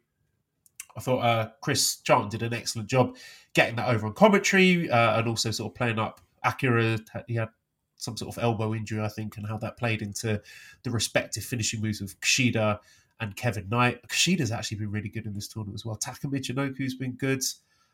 I 0.96 1.00
thought 1.00 1.20
uh, 1.20 1.50
Chris 1.60 1.96
Charlton 1.96 2.30
did 2.30 2.42
an 2.42 2.54
excellent 2.54 2.88
job 2.88 3.16
getting 3.52 3.76
that 3.76 3.88
over 3.88 4.06
on 4.06 4.14
commentary, 4.14 4.90
uh, 4.90 5.18
and 5.18 5.28
also 5.28 5.50
sort 5.50 5.72
of 5.72 5.76
playing 5.76 5.98
up 5.98 6.20
Akira. 6.44 6.98
He 7.26 7.34
had 7.34 7.48
some 7.96 8.16
sort 8.16 8.36
of 8.36 8.42
elbow 8.42 8.74
injury, 8.74 9.02
I 9.02 9.08
think, 9.08 9.36
and 9.36 9.46
how 9.46 9.56
that 9.58 9.76
played 9.76 10.02
into 10.02 10.40
the 10.82 10.90
respective 10.90 11.44
finishing 11.44 11.80
moves 11.80 12.00
of 12.00 12.18
Kushida 12.20 12.78
and 13.20 13.34
Kevin 13.36 13.68
Knight. 13.68 14.06
Kushida's 14.08 14.50
actually 14.50 14.78
been 14.78 14.90
really 14.90 15.08
good 15.08 15.26
in 15.26 15.34
this 15.34 15.48
tournament 15.48 15.74
as 15.74 15.84
well. 15.84 15.96
Taka 15.96 16.26
Michinoku's 16.26 16.94
been 16.94 17.12
good. 17.12 17.42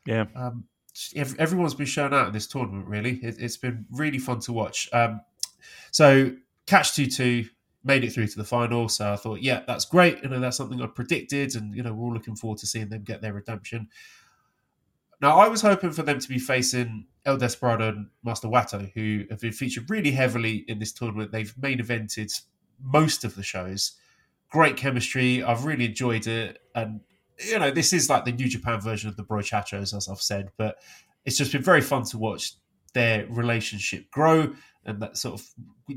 Yeah. 0.05 0.25
Um, 0.35 0.65
everyone's 1.15 1.75
been 1.75 1.85
shown 1.85 2.13
out 2.13 2.27
in 2.27 2.33
this 2.33 2.47
tournament. 2.47 2.87
Really, 2.87 3.19
it, 3.23 3.39
has 3.39 3.57
been 3.57 3.85
really 3.91 4.19
fun 4.19 4.39
to 4.41 4.53
watch. 4.53 4.89
Um, 4.93 5.21
so 5.91 6.31
catch 6.65 6.95
two 6.95 7.07
two 7.07 7.45
made 7.83 8.03
it 8.03 8.11
through 8.11 8.27
to 8.27 8.37
the 8.37 8.43
final. 8.43 8.87
So 8.89 9.13
I 9.13 9.15
thought, 9.15 9.41
yeah, 9.41 9.61
that's 9.65 9.85
great. 9.85 10.21
You 10.23 10.29
know, 10.29 10.39
that's 10.39 10.57
something 10.57 10.81
I 10.81 10.87
predicted, 10.87 11.55
and 11.55 11.75
you 11.75 11.83
know, 11.83 11.93
we're 11.93 12.05
all 12.05 12.13
looking 12.13 12.35
forward 12.35 12.59
to 12.59 12.67
seeing 12.67 12.89
them 12.89 13.03
get 13.03 13.21
their 13.21 13.33
redemption. 13.33 13.89
Now, 15.21 15.37
I 15.39 15.47
was 15.47 15.61
hoping 15.61 15.91
for 15.91 16.01
them 16.01 16.19
to 16.19 16.27
be 16.27 16.39
facing 16.39 17.05
El 17.25 17.37
Desperado 17.37 17.89
and 17.89 18.07
Master 18.23 18.47
Wato, 18.47 18.91
who 18.93 19.25
have 19.29 19.39
been 19.39 19.51
featured 19.51 19.89
really 19.89 20.11
heavily 20.11 20.65
in 20.67 20.79
this 20.79 20.91
tournament. 20.91 21.31
They've 21.31 21.53
main 21.61 21.77
evented 21.77 22.41
most 22.81 23.23
of 23.23 23.35
the 23.35 23.43
shows. 23.43 23.93
Great 24.49 24.77
chemistry. 24.77 25.43
I've 25.43 25.65
really 25.65 25.85
enjoyed 25.85 26.25
it, 26.25 26.59
and 26.73 27.01
you 27.37 27.59
know, 27.59 27.71
this 27.71 27.93
is 27.93 28.09
like 28.09 28.25
the 28.25 28.31
New 28.31 28.47
Japan 28.47 28.81
version 28.81 29.09
of 29.09 29.15
the 29.15 29.23
Brochachos, 29.23 29.95
as 29.95 30.09
I've 30.09 30.21
said, 30.21 30.49
but 30.57 30.77
it's 31.25 31.37
just 31.37 31.51
been 31.51 31.63
very 31.63 31.81
fun 31.81 32.03
to 32.05 32.17
watch 32.17 32.53
their 32.93 33.25
relationship 33.27 34.11
grow 34.11 34.53
and 34.85 35.01
that 35.01 35.17
sort 35.17 35.39
of 35.39 35.47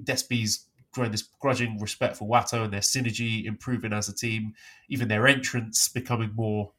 Despy's 0.05 0.67
growing 0.93 1.11
this 1.11 1.23
grudging 1.41 1.79
respect 1.81 2.17
for 2.17 2.29
Wato 2.29 2.65
and 2.65 2.73
their 2.73 2.81
synergy 2.81 3.45
improving 3.45 3.93
as 3.93 4.09
a 4.09 4.15
team, 4.15 4.55
even 4.89 5.09
their 5.09 5.27
entrance 5.27 5.89
becoming 5.89 6.33
more 6.35 6.73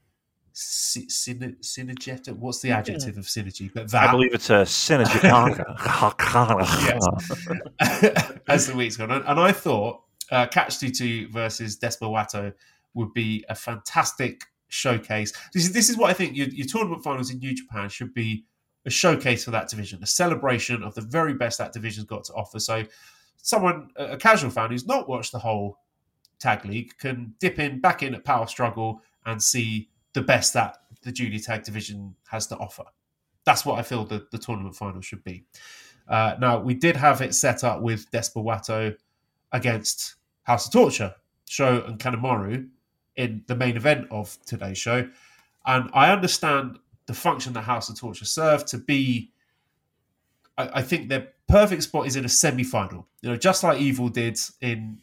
sy- 0.55 1.01
synergetic. 1.01 2.33
What's 2.33 2.61
the 2.61 2.71
adjective 2.71 3.17
of 3.17 3.25
synergy? 3.25 3.69
But 3.73 3.91
that 3.91 4.09
I 4.09 4.11
believe 4.11 4.33
it's 4.33 4.49
a 4.49 4.63
synergy. 4.63 5.21
as 8.47 8.67
the 8.67 8.75
week's 8.75 8.97
gone 8.97 9.11
on, 9.11 9.23
and 9.23 9.39
I 9.39 9.51
thought 9.51 10.01
uh, 10.31 10.47
Catch 10.47 10.79
Two 10.79 11.29
versus 11.29 11.77
Despo 11.77 12.09
Wato 12.09 12.53
would 12.93 13.13
be 13.13 13.43
a 13.49 13.55
fantastic 13.55 14.45
showcase. 14.69 15.33
This 15.53 15.65
is 15.65 15.73
this 15.73 15.89
is 15.89 15.97
what 15.97 16.09
I 16.09 16.13
think 16.13 16.35
your, 16.35 16.47
your 16.47 16.67
tournament 16.67 17.03
finals 17.03 17.29
in 17.29 17.39
New 17.39 17.53
Japan 17.53 17.89
should 17.89 18.13
be 18.13 18.45
a 18.85 18.89
showcase 18.89 19.43
for 19.43 19.51
that 19.51 19.67
division, 19.67 20.01
a 20.03 20.07
celebration 20.07 20.83
of 20.83 20.95
the 20.95 21.01
very 21.01 21.33
best 21.33 21.57
that 21.57 21.73
division's 21.73 22.05
got 22.05 22.23
to 22.25 22.33
offer. 22.33 22.59
So, 22.59 22.85
someone 23.41 23.89
a 23.97 24.17
casual 24.17 24.51
fan 24.51 24.71
who's 24.71 24.85
not 24.85 25.09
watched 25.09 25.33
the 25.33 25.39
whole 25.39 25.79
tag 26.39 26.65
league 26.65 26.97
can 26.97 27.33
dip 27.39 27.59
in 27.59 27.81
back 27.81 28.03
in 28.03 28.15
at 28.15 28.23
Power 28.23 28.47
Struggle 28.47 29.01
and 29.25 29.41
see 29.41 29.89
the 30.15 30.21
best 30.21 30.53
that 30.53 30.77
the 31.03 31.11
junior 31.11 31.37
tag 31.37 31.63
division 31.63 32.15
has 32.29 32.47
to 32.47 32.57
offer. 32.57 32.85
That's 33.45 33.65
what 33.65 33.77
I 33.77 33.83
feel 33.83 34.05
the, 34.05 34.25
the 34.31 34.39
tournament 34.39 34.75
final 34.75 35.01
should 35.01 35.23
be. 35.23 35.43
Uh, 36.07 36.35
now, 36.39 36.59
we 36.59 36.73
did 36.73 36.95
have 36.95 37.21
it 37.21 37.35
set 37.35 37.63
up 37.63 37.81
with 37.81 38.09
Desperado 38.11 38.95
against 39.51 40.15
House 40.43 40.65
of 40.65 40.71
Torture, 40.71 41.13
Sho 41.47 41.83
and 41.85 41.99
Kanemaru, 41.99 42.67
in 43.17 43.43
the 43.47 43.55
main 43.55 43.75
event 43.75 44.07
of 44.09 44.37
today's 44.45 44.77
show. 44.77 45.07
And 45.65 45.89
I 45.93 46.11
understand 46.11 46.79
the 47.07 47.13
function 47.13 47.53
that 47.53 47.61
House 47.61 47.89
of 47.89 47.99
Torture 47.99 48.25
serve 48.25 48.65
to 48.67 48.77
be. 48.77 49.31
I, 50.57 50.79
I 50.79 50.81
think 50.81 51.09
their 51.09 51.27
perfect 51.49 51.83
spot 51.83 52.07
is 52.07 52.15
in 52.15 52.23
a 52.23 52.29
semi 52.29 52.63
final. 52.63 53.05
You 53.21 53.31
know, 53.31 53.35
just 53.35 53.63
like 53.63 53.79
Evil 53.79 54.09
did 54.09 54.39
in 54.61 54.99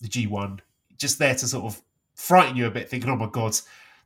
the 0.00 0.08
G1, 0.08 0.60
just 0.96 1.18
there 1.18 1.34
to 1.34 1.46
sort 1.46 1.66
of 1.66 1.82
frighten 2.14 2.56
you 2.56 2.66
a 2.66 2.70
bit, 2.70 2.88
thinking, 2.88 3.10
oh 3.10 3.16
my 3.16 3.28
God, 3.30 3.54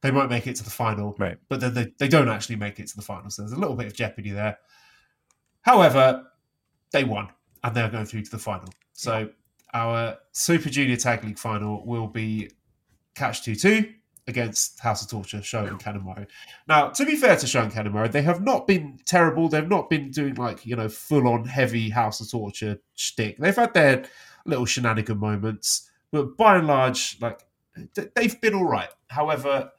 they 0.03 0.11
won't 0.11 0.31
make 0.31 0.47
it 0.47 0.57
to 0.57 0.65
the 0.65 0.71
final. 0.71 1.15
Right. 1.19 1.39
But 1.49 1.61
then 1.61 1.75
they, 1.75 1.93
they 1.99 2.09
don't 2.09 2.29
actually 2.29 2.57
make 2.57 2.81
it 2.81 2.89
to 2.89 2.97
the 2.97 3.03
final. 3.03 3.31
So 3.31 3.43
there's 3.43 3.53
a 3.53 3.59
little 3.59 3.77
bit 3.77 3.87
of 3.87 3.95
jeopardy 3.95 4.31
there. 4.31 4.59
However, 5.63 6.27
they 6.93 7.05
won 7.05 7.29
and 7.63 7.75
they're 7.75 7.91
going 7.91 8.07
through 8.07 8.23
to 8.23 8.31
the 8.31 8.39
final. 8.39 8.69
So 8.93 9.31
our 9.73 10.17
Super 10.33 10.71
Junior 10.71 10.97
Tag 10.97 11.25
League 11.25 11.39
final 11.39 11.85
will 11.87 12.07
be 12.07 12.51
Catch 13.15 13.45
2 13.45 13.55
2 13.55 13.93
against 14.27 14.81
House 14.81 15.03
of 15.03 15.11
Torture, 15.11 15.43
Sho 15.43 15.65
and 15.65 15.79
Kanemaru. 15.79 16.27
Now, 16.69 16.89
to 16.89 17.05
be 17.05 17.17
fair 17.17 17.37
to 17.37 17.47
Sho 17.47 17.63
and 17.63 17.73
Kanemaru, 17.73 18.11
they 18.11 18.23
have 18.23 18.43
not 18.43 18.67
been 18.67 18.99
terrible. 19.05 19.49
They've 19.49 19.69
not 19.69 19.91
been 19.91 20.11
doing 20.11 20.35
like, 20.35 20.65
you 20.65 20.77
know, 20.77 20.89
full 20.89 21.29
on 21.29 21.45
heavy 21.45 21.91
House 21.91 22.21
of 22.21 22.31
Torture 22.31 22.79
shtick. 22.95 23.39
They've 23.39 23.55
had 23.55 23.75
their 23.75 24.05
little 24.47 24.67
shenanigan 24.67 25.19
moments, 25.19 25.91
but 26.13 26.37
by 26.37 26.57
and 26.57 26.67
large, 26.67 27.19
like, 27.21 27.41
they've 28.15 28.41
been 28.41 28.55
all 28.55 28.67
right. 28.67 28.89
However, 29.09 29.71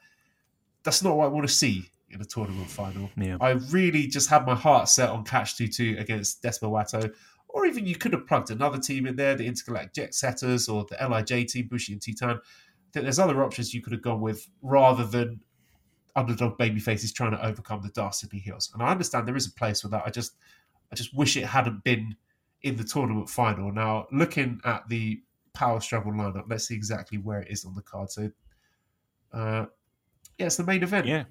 that's 0.83 1.03
not 1.03 1.15
what 1.15 1.25
I 1.25 1.29
want 1.29 1.47
to 1.47 1.53
see 1.53 1.89
in 2.09 2.21
a 2.21 2.25
tournament 2.25 2.69
final. 2.69 3.09
Yeah. 3.15 3.37
I 3.39 3.51
really 3.51 4.07
just 4.07 4.29
had 4.29 4.45
my 4.45 4.55
heart 4.55 4.89
set 4.89 5.09
on 5.09 5.23
Catch 5.23 5.57
2 5.57 5.67
2 5.67 5.95
against 5.99 6.41
Desperado. 6.41 7.09
Or 7.49 7.65
even 7.65 7.85
you 7.85 7.95
could 7.95 8.13
have 8.13 8.27
plugged 8.27 8.49
another 8.49 8.79
team 8.79 9.05
in 9.05 9.17
there, 9.17 9.35
the 9.35 9.45
Intergalactic 9.45 9.93
Jet 9.93 10.15
Setters 10.15 10.69
or 10.69 10.85
the 10.89 10.95
LIJ 11.05 11.47
team, 11.47 11.67
Bushi 11.67 11.93
and 11.93 12.01
Titan. 12.01 12.39
There's 12.93 13.19
other 13.19 13.43
options 13.43 13.73
you 13.73 13.81
could 13.81 13.93
have 13.93 14.01
gone 14.01 14.21
with 14.21 14.47
rather 14.61 15.05
than 15.05 15.41
underdog 16.15 16.57
baby 16.57 16.79
faces 16.79 17.11
trying 17.11 17.31
to 17.31 17.45
overcome 17.45 17.81
the 17.81 17.89
dastardly 17.89 18.39
heels. 18.39 18.69
And 18.73 18.81
I 18.81 18.91
understand 18.91 19.27
there 19.27 19.35
is 19.35 19.47
a 19.47 19.53
place 19.53 19.81
for 19.81 19.87
that. 19.89 20.03
I 20.05 20.09
just 20.09 20.33
I 20.91 20.95
just 20.95 21.15
wish 21.15 21.37
it 21.37 21.45
hadn't 21.45 21.83
been 21.83 22.15
in 22.63 22.75
the 22.75 22.83
tournament 22.83 23.29
final. 23.29 23.71
Now, 23.71 24.07
looking 24.11 24.59
at 24.65 24.87
the 24.89 25.21
power 25.53 25.79
struggle 25.79 26.11
lineup, 26.11 26.49
let's 26.49 26.67
see 26.67 26.75
exactly 26.75 27.17
where 27.17 27.41
it 27.41 27.51
is 27.51 27.65
on 27.65 27.73
the 27.73 27.81
card. 27.81 28.11
So 28.11 28.31
uh 29.33 29.65
yeah, 30.41 30.47
it's 30.47 30.57
the 30.57 30.63
main 30.63 30.81
event. 30.83 31.05
Yeah. 31.05 31.25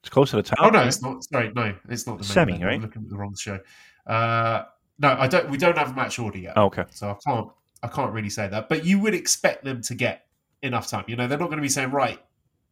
It's 0.00 0.10
close 0.10 0.30
to 0.30 0.36
the 0.36 0.42
top. 0.42 0.58
Oh 0.60 0.68
no, 0.70 0.82
it's 0.82 1.00
not. 1.02 1.22
Sorry, 1.24 1.52
no, 1.54 1.74
it's 1.88 2.06
not 2.06 2.18
the 2.18 2.22
main 2.24 2.28
Semi, 2.28 2.52
event. 2.54 2.64
right? 2.64 2.74
I'm 2.74 2.82
looking 2.82 3.02
at 3.02 3.08
the 3.08 3.16
wrong 3.16 3.34
show. 3.36 3.58
Uh, 4.06 4.64
no, 4.98 5.16
I 5.18 5.26
don't. 5.28 5.48
We 5.50 5.56
don't 5.58 5.76
have 5.78 5.92
a 5.92 5.94
match 5.94 6.18
order 6.18 6.38
yet, 6.38 6.54
Oh, 6.56 6.64
okay. 6.66 6.84
so 6.90 7.10
I 7.10 7.16
can't. 7.24 7.48
I 7.82 7.88
can't 7.88 8.12
really 8.12 8.30
say 8.30 8.48
that. 8.48 8.68
But 8.68 8.84
you 8.84 8.98
would 9.00 9.14
expect 9.14 9.64
them 9.64 9.80
to 9.82 9.94
get 9.94 10.26
enough 10.62 10.88
time. 10.88 11.04
You 11.06 11.16
know, 11.16 11.26
they're 11.28 11.38
not 11.38 11.46
going 11.46 11.58
to 11.58 11.62
be 11.62 11.68
saying 11.68 11.90
right, 11.90 12.18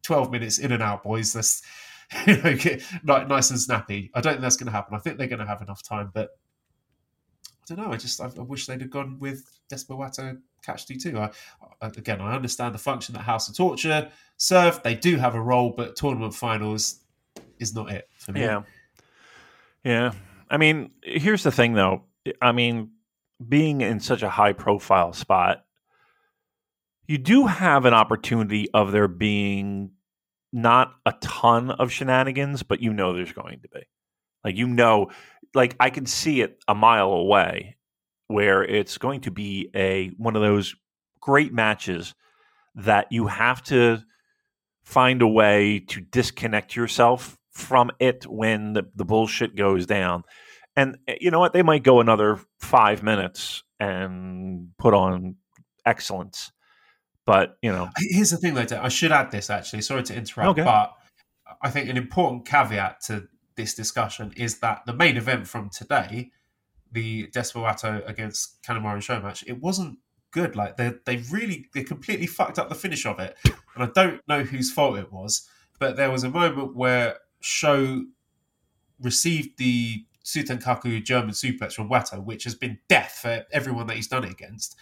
twelve 0.01 0.31
minutes 0.31 0.59
in 0.59 0.71
and 0.71 0.83
out, 0.83 1.03
boys. 1.03 1.35
Let's 1.35 1.61
you 2.27 2.37
know 2.41 2.55
get 2.55 2.83
like 3.05 3.27
nice 3.27 3.49
and 3.51 3.59
snappy. 3.59 4.11
I 4.13 4.21
don't 4.21 4.33
think 4.33 4.41
that's 4.41 4.57
going 4.57 4.67
to 4.67 4.71
happen. 4.73 4.95
I 4.95 4.99
think 4.99 5.17
they're 5.17 5.27
going 5.27 5.39
to 5.39 5.45
have 5.47 5.61
enough 5.61 5.83
time, 5.83 6.11
but 6.13 6.29
I 7.69 7.73
don't 7.73 7.85
know. 7.85 7.91
I 7.91 7.97
just 7.97 8.21
I, 8.21 8.25
I 8.25 8.41
wish 8.41 8.65
they'd 8.67 8.81
have 8.81 8.89
gone 8.91 9.17
with 9.19 9.43
Desperado 9.69 10.37
Catch 10.65 10.85
D 10.85 10.97
two. 10.97 11.19
I, 11.19 11.31
I, 11.81 11.87
again, 11.87 12.21
I 12.21 12.35
understand 12.35 12.73
the 12.73 12.79
function 12.79 13.13
that 13.13 13.21
House 13.21 13.47
of 13.49 13.55
Torture 13.55 14.09
serve. 14.37 14.81
They 14.83 14.95
do 14.95 15.17
have 15.17 15.35
a 15.35 15.41
role, 15.41 15.73
but 15.75 15.95
tournament 15.95 16.33
finals 16.33 17.01
is 17.59 17.75
not 17.75 17.91
it 17.91 18.09
for 18.17 18.31
me. 18.31 18.41
Yeah. 18.41 18.63
Yeah. 19.83 20.11
I 20.49 20.57
mean, 20.57 20.91
here's 21.03 21.43
the 21.43 21.51
thing 21.51 21.73
though. 21.73 22.03
I 22.41 22.51
mean, 22.51 22.91
being 23.47 23.81
in 23.81 23.99
such 23.99 24.23
a 24.23 24.29
high 24.29 24.53
profile 24.53 25.13
spot, 25.13 25.65
you 27.07 27.17
do 27.17 27.45
have 27.45 27.85
an 27.85 27.93
opportunity 27.93 28.69
of 28.73 28.91
there 28.91 29.07
being 29.07 29.91
not 30.51 30.95
a 31.05 31.13
ton 31.21 31.69
of 31.69 31.91
shenanigans, 31.91 32.63
but 32.63 32.81
you 32.81 32.93
know 32.93 33.13
there's 33.13 33.33
going 33.33 33.59
to 33.61 33.69
be. 33.69 33.81
Like 34.43 34.55
you 34.55 34.67
know, 34.67 35.11
like 35.53 35.75
I 35.79 35.89
can 35.89 36.05
see 36.05 36.41
it 36.41 36.59
a 36.67 36.73
mile 36.73 37.11
away 37.11 37.75
where 38.27 38.63
it's 38.63 38.97
going 38.97 39.21
to 39.21 39.31
be 39.31 39.69
a 39.75 40.07
one 40.17 40.35
of 40.35 40.41
those 40.41 40.75
great 41.21 41.53
matches 41.53 42.13
that 42.75 43.07
you 43.11 43.27
have 43.27 43.63
to 43.63 43.99
find 44.83 45.21
a 45.21 45.27
way 45.27 45.79
to 45.79 46.01
disconnect 46.01 46.75
yourself 46.75 47.37
from 47.51 47.89
it 47.99 48.25
when 48.27 48.73
the, 48.73 48.83
the 48.95 49.05
bullshit 49.05 49.55
goes 49.55 49.85
down. 49.85 50.23
And 50.75 50.97
eh, 51.07 51.15
you 51.21 51.31
know 51.31 51.39
what? 51.39 51.53
They 51.53 51.63
might 51.63 51.83
go 51.83 51.99
another 51.99 52.39
five 52.59 53.01
minutes 53.01 53.63
and 53.79 54.69
put 54.77 54.93
on 54.93 55.35
excellence. 55.85 56.51
But, 57.25 57.57
you 57.61 57.71
know, 57.71 57.89
Here's 57.97 58.29
the 58.29 58.37
thing, 58.37 58.53
though. 58.53 58.79
I 58.79 58.89
should 58.89 59.11
add 59.11 59.31
this 59.31 59.49
actually. 59.49 59.81
Sorry 59.81 60.03
to 60.03 60.15
interrupt, 60.15 60.59
Okay. 60.59 60.63
but 60.63 60.93
I 61.61 61.69
think 61.71 61.89
an 61.89 61.97
important 61.97 62.45
caveat 62.45 63.01
to 63.07 63.27
this 63.55 63.73
discussion 63.73 64.31
is 64.35 64.59
that 64.59 64.81
the 64.85 64.93
main 64.93 65.17
event 65.17 65.47
from 65.47 65.69
today, 65.69 66.31
the 66.91 67.27
Desperado 67.27 68.01
against 68.05 68.61
Kanemaru 68.63 69.01
Sho 69.01 69.19
match, 69.21 69.43
it 69.47 69.61
wasn't 69.61 69.99
good. 70.31 70.55
Like 70.55 70.77
they 70.77 70.93
they 71.05 71.17
really 71.31 71.67
they 71.73 71.83
completely 71.83 72.27
fucked 72.27 72.59
up 72.59 72.69
the 72.69 72.75
finish 72.75 73.05
of 73.05 73.19
it, 73.19 73.37
and 73.75 73.83
I 73.83 73.89
don't 73.93 74.21
know 74.27 74.43
whose 74.43 74.71
fault 74.71 74.97
it 74.97 75.11
was, 75.11 75.49
but 75.79 75.95
there 75.95 76.11
was 76.11 76.23
a 76.23 76.29
moment 76.29 76.75
where 76.75 77.17
Sho 77.39 78.05
received 78.99 79.57
the 79.57 80.05
Sutenkaku 80.23 81.03
German 81.03 81.31
suplex 81.31 81.73
from 81.73 81.89
Wato, 81.89 82.23
which 82.23 82.43
has 82.43 82.55
been 82.55 82.79
death 82.87 83.19
for 83.21 83.45
everyone 83.51 83.87
that 83.87 83.95
he's 83.95 84.07
done 84.07 84.23
it 84.23 84.31
against, 84.31 84.75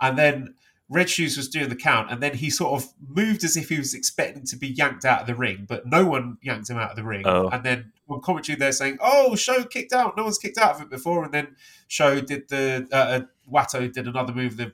and 0.00 0.18
then 0.18 0.54
Red 0.90 1.10
Shoes 1.10 1.36
was 1.36 1.48
doing 1.48 1.68
the 1.68 1.76
count, 1.76 2.10
and 2.10 2.22
then 2.22 2.34
he 2.34 2.48
sort 2.48 2.80
of 2.82 2.88
moved 3.06 3.44
as 3.44 3.56
if 3.58 3.68
he 3.68 3.76
was 3.76 3.92
expecting 3.92 4.44
to 4.46 4.56
be 4.56 4.68
yanked 4.68 5.04
out 5.04 5.20
of 5.20 5.26
the 5.26 5.34
ring, 5.34 5.66
but 5.68 5.86
no 5.86 6.06
one 6.06 6.38
yanked 6.40 6.70
him 6.70 6.78
out 6.78 6.90
of 6.90 6.96
the 6.96 7.04
ring. 7.04 7.22
Oh. 7.26 7.48
And 7.48 7.62
then 7.62 7.92
on 8.08 8.22
commentary, 8.22 8.56
they're 8.56 8.72
saying, 8.72 8.96
"Oh, 9.00 9.36
Sho 9.36 9.64
kicked 9.64 9.92
out. 9.92 10.16
No 10.16 10.24
one's 10.24 10.38
kicked 10.38 10.56
out 10.56 10.76
of 10.76 10.80
it 10.80 10.88
before." 10.88 11.24
And 11.24 11.34
then 11.34 11.56
Sho 11.88 12.20
did 12.22 12.48
the 12.48 12.88
uh, 12.90 12.96
uh, 12.96 13.20
Wato 13.50 13.92
did 13.92 14.08
another 14.08 14.32
move. 14.32 14.56
The 14.56 14.72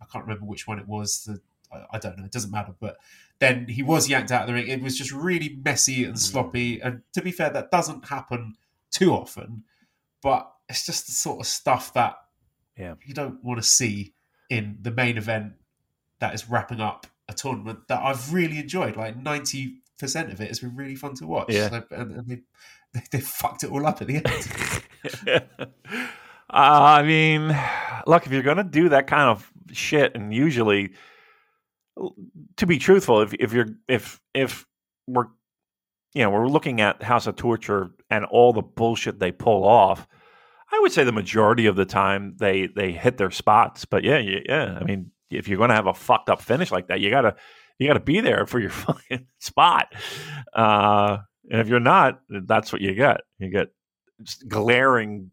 I 0.00 0.04
can't 0.12 0.24
remember 0.24 0.46
which 0.46 0.66
one 0.66 0.80
it 0.80 0.88
was. 0.88 1.24
The, 1.24 1.40
I, 1.72 1.96
I 1.96 1.98
don't 1.98 2.18
know. 2.18 2.24
It 2.24 2.32
doesn't 2.32 2.50
matter. 2.50 2.74
But 2.80 2.96
then 3.38 3.68
he 3.68 3.84
was 3.84 4.08
yanked 4.08 4.32
out 4.32 4.42
of 4.42 4.46
the 4.48 4.54
ring. 4.54 4.66
It 4.66 4.82
was 4.82 4.98
just 4.98 5.12
really 5.12 5.60
messy 5.64 6.04
and 6.04 6.18
sloppy. 6.18 6.80
And 6.80 7.02
to 7.12 7.22
be 7.22 7.30
fair, 7.30 7.50
that 7.50 7.70
doesn't 7.70 8.08
happen 8.08 8.56
too 8.90 9.12
often. 9.12 9.62
But 10.22 10.52
it's 10.68 10.86
just 10.86 11.06
the 11.06 11.12
sort 11.12 11.40
of 11.40 11.46
stuff 11.46 11.92
that 11.94 12.16
Yeah. 12.76 12.94
you 13.04 13.14
don't 13.14 13.42
want 13.44 13.60
to 13.62 13.68
see 13.68 14.14
in 14.52 14.76
the 14.82 14.90
main 14.90 15.16
event 15.16 15.54
that 16.20 16.34
is 16.34 16.48
wrapping 16.48 16.80
up 16.80 17.06
a 17.26 17.32
tournament 17.32 17.88
that 17.88 18.02
I've 18.02 18.32
really 18.32 18.58
enjoyed. 18.58 18.96
Like 18.96 19.16
ninety 19.16 19.78
percent 19.98 20.30
of 20.30 20.40
it 20.40 20.48
has 20.48 20.60
been 20.60 20.76
really 20.76 20.94
fun 20.94 21.14
to 21.14 21.26
watch. 21.26 21.46
Yeah. 21.48 21.70
So- 21.70 21.84
and, 21.90 22.12
and 22.12 22.28
they, 22.28 22.40
they 22.92 23.02
they 23.12 23.20
fucked 23.20 23.64
it 23.64 23.70
all 23.70 23.86
up 23.86 24.02
at 24.02 24.08
the 24.08 24.16
end. 24.16 25.46
uh, 26.50 26.50
I 26.50 27.02
mean, 27.02 27.56
look, 28.06 28.26
if 28.26 28.32
you're 28.32 28.42
going 28.42 28.58
to 28.58 28.64
do 28.64 28.90
that 28.90 29.06
kind 29.06 29.30
of 29.30 29.50
shit, 29.72 30.14
and 30.14 30.34
usually, 30.34 30.92
to 32.58 32.66
be 32.66 32.78
truthful, 32.78 33.22
if 33.22 33.32
if 33.34 33.54
you're 33.54 33.70
if 33.88 34.20
if 34.34 34.66
we're 35.06 35.28
you 36.12 36.22
know 36.24 36.30
we're 36.30 36.46
looking 36.46 36.82
at 36.82 37.02
House 37.02 37.26
of 37.26 37.36
Torture 37.36 37.92
and 38.10 38.26
all 38.26 38.52
the 38.52 38.62
bullshit 38.62 39.18
they 39.18 39.32
pull 39.32 39.64
off, 39.64 40.06
I 40.72 40.78
would 40.80 40.92
say 40.92 41.04
the 41.04 41.12
majority 41.12 41.66
of 41.66 41.76
the 41.76 41.84
time 41.84 42.36
they 42.38 42.66
they 42.66 42.92
hit 42.92 43.18
their 43.18 43.30
spots. 43.30 43.84
But 43.84 44.04
yeah, 44.04 44.18
yeah. 44.18 44.78
I 44.80 44.84
mean, 44.84 45.10
if 45.30 45.46
you're 45.48 45.58
going 45.58 45.68
to 45.68 45.76
have 45.76 45.86
a 45.86 45.94
fucked 45.94 46.30
up 46.30 46.40
finish 46.40 46.70
like 46.70 46.88
that, 46.88 47.00
you 47.00 47.10
gotta 47.10 47.36
you 47.78 47.86
gotta 47.86 48.00
be 48.00 48.20
there 48.20 48.46
for 48.46 48.58
your 48.58 48.70
fucking 48.70 49.26
spot. 49.38 49.94
Uh, 50.54 51.18
and 51.50 51.60
if 51.60 51.68
you're 51.68 51.80
not, 51.80 52.20
that's 52.28 52.72
what 52.72 52.80
you 52.80 52.94
get. 52.94 53.22
You 53.38 53.50
get 53.50 53.68
glaring 54.48 55.30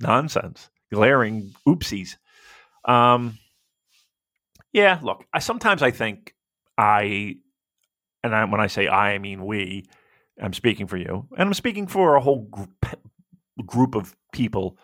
nonsense, 0.00 0.68
glaring 0.92 1.54
oopsies. 1.66 2.16
Um, 2.84 3.38
yeah, 4.72 4.98
look, 5.02 5.24
I 5.32 5.38
sometimes 5.38 5.82
I 5.82 5.90
think 5.90 6.34
I, 6.76 7.36
and 8.22 8.34
I, 8.34 8.44
when 8.44 8.60
I 8.60 8.66
say 8.66 8.86
I, 8.86 9.14
I 9.14 9.18
mean 9.18 9.46
we. 9.46 9.86
I'm 10.40 10.52
speaking 10.52 10.86
for 10.86 10.96
you, 10.96 11.26
and 11.32 11.48
I'm 11.48 11.54
speaking 11.54 11.88
for 11.88 12.14
a 12.14 12.20
whole 12.20 12.42
group, 12.42 12.86
group 13.66 13.96
of 13.96 14.14
people 14.32 14.76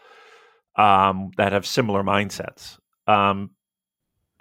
um, 0.76 1.30
that 1.36 1.52
have 1.52 1.66
similar 1.66 2.02
mindsets. 2.02 2.78
Um, 3.06 3.50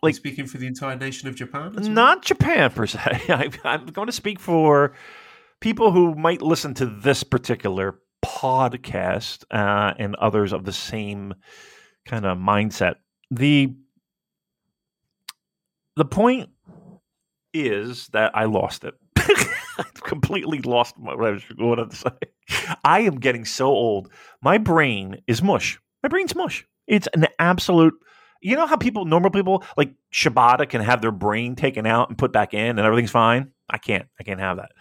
Like- 0.01 0.15
speaking 0.15 0.47
for 0.47 0.57
the 0.57 0.67
entire 0.67 0.97
nation 0.97 1.27
of 1.29 1.35
Japan. 1.35 1.73
well? 1.75 1.89
not 1.89 2.23
Japan 2.23 2.71
per 2.71 2.87
se. 2.87 2.99
I, 3.29 3.49
I'm 3.63 3.85
going 3.87 4.07
to 4.07 4.11
speak 4.13 4.39
for 4.39 4.93
people 5.61 5.91
who 5.91 6.15
might 6.15 6.41
listen 6.41 6.73
to 6.75 6.85
this 6.85 7.23
particular 7.23 7.99
podcast 8.25 9.43
uh, 9.51 9.93
and 9.99 10.15
others 10.15 10.53
of 10.53 10.63
the 10.65 10.73
same 10.73 11.33
kind 12.05 12.25
of 12.25 12.37
mindset. 12.37 12.95
the 13.31 13.75
The 15.95 16.05
point 16.05 16.49
is 17.53 18.07
that 18.13 18.31
I 18.35 18.45
lost 18.45 18.83
it. 18.83 18.95
I've 19.77 20.03
completely 20.03 20.59
lost 20.59 20.97
my, 20.97 21.15
what 21.15 21.27
I 21.27 21.31
was 21.31 21.43
going 21.57 21.89
to 21.89 21.95
say. 21.95 22.77
I 22.83 23.01
am 23.01 23.19
getting 23.19 23.45
so 23.45 23.67
old. 23.67 24.11
My 24.41 24.57
brain 24.57 25.21
is 25.27 25.41
mush. 25.41 25.79
My 26.01 26.09
brain's 26.09 26.35
mush. 26.35 26.65
It's 26.87 27.07
an 27.13 27.27
absolute 27.39 27.93
you 28.43 28.57
know 28.57 28.67
how 28.67 28.75
people, 28.75 29.05
normal 29.05 29.31
people, 29.31 29.63
like 29.77 29.93
Shibata, 30.13 30.67
can 30.67 30.81
have 30.81 31.01
their 31.01 31.11
brain 31.11 31.55
taken 31.55 31.87
out 31.87 32.09
and 32.09 32.17
put 32.17 32.33
back 32.33 32.53
in, 32.53 32.77
and 32.77 32.79
everything's 32.79 33.09
fine. 33.09 33.51
I 33.69 33.77
can't. 33.77 34.07
I 34.19 34.23
can't 34.23 34.41
have 34.41 34.57
that. 34.57 34.73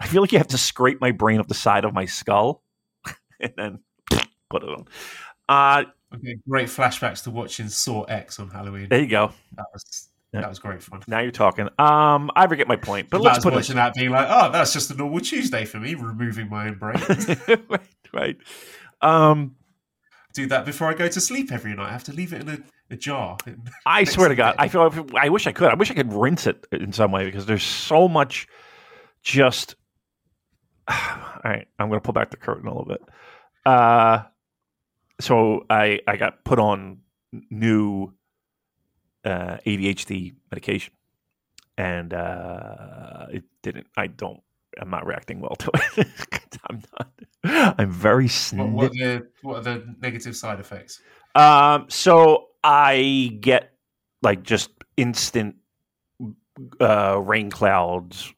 I 0.00 0.08
feel 0.08 0.20
like 0.20 0.32
you 0.32 0.38
have 0.38 0.48
to 0.48 0.58
scrape 0.58 1.00
my 1.00 1.12
brain 1.12 1.38
off 1.38 1.46
the 1.46 1.54
side 1.54 1.84
of 1.84 1.94
my 1.94 2.06
skull 2.06 2.62
and 3.40 3.52
then 3.56 3.78
put 4.50 4.64
it 4.64 4.68
on. 4.68 4.84
Uh, 5.48 5.84
Okay, 6.14 6.38
great 6.48 6.68
flashbacks 6.68 7.22
to 7.24 7.30
watching 7.30 7.68
Saw 7.68 8.04
X 8.04 8.40
on 8.40 8.48
Halloween. 8.48 8.88
there 8.88 9.00
you 9.00 9.08
go. 9.08 9.30
That 9.56 9.66
was. 9.74 10.07
That 10.32 10.48
was 10.48 10.58
great 10.58 10.82
fun. 10.82 11.02
Now 11.06 11.20
you're 11.20 11.30
talking. 11.30 11.68
Um, 11.78 12.30
I 12.36 12.46
forget 12.46 12.68
my 12.68 12.76
point, 12.76 13.08
but 13.08 13.20
let's 13.22 13.42
put 13.42 13.54
watching 13.54 13.74
it. 13.74 13.76
that 13.76 13.94
being 13.94 14.10
like, 14.10 14.26
oh, 14.28 14.50
that's 14.52 14.72
just 14.74 14.90
a 14.90 14.94
normal 14.94 15.20
Tuesday 15.20 15.64
for 15.64 15.78
me, 15.78 15.94
removing 15.94 16.50
my 16.50 16.68
own 16.68 16.74
brain. 16.74 16.96
right, 17.68 17.80
right. 18.12 18.36
Um, 19.00 19.56
Do 20.34 20.46
that 20.46 20.66
before 20.66 20.88
I 20.88 20.94
go 20.94 21.08
to 21.08 21.20
sleep 21.20 21.50
every 21.50 21.74
night. 21.74 21.88
I 21.88 21.92
have 21.92 22.04
to 22.04 22.12
leave 22.12 22.34
it 22.34 22.42
in 22.42 22.48
a, 22.48 22.58
a 22.90 22.96
jar. 22.96 23.38
I 23.86 24.04
swear 24.04 24.28
to 24.28 24.34
God, 24.34 24.52
day. 24.52 24.56
I 24.64 24.68
feel. 24.68 25.06
I 25.16 25.30
wish 25.30 25.46
I 25.46 25.52
could. 25.52 25.70
I 25.70 25.74
wish 25.74 25.90
I 25.90 25.94
could 25.94 26.12
rinse 26.12 26.46
it 26.46 26.66
in 26.72 26.92
some 26.92 27.10
way 27.10 27.24
because 27.24 27.46
there's 27.46 27.64
so 27.64 28.06
much. 28.06 28.46
Just. 29.22 29.76
All 30.88 30.96
right, 31.42 31.66
I'm 31.78 31.88
going 31.88 32.00
to 32.00 32.04
pull 32.04 32.12
back 32.12 32.30
the 32.30 32.36
curtain 32.36 32.66
a 32.66 32.70
little 32.70 32.86
bit. 32.86 33.00
Uh, 33.64 34.24
so 35.20 35.64
I 35.70 36.00
I 36.06 36.16
got 36.16 36.44
put 36.44 36.58
on 36.58 36.98
new 37.50 38.12
uh, 39.28 39.58
ADHD 39.66 40.34
medication, 40.50 40.94
and 41.76 42.14
uh, 42.14 43.26
it 43.30 43.44
didn't. 43.62 43.86
I 43.96 44.06
don't. 44.06 44.40
I'm 44.80 44.90
not 44.90 45.06
reacting 45.06 45.40
well 45.40 45.56
to 45.58 45.70
it. 45.96 46.08
I'm 46.68 46.82
not. 46.98 47.78
I'm 47.78 47.90
very 47.90 48.28
What, 48.52 48.70
what, 48.70 48.84
are 48.86 48.88
the, 48.88 49.28
what 49.42 49.56
are 49.58 49.62
the 49.62 49.94
negative 50.00 50.36
side 50.36 50.60
effects? 50.60 51.00
Um, 51.34 51.86
so 51.88 52.48
I 52.64 53.36
get 53.40 53.72
like 54.22 54.42
just 54.42 54.70
instant 54.96 55.56
uh 56.80 57.20
rain 57.22 57.50
clouds. 57.50 58.32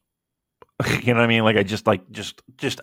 you 1.01 1.13
know 1.13 1.19
what 1.19 1.23
I 1.23 1.27
mean? 1.27 1.43
Like 1.43 1.57
I 1.57 1.63
just 1.63 1.87
like 1.87 2.09
just 2.11 2.41
just 2.57 2.81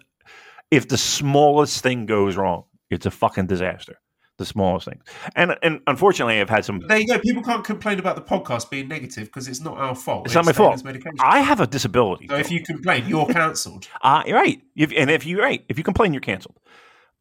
if 0.70 0.89
the 0.89 0.98
smallest 0.98 1.82
thing 1.82 2.06
goes 2.06 2.36
wrong, 2.36 2.64
it's 2.90 3.06
a 3.06 3.10
fucking 3.10 3.47
disaster. 3.47 4.01
The 4.39 4.47
smallest 4.47 4.86
thing. 4.86 5.01
And 5.35 5.56
and 5.62 5.81
unfortunately 5.89 6.40
I've 6.40 6.48
had 6.48 6.65
some 6.65 6.78
There 6.78 6.98
you 6.98 7.09
go. 7.09 7.19
People 7.19 7.43
can't 7.43 7.65
complain 7.65 7.98
about 7.98 8.15
the 8.15 8.23
podcast 8.23 8.70
being 8.70 8.86
negative 8.86 9.24
because 9.24 9.48
it's 9.48 9.60
not 9.60 9.77
our 9.77 9.97
fault. 9.97 10.27
It's 10.27 10.35
not 10.35 10.47
my 10.47 10.52
fault. 10.52 10.81
I 11.20 11.40
have 11.40 11.60
a 11.60 11.66
disability. 11.66 12.28
so 12.28 12.36
if 12.36 12.51
you 12.51 12.62
complain, 12.62 13.09
you're 13.09 13.27
cancelled. 13.40 13.89
Uh, 14.01 14.23
you're 14.27 14.36
right. 14.36 14.62
If, 14.77 14.93
and 14.97 15.10
if 15.10 15.27
you 15.27 15.40
right, 15.40 15.65
if 15.69 15.77
you 15.77 15.82
complain, 15.82 16.15
you're 16.15 16.20
canceled. 16.20 16.56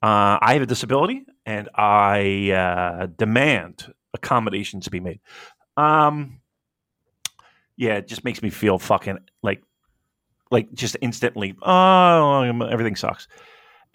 Uh, 0.01 0.37
I 0.39 0.53
have 0.53 0.61
a 0.61 0.67
disability, 0.67 1.25
and 1.43 1.69
I 1.73 2.51
uh, 2.51 3.07
demand 3.07 3.91
accommodations 4.13 4.85
to 4.85 4.91
be 4.91 4.99
made. 4.99 5.19
Um, 5.75 6.41
yeah, 7.77 7.95
it 7.95 8.07
just 8.07 8.23
makes 8.23 8.43
me 8.43 8.51
feel 8.51 8.77
fucking 8.77 9.17
like, 9.41 9.63
like 10.51 10.71
just 10.73 10.97
instantly. 11.01 11.55
Oh, 11.63 12.43
everything 12.43 12.95
sucks. 12.95 13.27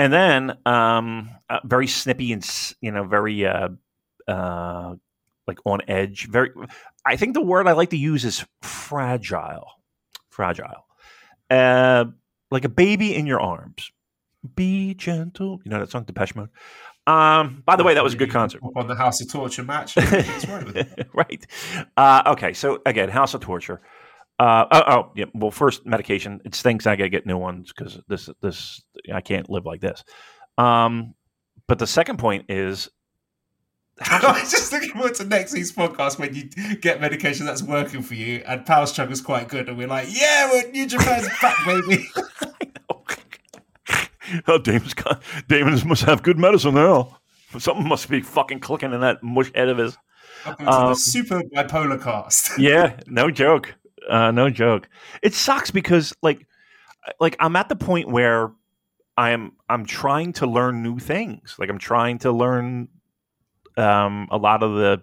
And 0.03 0.13
then, 0.13 0.59
um, 0.67 1.31
uh, 1.49 1.61
very 1.63 1.87
snippy 1.87 2.33
and 2.33 2.45
you 2.81 2.91
know, 2.91 3.05
very 3.05 3.47
uh, 3.47 3.69
uh, 4.27 4.97
like 5.47 5.59
on 5.65 5.83
edge. 5.87 6.27
Very. 6.29 6.51
I 7.07 7.15
think 7.15 7.35
the 7.35 7.41
word 7.41 7.69
I 7.69 7.73
like 7.73 7.91
to 7.91 7.97
use 7.97 8.25
is 8.25 8.45
fragile. 8.63 9.69
Fragile. 10.29 10.87
Uh, 11.49 12.07
like 12.51 12.65
a 12.65 12.69
baby 12.69 13.15
in 13.15 13.27
your 13.27 13.41
arms. 13.41 13.93
Be 14.57 14.95
gentle. 14.95 15.61
You 15.65 15.71
know 15.71 15.79
that 15.79 15.91
song, 15.93 16.03
Depeche 16.03 16.35
Mode. 16.35 16.49
Um, 17.07 17.63
by 17.65 17.77
the 17.77 17.85
way, 17.85 17.95
that 17.95 18.03
was 18.03 18.15
a 18.15 18.17
good 18.17 18.33
concert. 18.33 18.61
On 18.75 18.89
the 18.89 18.97
House 18.97 19.21
of 19.21 19.31
Torture 19.31 19.63
match. 19.63 19.97
Right 19.97 21.07
right. 21.13 21.47
Uh, 21.97 22.23
okay. 22.27 22.55
So 22.55 22.83
again, 22.85 23.09
House 23.09 23.35
of 23.35 23.41
Torture. 23.41 23.81
Uh, 24.43 24.67
oh, 24.73 24.83
oh, 24.89 25.13
yeah. 25.15 25.27
Well, 25.35 25.53
first 25.53 25.87
medication. 25.87 26.41
It 26.45 26.57
stinks. 26.57 26.85
I 26.89 26.97
got 26.97 27.05
to 27.05 27.11
get 27.11 27.27
new 27.27 27.39
ones 27.39 27.73
because 27.73 28.01
this, 28.09 28.29
this, 28.41 28.83
I 29.15 29.21
can't 29.21 29.49
live 29.49 29.65
like 29.65 29.81
this. 29.81 30.03
Um, 30.59 31.15
but 31.69 31.79
the 31.79 31.87
second 31.87 32.19
point 32.19 32.47
is, 32.49 32.91
I 34.01 34.41
was 34.41 34.51
just 34.51 34.73
looking 34.73 34.91
forward 34.91 35.15
to 35.15 35.25
next 35.27 35.53
week's 35.53 35.71
podcast 35.71 36.19
when 36.19 36.35
you 36.35 36.49
get 36.75 37.01
medication 37.01 37.47
that's 37.47 37.63
working 37.63 38.03
for 38.03 38.15
you 38.15 38.43
and 38.45 38.67
Power 38.67 38.87
Struggle's 38.87 39.21
quite 39.21 39.47
good 39.47 39.69
and 39.69 39.79
we're 39.79 39.87
like, 39.87 40.09
yeah, 40.11 40.51
we're 40.51 40.69
New 40.73 40.89
Japan's 40.89 41.29
back, 41.41 41.57
baby. 41.65 42.05
oh, 44.49 44.59
Damon's 44.59 44.95
Damon 45.47 45.81
must 45.87 46.03
have 46.03 46.25
good 46.25 46.41
medicine 46.41 46.75
now. 46.75 47.17
Something 47.59 47.87
must 47.87 48.09
be 48.09 48.23
fucking 48.23 48.59
clicking 48.59 48.93
in 48.93 49.03
that 49.03 49.23
mush 49.23 49.53
head 49.55 49.69
of 49.69 49.79
his. 49.79 49.97
Um, 50.67 50.97
super 50.97 51.43
bipolar 51.55 52.03
cast. 52.03 52.59
yeah, 52.59 52.99
no 53.07 53.31
joke. 53.31 53.77
Uh, 54.09 54.31
no 54.31 54.51
joke. 54.51 54.89
It 55.23 55.35
sucks 55.35 55.71
because 55.71 56.13
like 56.23 56.47
like 57.21 57.37
I'm 57.41 57.57
at 57.57 57.69
the 57.69 57.77
point 57.77 58.09
where 58.09 58.53
I'm 59.17 59.53
I'm 59.69 59.87
trying 59.87 60.33
to 60.35 60.47
learn 60.47 60.83
new 60.83 60.99
things. 60.99 61.57
Like 61.59 61.71
I'm 61.71 61.79
trying 61.79 62.19
to 62.19 62.33
learn 62.33 62.89
um, 63.77 64.29
a 64.31 64.37
lot 64.37 64.63
of 64.63 64.75
the 64.75 65.03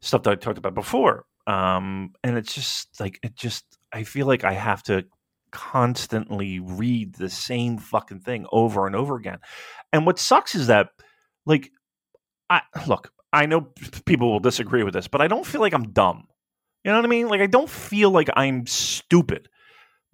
stuff 0.00 0.22
that 0.24 0.30
I 0.30 0.34
talked 0.36 0.58
about 0.58 0.74
before. 0.74 1.24
Um, 1.46 2.12
and 2.22 2.36
it's 2.36 2.54
just 2.54 3.00
like 3.00 3.18
it 3.22 3.34
just 3.34 3.64
I 3.92 4.04
feel 4.04 4.26
like 4.26 4.44
I 4.44 4.52
have 4.52 4.82
to 4.84 5.04
constantly 5.50 6.60
read 6.60 7.14
the 7.14 7.28
same 7.28 7.78
fucking 7.78 8.20
thing 8.20 8.46
over 8.52 8.86
and 8.86 8.94
over 8.94 9.16
again. 9.16 9.38
And 9.92 10.06
what 10.06 10.18
sucks 10.18 10.54
is 10.54 10.68
that 10.68 10.90
like 11.46 11.70
I 12.48 12.62
look, 12.86 13.12
I 13.32 13.46
know 13.46 13.68
people 14.04 14.30
will 14.30 14.40
disagree 14.40 14.82
with 14.82 14.94
this, 14.94 15.08
but 15.08 15.20
I 15.20 15.28
don't 15.28 15.46
feel 15.46 15.60
like 15.60 15.74
I'm 15.74 15.92
dumb. 15.92 16.26
You 16.84 16.90
know 16.90 16.98
what 16.98 17.04
I 17.04 17.08
mean? 17.08 17.28
Like 17.28 17.40
I 17.40 17.46
don't 17.46 17.68
feel 17.68 18.10
like 18.10 18.28
I'm 18.34 18.66
stupid, 18.66 19.48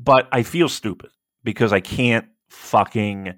but 0.01 0.29
I 0.33 0.43
feel 0.43 0.69
stupid 0.69 1.11
because 1.45 1.73
I 1.73 1.81
can't 1.81 2.27
fucking. 2.49 3.35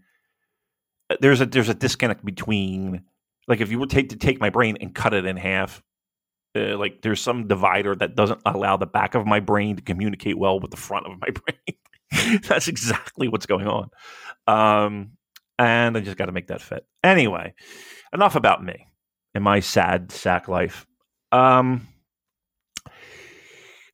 There's 1.21 1.41
a 1.41 1.47
there's 1.47 1.69
a 1.69 1.75
disconnect 1.75 2.25
between 2.25 3.05
like 3.47 3.61
if 3.61 3.71
you 3.71 3.79
would 3.79 3.91
take 3.91 4.11
to 4.11 4.17
take 4.17 4.41
my 4.41 4.51
brain 4.51 4.77
and 4.81 4.95
cut 4.95 5.15
it 5.15 5.25
in 5.25 5.37
half, 5.37 5.83
uh, 6.55 6.77
like 6.77 7.03
there's 7.03 7.21
some 7.21 7.49
divider 7.49 7.95
that 7.97 8.15
doesn't 8.15 8.41
allow 8.47 8.77
the 8.77 8.87
back 8.87 9.15
of 9.15 9.27
my 9.27 9.41
brain 9.41 9.77
to 9.77 9.83
communicate 9.83 10.39
well 10.39 10.61
with 10.61 10.71
the 10.71 10.77
front 10.77 11.07
of 11.07 11.13
my 11.21 11.29
brain. 11.31 12.41
That's 12.43 12.69
exactly 12.69 13.29
what's 13.29 13.47
going 13.47 13.67
on, 13.67 13.91
um, 14.47 15.13
and 15.59 15.97
I 15.97 16.01
just 16.01 16.17
got 16.17 16.27
to 16.27 16.33
make 16.33 16.49
that 16.49 16.63
fit. 16.63 16.87
Anyway, 17.05 17.55
enough 18.13 18.37
about 18.37 18.65
me 18.65 18.87
and 19.35 19.45
my 19.45 19.61
sad 19.61 20.11
sack 20.13 20.49
life. 20.49 20.87
Um, 21.33 21.87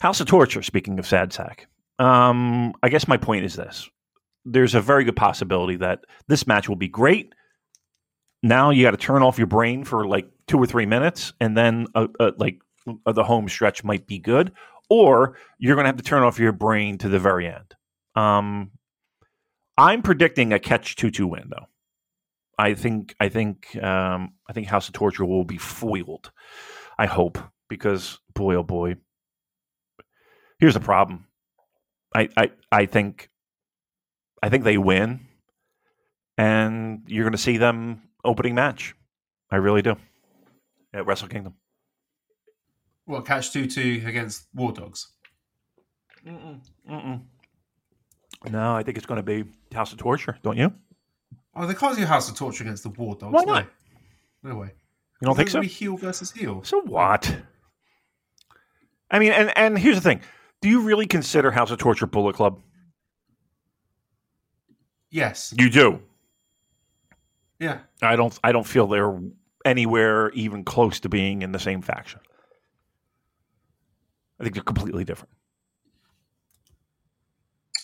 House 0.05 0.21
of 0.21 0.27
Torture, 0.27 0.63
speaking 0.63 0.99
of 0.99 1.07
sad 1.07 1.33
sack. 1.33 1.67
Um, 1.99 2.75
I 2.83 2.91
guess 2.91 3.09
my 3.09 3.17
point 3.17 3.47
is 3.47 3.57
this. 3.57 3.89
There's 4.45 4.75
a 4.75 4.81
very 4.83 5.03
good 5.03 5.17
possibility 5.17 5.77
that 5.77 6.01
this 6.29 6.47
match 6.47 6.69
will 6.69 6.77
be 6.77 6.89
great. 6.89 7.35
Now 8.43 8.69
you 8.69 8.83
got 8.83 8.91
to 8.91 8.99
turn 8.99 9.23
off 9.23 9.39
your 9.39 9.47
brain 9.47 9.83
for 9.83 10.07
like 10.07 10.29
two 10.47 10.59
or 10.59 10.67
three 10.67 10.85
minutes, 10.85 11.33
and 11.41 11.57
then 11.57 11.87
uh, 11.95 12.09
uh, 12.21 12.33
like 12.37 12.59
uh, 13.07 13.13
the 13.13 13.25
home 13.25 13.49
stretch 13.49 13.83
might 13.83 14.07
be 14.07 14.19
good, 14.19 14.53
or 14.91 15.39
you're 15.59 15.75
going 15.75 15.85
to 15.85 15.89
have 15.89 15.97
to 15.97 16.05
turn 16.05 16.23
off 16.23 16.39
your 16.39 16.53
brain 16.53 16.99
to 16.99 17.09
the 17.09 17.19
very 17.19 17.47
end. 17.47 17.75
Um, 18.15 18.73
I'm 19.79 20.03
predicting 20.03 20.53
a 20.53 20.59
catch 20.59 20.97
two 20.97 21.11
two 21.11 21.27
win 21.27 21.49
though. 21.49 21.67
I 22.59 22.75
think 22.75 23.17
I 23.19 23.31
think 23.31 23.75
um, 23.83 24.35
I 24.47 24.53
think 24.53 24.67
House 24.67 24.87
of 24.87 24.93
Torture 24.93 25.25
will 25.25 25.45
be 25.45 25.57
foiled. 25.57 26.31
I 26.99 27.07
hope 27.07 27.39
because 27.71 28.21
boy 28.35 28.57
oh 28.57 28.63
boy, 28.63 28.97
here's 30.65 30.73
the 30.73 30.81
problem. 30.81 31.27
I, 32.15 32.31
I 32.39 32.51
I 32.73 32.87
think 32.87 33.29
I 34.43 34.49
think 34.49 34.65
they 34.65 34.79
win, 34.79 35.21
and 36.39 37.03
you're 37.07 37.25
going 37.25 37.33
to 37.33 37.39
see 37.39 37.59
them 37.59 38.01
opening 38.25 38.55
match. 38.55 38.95
I 39.51 39.57
really 39.57 39.83
do 39.83 39.97
at 40.95 41.05
Wrestle 41.05 41.29
Kingdom. 41.29 41.55
What, 43.05 43.27
catch 43.27 43.53
2 43.53 43.67
2 43.67 44.05
against 44.07 44.47
War 44.55 44.73
Dogs? 44.73 45.13
Mm-mm, 46.27 46.61
mm-mm. 46.91 47.21
No, 48.51 48.75
I 48.75 48.83
think 48.83 48.97
it's 48.97 49.07
going 49.07 49.19
to 49.19 49.23
be 49.23 49.45
House 49.75 49.93
of 49.93 49.99
Torture. 49.99 50.39
Don't 50.43 50.57
you? 50.57 50.73
Oh, 51.55 51.67
they 51.67 51.75
can't 51.75 51.95
do 51.99 52.07
House 52.07 52.31
of 52.31 52.37
Torture 52.39 52.65
against 52.65 52.85
the 52.85 52.89
War 52.89 53.17
Dogs. 53.17 53.35
Why 53.35 53.45
no. 53.45 53.53
not? 53.53 53.67
No 54.43 54.57
way. 54.57 54.73
You 55.21 55.27
don't 55.27 55.37
think 55.37 55.51
so? 55.51 55.61
Be 55.61 55.67
heel 55.67 55.99
versus 55.99 56.33
heel. 56.33 56.63
So 56.65 56.81
what? 56.81 57.37
I 59.11 59.19
mean, 59.19 59.33
and 59.33 59.53
and 59.59 59.79
here's 59.79 59.97
the 59.97 60.03
thing: 60.03 60.23
Do 60.65 60.71
you 60.71 60.81
really 60.81 61.07
consider 61.07 61.51
House 61.51 61.71
of 61.71 61.77
Torture 61.77 62.07
Bullet 62.07 62.37
Club? 62.37 62.59
Yes. 65.11 65.53
You 65.59 65.69
do. 65.69 66.01
Yeah. 67.61 67.81
I 68.01 68.17
don't. 68.17 68.41
I 68.43 68.51
don't 68.51 68.67
feel 68.67 68.87
they're 68.87 69.21
anywhere 69.67 70.31
even 70.31 70.65
close 70.65 71.01
to 71.01 71.11
being 71.11 71.43
in 71.43 71.53
the 71.53 71.59
same 71.59 71.83
faction. 71.83 72.21
I 74.41 74.45
think 74.45 74.55
they're 74.55 74.65
completely 74.65 75.05
different. 75.05 75.35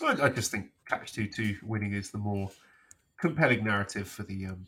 I, 0.02 0.16
I 0.18 0.28
just 0.30 0.50
think 0.50 0.68
catch 0.88 1.12
2 1.12 1.26
2 1.26 1.56
winning 1.62 1.92
is 1.92 2.10
the 2.10 2.16
more 2.16 2.48
compelling 3.20 3.62
narrative 3.62 4.08
for 4.08 4.22
the. 4.22 4.46
Um, 4.46 4.66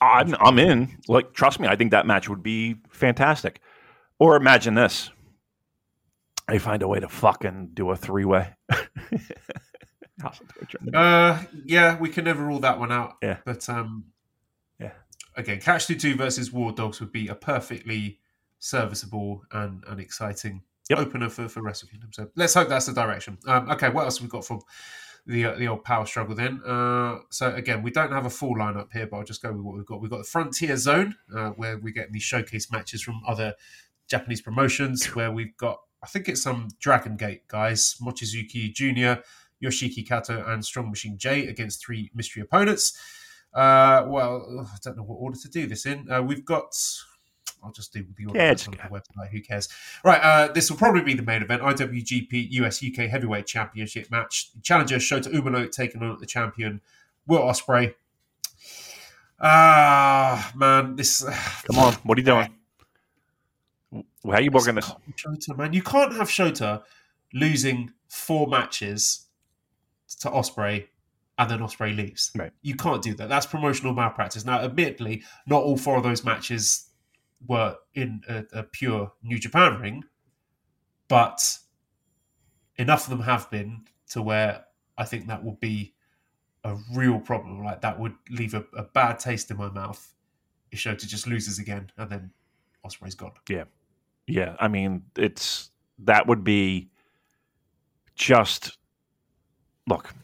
I'm, 0.00 0.36
I'm 0.38 0.60
in. 0.60 0.98
Like, 1.08 1.32
trust 1.32 1.58
me, 1.58 1.66
I 1.66 1.74
think 1.74 1.90
that 1.90 2.06
match 2.06 2.28
would 2.28 2.44
be 2.44 2.76
fantastic. 2.90 3.60
Or 4.20 4.36
imagine 4.36 4.74
this: 4.74 5.10
they 6.50 6.58
find 6.58 6.82
a 6.82 6.88
way 6.88 7.00
to 7.00 7.08
fucking 7.08 7.70
do 7.74 7.90
a 7.90 7.96
three 7.96 8.24
way. 8.24 8.54
House 10.20 10.40
of 10.40 10.54
Torture. 10.54 10.78
uh, 10.94 11.42
yeah, 11.64 11.98
we 11.98 12.08
can 12.10 12.24
never 12.24 12.44
rule 12.44 12.58
that 12.60 12.78
one 12.78 12.92
out. 12.92 13.14
Yeah. 13.22 13.38
But 13.44 13.68
um, 13.68 14.04
Yeah. 14.78 14.92
Again, 15.36 15.60
Catch 15.60 15.86
2 15.86 15.94
2 15.96 16.14
versus 16.16 16.52
War 16.52 16.72
Dogs 16.72 17.00
would 17.00 17.12
be 17.12 17.28
a 17.28 17.34
perfectly 17.34 18.20
serviceable 18.58 19.42
and, 19.52 19.82
and 19.88 20.00
exciting 20.00 20.62
Yep. 20.90 20.98
opener 20.98 21.28
for, 21.28 21.48
for 21.48 21.62
Wrestle 21.62 21.88
Kingdom. 21.88 22.10
So 22.12 22.28
let's 22.34 22.52
hope 22.54 22.68
that's 22.68 22.86
the 22.86 22.92
direction. 22.92 23.38
Um, 23.46 23.70
okay, 23.70 23.88
what 23.90 24.04
else 24.04 24.18
have 24.18 24.24
we 24.24 24.28
got 24.28 24.44
from 24.44 24.60
the 25.24 25.44
uh, 25.44 25.54
the 25.54 25.68
old 25.68 25.84
power 25.84 26.04
struggle 26.04 26.34
then? 26.34 26.60
Uh, 26.66 27.18
so 27.30 27.54
again, 27.54 27.82
we 27.82 27.92
don't 27.92 28.10
have 28.10 28.26
a 28.26 28.30
full 28.30 28.56
lineup 28.56 28.88
here, 28.92 29.06
but 29.06 29.18
I'll 29.18 29.24
just 29.24 29.40
go 29.40 29.52
with 29.52 29.60
what 29.62 29.76
we've 29.76 29.86
got. 29.86 30.00
We've 30.00 30.10
got 30.10 30.18
the 30.18 30.24
Frontier 30.24 30.76
Zone, 30.76 31.14
uh, 31.34 31.50
where 31.50 31.78
we 31.78 31.92
get 31.92 32.10
these 32.10 32.24
showcase 32.24 32.72
matches 32.72 33.02
from 33.02 33.22
other 33.24 33.54
Japanese 34.08 34.40
promotions, 34.42 35.06
where 35.14 35.30
we've 35.30 35.56
got 35.56 35.78
I 36.02 36.06
think 36.06 36.28
it's 36.28 36.42
some 36.42 36.68
Dragon 36.78 37.16
Gate 37.16 37.46
guys, 37.48 37.96
Mochizuki 38.00 38.72
Jr., 38.72 39.22
Yoshiki 39.62 40.06
Kato, 40.06 40.44
and 40.46 40.64
Strong 40.64 40.88
Machine 40.90 41.18
J 41.18 41.46
against 41.46 41.84
three 41.84 42.10
mystery 42.14 42.42
opponents. 42.42 42.98
Uh, 43.52 44.04
well, 44.06 44.66
I 44.72 44.76
don't 44.82 44.96
know 44.96 45.02
what 45.02 45.16
order 45.16 45.38
to 45.38 45.48
do 45.48 45.66
this 45.66 45.86
in. 45.86 46.10
Uh, 46.10 46.22
we've 46.22 46.44
got. 46.44 46.74
I'll 47.62 47.72
just 47.72 47.92
do 47.92 48.06
the 48.16 48.24
order 48.26 48.38
Yeah, 48.38 48.50
on 48.50 48.56
the 48.56 49.00
website. 49.00 49.28
Who 49.32 49.42
cares? 49.42 49.68
Right. 50.02 50.20
Uh, 50.22 50.50
this 50.50 50.70
will 50.70 50.78
probably 50.78 51.02
be 51.02 51.14
the 51.14 51.22
main 51.22 51.42
event: 51.42 51.60
IWGP 51.60 52.52
US 52.52 52.82
UK 52.82 53.10
Heavyweight 53.10 53.46
Championship 53.46 54.10
match. 54.10 54.50
Challenger 54.62 54.96
Shota 54.96 55.32
Umino 55.32 55.70
taking 55.70 56.02
on 56.02 56.16
the 56.18 56.26
champion 56.26 56.80
Will 57.26 57.40
Ospreay. 57.40 57.94
Ah, 59.40 60.52
man, 60.54 60.96
this. 60.96 61.22
Come 61.64 61.78
on, 61.78 61.94
what 62.04 62.16
are 62.16 62.20
you 62.20 62.26
doing? 62.26 62.54
How 64.24 64.32
are 64.32 64.40
you 64.40 64.50
booking 64.50 64.74
this? 64.74 64.92
Shota, 65.16 65.56
man, 65.56 65.72
you 65.72 65.82
can't 65.82 66.12
have 66.14 66.28
Shota 66.28 66.82
losing 67.32 67.92
four 68.08 68.46
matches 68.46 69.26
to 70.20 70.28
Ospreay 70.28 70.88
and 71.38 71.50
then 71.50 71.60
Ospreay 71.60 71.96
leaves. 71.96 72.30
Right. 72.36 72.52
You 72.60 72.74
can't 72.74 73.02
do 73.02 73.14
that. 73.14 73.28
That's 73.28 73.46
promotional 73.46 73.94
malpractice. 73.94 74.44
Now, 74.44 74.60
admittedly, 74.60 75.22
not 75.46 75.62
all 75.62 75.78
four 75.78 75.96
of 75.96 76.02
those 76.02 76.22
matches 76.24 76.90
were 77.46 77.76
in 77.94 78.20
a, 78.28 78.44
a 78.52 78.62
pure 78.62 79.12
New 79.22 79.38
Japan 79.38 79.80
ring, 79.80 80.04
but 81.08 81.58
enough 82.76 83.04
of 83.04 83.10
them 83.10 83.22
have 83.22 83.50
been 83.50 83.84
to 84.10 84.20
where 84.20 84.64
I 84.98 85.04
think 85.04 85.28
that 85.28 85.42
would 85.42 85.60
be 85.60 85.94
a 86.64 86.76
real 86.94 87.18
problem. 87.18 87.64
Like 87.64 87.80
that 87.80 87.98
would 87.98 88.14
leave 88.28 88.52
a, 88.52 88.64
a 88.76 88.82
bad 88.82 89.18
taste 89.18 89.50
in 89.50 89.56
my 89.56 89.70
mouth 89.70 90.14
if 90.70 90.78
Shota 90.78 91.06
just 91.06 91.26
loses 91.26 91.58
again 91.58 91.90
and 91.96 92.10
then 92.10 92.30
Ospreay's 92.84 93.14
gone. 93.14 93.32
Yeah, 93.48 93.64
I 94.60 94.68
mean, 94.68 95.02
it's 95.16 95.70
that 96.00 96.26
would 96.26 96.44
be 96.44 96.88
just 98.14 98.78
look. 99.86 100.14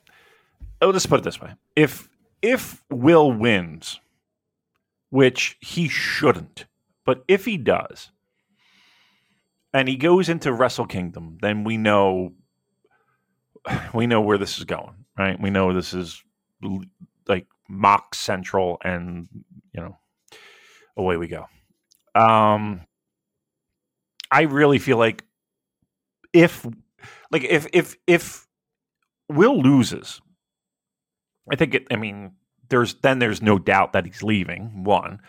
Oh, 0.80 0.90
let's 0.90 1.06
put 1.06 1.20
it 1.20 1.24
this 1.24 1.40
way: 1.40 1.54
if 1.74 2.08
if 2.42 2.82
Will 2.90 3.32
wins, 3.32 4.00
which 5.10 5.56
he 5.60 5.88
shouldn't, 5.88 6.66
but 7.04 7.24
if 7.28 7.44
he 7.44 7.56
does, 7.56 8.10
and 9.72 9.88
he 9.88 9.96
goes 9.96 10.28
into 10.28 10.52
Wrestle 10.52 10.86
Kingdom, 10.86 11.38
then 11.40 11.64
we 11.64 11.76
know 11.76 12.32
we 13.94 14.06
know 14.06 14.20
where 14.20 14.38
this 14.38 14.58
is 14.58 14.64
going, 14.64 15.04
right? 15.18 15.40
We 15.40 15.50
know 15.50 15.72
this 15.72 15.94
is 15.94 16.22
like 17.26 17.46
mock 17.68 18.14
central, 18.14 18.78
and 18.84 19.28
you 19.72 19.80
know, 19.80 19.96
away 20.96 21.16
we 21.16 21.28
go. 21.28 21.46
Um, 22.14 22.82
I 24.30 24.42
really 24.42 24.78
feel 24.78 24.98
like 24.98 25.24
if 26.32 26.66
like 27.30 27.44
if 27.44 27.66
if 27.72 27.96
if 28.06 28.46
Will 29.30 29.60
loses, 29.60 30.20
I 31.50 31.56
think 31.56 31.74
it 31.74 31.86
I 31.90 31.96
mean 31.96 32.32
there's 32.68 32.94
then 32.94 33.18
there's 33.18 33.42
no 33.42 33.58
doubt 33.58 33.92
that 33.92 34.06
he's 34.06 34.22
leaving, 34.22 34.84
one. 34.84 35.20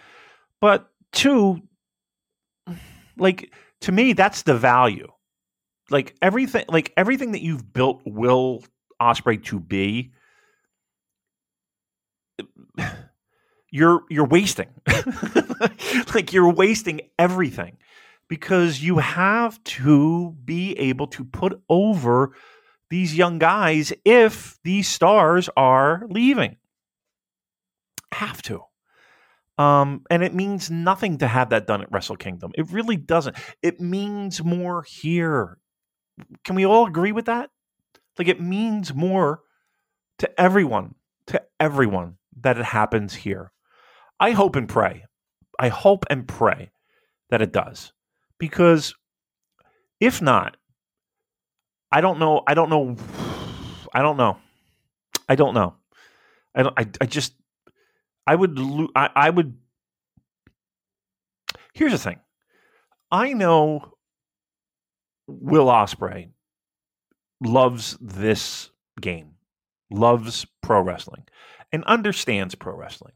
But 0.59 0.89
two, 1.11 1.61
like 3.17 3.53
to 3.81 3.91
me, 3.91 4.13
that's 4.13 4.43
the 4.43 4.57
value. 4.57 5.07
Like 5.89 6.15
everything 6.21 6.65
like 6.67 6.93
everything 6.97 7.31
that 7.31 7.41
you've 7.41 7.71
built 7.71 8.01
Will 8.05 8.63
Ospreay 9.01 9.43
to 9.45 9.59
be, 9.59 10.11
you're 13.71 14.01
you're 14.09 14.27
wasting. 14.27 14.69
like 16.13 16.33
you're 16.33 16.51
wasting 16.51 17.01
everything 17.17 17.77
because 18.27 18.81
you 18.81 18.97
have 18.97 19.63
to 19.63 20.35
be 20.43 20.73
able 20.77 21.07
to 21.07 21.23
put 21.23 21.61
over 21.69 22.33
these 22.89 23.15
young 23.15 23.39
guys 23.39 23.93
if 24.05 24.57
these 24.63 24.87
stars 24.87 25.49
are 25.55 26.03
leaving. 26.09 26.57
Have 28.13 28.41
to. 28.43 28.63
Um, 29.57 30.03
and 30.09 30.23
it 30.23 30.33
means 30.33 30.69
nothing 30.69 31.17
to 31.19 31.27
have 31.27 31.49
that 31.49 31.67
done 31.67 31.81
at 31.81 31.91
Wrestle 31.91 32.15
Kingdom. 32.15 32.51
It 32.55 32.71
really 32.71 32.95
doesn't. 32.95 33.35
It 33.61 33.79
means 33.79 34.43
more 34.43 34.83
here. 34.83 35.57
Can 36.43 36.55
we 36.55 36.65
all 36.65 36.85
agree 36.85 37.11
with 37.11 37.25
that? 37.25 37.49
Like 38.17 38.27
it 38.27 38.41
means 38.41 38.93
more 38.93 39.41
to 40.19 40.39
everyone, 40.39 40.95
to 41.27 41.41
everyone 41.59 42.17
that 42.41 42.57
it 42.57 42.65
happens 42.65 43.13
here. 43.13 43.51
I 44.19 44.31
hope 44.31 44.55
and 44.55 44.67
pray. 44.69 45.05
I 45.59 45.69
hope 45.69 46.05
and 46.09 46.27
pray 46.27 46.71
that 47.29 47.41
it 47.41 47.51
does 47.51 47.93
because 48.39 48.93
if 49.99 50.21
not 50.21 50.57
i 51.91 52.01
don't 52.01 52.19
know 52.19 52.43
i 52.47 52.53
don't 52.53 52.69
know 52.69 52.95
i 53.93 54.01
don't 54.01 54.17
know. 54.17 54.37
I 55.29 55.35
don't 55.35 55.53
know. 55.53 55.75
I 56.55 56.63
don't 56.63 56.73
i, 56.79 56.87
I 57.01 57.05
just 57.05 57.33
i 58.25 58.35
would 58.35 58.57
lo- 58.57 58.89
I, 58.95 59.09
I 59.15 59.29
would 59.29 59.57
here's 61.73 61.91
the 61.91 61.97
thing. 61.97 62.19
I 63.11 63.33
know 63.33 63.93
will 65.27 65.67
ospreay 65.67 66.29
loves 67.41 67.97
this 68.01 68.69
game 68.99 69.33
loves 69.91 70.45
pro 70.61 70.81
wrestling 70.81 71.23
and 71.71 71.83
understands 71.85 72.55
pro 72.55 72.75
wrestling 72.75 73.13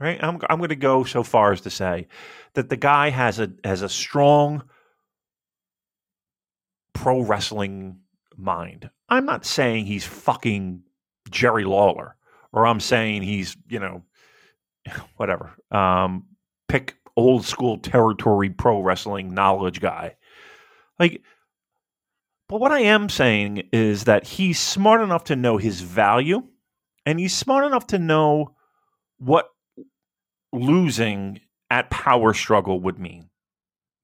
right 0.00 0.22
i'm, 0.22 0.38
I'm 0.48 0.58
going 0.58 0.70
to 0.70 0.76
go 0.76 1.04
so 1.04 1.22
far 1.22 1.52
as 1.52 1.62
to 1.62 1.70
say 1.70 2.08
that 2.54 2.68
the 2.68 2.76
guy 2.76 3.10
has 3.10 3.38
a 3.40 3.52
has 3.64 3.82
a 3.82 3.88
strong 3.88 4.62
pro 6.94 7.20
wrestling 7.20 7.98
mind. 8.36 8.90
I'm 9.08 9.26
not 9.26 9.44
saying 9.44 9.84
he's 9.86 10.06
fucking 10.06 10.82
Jerry 11.30 11.64
Lawler 11.64 12.16
or 12.52 12.66
I'm 12.66 12.80
saying 12.80 13.22
he's, 13.22 13.56
you 13.68 13.80
know, 13.80 14.04
whatever. 15.16 15.54
Um, 15.70 16.26
pick 16.68 16.96
old 17.16 17.44
school 17.44 17.78
territory 17.78 18.50
pro 18.50 18.80
wrestling 18.80 19.34
knowledge 19.34 19.80
guy. 19.80 20.16
Like 20.98 21.22
but 22.48 22.60
what 22.60 22.72
I 22.72 22.80
am 22.80 23.08
saying 23.08 23.68
is 23.72 24.04
that 24.04 24.26
he's 24.26 24.60
smart 24.60 25.00
enough 25.00 25.24
to 25.24 25.36
know 25.36 25.56
his 25.56 25.80
value 25.80 26.42
and 27.06 27.18
he's 27.18 27.34
smart 27.34 27.64
enough 27.64 27.86
to 27.88 27.98
know 27.98 28.54
what 29.18 29.48
losing 30.54 31.40
at 31.70 31.90
power 31.90 32.32
struggle 32.34 32.80
would 32.80 32.98
mean 32.98 33.30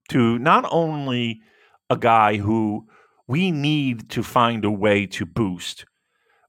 to 0.08 0.38
not 0.38 0.66
only 0.70 1.40
a 1.88 1.96
guy 1.96 2.36
who 2.36 2.86
we 3.26 3.52
need 3.52 4.10
to 4.10 4.22
find 4.22 4.64
a 4.64 4.70
way 4.70 5.06
to 5.06 5.24
boost. 5.24 5.84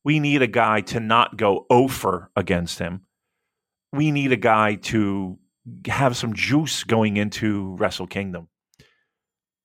We 0.04 0.20
need 0.20 0.42
a 0.42 0.48
guy 0.48 0.82
to 0.82 1.00
not 1.00 1.38
go 1.38 1.68
over 1.70 2.32
against 2.36 2.80
him. 2.80 3.02
We 3.94 4.10
need 4.10 4.32
a 4.32 4.38
guy 4.38 4.76
to 4.76 5.38
have 5.86 6.18
some 6.18 6.34
juice 6.34 6.84
going 6.84 7.18
into 7.18 7.76
Wrestle 7.76 8.08
Kingdom. 8.08 8.48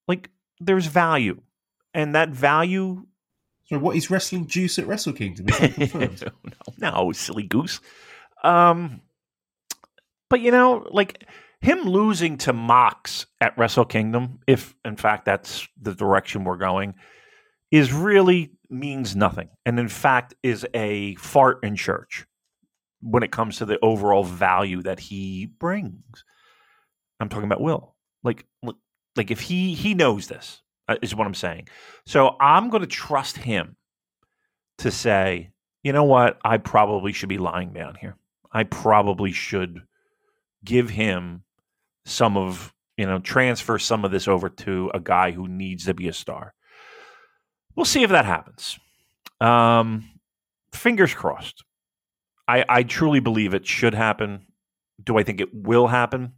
Like 0.06 0.28
there's 0.60 0.86
value. 0.86 1.40
And 1.94 2.14
that 2.14 2.28
value 2.28 3.06
So, 3.64 3.78
what 3.78 3.96
is 3.96 4.10
wrestling 4.10 4.46
juice 4.46 4.78
at 4.78 4.86
Wrestle 4.86 5.14
Kingdom? 5.14 5.48
Is 5.48 5.58
that 5.58 5.74
confirmed? 5.74 6.32
no, 6.78 6.90
no, 7.06 7.12
silly 7.12 7.44
goose. 7.44 7.80
Um, 8.44 9.00
but 10.28 10.40
you 10.40 10.50
know, 10.50 10.86
like 10.90 11.24
him 11.60 11.82
losing 11.82 12.38
to 12.38 12.52
Mox 12.52 13.26
at 13.40 13.56
Wrestle 13.56 13.84
Kingdom, 13.84 14.40
if 14.46 14.74
in 14.84 14.96
fact 14.96 15.24
that's 15.24 15.66
the 15.80 15.94
direction 15.94 16.44
we're 16.44 16.56
going, 16.56 16.94
is 17.70 17.92
really 17.92 18.52
means 18.70 19.16
nothing, 19.16 19.48
and 19.64 19.78
in 19.78 19.88
fact 19.88 20.34
is 20.42 20.66
a 20.74 21.14
fart 21.16 21.64
in 21.64 21.76
church 21.76 22.26
when 23.00 23.22
it 23.22 23.30
comes 23.30 23.58
to 23.58 23.64
the 23.64 23.78
overall 23.82 24.24
value 24.24 24.82
that 24.82 24.98
he 24.98 25.46
brings. 25.46 26.24
I'm 27.20 27.28
talking 27.28 27.44
about 27.44 27.60
Will. 27.60 27.94
Like, 28.22 28.44
like 29.14 29.30
if 29.30 29.40
he 29.40 29.74
he 29.74 29.94
knows 29.94 30.26
this 30.26 30.62
uh, 30.88 30.96
is 31.02 31.14
what 31.14 31.26
I'm 31.26 31.34
saying. 31.34 31.68
So 32.06 32.36
I'm 32.40 32.70
going 32.70 32.82
to 32.82 32.88
trust 32.88 33.36
him 33.36 33.76
to 34.78 34.90
say, 34.90 35.50
you 35.82 35.92
know 35.92 36.04
what, 36.04 36.38
I 36.44 36.58
probably 36.58 37.12
should 37.12 37.28
be 37.28 37.38
lying 37.38 37.72
down 37.72 37.96
here. 38.00 38.16
I 38.52 38.64
probably 38.64 39.32
should 39.32 39.82
give 40.66 40.90
him 40.90 41.44
some 42.04 42.36
of 42.36 42.74
you 42.98 43.06
know 43.06 43.18
transfer 43.18 43.78
some 43.78 44.04
of 44.04 44.10
this 44.10 44.28
over 44.28 44.50
to 44.50 44.90
a 44.92 45.00
guy 45.00 45.30
who 45.30 45.48
needs 45.48 45.86
to 45.86 45.94
be 45.94 46.08
a 46.08 46.12
star. 46.12 46.52
We'll 47.74 47.86
see 47.86 48.02
if 48.02 48.10
that 48.10 48.26
happens. 48.26 48.78
Um, 49.40 50.10
fingers 50.74 51.14
crossed. 51.14 51.64
I, 52.48 52.64
I 52.68 52.82
truly 52.84 53.20
believe 53.20 53.54
it 53.54 53.66
should 53.66 53.94
happen. 53.94 54.46
Do 55.02 55.18
I 55.18 55.22
think 55.22 55.40
it 55.40 55.52
will 55.52 55.88
happen? 55.88 56.32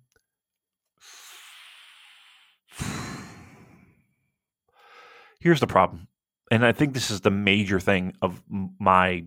Here's 5.41 5.61
the 5.61 5.69
problem, 5.69 6.09
and 6.51 6.65
I 6.65 6.73
think 6.73 6.95
this 6.95 7.11
is 7.11 7.21
the 7.21 7.31
major 7.31 7.79
thing 7.79 8.15
of 8.21 8.43
my 8.49 9.27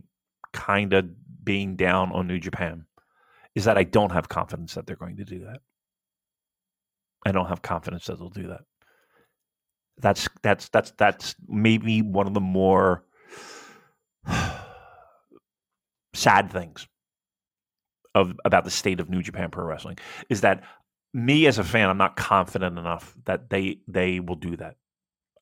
kind 0.51 0.91
of 0.91 1.09
being 1.43 1.77
down 1.77 2.11
on 2.11 2.27
New 2.27 2.39
Japan 2.39 2.85
is 3.55 3.65
that 3.65 3.77
I 3.77 3.83
don't 3.83 4.11
have 4.11 4.29
confidence 4.29 4.75
that 4.75 4.85
they're 4.87 4.95
going 4.95 5.17
to 5.17 5.25
do 5.25 5.39
that. 5.39 5.59
I 7.25 7.31
don't 7.31 7.47
have 7.47 7.61
confidence 7.61 8.05
that 8.05 8.17
they'll 8.17 8.29
do 8.29 8.47
that. 8.47 8.61
That's 9.97 10.27
that's 10.41 10.69
that's 10.69 10.91
that's 10.97 11.35
maybe 11.47 12.01
one 12.01 12.27
of 12.27 12.33
the 12.33 12.39
more 12.39 13.03
sad 16.13 16.51
things 16.51 16.87
of 18.15 18.33
about 18.43 18.63
the 18.65 18.71
state 18.71 18.99
of 18.99 19.09
New 19.09 19.21
Japan 19.21 19.51
Pro 19.51 19.63
Wrestling 19.63 19.97
is 20.29 20.41
that 20.41 20.63
me 21.13 21.45
as 21.45 21.57
a 21.57 21.63
fan, 21.63 21.89
I'm 21.89 21.97
not 21.97 22.15
confident 22.15 22.77
enough 22.77 23.15
that 23.25 23.49
they 23.49 23.79
they 23.87 24.19
will 24.19 24.35
do 24.35 24.55
that. 24.57 24.75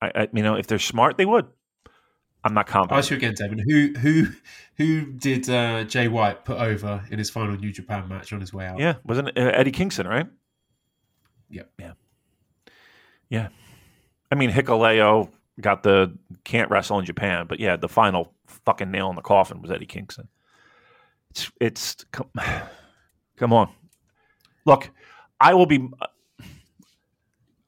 I, 0.02 0.11
I 0.15 0.27
you 0.34 0.44
know 0.44 0.56
if 0.56 0.68
they're 0.68 0.80
smart, 0.80 1.18
they 1.18 1.26
would. 1.26 1.48
I'm 2.43 2.53
not 2.53 2.67
I'll 2.69 2.73
confident. 2.73 2.97
ask 2.99 3.11
you 3.11 3.17
again, 3.17 3.33
David. 3.35 3.61
Who 3.67 3.93
who 3.99 4.27
who 4.77 5.05
did 5.11 5.49
uh, 5.49 5.83
Jay 5.83 6.07
White 6.07 6.45
put 6.45 6.57
over 6.57 7.03
in 7.11 7.19
his 7.19 7.29
final 7.29 7.57
New 7.57 7.71
Japan 7.71 8.07
match 8.07 8.31
on 8.31 8.39
his 8.39 8.53
way 8.53 8.65
out? 8.65 8.79
Yeah, 8.79 8.95
wasn't 9.03 9.29
it 9.29 9.37
uh, 9.37 9.51
Eddie 9.53 9.71
Kingston, 9.71 10.07
right? 10.07 10.27
Yep. 11.49 11.69
Yeah. 11.79 11.91
Yeah. 13.29 13.47
I 14.31 14.35
mean, 14.35 14.51
Hikuleo 14.51 15.29
got 15.59 15.83
the 15.83 16.15
can't 16.43 16.69
wrestle 16.69 16.99
in 16.99 17.05
Japan, 17.05 17.45
but 17.47 17.59
yeah, 17.59 17.75
the 17.75 17.89
final 17.89 18.33
fucking 18.65 18.89
nail 18.89 19.09
in 19.09 19.15
the 19.15 19.21
coffin 19.21 19.61
was 19.61 19.71
Eddie 19.71 19.85
Kingston. 19.85 20.27
It's 21.31 21.51
it's 21.59 22.05
come, 22.11 22.29
come 23.37 23.53
on. 23.53 23.69
Look, 24.65 24.89
I 25.39 25.53
will 25.55 25.65
be 25.65 25.89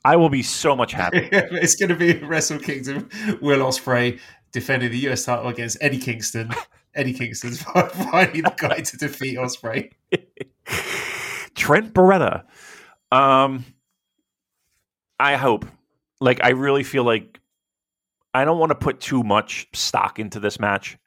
I 0.03 0.15
will 0.15 0.29
be 0.29 0.43
so 0.43 0.75
much 0.75 0.93
happier. 0.93 1.29
it's 1.31 1.75
going 1.75 1.89
to 1.89 1.95
be 1.95 2.13
Wrestle 2.25 2.59
Kingdom. 2.59 3.09
Will 3.41 3.59
Ospreay 3.59 4.19
defending 4.51 4.91
the 4.91 5.09
US 5.09 5.25
title 5.25 5.47
against 5.47 5.77
Eddie 5.81 5.99
Kingston. 5.99 6.51
Eddie 6.95 7.13
Kingston's 7.13 7.61
finally 7.61 8.41
the 8.41 8.53
guy 8.57 8.81
to 8.81 8.97
defeat 8.97 9.37
Ospreay. 9.37 9.91
Trent 11.55 11.93
Beretta. 11.93 12.43
Um, 13.11 13.63
I 15.19 15.35
hope. 15.35 15.65
Like, 16.19 16.43
I 16.43 16.49
really 16.49 16.83
feel 16.83 17.03
like 17.03 17.39
I 18.33 18.45
don't 18.45 18.59
want 18.59 18.71
to 18.71 18.75
put 18.75 18.99
too 18.99 19.23
much 19.23 19.67
stock 19.73 20.19
into 20.19 20.39
this 20.39 20.59
match 20.59 20.97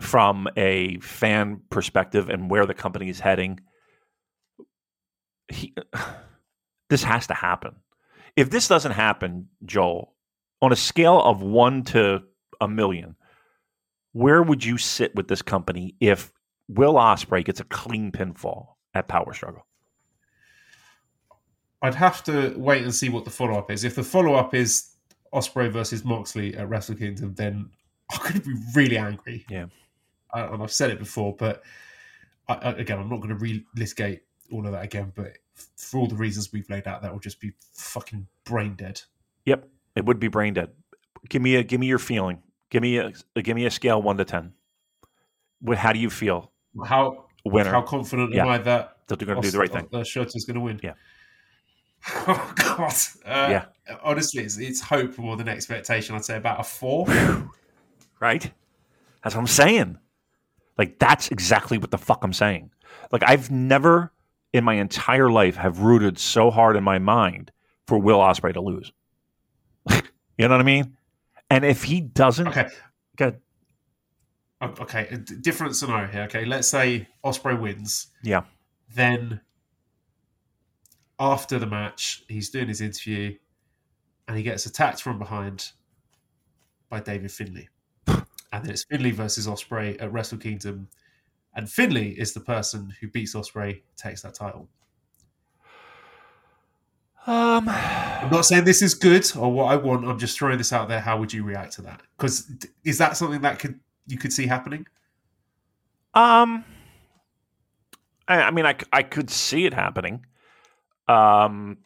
from 0.00 0.48
a 0.56 0.98
fan 0.98 1.60
perspective 1.70 2.28
and 2.28 2.50
where 2.50 2.66
the 2.66 2.74
company 2.74 3.08
is 3.08 3.20
heading. 3.20 3.60
He, 5.48 5.74
this 6.90 7.02
has 7.02 7.26
to 7.28 7.34
happen. 7.34 7.76
If 8.36 8.50
this 8.50 8.68
doesn't 8.68 8.92
happen, 8.92 9.48
Joel, 9.64 10.14
on 10.62 10.72
a 10.72 10.76
scale 10.76 11.20
of 11.20 11.42
one 11.42 11.82
to 11.84 12.22
a 12.60 12.68
million, 12.68 13.16
where 14.12 14.42
would 14.42 14.64
you 14.64 14.78
sit 14.78 15.14
with 15.14 15.28
this 15.28 15.42
company 15.42 15.94
if 16.00 16.32
Will 16.68 16.94
Ospreay 16.94 17.44
gets 17.44 17.60
a 17.60 17.64
clean 17.64 18.10
pinfall 18.10 18.68
at 18.94 19.08
Power 19.08 19.34
Struggle? 19.34 19.66
I'd 21.82 21.94
have 21.94 22.24
to 22.24 22.54
wait 22.56 22.82
and 22.82 22.94
see 22.94 23.08
what 23.10 23.24
the 23.24 23.30
follow 23.30 23.58
up 23.58 23.70
is. 23.70 23.84
If 23.84 23.94
the 23.94 24.02
follow 24.02 24.34
up 24.34 24.54
is 24.54 24.90
Ospreay 25.32 25.70
versus 25.70 26.04
Moxley 26.04 26.56
at 26.56 26.68
Wrestle 26.68 26.94
Kingdom, 26.94 27.34
then 27.34 27.70
I'm 28.10 28.18
going 28.22 28.34
to 28.34 28.40
be 28.40 28.54
really 28.74 28.96
angry. 28.96 29.44
Yeah. 29.50 29.66
I, 30.32 30.42
and 30.42 30.62
I've 30.62 30.72
said 30.72 30.90
it 30.90 30.98
before, 30.98 31.36
but 31.36 31.62
I, 32.48 32.54
I, 32.54 32.70
again, 32.72 32.98
I'm 32.98 33.08
not 33.08 33.20
going 33.20 33.36
to 33.36 33.44
relitigate 33.76 34.20
all 34.50 34.64
of 34.64 34.72
that 34.72 34.84
again. 34.84 35.12
But 35.14 35.38
for 35.76 36.00
all 36.00 36.06
the 36.06 36.14
reasons 36.16 36.52
we've 36.52 36.68
laid 36.70 36.86
out, 36.86 37.02
that 37.02 37.12
will 37.12 37.20
just 37.20 37.40
be 37.40 37.52
fucking 37.72 38.26
brain 38.44 38.74
dead. 38.74 39.02
Yep, 39.44 39.68
it 39.96 40.04
would 40.04 40.20
be 40.20 40.28
brain 40.28 40.54
dead. 40.54 40.70
Give 41.28 41.42
me 41.42 41.56
a 41.56 41.64
give 41.64 41.80
me 41.80 41.86
your 41.86 41.98
feeling. 41.98 42.42
Give 42.70 42.82
me 42.82 42.98
a 42.98 43.12
give 43.42 43.56
me 43.56 43.66
a 43.66 43.70
scale 43.70 44.00
one 44.00 44.16
to 44.18 44.24
ten. 44.24 44.52
What, 45.60 45.78
how 45.78 45.92
do 45.92 45.98
you 45.98 46.10
feel? 46.10 46.52
How 46.86 47.24
Winner. 47.44 47.70
how 47.70 47.82
confident 47.82 48.32
Yeah. 48.34 48.42
am 48.42 48.48
I 48.48 48.58
that 48.58 48.98
that 49.08 49.18
they're 49.18 49.26
going 49.26 49.40
to 49.40 49.46
do 49.48 49.50
the 49.52 49.58
right 49.58 49.72
thing. 49.72 49.88
The 49.90 50.04
shirt 50.04 50.28
is 50.34 50.44
going 50.44 50.56
to 50.56 50.60
win. 50.60 50.80
Yeah. 50.82 50.92
Oh 52.28 52.52
God. 52.54 52.92
Uh, 53.24 53.48
Yeah. 53.50 53.64
Honestly, 54.02 54.42
it's, 54.42 54.58
it's 54.58 54.80
hope 54.80 55.16
more 55.18 55.36
than 55.36 55.48
expectation. 55.48 56.14
I'd 56.14 56.24
say 56.24 56.36
about 56.36 56.60
a 56.60 56.64
four. 56.64 57.06
right? 58.20 58.50
That's 59.22 59.34
what 59.34 59.40
I'm 59.40 59.46
saying. 59.46 59.98
Like 60.78 60.98
that's 60.98 61.28
exactly 61.28 61.78
what 61.78 61.90
the 61.90 61.98
fuck 61.98 62.22
I'm 62.22 62.32
saying. 62.32 62.70
Like 63.10 63.22
I've 63.26 63.50
never 63.50 64.12
in 64.52 64.64
my 64.64 64.74
entire 64.74 65.30
life 65.30 65.56
have 65.56 65.80
rooted 65.80 66.18
so 66.18 66.50
hard 66.50 66.76
in 66.76 66.84
my 66.84 66.98
mind 66.98 67.50
for 67.86 67.98
Will 67.98 68.18
Ospreay 68.18 68.52
to 68.54 68.60
lose. 68.60 68.92
You 70.38 70.48
know 70.48 70.54
what 70.54 70.60
I 70.60 70.64
mean? 70.64 70.96
And 71.50 71.64
if 71.64 71.84
he 71.84 72.00
doesn't, 72.00 72.48
Okay. 72.48 72.68
good. 73.16 73.40
Okay. 74.62 75.06
A 75.10 75.16
d- 75.18 75.36
different 75.40 75.76
scenario 75.76 76.08
here. 76.08 76.22
Okay. 76.22 76.44
Let's 76.44 76.68
say 76.68 77.08
Ospreay 77.24 77.60
wins. 77.60 78.08
Yeah. 78.22 78.44
Then 78.94 79.40
after 81.18 81.58
the 81.58 81.66
match, 81.66 82.24
he's 82.28 82.50
doing 82.50 82.68
his 82.68 82.80
interview, 82.80 83.36
and 84.28 84.36
he 84.36 84.42
gets 84.42 84.66
attacked 84.66 85.00
from 85.02 85.18
behind 85.18 85.72
by 86.88 87.00
David 87.00 87.30
Finlay. 87.32 87.68
And 88.52 88.64
then 88.64 88.70
it's 88.72 88.84
Finlay 88.84 89.10
versus 89.10 89.46
Ospreay 89.48 90.00
at 90.00 90.12
Wrestle 90.12 90.38
Kingdom, 90.38 90.88
and 91.54 91.68
Finlay 91.68 92.10
is 92.10 92.32
the 92.32 92.40
person 92.40 92.94
who 93.00 93.08
beats 93.08 93.34
Ospreay, 93.34 93.82
takes 93.96 94.22
that 94.22 94.34
title. 94.34 94.68
Um, 97.26 97.68
I'm 97.68 98.30
not 98.30 98.46
saying 98.46 98.64
this 98.64 98.82
is 98.82 98.94
good 98.94 99.30
or 99.36 99.52
what 99.52 99.64
I 99.64 99.76
want. 99.76 100.06
I'm 100.06 100.18
just 100.18 100.38
throwing 100.38 100.58
this 100.58 100.72
out 100.72 100.88
there. 100.88 101.00
How 101.00 101.18
would 101.18 101.32
you 101.32 101.42
react 101.42 101.72
to 101.74 101.82
that? 101.82 102.02
Because 102.16 102.48
is 102.84 102.98
that 102.98 103.16
something 103.16 103.40
that 103.40 103.58
could 103.58 103.80
you 104.06 104.16
could 104.16 104.32
see 104.32 104.46
happening? 104.46 104.86
Um, 106.14 106.64
I, 108.28 108.42
I 108.42 108.50
mean, 108.52 108.64
I, 108.64 108.76
I 108.92 109.02
could 109.02 109.28
see 109.28 109.66
it 109.66 109.74
happening. 109.74 110.24
Um, 111.08 111.78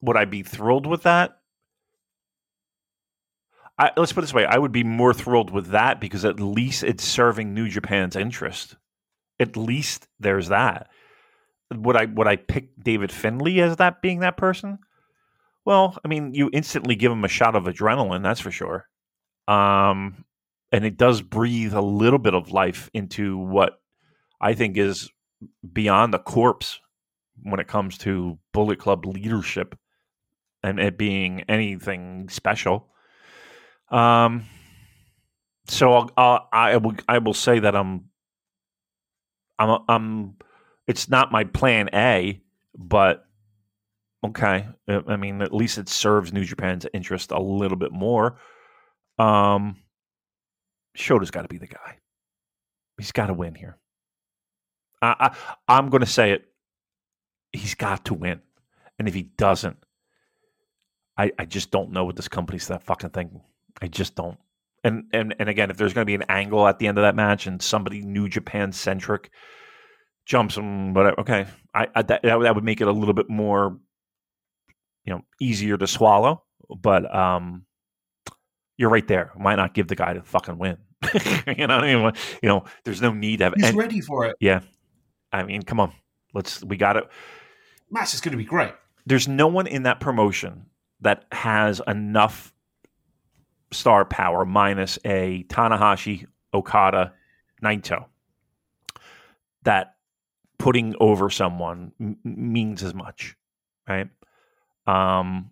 would 0.00 0.16
I 0.16 0.24
be 0.24 0.42
thrilled 0.42 0.86
with 0.86 1.04
that? 1.04 1.38
I, 3.78 3.90
let's 3.96 4.12
put 4.12 4.20
it 4.20 4.26
this 4.26 4.34
way: 4.34 4.46
I 4.46 4.58
would 4.58 4.72
be 4.72 4.84
more 4.84 5.14
thrilled 5.14 5.50
with 5.50 5.68
that 5.68 6.00
because 6.00 6.24
at 6.24 6.40
least 6.40 6.82
it's 6.82 7.04
serving 7.04 7.54
New 7.54 7.68
Japan's 7.68 8.16
interest. 8.16 8.76
At 9.38 9.56
least 9.56 10.08
there's 10.18 10.48
that. 10.48 10.88
Would 11.72 11.96
I 11.96 12.04
would 12.06 12.26
I 12.26 12.36
pick 12.36 12.70
David 12.82 13.10
Finlay 13.10 13.60
as 13.60 13.76
that 13.76 14.02
being 14.02 14.20
that 14.20 14.36
person? 14.36 14.78
Well, 15.64 15.98
I 16.04 16.08
mean, 16.08 16.34
you 16.34 16.50
instantly 16.52 16.94
give 16.94 17.10
him 17.10 17.24
a 17.24 17.28
shot 17.28 17.56
of 17.56 17.64
adrenaline, 17.64 18.22
that's 18.22 18.40
for 18.40 18.50
sure. 18.50 18.86
Um, 19.48 20.24
and 20.72 20.84
it 20.84 20.96
does 20.96 21.22
breathe 21.22 21.72
a 21.72 21.80
little 21.80 22.18
bit 22.18 22.34
of 22.34 22.50
life 22.50 22.90
into 22.92 23.38
what 23.38 23.80
I 24.40 24.54
think 24.54 24.76
is 24.76 25.10
beyond 25.72 26.12
the 26.12 26.18
corpse 26.18 26.80
when 27.42 27.60
it 27.60 27.68
comes 27.68 27.98
to 27.98 28.38
Bullet 28.52 28.78
Club 28.78 29.06
leadership 29.06 29.78
and 30.62 30.78
it 30.78 30.98
being 30.98 31.42
anything 31.42 32.28
special. 32.28 32.88
Um, 33.90 34.44
so 35.68 35.94
I'll, 35.94 36.10
I'll, 36.16 36.48
I 36.52 36.76
will 36.76 36.94
I 37.08 37.18
will 37.18 37.34
say 37.34 37.58
that 37.58 37.74
I'm 37.74 38.06
I'm 39.58 39.82
I'm 39.88 40.36
it's 40.86 41.08
not 41.08 41.32
my 41.32 41.44
plan 41.44 41.88
A, 41.94 42.40
but 42.76 43.26
okay. 44.24 44.66
I 44.88 45.16
mean, 45.16 45.42
at 45.42 45.54
least 45.54 45.78
it 45.78 45.88
serves 45.88 46.32
New 46.32 46.44
Japan's 46.44 46.86
interest 46.92 47.30
a 47.30 47.40
little 47.40 47.76
bit 47.76 47.92
more. 47.92 48.36
Um, 49.18 49.76
Shota's 50.94 51.30
got 51.30 51.42
to 51.42 51.48
be 51.48 51.58
the 51.58 51.66
guy. 51.66 51.98
He's 52.98 53.12
got 53.12 53.26
to 53.26 53.34
win 53.34 53.54
here. 53.54 53.78
I, 55.02 55.14
I 55.20 55.36
I'm 55.68 55.90
going 55.90 56.02
to 56.02 56.06
say 56.06 56.32
it. 56.32 56.46
He's 57.52 57.74
got 57.74 58.06
to 58.06 58.14
win, 58.14 58.40
and 58.98 59.08
if 59.08 59.14
he 59.14 59.22
doesn't, 59.22 59.76
I 61.16 61.32
I 61.38 61.44
just 61.44 61.70
don't 61.70 61.92
know 61.92 62.04
what 62.04 62.16
this 62.16 62.28
company's 62.28 62.68
that 62.68 62.82
fucking 62.82 63.10
thinking. 63.10 63.42
I 63.80 63.88
just 63.88 64.14
don't. 64.14 64.38
And 64.82 65.04
and 65.12 65.34
and 65.38 65.48
again, 65.48 65.70
if 65.70 65.76
there's 65.76 65.94
going 65.94 66.04
to 66.04 66.10
be 66.10 66.14
an 66.14 66.24
angle 66.28 66.66
at 66.66 66.78
the 66.78 66.86
end 66.86 66.98
of 66.98 67.02
that 67.02 67.16
match 67.16 67.46
and 67.46 67.60
somebody 67.60 68.02
New 68.02 68.28
Japan 68.28 68.72
centric 68.72 69.30
jumps 70.26 70.56
him, 70.56 70.94
whatever. 70.94 71.20
Okay, 71.20 71.46
I, 71.74 71.88
I 71.94 72.02
that 72.02 72.22
that 72.22 72.54
would- 72.54 72.64
make 72.64 72.80
it 72.80 72.88
a 72.88 72.92
little 72.92 73.14
bit 73.14 73.28
more, 73.28 73.78
you 75.04 75.12
know, 75.14 75.22
easier 75.40 75.76
to 75.76 75.86
swallow. 75.86 76.42
But 76.80 77.12
um, 77.14 77.66
you're 78.76 78.90
right 78.90 79.06
there. 79.06 79.30
Why 79.34 79.54
not 79.54 79.74
give 79.74 79.88
the 79.88 79.96
guy 79.96 80.14
the 80.14 80.22
fucking 80.22 80.58
win? 80.58 80.78
you 81.46 81.66
know, 81.66 81.76
what 81.76 81.84
I 81.84 81.94
mean, 81.94 82.12
you 82.42 82.48
know, 82.48 82.64
there's 82.84 83.02
no 83.02 83.12
need 83.12 83.38
to 83.38 83.44
have. 83.44 83.54
He's 83.56 83.66
and- 83.66 83.76
ready 83.78 84.00
for 84.00 84.24
it. 84.26 84.36
yeah, 84.40 84.60
I 85.32 85.42
mean, 85.42 85.62
come 85.62 85.80
on, 85.80 85.92
let's. 86.32 86.64
We 86.64 86.76
got 86.76 86.96
it. 86.96 87.04
Match 87.90 88.14
is 88.14 88.20
going 88.20 88.32
to 88.32 88.38
be 88.38 88.44
great. 88.44 88.72
There's 89.06 89.28
no 89.28 89.46
one 89.46 89.66
in 89.66 89.82
that 89.82 90.00
promotion 90.00 90.66
that 91.02 91.26
has 91.30 91.82
enough 91.86 92.54
star 93.70 94.04
power 94.06 94.46
minus 94.46 94.98
a 95.04 95.44
Tanahashi, 95.48 96.26
Okada, 96.54 97.12
Naito 97.62 98.06
that 99.64 99.93
putting 100.58 100.94
over 101.00 101.30
someone 101.30 101.92
m- 102.00 102.18
means 102.24 102.82
as 102.82 102.94
much, 102.94 103.36
right? 103.88 104.08
Um, 104.86 105.50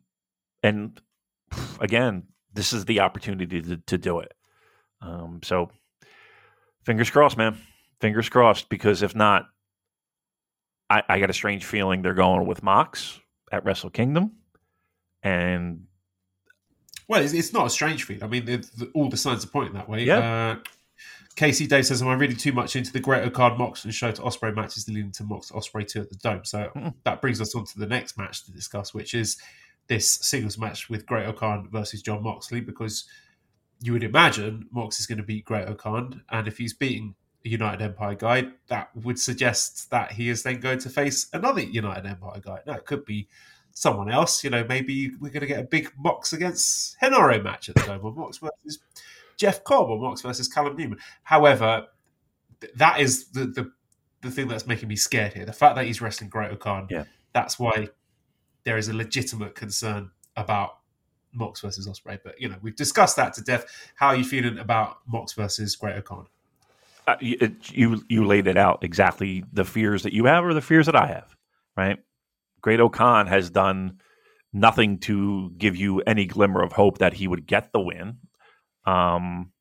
and 0.63 1.01
again, 1.81 2.25
this 2.55 2.73
is 2.73 2.85
the 2.85 3.01
opportunity 3.01 3.61
to, 3.63 3.77
to 3.77 3.99
do 3.99 4.21
it. 4.21 4.35
Um, 5.01 5.41
so 5.43 5.71
fingers 6.85 7.11
crossed, 7.11 7.37
man. 7.37 7.59
Fingers 8.01 8.29
crossed, 8.29 8.69
because 8.69 9.03
if 9.03 9.15
not, 9.15 9.49
I, 10.91 11.03
I 11.09 11.21
got 11.21 11.31
a 11.31 11.35
strange 11.35 11.65
feeling 11.65 12.03
they're 12.03 12.15
going 12.15 12.47
with 12.47 12.63
Mox 12.63 13.19
at 13.51 13.65
Wrestle 13.65 13.91
Kingdom. 13.91 14.33
And 15.23 15.85
Well, 17.09 17.23
it's, 17.23 17.33
it's 17.33 17.53
not 17.53 17.67
a 17.67 17.71
strange 17.71 18.05
feat. 18.05 18.23
I 18.23 18.27
mean, 18.27 18.45
the, 18.45 18.57
the, 18.57 18.91
all 18.95 19.09
the 19.09 19.17
signs 19.17 19.45
are 19.45 19.49
pointing 19.49 19.75
that 19.75 19.89
way. 19.89 20.05
Yeah. 20.05 20.57
Uh, 20.57 20.57
Casey 21.37 21.67
Dave 21.67 21.87
says, 21.87 22.03
"Am 22.03 22.09
I 22.09 22.15
reading 22.15 22.37
too 22.37 22.53
much 22.53 22.77
into 22.77 22.93
the 22.93 23.01
Great 23.01 23.33
Card 23.33 23.59
Mox 23.59 23.85
and 23.85 23.93
Shota 23.93 24.21
Ospreay 24.21 24.55
matches 24.55 24.87
leading 24.89 25.13
to 25.13 25.25
Mox 25.25 25.51
Ospreay 25.51 25.87
two 25.87 26.01
at 26.01 26.11
the 26.11 26.17
Dome?" 26.17 26.45
So 26.45 26.71
Mm. 26.77 26.95
that 27.05 27.21
brings 27.21 27.41
us 27.41 27.55
on 27.55 27.65
to 27.67 27.79
the 27.79 27.87
next 27.87 28.19
match 28.19 28.45
to 28.45 28.53
discuss, 28.53 28.93
which 28.93 29.15
is 29.15 29.37
this 29.89 30.09
singles 30.09 30.59
match 30.59 30.89
with 30.89 31.07
Great 31.07 31.27
O'Khan 31.27 31.69
versus 31.71 32.03
Jon 32.03 32.23
Moxley, 32.23 32.61
because 32.61 33.05
you 33.81 33.93
would 33.93 34.05
imagine 34.05 34.69
Mox 34.71 35.01
is 35.01 35.07
going 35.07 35.19
to 35.19 35.25
beat 35.25 35.45
Great 35.45 35.67
O'Khan, 35.69 36.23
and 36.31 36.47
if 36.47 36.59
he's 36.59 36.73
beating 36.73 37.15
a 37.45 37.49
United 37.49 37.83
Empire 37.83 38.15
guy, 38.15 38.49
that 38.69 38.95
would 38.95 39.19
suggest 39.19 39.91
that 39.91 40.13
he 40.13 40.29
is 40.29 40.45
then 40.45 40.61
going 40.61 40.79
to 40.79 40.89
face 40.89 41.27
another 41.33 41.61
United 41.63 42.07
Empire 42.07 42.41
guy. 42.41 42.61
Now 42.67 42.75
it 42.75 42.87
could 42.87 43.05
be 43.05 43.27
someone 43.75 44.09
else. 44.11 44.45
You 44.45 44.51
know, 44.51 44.65
maybe 44.69 45.11
we're 45.19 45.31
going 45.31 45.41
to 45.41 45.47
get 45.49 45.59
a 45.59 45.65
big 45.65 45.91
Mox 45.99 46.33
against 46.33 46.97
Henare 47.01 47.43
match 47.43 47.69
at 47.69 47.75
the 47.75 47.83
Dome, 47.83 48.05
or 48.05 48.13
Mox 48.13 48.39
versus 48.39 48.79
Jeff 49.43 49.65
Cobb, 49.65 49.89
or 49.91 49.99
Mox 50.01 50.23
versus 50.23 50.47
Callum 50.49 50.77
Newman. 50.77 50.99
However, 51.25 51.87
th- 52.61 52.73
that 52.77 53.01
is 53.01 53.29
the, 53.33 53.47
the 53.47 53.73
the 54.23 54.31
thing 54.31 54.47
that's 54.47 54.67
making 54.69 54.89
me 54.89 54.95
scared 54.97 55.33
here. 55.33 55.45
The 55.45 55.53
fact 55.53 55.75
that 55.77 55.85
he's 55.85 56.01
wrestling 56.01 56.31
Great 56.31 56.53
O'Khan, 56.53 56.87
Yeah. 56.91 57.05
that's 57.33 57.59
why 57.59 57.89
there 58.65 58.79
is 58.79 58.87
a 58.89 58.95
legitimate 58.95 59.57
concern 59.57 60.11
about 60.37 60.79
Mox 61.33 61.61
versus 61.61 61.89
Ospreay. 61.89 62.21
But 62.23 62.41
you 62.41 62.49
know, 62.49 62.57
we've 62.63 62.77
discussed 62.77 63.17
that 63.17 63.35
to 63.35 63.43
death. 63.43 63.65
How 63.97 64.09
are 64.09 64.17
you 64.17 64.23
feeling 64.25 64.59
about 64.59 64.99
Mox 65.09 65.33
versus 65.33 65.75
Great 65.75 65.97
O'Khan? 65.97 66.27
uh, 67.09 67.17
you, 67.21 67.37
you 67.65 68.01
you 68.09 68.25
laid 68.25 68.47
it 68.47 68.57
out 68.57 68.85
exactly 68.85 69.43
the 69.53 69.65
fears 69.65 70.05
that 70.05 70.13
you 70.13 70.27
have 70.27 70.45
or 70.45 70.55
the 70.55 70.61
fears 70.61 70.87
that 70.87 70.95
I 70.95 71.07
have, 71.09 71.35
right? 71.77 71.99
Great 72.61 72.79
O'Khan 72.79 73.27
has 73.27 73.51
done 73.51 73.99
nothing 74.53 74.99
to 74.99 75.51
give 75.59 75.75
you 75.75 76.01
any 76.03 76.27
glimmer 76.27 76.63
of 76.63 76.73
hope 76.73 76.99
that 76.99 77.15
he 77.15 77.27
would 77.27 77.45
get 77.47 77.73
the 77.73 77.81
win. 77.81 78.19
Um, 78.85 79.53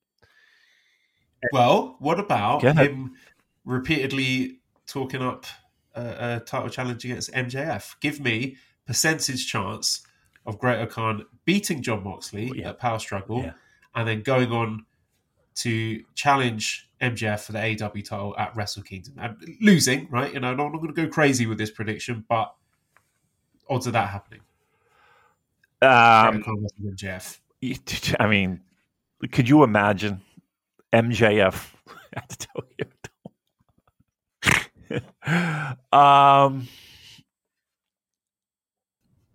Well, 1.52 1.96
what 2.00 2.20
about 2.20 2.62
him 2.64 3.14
repeatedly 3.66 4.60
talking 4.88 5.22
up 5.22 5.46
a, 5.96 6.36
a 6.38 6.40
title 6.46 6.70
challenge 6.70 7.04
against 7.06 7.32
MJF? 7.34 7.96
Give 8.00 8.20
me 8.20 8.58
percentage 8.86 9.48
chance 9.48 10.06
of 10.46 10.60
Great 10.60 10.80
O'Khan 10.80 11.26
beating 11.46 11.82
Jon 11.82 12.04
Moxley 12.04 12.52
Yeah. 12.56 12.70
at 12.70 12.80
Power 12.80 13.00
Struggle, 13.00 13.44
Yeah. 13.44 13.54
and 13.96 14.08
then 14.08 14.22
going 14.22 14.52
on 14.52 14.86
to 15.56 16.04
challenge 16.16 16.90
MJF 17.02 17.42
for 17.42 17.52
the 17.52 17.60
AW 17.60 17.90
title 18.02 18.36
at 18.38 18.56
Wrestle 18.56 18.84
Kingdom 18.84 19.16
and 19.20 19.36
losing. 19.62 20.08
Right? 20.10 20.34
You 20.34 20.40
know, 20.40 20.52
I'm 20.52 20.58
not 20.58 20.72
going 20.74 20.94
to 20.94 20.94
go 20.94 21.08
crazy 21.08 21.46
with 21.46 21.58
this 21.58 21.72
prediction, 21.72 22.26
but 22.30 22.54
odds 23.70 23.88
of 23.88 23.94
that 23.94 24.10
happening. 24.10 24.42
Um, 25.82 26.44
MJF. 26.84 27.40
I 28.20 28.28
mean, 28.28 28.62
could 29.32 29.50
you 29.50 29.64
imagine 29.64 30.22
MJF 30.94 31.74
at 32.14 32.48
Tokyo 32.54 32.88
um, 35.92 36.68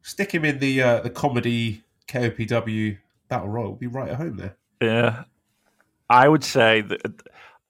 Stick 0.02 0.32
him 0.32 0.44
in 0.44 0.58
the 0.58 0.82
uh, 0.82 1.00
the 1.00 1.10
comedy 1.10 1.82
KOPW 2.08 2.98
battle 3.28 3.48
royal. 3.48 3.72
Be 3.72 3.86
right 3.86 4.10
at 4.10 4.16
home 4.16 4.36
there. 4.36 4.56
Yeah, 4.80 5.24
I 6.08 6.28
would 6.28 6.44
say 6.44 6.82
that 6.82 7.22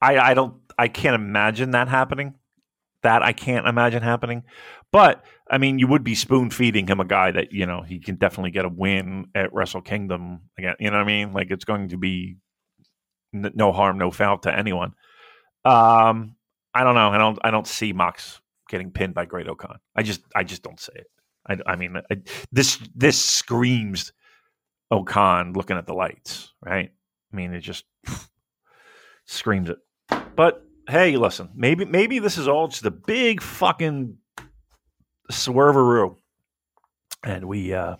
I 0.02 0.18
I 0.18 0.34
don't 0.34 0.54
I 0.78 0.88
can't 0.88 1.14
imagine 1.14 1.70
that 1.70 1.88
happening. 1.88 2.34
That 3.06 3.22
I 3.22 3.32
can't 3.32 3.68
imagine 3.68 4.02
happening. 4.02 4.42
But 4.90 5.24
I 5.48 5.58
mean, 5.58 5.78
you 5.78 5.86
would 5.86 6.02
be 6.02 6.16
spoon 6.16 6.50
feeding 6.50 6.88
him 6.88 6.98
a 6.98 7.04
guy 7.04 7.30
that 7.30 7.52
you 7.52 7.64
know 7.64 7.82
he 7.82 8.00
can 8.00 8.16
definitely 8.16 8.50
get 8.50 8.64
a 8.64 8.68
win 8.68 9.26
at 9.32 9.54
Wrestle 9.54 9.80
Kingdom 9.80 10.40
again. 10.58 10.74
You 10.80 10.90
know 10.90 10.96
what 10.96 11.04
I 11.04 11.06
mean? 11.06 11.32
Like 11.32 11.52
it's 11.52 11.64
going 11.64 11.90
to 11.90 11.96
be 11.96 12.38
n- 13.32 13.52
no 13.54 13.70
harm, 13.70 13.96
no 13.96 14.10
foul 14.10 14.38
to 14.38 14.52
anyone. 14.52 14.94
Um, 15.64 16.34
I 16.74 16.82
don't 16.82 16.96
know. 16.96 17.10
I 17.10 17.18
don't. 17.18 17.38
I 17.44 17.52
don't 17.52 17.66
see 17.66 17.92
Mox 17.92 18.40
getting 18.68 18.90
pinned 18.90 19.14
by 19.14 19.24
Great 19.24 19.46
O'Khan. 19.46 19.78
I 19.94 20.02
just 20.02 20.22
I 20.34 20.42
just 20.42 20.64
don't 20.64 20.80
say 20.80 20.94
it. 20.96 21.06
I, 21.48 21.58
I 21.64 21.76
mean, 21.76 21.96
I, 22.10 22.16
this 22.50 22.80
this 22.96 23.24
screams 23.24 24.12
O'Khan 24.90 25.52
looking 25.52 25.76
at 25.76 25.86
the 25.86 25.94
lights, 25.94 26.52
right? 26.60 26.90
I 27.32 27.36
mean, 27.36 27.54
it 27.54 27.60
just 27.60 27.84
screams 29.26 29.70
it. 29.70 29.78
But 30.34 30.65
hey, 30.88 31.16
listen, 31.16 31.50
maybe 31.54 31.84
maybe 31.84 32.18
this 32.18 32.38
is 32.38 32.48
all 32.48 32.68
just 32.68 32.84
a 32.84 32.90
big 32.90 33.40
fucking 33.40 34.16
swerveroo, 35.30 36.16
and 37.24 37.46
we 37.46 37.74
uh, 37.74 37.96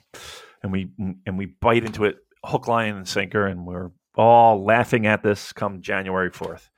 and 0.62 0.72
we 0.72 0.90
and 1.26 1.38
we 1.38 1.46
bite 1.46 1.84
into 1.84 2.04
it 2.04 2.18
hook, 2.44 2.68
line, 2.68 2.94
and 2.96 3.08
sinker, 3.08 3.46
and 3.46 3.66
we're 3.66 3.90
all 4.14 4.64
laughing 4.64 5.06
at 5.06 5.22
this 5.22 5.52
come 5.52 5.82
January 5.82 6.30
fourth. 6.30 6.70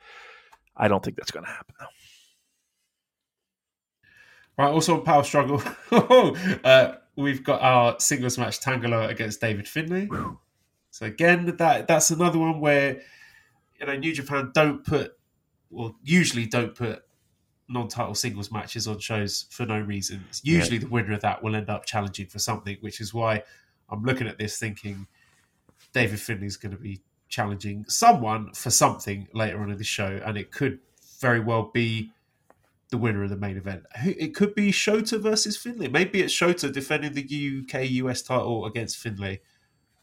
I 0.76 0.88
don't 0.88 1.04
think 1.04 1.16
that's 1.16 1.30
going 1.30 1.44
to 1.44 1.50
happen 1.50 1.74
though. 1.78 1.86
Right, 4.62 4.72
also 4.72 4.94
on 4.94 5.04
Power 5.04 5.22
Struggle, 5.22 5.62
uh, 6.64 6.94
we've 7.14 7.44
got 7.44 7.60
our 7.60 8.00
singles 8.00 8.38
match 8.38 8.60
Tangaloa 8.60 9.08
against 9.08 9.40
David 9.40 9.68
Finlay. 9.68 10.08
So 10.90 11.06
again, 11.06 11.56
that 11.58 11.86
that's 11.86 12.10
another 12.10 12.38
one 12.38 12.60
where 12.60 13.00
you 13.78 13.86
know 13.86 13.96
New 13.96 14.12
Japan 14.12 14.50
don't 14.52 14.84
put, 14.84 15.17
well, 15.70 15.96
usually 16.02 16.46
don't 16.46 16.74
put 16.74 17.04
non-title 17.68 18.14
singles 18.14 18.50
matches 18.50 18.88
on 18.88 18.98
shows 18.98 19.46
for 19.50 19.66
no 19.66 19.78
reason. 19.78 20.24
It's 20.28 20.44
usually 20.44 20.78
the 20.78 20.88
winner 20.88 21.12
of 21.12 21.20
that 21.20 21.42
will 21.42 21.54
end 21.54 21.68
up 21.68 21.84
challenging 21.84 22.26
for 22.26 22.38
something, 22.38 22.78
which 22.80 23.00
is 23.00 23.12
why 23.12 23.42
I'm 23.90 24.02
looking 24.02 24.26
at 24.26 24.38
this 24.38 24.58
thinking 24.58 25.06
David 25.92 26.20
Finlay's 26.20 26.56
going 26.56 26.72
to 26.72 26.80
be 26.80 27.00
challenging 27.28 27.84
someone 27.88 28.52
for 28.54 28.70
something 28.70 29.28
later 29.34 29.60
on 29.60 29.70
in 29.70 29.76
the 29.76 29.84
show, 29.84 30.20
and 30.24 30.38
it 30.38 30.50
could 30.50 30.78
very 31.20 31.40
well 31.40 31.70
be 31.74 32.10
the 32.90 32.96
winner 32.96 33.22
of 33.22 33.28
the 33.28 33.36
main 33.36 33.58
event. 33.58 33.84
It 34.02 34.34
could 34.34 34.54
be 34.54 34.72
Shota 34.72 35.20
versus 35.20 35.56
Finlay. 35.58 35.88
Maybe 35.88 36.22
it's 36.22 36.32
Shota 36.32 36.72
defending 36.72 37.12
the 37.12 37.62
UK 37.62 37.90
US 37.90 38.22
title 38.22 38.64
against 38.64 38.96
Finlay 38.96 39.40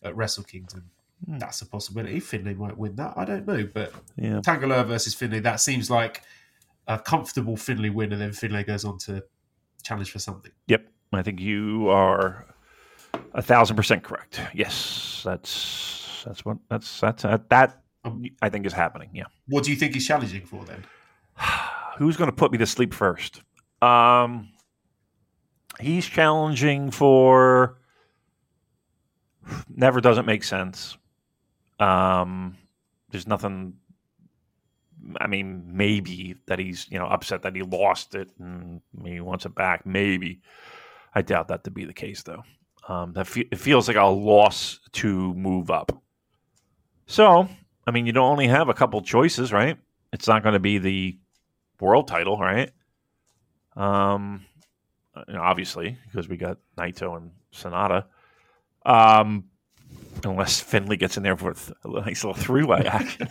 at 0.03 0.15
Wrestle 0.15 0.43
Kingdom. 0.43 0.91
Hmm. 1.23 1.37
That's 1.37 1.61
a 1.61 1.65
possibility. 1.65 2.19
Finlay 2.19 2.53
might 2.53 2.77
win 2.77 2.95
that. 2.97 3.13
I 3.17 3.25
don't 3.25 3.47
know, 3.47 3.67
but 3.73 3.93
Yeah, 4.15 4.41
Tangaloa 4.41 4.85
versus 4.85 5.13
Finlay, 5.13 5.39
that 5.39 5.59
seems 5.59 5.89
like 5.89 6.21
a 6.87 6.99
comfortable 6.99 7.57
Finlay 7.57 7.89
win, 7.89 8.11
and 8.11 8.21
then 8.21 8.31
Finlay 8.31 8.63
goes 8.63 8.85
on 8.85 8.97
to 8.99 9.23
challenge 9.83 10.11
for 10.11 10.19
something. 10.19 10.51
Yep, 10.67 10.85
I 11.13 11.21
think 11.21 11.39
you 11.39 11.89
are 11.89 12.45
a 13.33 13.41
thousand 13.41 13.75
percent 13.75 14.03
correct. 14.03 14.41
Yes, 14.53 15.21
that's 15.23 16.23
that's 16.25 16.43
what 16.43 16.57
that's 16.69 16.99
that's 16.99 17.23
that, 17.23 17.49
that 17.49 17.81
I 18.41 18.49
think 18.49 18.65
is 18.65 18.73
happening. 18.73 19.09
Yeah. 19.13 19.25
What 19.47 19.63
do 19.63 19.71
you 19.71 19.77
think 19.77 19.93
he's 19.93 20.07
challenging 20.07 20.45
for 20.45 20.63
then? 20.65 20.83
Who's 21.97 22.17
going 22.17 22.29
to 22.29 22.35
put 22.35 22.51
me 22.51 22.57
to 22.57 22.65
sleep 22.65 22.93
first? 22.93 23.41
Um, 23.81 24.49
he's 25.79 26.05
challenging 26.05 26.91
for 26.91 27.77
never 29.69 30.01
doesn't 30.01 30.25
make 30.25 30.43
sense. 30.43 30.97
Um, 31.79 32.57
there's 33.11 33.27
nothing. 33.27 33.73
I 35.19 35.27
mean, 35.27 35.63
maybe 35.67 36.35
that 36.47 36.59
he's 36.59 36.89
you 36.89 36.97
know 36.97 37.05
upset 37.05 37.43
that 37.43 37.55
he 37.55 37.61
lost 37.61 38.15
it 38.15 38.29
and 38.39 38.81
he 39.03 39.19
wants 39.19 39.45
it 39.45 39.55
back. 39.55 39.85
Maybe 39.85 40.41
I 41.13 41.21
doubt 41.21 41.47
that 41.49 41.63
to 41.65 41.71
be 41.71 41.85
the 41.85 41.93
case 41.93 42.23
though. 42.23 42.43
Um, 42.87 43.13
that 43.13 43.27
fe- 43.27 43.47
it 43.51 43.59
feels 43.59 43.87
like 43.87 43.97
a 43.97 44.05
loss 44.05 44.79
to 44.93 45.33
move 45.33 45.71
up. 45.71 45.91
So, 47.07 47.47
I 47.87 47.91
mean, 47.91 48.05
you 48.05 48.11
don't 48.11 48.29
only 48.29 48.47
have 48.47 48.69
a 48.69 48.73
couple 48.73 49.01
choices, 49.01 49.51
right? 49.51 49.77
It's 50.13 50.27
not 50.27 50.43
going 50.43 50.53
to 50.53 50.59
be 50.59 50.77
the 50.77 51.17
world 51.79 52.07
title, 52.07 52.37
right? 52.37 52.71
Um, 53.75 54.45
obviously, 55.33 55.97
because 56.05 56.27
we 56.29 56.37
got 56.37 56.57
Naito 56.77 57.17
and 57.17 57.31
Sanada. 57.53 58.05
Um, 58.85 59.45
unless 60.25 60.59
Finlay 60.59 60.97
gets 60.97 61.17
in 61.17 61.23
there 61.23 61.37
for 61.37 61.51
a 61.51 61.87
nice 62.01 62.23
little 62.23 62.33
three-way 62.33 62.85
action. 62.85 63.27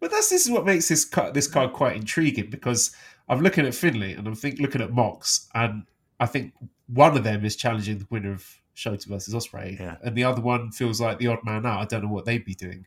But 0.00 0.10
that's 0.10 0.30
this 0.30 0.44
is 0.46 0.50
what 0.50 0.64
makes 0.64 0.88
this 0.88 1.04
card, 1.04 1.34
this 1.34 1.46
card 1.46 1.72
quite 1.72 1.96
intriguing 1.96 2.48
because 2.50 2.94
I'm 3.28 3.40
looking 3.42 3.66
at 3.66 3.74
Finlay 3.74 4.14
and 4.14 4.26
I'm 4.26 4.34
think 4.34 4.58
looking 4.58 4.80
at 4.80 4.92
Mox 4.92 5.48
and 5.54 5.84
I 6.18 6.26
think 6.26 6.54
one 6.86 7.16
of 7.16 7.24
them 7.24 7.44
is 7.44 7.54
challenging 7.56 7.98
the 7.98 8.06
winner 8.10 8.32
of 8.32 8.46
Shota 8.76 9.06
versus 9.06 9.34
Ospreay, 9.34 9.78
Yeah. 9.78 9.96
and 10.02 10.16
the 10.16 10.24
other 10.24 10.40
one 10.40 10.70
feels 10.72 11.00
like 11.00 11.18
the 11.18 11.26
odd 11.26 11.44
man 11.44 11.66
out. 11.66 11.80
I 11.80 11.84
don't 11.84 12.02
know 12.04 12.10
what 12.12 12.24
they'd 12.24 12.44
be 12.44 12.54
doing, 12.54 12.86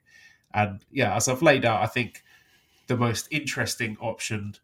and 0.53 0.83
yeah, 0.91 1.15
as 1.15 1.27
I've 1.29 1.41
laid 1.43 1.65
out, 1.65 1.81
I 1.81 1.85
think 1.87 2.23
the 2.87 2.97
most 2.97 3.27
interesting 3.31 3.95
option 4.01 4.55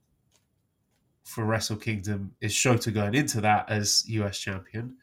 for 1.24 1.46
Wrestle 1.46 1.78
Kingdom 1.78 2.34
is 2.42 2.52
Shota 2.54 2.92
going 2.94 3.14
into 3.14 3.42
that 3.42 3.70
as 3.70 4.04
US 4.10 4.40
champion. 4.40 4.96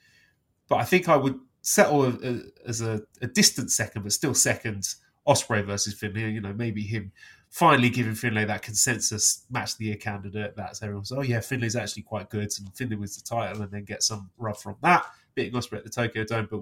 But 0.69 0.77
I 0.77 0.85
think 0.85 1.09
I 1.09 1.17
would 1.17 1.39
settle 1.67 2.07
a, 2.07 2.41
as 2.65 2.81
a, 2.81 3.03
a 3.21 3.27
distant 3.27 3.73
second, 3.73 4.03
but 4.03 4.13
still 4.13 4.35
second. 4.35 4.95
Ospreay 5.27 5.67
versus 5.67 5.93
Finlay. 5.93 6.31
You 6.31 6.41
know, 6.41 6.53
maybe 6.53 6.83
him 6.83 7.11
finally 7.51 7.91
giving 7.91 8.15
Finlay 8.15 8.45
that 8.45 8.63
consensus 8.63 9.45
match 9.51 9.73
of 9.73 9.79
the 9.79 9.87
year 9.87 9.97
candidate. 9.97 10.55
That's 10.57 10.81
everyone's. 10.85 11.11
Oh 11.11 11.23
yeah, 11.23 11.41
Finlay's 11.41 11.75
actually 11.75 12.05
quite 12.05 12.31
good, 12.31 12.49
and 12.59 12.73
Finlay 12.77 12.95
wins 12.95 13.17
the 13.17 13.29
title, 13.29 13.61
and 13.61 13.71
then 13.73 13.83
get 13.83 14.05
some 14.05 14.31
rub 14.39 14.57
from 14.57 14.77
that, 14.83 15.05
beating 15.35 15.55
Ospreay 15.55 15.79
at 15.79 15.85
the 15.85 15.91
Tokyo 15.91 16.23
Dome. 16.23 16.47
But 16.49 16.61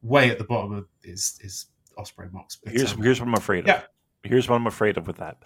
way 0.00 0.30
at 0.30 0.38
the 0.38 0.44
bottom 0.44 0.72
of 0.72 0.86
is 1.02 1.40
is 1.42 1.66
Ospreay 1.98 2.32
Mox. 2.32 2.54
But, 2.54 2.72
Here's 2.72 2.92
um, 2.92 3.02
here's 3.02 3.20
what 3.20 3.26
I'm 3.26 3.34
afraid 3.34 3.60
of. 3.60 3.66
Yeah. 3.66 3.82
Here's 4.22 4.48
what 4.48 4.54
I'm 4.54 4.68
afraid 4.68 4.96
of 4.96 5.08
with 5.08 5.16
that. 5.16 5.38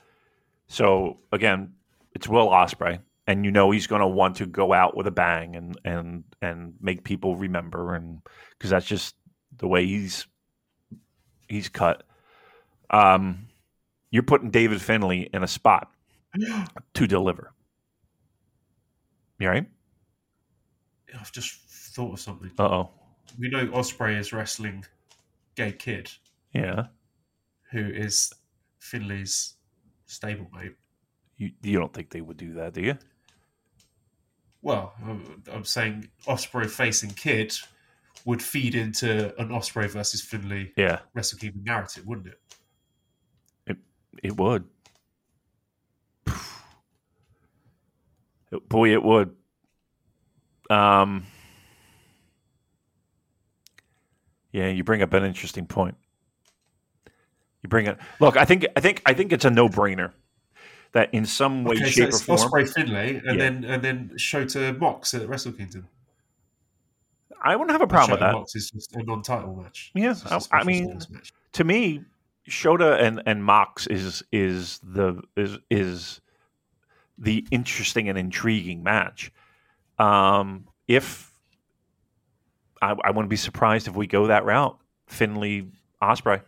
So 0.67 1.21
again, 1.33 1.73
it's 2.15 2.29
Will 2.29 2.49
Ospreay, 2.49 3.01
and 3.33 3.47
you 3.47 3.51
know 3.51 3.71
he's 3.71 3.87
going 3.87 4.01
to 4.03 4.07
want 4.07 4.37
to 4.37 4.47
go 4.47 4.75
out 4.75 4.95
with 4.95 5.07
a 5.07 5.11
bang 5.11 5.57
and 5.57 5.79
and 5.85 6.25
and 6.43 6.75
make 6.81 7.03
people 7.03 7.35
remember, 7.37 7.95
and 7.95 8.21
because 8.59 8.71
that's 8.71 8.87
just 8.87 9.15
the 9.57 9.67
way 9.67 9.87
he's 9.87 10.27
he's 11.49 11.69
cut. 11.71 12.03
Um, 12.91 13.49
you're 14.11 14.23
putting 14.23 14.51
David 14.51 14.83
Finlay 14.83 15.31
in 15.33 15.43
a 15.43 15.49
spot 15.49 15.91
to 16.95 17.07
deliver. 17.07 17.53
You 19.39 19.49
right? 19.49 19.67
I've 21.19 21.33
just 21.33 21.55
thought 21.95 22.13
of 22.13 22.21
something. 22.21 22.51
Uh 22.59 22.65
oh. 22.65 22.91
We 23.39 23.49
know 23.49 23.67
Ospreay 23.69 24.19
is 24.19 24.33
wrestling 24.35 24.85
Gabe 25.57 25.79
Kidd, 25.79 26.11
Yeah. 26.53 26.85
who 27.71 27.81
is 27.81 28.31
Finlay's 28.79 29.55
stablemate. 30.07 30.75
You 31.39 31.51
you 31.63 31.79
don't 31.79 31.93
think 31.95 32.11
they 32.11 32.21
would 32.21 32.37
do 32.37 32.53
that, 32.55 32.75
do 32.75 32.83
you? 32.83 32.99
Well, 34.63 34.95
I'm, 35.53 35.65
saying 35.65 36.09
Ospreay 36.27 36.71
facing 36.71 37.11
Kidd 37.11 37.53
would 38.25 38.41
feed 38.41 38.77
into 38.77 39.39
an 39.41 39.49
Ospreay 39.49 39.91
versus 39.91 40.23
Finlay 40.23 40.73
Yeah. 40.77 41.01
Wrestle 41.15 41.39
Kingdom 41.39 41.65
narrative, 41.65 42.07
wouldn't 42.07 42.29
it? 42.29 42.39
It 44.23 44.37
would. 44.37 44.65
Boy, 48.69 48.93
it 48.93 49.03
would. 49.03 49.35
Um, 50.71 51.27
yeah, 54.53 54.69
you 54.69 54.85
bring 54.85 55.03
up 55.03 55.13
an 55.15 55.25
interesting 55.25 55.67
point. 55.67 55.97
You 57.63 57.69
bring 57.69 57.87
it. 57.87 57.99
Look, 58.21 58.37
I 58.37 58.45
think, 58.45 58.67
I 58.77 58.81
think, 58.81 59.03
I 59.07 59.15
think 59.15 59.33
it's 59.33 59.45
a 59.45 59.51
no-brainer 59.51 60.13
that 60.93 61.13
in 61.15 61.25
some 61.27 61.65
way, 61.65 61.77
okay, 61.77 61.85
so 61.87 61.91
shape, 61.91 62.05
or 62.05 62.09
it's 62.09 62.23
form, 62.23 62.39
Ospreay 62.39 62.69
Finlay, 62.73 63.17
and 63.17 63.25
Yeah. 63.27 63.33
then 63.37 63.65
and 63.65 63.83
then 63.83 64.11
Shota 64.17 64.79
Mox 64.79 65.15
at 65.15 65.29
Wrestle 65.29 65.53
Kingdom. 65.53 65.89
I 67.45 67.57
wouldn't 67.57 67.73
have 67.73 67.83
a 67.83 67.87
problem 67.87 68.13
with 68.13 68.21
Shota 68.21 68.33
that. 68.33 68.35
Mox 68.35 68.55
is 68.55 68.71
just 68.71 68.95
a 68.95 69.03
non-title 69.03 69.57
match. 69.57 69.91
Yeah, 69.95 70.11
It's 70.13 70.23
just 70.23 70.51
a 70.51 70.55
I- 70.55 70.61
I 70.61 70.65
mean, 70.65 71.01
to 71.53 71.65
me, 71.65 72.05
Shota 72.49 73.01
and 73.01 73.23
and 73.27 73.45
Mox 73.45 73.87
is 73.87 74.23
is 74.33 74.79
the 74.83 75.23
is 75.37 75.59
is 75.71 76.21
the 77.19 77.47
interesting 77.51 78.09
and 78.09 78.19
intriguing 78.19 78.83
match. 78.83 79.33
Um, 79.99 80.67
if 80.89 81.31
I, 82.81 82.97
I 83.05 83.11
wouldn't 83.11 83.29
be 83.31 83.37
surprised 83.37 83.87
if 83.87 83.95
we 83.95 84.07
go 84.07 84.27
that 84.27 84.45
route, 84.45 84.77
Finlay 85.07 85.69
Ospreay. 86.03 86.43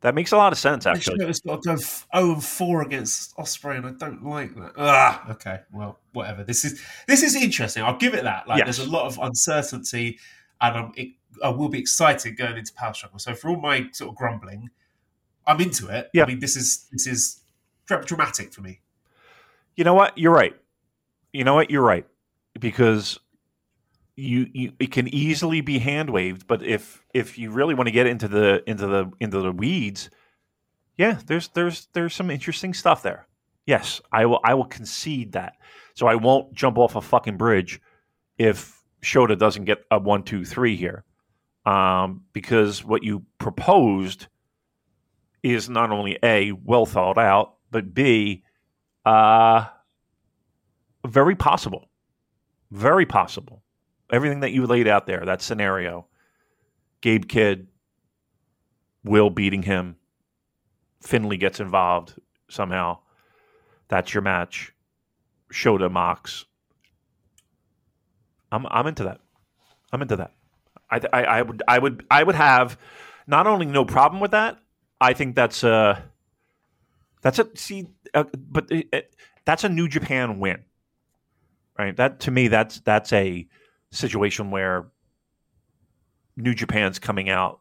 That 0.00 0.14
makes 0.14 0.30
a 0.30 0.36
lot 0.36 0.52
of 0.52 0.58
sense, 0.58 0.86
actually. 0.86 1.18
Shota's 1.18 1.40
got 1.40 1.62
to 1.62 1.68
go 1.70 1.72
f- 1.74 2.06
0 2.16 2.34
and 2.34 2.44
4 2.44 2.82
against 2.82 3.36
Ospreay, 3.36 3.78
and 3.78 3.86
I 3.86 3.90
don't 3.92 4.24
like 4.24 4.54
that. 4.54 4.72
Ah, 4.76 5.28
okay, 5.32 5.60
well, 5.72 5.98
whatever. 6.12 6.44
This 6.44 6.64
is 6.64 6.80
this 7.08 7.22
is 7.24 7.34
interesting. 7.34 7.82
I'll 7.82 7.96
give 7.98 8.14
it 8.14 8.22
that. 8.22 8.46
Like, 8.46 8.58
Yes. 8.58 8.76
there's 8.76 8.88
a 8.88 8.90
lot 8.92 9.06
of 9.06 9.18
uncertainty, 9.20 10.18
and 10.60 10.76
I'm, 10.76 10.92
it, 10.96 11.08
I 11.42 11.48
will 11.48 11.68
be 11.68 11.80
excited 11.80 12.36
going 12.36 12.56
into 12.56 12.72
Power 12.74 12.94
Struggle. 12.94 13.18
So 13.18 13.34
for 13.34 13.48
all 13.48 13.60
my 13.60 13.88
sort 13.92 14.10
of 14.10 14.16
grumbling, 14.16 14.70
I'm 15.48 15.60
into 15.60 15.88
it. 15.88 16.10
Yeah. 16.14 16.22
I 16.22 16.26
mean, 16.26 16.38
this 16.38 16.56
is 16.56 16.86
this 16.92 17.06
is 17.08 17.40
dramatic 17.86 18.52
for 18.52 18.60
me. 18.60 18.80
You 19.76 19.82
know 19.82 19.94
what? 19.94 20.16
You're 20.16 20.32
right. 20.32 20.54
You 21.32 21.42
know 21.42 21.54
what? 21.54 21.70
You're 21.70 21.82
right 21.82 22.06
because 22.60 23.18
you, 24.18 24.48
you 24.52 24.72
it 24.80 24.90
can 24.90 25.06
easily 25.14 25.60
be 25.60 25.78
hand 25.78 26.10
waved, 26.10 26.48
but 26.48 26.60
if 26.64 27.04
if 27.14 27.38
you 27.38 27.52
really 27.52 27.74
want 27.74 27.86
to 27.86 27.92
get 27.92 28.08
into 28.08 28.26
the 28.26 28.68
into 28.68 28.88
the 28.88 29.10
into 29.20 29.40
the 29.40 29.52
weeds, 29.52 30.10
yeah, 30.96 31.20
there's 31.26 31.48
there's 31.48 31.86
there's 31.92 32.14
some 32.14 32.28
interesting 32.28 32.74
stuff 32.74 33.02
there. 33.02 33.28
Yes, 33.64 34.00
I 34.10 34.26
will 34.26 34.40
I 34.42 34.54
will 34.54 34.64
concede 34.64 35.32
that. 35.32 35.54
So 35.94 36.08
I 36.08 36.16
won't 36.16 36.52
jump 36.52 36.78
off 36.78 36.96
a 36.96 37.00
fucking 37.00 37.36
bridge 37.36 37.80
if 38.38 38.82
Shota 39.04 39.38
doesn't 39.38 39.66
get 39.66 39.84
a 39.92 40.00
one 40.00 40.24
two 40.24 40.44
three 40.44 40.74
here, 40.74 41.04
um, 41.64 42.24
because 42.32 42.84
what 42.84 43.04
you 43.04 43.22
proposed 43.38 44.26
is 45.44 45.68
not 45.68 45.92
only 45.92 46.18
a 46.24 46.50
well 46.50 46.86
thought 46.86 47.18
out, 47.18 47.54
but 47.70 47.94
b 47.94 48.42
uh, 49.06 49.66
very 51.06 51.36
possible. 51.36 51.88
Very 52.72 53.06
possible. 53.06 53.62
Everything 54.10 54.40
that 54.40 54.52
you 54.52 54.66
laid 54.66 54.88
out 54.88 55.06
there, 55.06 55.24
that 55.24 55.42
scenario. 55.42 56.06
Gabe 57.00 57.28
Kidd, 57.28 57.68
Will 59.04 59.30
beating 59.30 59.62
him, 59.62 59.96
Finlay 61.00 61.36
gets 61.36 61.60
involved 61.60 62.14
somehow. 62.48 62.98
That's 63.88 64.12
your 64.12 64.22
match. 64.22 64.74
Shota 65.52 65.90
Mox. 65.90 66.44
I'm 68.50 68.66
I'm 68.70 68.86
into 68.86 69.04
that. 69.04 69.20
I'm 69.92 70.02
into 70.02 70.16
that. 70.16 70.32
I, 70.90 71.00
I 71.12 71.22
I 71.22 71.42
would 71.42 71.62
I 71.68 71.78
would 71.78 72.06
I 72.10 72.22
would 72.22 72.34
have 72.34 72.78
not 73.26 73.46
only 73.46 73.66
no 73.66 73.84
problem 73.84 74.20
with 74.20 74.32
that. 74.32 74.58
I 75.00 75.12
think 75.12 75.36
that's 75.36 75.62
uh 75.64 76.00
that's 77.22 77.38
a 77.38 77.48
see, 77.54 77.88
uh, 78.14 78.24
but 78.34 78.70
it, 78.70 78.88
it, 78.92 79.16
that's 79.44 79.64
a 79.64 79.68
New 79.68 79.88
Japan 79.88 80.38
win, 80.38 80.64
right? 81.78 81.96
That 81.96 82.20
to 82.20 82.30
me, 82.30 82.48
that's 82.48 82.80
that's 82.80 83.12
a 83.12 83.46
situation 83.90 84.50
where 84.50 84.86
New 86.36 86.54
Japan's 86.54 86.98
coming 86.98 87.28
out 87.28 87.60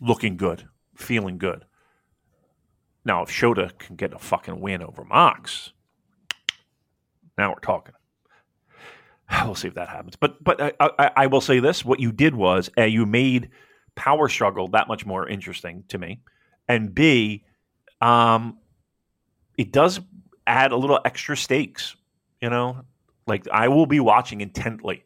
looking 0.00 0.36
good, 0.36 0.68
feeling 0.94 1.38
good. 1.38 1.64
Now, 3.04 3.22
if 3.22 3.30
Shota 3.30 3.76
can 3.78 3.96
get 3.96 4.12
a 4.12 4.18
fucking 4.18 4.60
win 4.60 4.82
over 4.82 5.04
Mox, 5.04 5.72
now 7.38 7.50
we're 7.50 7.60
talking. 7.60 7.94
We'll 9.44 9.56
see 9.56 9.68
if 9.68 9.74
that 9.74 9.88
happens. 9.88 10.14
But 10.14 10.42
but 10.44 10.60
I, 10.60 10.72
I, 10.80 11.10
I 11.16 11.26
will 11.26 11.40
say 11.40 11.58
this: 11.58 11.84
what 11.84 11.98
you 11.98 12.12
did 12.12 12.34
was, 12.34 12.70
a 12.76 12.86
you 12.86 13.06
made 13.06 13.50
Power 13.96 14.28
Struggle 14.28 14.68
that 14.68 14.86
much 14.86 15.04
more 15.04 15.28
interesting 15.28 15.82
to 15.88 15.98
me, 15.98 16.20
and 16.68 16.94
b, 16.94 17.44
um, 18.00 18.58
it 19.58 19.72
does 19.72 20.00
add 20.46 20.70
a 20.70 20.76
little 20.76 21.00
extra 21.04 21.36
stakes. 21.36 21.96
You 22.40 22.50
know, 22.50 22.82
like 23.26 23.48
I 23.48 23.66
will 23.66 23.86
be 23.86 23.98
watching 23.98 24.42
intently, 24.42 25.04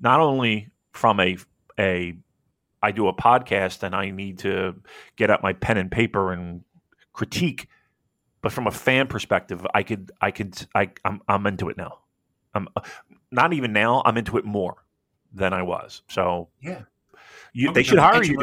not 0.00 0.20
only 0.20 0.70
from 0.92 1.20
a 1.20 1.36
a 1.78 2.16
I 2.82 2.92
do 2.92 3.08
a 3.08 3.14
podcast 3.14 3.82
and 3.82 3.94
I 3.94 4.10
need 4.10 4.38
to 4.40 4.74
get 5.16 5.30
out 5.30 5.42
my 5.42 5.54
pen 5.54 5.78
and 5.78 5.90
paper 5.90 6.32
and 6.32 6.62
critique, 7.12 7.68
but 8.42 8.52
from 8.52 8.66
a 8.66 8.70
fan 8.70 9.06
perspective, 9.06 9.66
I 9.74 9.82
could 9.82 10.12
I 10.20 10.30
could 10.30 10.66
I 10.74 10.90
I'm 11.04 11.20
I'm 11.28 11.46
into 11.46 11.68
it 11.70 11.76
now. 11.76 12.00
I'm 12.54 12.68
not 13.30 13.52
even 13.52 13.72
now. 13.72 14.02
I'm 14.04 14.16
into 14.16 14.36
it 14.36 14.44
more 14.44 14.84
than 15.32 15.52
I 15.52 15.62
was. 15.62 16.02
So 16.08 16.48
Yeah, 16.60 16.82
you, 17.52 17.72
they 17.72 17.82
should 17.82 17.98
hire 17.98 18.22
you. 18.22 18.38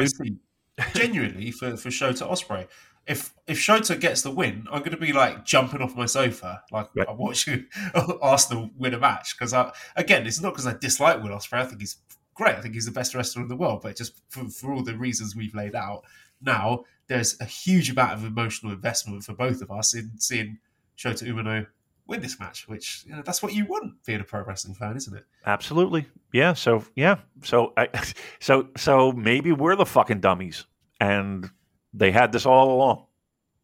Genuinely 0.94 1.50
for 1.50 1.76
for 1.76 1.90
Shota 1.90 2.28
Ospreay. 2.28 2.66
If 3.06 3.34
if 3.46 3.58
Shota 3.58 3.98
gets 3.98 4.22
the 4.22 4.30
win, 4.30 4.66
I'm 4.70 4.80
going 4.80 4.92
to 4.92 4.96
be 4.96 5.12
like 5.12 5.44
jumping 5.44 5.82
off 5.82 5.96
my 5.96 6.06
sofa, 6.06 6.62
like 6.70 6.88
Right. 6.94 7.08
I'm 7.08 7.18
watching 7.18 7.66
Arsenal 8.22 8.70
win 8.76 8.94
a 8.94 8.98
match. 8.98 9.36
Because 9.36 9.52
I 9.52 9.72
again, 9.96 10.26
it's 10.26 10.40
not 10.40 10.52
because 10.52 10.66
I 10.66 10.74
dislike 10.74 11.22
Will 11.22 11.30
Ospreay. 11.30 11.58
I 11.62 11.64
think 11.64 11.80
he's 11.80 11.96
great. 12.34 12.54
I 12.54 12.60
think 12.60 12.74
he's 12.74 12.86
the 12.86 12.92
best 12.92 13.14
wrestler 13.14 13.42
in 13.42 13.48
the 13.48 13.56
world. 13.56 13.82
But 13.82 13.96
just 13.96 14.20
for, 14.28 14.48
for 14.48 14.72
all 14.72 14.82
the 14.82 14.96
reasons 14.96 15.34
we've 15.34 15.54
laid 15.54 15.74
out, 15.74 16.04
now 16.40 16.84
there's 17.08 17.40
a 17.40 17.44
huge 17.44 17.90
amount 17.90 18.12
of 18.12 18.24
emotional 18.24 18.72
investment 18.72 19.24
for 19.24 19.34
both 19.34 19.62
of 19.62 19.70
us 19.70 19.94
in 19.94 20.12
seeing 20.18 20.58
Shota 20.96 21.24
Umino 21.28 21.66
win 22.06 22.20
this 22.20 22.38
match. 22.38 22.68
Which 22.68 23.04
you 23.06 23.16
know 23.16 23.22
that's 23.22 23.42
what 23.42 23.52
you 23.52 23.66
want 23.66 23.94
being 24.06 24.20
a 24.20 24.24
pro 24.24 24.42
wrestling 24.44 24.74
fan, 24.74 24.96
isn't 24.96 25.16
it? 25.16 25.24
Absolutely. 25.44 26.06
Yeah. 26.32 26.52
So 26.52 26.84
yeah. 26.94 27.16
So 27.42 27.72
I, 27.76 27.88
so 28.40 28.68
so 28.76 29.10
maybe 29.12 29.50
we're 29.50 29.76
the 29.76 29.86
fucking 29.86 30.20
dummies, 30.20 30.66
and 31.00 31.50
they 31.92 32.10
had 32.10 32.32
this 32.32 32.46
all 32.46 32.74
along. 32.74 33.06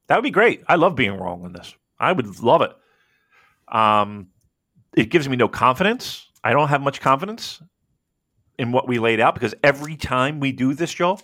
That 0.07 0.17
would 0.17 0.25
be 0.25 0.31
great. 0.31 0.63
I 0.67 0.77
love 0.77 0.95
being 0.95 1.19
wrong 1.19 1.45
on 1.45 1.53
this. 1.53 1.75
I 1.99 2.13
would 2.13 2.41
love 2.43 2.63
it. 2.63 2.73
Um, 3.69 4.29
it 4.97 5.11
gives 5.11 5.29
me 5.29 5.37
no 5.37 5.49
confidence. 5.49 6.27
I 6.43 6.53
don't 6.53 6.69
have 6.69 6.81
much 6.81 7.01
confidence 7.01 7.63
in 8.59 8.73
what 8.73 8.89
we 8.89 8.99
laid 8.99 9.21
out 9.21 9.35
because 9.35 9.55
every 9.63 9.97
time 9.97 10.41
we 10.41 10.53
do 10.53 10.75
this, 10.75 10.93
Joe, 10.93 11.19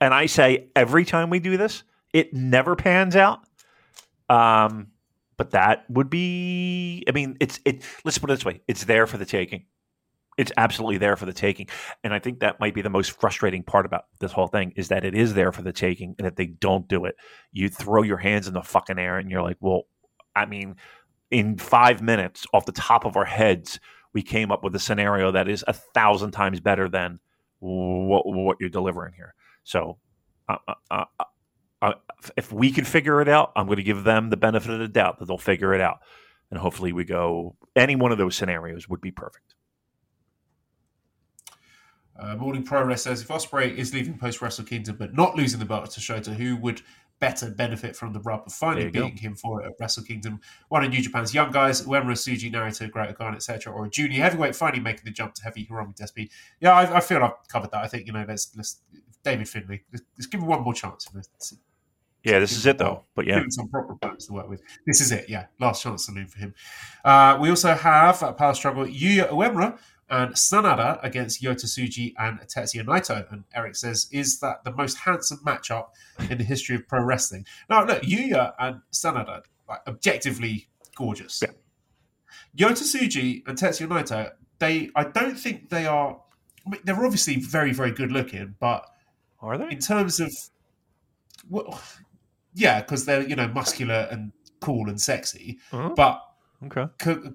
and 0.00 0.12
I 0.12 0.26
say 0.26 0.68
every 0.74 1.04
time 1.04 1.30
we 1.30 1.38
do 1.38 1.56
this, 1.56 1.82
it 2.12 2.32
never 2.32 2.76
pans 2.76 3.16
out. 3.16 3.40
Um, 4.28 4.88
but 5.36 5.50
that 5.50 5.88
would 5.90 6.10
be. 6.10 7.04
I 7.08 7.12
mean, 7.12 7.36
it's 7.40 7.60
it. 7.64 7.82
Let's 8.04 8.18
put 8.18 8.30
it 8.30 8.34
this 8.34 8.44
way: 8.44 8.60
it's 8.68 8.84
there 8.84 9.06
for 9.06 9.18
the 9.18 9.24
taking. 9.24 9.64
It's 10.38 10.52
absolutely 10.56 10.98
there 10.98 11.16
for 11.16 11.26
the 11.26 11.32
taking. 11.32 11.68
And 12.02 12.14
I 12.14 12.18
think 12.18 12.40
that 12.40 12.58
might 12.58 12.74
be 12.74 12.82
the 12.82 12.90
most 12.90 13.20
frustrating 13.20 13.62
part 13.62 13.86
about 13.86 14.06
this 14.20 14.32
whole 14.32 14.46
thing 14.46 14.72
is 14.76 14.88
that 14.88 15.04
it 15.04 15.14
is 15.14 15.34
there 15.34 15.52
for 15.52 15.62
the 15.62 15.72
taking. 15.72 16.14
And 16.18 16.26
if 16.26 16.36
they 16.36 16.46
don't 16.46 16.88
do 16.88 17.04
it, 17.04 17.16
you 17.52 17.68
throw 17.68 18.02
your 18.02 18.16
hands 18.16 18.48
in 18.48 18.54
the 18.54 18.62
fucking 18.62 18.98
air 18.98 19.18
and 19.18 19.30
you're 19.30 19.42
like, 19.42 19.58
well, 19.60 19.82
I 20.34 20.46
mean, 20.46 20.76
in 21.30 21.58
five 21.58 22.00
minutes 22.02 22.46
off 22.52 22.64
the 22.64 22.72
top 22.72 23.04
of 23.04 23.16
our 23.16 23.24
heads, 23.24 23.78
we 24.12 24.22
came 24.22 24.50
up 24.50 24.62
with 24.62 24.74
a 24.74 24.78
scenario 24.78 25.32
that 25.32 25.48
is 25.48 25.64
a 25.66 25.72
thousand 25.72 26.32
times 26.32 26.60
better 26.60 26.88
than 26.88 27.18
what, 27.60 28.26
what 28.26 28.56
you're 28.60 28.70
delivering 28.70 29.14
here. 29.14 29.34
So, 29.64 29.98
uh, 30.48 30.56
uh, 30.68 30.74
uh, 30.90 31.24
uh, 31.80 31.92
if 32.36 32.52
we 32.52 32.70
can 32.70 32.84
figure 32.84 33.20
it 33.20 33.28
out, 33.28 33.52
I'm 33.56 33.66
going 33.66 33.76
to 33.76 33.82
give 33.82 34.04
them 34.04 34.30
the 34.30 34.36
benefit 34.36 34.70
of 34.70 34.78
the 34.78 34.88
doubt 34.88 35.18
that 35.18 35.26
they'll 35.26 35.38
figure 35.38 35.74
it 35.74 35.80
out. 35.80 35.98
And 36.50 36.58
hopefully, 36.58 36.92
we 36.92 37.04
go 37.04 37.56
any 37.74 37.96
one 37.96 38.12
of 38.12 38.18
those 38.18 38.36
scenarios 38.36 38.88
would 38.88 39.00
be 39.00 39.10
perfect. 39.10 39.54
Uh, 42.18 42.36
Morning 42.36 42.62
Progress 42.62 43.02
says 43.02 43.22
if 43.22 43.28
Ospreay 43.28 43.74
is 43.74 43.94
leaving 43.94 44.18
post 44.18 44.42
Wrestle 44.42 44.64
Kingdom 44.64 44.96
but 44.96 45.14
not 45.14 45.34
losing 45.36 45.58
the 45.58 45.64
belt 45.64 45.90
to 45.90 46.00
Shota, 46.00 46.34
who 46.34 46.56
would 46.56 46.82
better 47.20 47.50
benefit 47.50 47.94
from 47.94 48.12
the 48.12 48.20
rub 48.20 48.42
of 48.46 48.52
finally 48.52 48.90
beating 48.90 49.14
go. 49.14 49.20
him 49.20 49.36
for 49.36 49.62
it 49.62 49.66
at 49.66 49.72
Wrestle 49.80 50.02
Kingdom? 50.02 50.40
One 50.68 50.84
of 50.84 50.90
New 50.90 51.00
Japan's 51.00 51.32
young 51.32 51.50
guys, 51.50 51.82
Uemura, 51.82 52.12
Tsuji, 52.12 52.52
Narita, 52.52 52.90
Great 52.90 53.10
O'Khan, 53.10 53.34
etc., 53.34 53.72
or 53.72 53.86
a 53.86 53.90
junior 53.90 54.20
heavyweight 54.20 54.56
finally 54.56 54.80
making 54.80 55.04
the 55.04 55.10
jump 55.10 55.34
to 55.34 55.42
heavy 55.44 55.66
Hiromu 55.66 55.96
Despi. 55.96 56.28
Yeah, 56.60 56.72
I, 56.72 56.96
I, 56.96 57.00
feel 57.00 57.22
I've 57.22 57.48
covered 57.48 57.70
that. 57.70 57.82
I 57.82 57.86
think 57.86 58.06
you 58.06 58.12
know, 58.12 58.24
let's, 58.26 58.52
let's 58.56 58.80
David 59.22 59.48
Finlay, 59.48 59.84
let's, 59.92 60.04
let's 60.18 60.26
give 60.26 60.40
him 60.40 60.48
one 60.48 60.62
more 60.62 60.74
chance. 60.74 61.08
Let's, 61.14 61.54
yeah, 62.24 62.38
this 62.38 62.52
is 62.52 62.66
it 62.66 62.78
though. 62.78 63.04
But 63.14 63.26
yeah, 63.26 63.42
some 63.48 63.68
proper 63.68 63.96
plans 63.96 64.26
to 64.26 64.32
work 64.32 64.48
with. 64.48 64.62
This 64.86 65.00
is 65.00 65.10
it. 65.10 65.28
Yeah, 65.28 65.46
last 65.58 65.82
chance 65.82 66.06
saloon 66.06 66.28
for 66.28 66.38
him. 66.38 66.54
Uh, 67.04 67.36
we 67.40 67.50
also 67.50 67.74
have 67.74 68.22
a 68.22 68.32
power 68.32 68.54
struggle 68.54 68.84
Yuya 68.84 69.28
Uemura 69.30 69.78
and 70.12 70.34
Sanada 70.34 71.02
against 71.02 71.42
Yota 71.42 71.64
Tsuji 71.64 72.12
and 72.18 72.38
Tetsuya 72.40 72.84
Naito. 72.84 73.32
And 73.32 73.44
Eric 73.54 73.74
says, 73.76 74.08
is 74.12 74.40
that 74.40 74.62
the 74.62 74.70
most 74.70 74.98
handsome 74.98 75.38
matchup 75.38 75.86
in 76.30 76.36
the 76.36 76.44
history 76.44 76.76
of 76.76 76.86
pro 76.86 77.02
wrestling? 77.02 77.46
Now, 77.70 77.84
look, 77.86 78.02
Yuya 78.02 78.52
and 78.60 78.82
Sanada, 78.92 79.40
like, 79.66 79.80
objectively 79.88 80.68
gorgeous. 80.94 81.42
Yeah. 81.42 82.68
Yota 82.68 82.82
Tsuji 82.82 83.42
and 83.46 83.56
Tetsuya 83.56 83.88
Naito, 83.88 84.32
they, 84.58 84.90
I 84.94 85.04
don't 85.04 85.36
think 85.36 85.70
they 85.70 85.86
are. 85.86 86.20
I 86.66 86.70
mean, 86.70 86.80
they're 86.84 87.04
obviously 87.04 87.36
very, 87.36 87.72
very 87.72 87.90
good 87.90 88.12
looking, 88.12 88.54
but 88.60 88.86
are 89.40 89.56
they 89.56 89.70
in 89.70 89.78
terms 89.78 90.20
of 90.20 90.32
well, 91.48 91.80
yeah, 92.54 92.80
because 92.80 93.04
they're 93.04 93.26
you 93.26 93.34
know 93.34 93.48
muscular 93.48 94.06
and 94.10 94.30
cool 94.60 94.88
and 94.88 95.00
sexy, 95.00 95.58
uh-huh. 95.72 95.90
but 95.96 96.22
okay, 96.66 96.86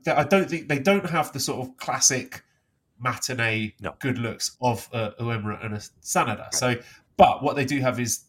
I 0.07 0.23
don't 0.23 0.49
think 0.49 0.69
they 0.69 0.79
don't 0.79 1.09
have 1.09 1.33
the 1.33 1.41
sort 1.41 1.67
of 1.67 1.75
classic 1.75 2.43
matinee 2.99 3.75
no. 3.79 3.95
good 3.99 4.17
looks 4.17 4.57
of 4.61 4.87
uh, 4.93 5.11
Uemura 5.19 5.63
and 5.63 5.75
a 5.75 5.77
Sanada. 6.01 6.53
So, 6.53 6.75
but 7.17 7.43
what 7.43 7.55
they 7.55 7.65
do 7.65 7.79
have 7.79 7.99
is 7.99 8.25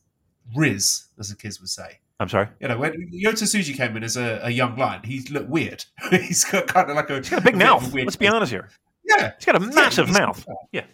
Rizz, 0.56 1.06
as 1.18 1.30
the 1.30 1.36
kids 1.36 1.60
would 1.60 1.70
say. 1.70 2.00
I'm 2.20 2.28
sorry. 2.28 2.48
You 2.60 2.68
know, 2.68 2.78
when 2.78 2.92
Yota 3.12 3.44
Tsuji 3.44 3.76
came 3.76 3.96
in 3.96 4.02
as 4.02 4.16
a, 4.16 4.40
a 4.42 4.50
young 4.50 4.76
lion, 4.76 5.02
he 5.04 5.20
looked 5.30 5.48
weird. 5.48 5.84
he's 6.10 6.44
got 6.44 6.66
kind 6.66 6.90
of 6.90 6.96
like 6.96 7.10
a. 7.10 7.16
He's 7.16 7.30
got 7.30 7.40
a 7.40 7.44
big 7.44 7.54
a 7.54 7.58
mouth. 7.58 7.94
Let's 7.94 8.16
be 8.16 8.26
honest 8.26 8.50
here. 8.50 8.68
Yeah, 9.04 9.32
he's 9.36 9.44
got 9.44 9.56
a 9.56 9.60
massive 9.60 10.08
yeah, 10.08 10.18
mouth. 10.18 10.44
Yeah. 10.72 10.84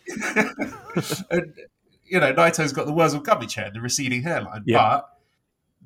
and 1.30 1.54
you 2.04 2.20
know, 2.20 2.32
Naito's 2.32 2.72
got 2.72 2.86
the 2.86 2.92
Wurzel 2.92 3.20
Gummidge 3.20 3.54
chair 3.54 3.66
and 3.66 3.74
the 3.74 3.80
receding 3.80 4.22
hairline, 4.22 4.62
yeah. 4.66 4.78
but 4.78 5.08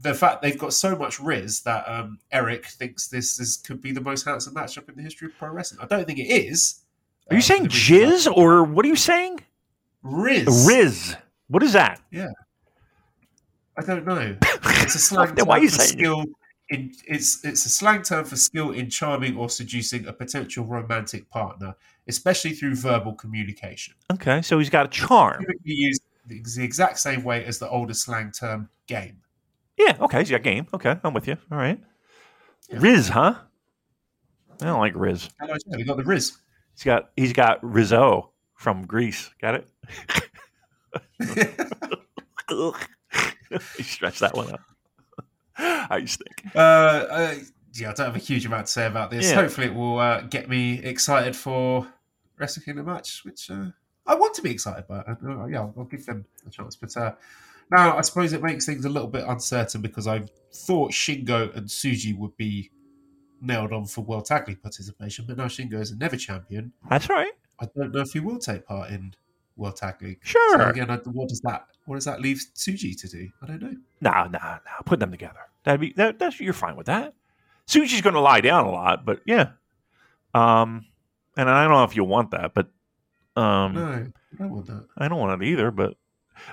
the 0.01 0.15
fact 0.15 0.43
they've 0.43 0.59
got 0.59 0.73
so 0.73 0.97
much 0.97 1.19
Rizz 1.19 1.63
that 1.63 1.89
um, 1.89 2.19
Eric 2.31 2.67
thinks 2.67 3.09
this 3.09 3.39
is, 3.41 3.57
could 3.57 3.81
be 3.81 3.93
the 3.93 4.01
most 4.01 4.25
handsome 4.25 4.55
matchup 4.55 4.89
in 4.89 4.97
the 4.97 5.03
history 5.03 5.29
of 5.29 5.39
pro 5.39 5.51
wrestling. 5.51 5.81
I 5.83 5.87
don't 5.87 6.07
think 6.07 6.19
it 6.19 6.31
is. 6.31 6.83
Are 7.31 7.35
you 7.35 7.39
uh, 7.39 7.43
saying 7.43 7.67
jizz 7.67 8.31
or 8.31 8.65
what 8.65 8.85
are 8.85 8.89
you 8.89 8.97
saying? 8.97 9.41
Rizz. 10.05 10.45
Rizz. 10.45 11.17
What 11.49 11.63
is 11.63 11.73
that? 11.75 12.01
Yeah. 12.11 12.29
I 13.77 13.83
don't 13.83 14.07
know. 14.07 14.37
It's 14.81 14.95
a 14.95 14.99
slang 14.99 15.35
term 15.37 15.47
Why 15.47 15.59
are 15.59 15.63
you 15.63 15.69
for 15.69 15.83
skill. 15.83 16.25
In, 16.71 16.95
it's 17.07 17.45
it's 17.45 17.67
a 17.67 17.69
slang 17.69 18.03
term 18.03 18.25
for 18.25 18.37
skill 18.37 18.71
in 18.71 18.89
charming 18.89 19.37
or 19.37 19.51
seducing 19.51 20.07
a 20.07 20.13
potential 20.13 20.65
romantic 20.65 21.29
partner, 21.29 21.75
especially 22.07 22.53
through 22.53 22.77
verbal 22.77 23.15
communication. 23.15 23.95
Okay, 24.11 24.41
so 24.41 24.59
he's 24.59 24.71
got 24.71 24.87
a 24.87 24.89
charm. 24.89 25.41
Typically 25.41 25.75
used 25.75 26.03
the 26.27 26.65
exact 26.65 26.99
same 26.99 27.23
way 27.23 27.45
as 27.45 27.59
the 27.59 27.69
older 27.69 27.93
slang 27.93 28.33
term 28.33 28.71
game. 28.87 29.19
Yeah, 29.77 29.97
okay, 30.01 30.21
he's 30.21 30.31
got 30.31 30.43
game. 30.43 30.67
Okay, 30.73 30.97
I'm 31.05 31.13
with 31.13 31.29
you. 31.29 31.37
All 31.51 31.59
right. 31.59 31.81
Yeah. 32.71 32.79
Rizz, 32.79 33.11
huh? 33.11 33.35
I 34.61 34.65
don't 34.65 34.81
like 34.81 34.95
Rizz. 34.95 35.29
I 35.41 35.47
know, 35.47 35.55
we 35.77 35.85
got 35.85 35.99
the 35.99 36.03
Rizz. 36.03 36.37
He's 36.79 36.85
got 36.85 37.11
he's 37.17 37.33
got 37.33 37.59
Rizzo 37.65 38.31
from 38.55 38.87
Greece. 38.87 39.31
Got 39.41 39.57
it? 39.57 39.69
you 42.49 42.73
stretch 43.83 44.21
that 44.21 44.37
one 44.37 44.53
out. 44.53 44.61
I 45.91 46.01
just 46.01 46.23
think. 46.23 46.55
Uh, 46.55 46.59
uh, 46.59 47.35
yeah, 47.75 47.91
I 47.91 47.95
don't 47.95 48.07
have 48.07 48.15
a 48.15 48.21
huge 48.21 48.47
amount 48.47 48.67
to 48.67 48.73
say 48.73 48.87
about 48.87 49.11
this. 49.11 49.29
Yeah. 49.29 49.35
Hopefully, 49.35 49.67
it 49.67 49.75
will 49.75 49.99
uh, 49.99 50.21
get 50.21 50.49
me 50.49 50.81
excited 50.85 51.35
for 51.35 51.89
Wrestle 52.39 52.63
Kingdom 52.63 52.87
match, 52.87 53.25
which 53.25 53.51
uh, 53.51 53.71
I 54.07 54.15
want 54.15 54.37
to 54.37 54.43
be 54.43 54.53
excited 54.53 54.85
about. 54.89 55.09
Uh, 55.09 55.47
yeah, 55.47 55.59
I'll, 55.59 55.75
I'll, 55.79 55.85
give 55.85 56.07
them 56.07 56.27
a 56.47 56.51
chance. 56.51 56.77
But 56.77 56.97
uh, 56.97 57.15
now 57.73 57.99
I 57.99 58.03
suppose 58.03 58.33
it 58.33 58.41
makes 58.41 58.67
things 58.67 58.85
a 58.85 58.89
little 58.89 59.09
bit 59.09 59.25
uncertain 59.27 59.83
because 59.83 60.07
I 60.07 60.23
thought 60.55 60.93
Shingo 60.93 61.53
and 61.57 61.67
Tsuji 61.67 62.17
would 62.17 62.37
be 62.37 62.71
nailed 63.41 63.73
on 63.73 63.87
for 63.87 64.03
World 64.03 64.27
Tag 64.27 64.49
League 64.49 64.63
participation, 64.63 65.25
but 65.27 65.37
now 65.37 65.45
Shingo 65.45 65.81
is 65.81 65.91
a 65.91 65.97
never 65.97 66.17
champion. 66.17 66.73
That's 66.89 67.09
right. 67.09 67.33
I 67.61 67.69
don't 67.77 67.93
know 67.93 68.01
if 68.01 68.13
he 68.13 68.21
will 68.21 68.39
take 68.39 68.67
part 68.67 68.91
in 68.91 69.15
World 69.57 69.77
Tag 69.77 70.01
League. 70.01 70.21
Sure. 70.23 70.59
So 70.59 70.69
again, 70.69 70.89
what 70.89 71.29
does 71.29 71.41
that 71.41 71.67
what 71.87 71.97
does 71.97 72.05
that 72.05 72.21
leave 72.21 72.43
Tsuji 72.55 72.99
to 73.01 73.09
do? 73.09 73.29
I 73.43 73.47
don't 73.47 73.63
know. 73.63 73.77
No, 74.01 74.25
no, 74.25 74.39
no. 74.39 74.73
Put 74.85 75.01
them 75.01 75.11
together. 75.11 75.41
That'd 75.65 75.81
be 75.81 75.93
that, 75.97 76.19
that's 76.19 76.41
you're 76.41 76.53
fine 76.53 76.77
with 76.77 76.87
that. 76.87 77.15
Tsuji's 77.67 78.01
going 78.01 78.15
to 78.15 78.21
lie 78.21 78.41
down 78.41 78.65
a 78.65 78.71
lot, 78.71 79.05
but 79.05 79.21
yeah. 79.27 79.51
Um, 80.35 80.87
and 81.37 81.51
I 81.51 81.63
don't 81.63 81.73
know 81.73 81.85
if 81.85 81.97
you 81.97 82.05
want 82.05 82.31
that, 82.31 82.55
but 82.55 82.69
um, 83.37 83.75
no, 83.75 83.87
I 83.87 84.07
don't 84.39 84.51
want 84.51 84.67
that. 84.67 84.87
I 84.97 85.09
don't 85.09 85.19
want 85.19 85.43
it 85.43 85.47
either, 85.47 85.71
but 85.71 85.95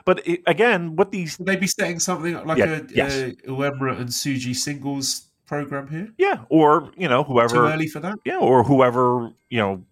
but 0.03 0.28
it, 0.28 0.41
again, 0.48 0.95
what 0.95 1.12
these 1.12 1.38
Would 1.40 1.48
they 1.48 1.56
be 1.56 1.68
setting 1.68 1.99
something 1.99 2.34
like 2.45 2.57
yeah, 2.57 2.80
a, 2.80 2.82
yes. 2.90 3.14
a 3.14 3.32
Uemura 3.48 3.99
and 3.99 4.10
Tsuji 4.10 4.56
singles 4.56 5.28
program 5.46 5.88
here? 5.88 6.10
Yeah, 6.18 6.44
or 6.50 6.92
you 6.98 7.08
know 7.08 7.24
whoever 7.24 7.56
too 7.56 7.62
early 7.62 7.88
for 7.88 8.00
that. 8.00 8.20
Yeah, 8.26 8.38
or 8.38 8.64
whoever 8.64 9.32
you 9.50 9.60
know 9.60 9.84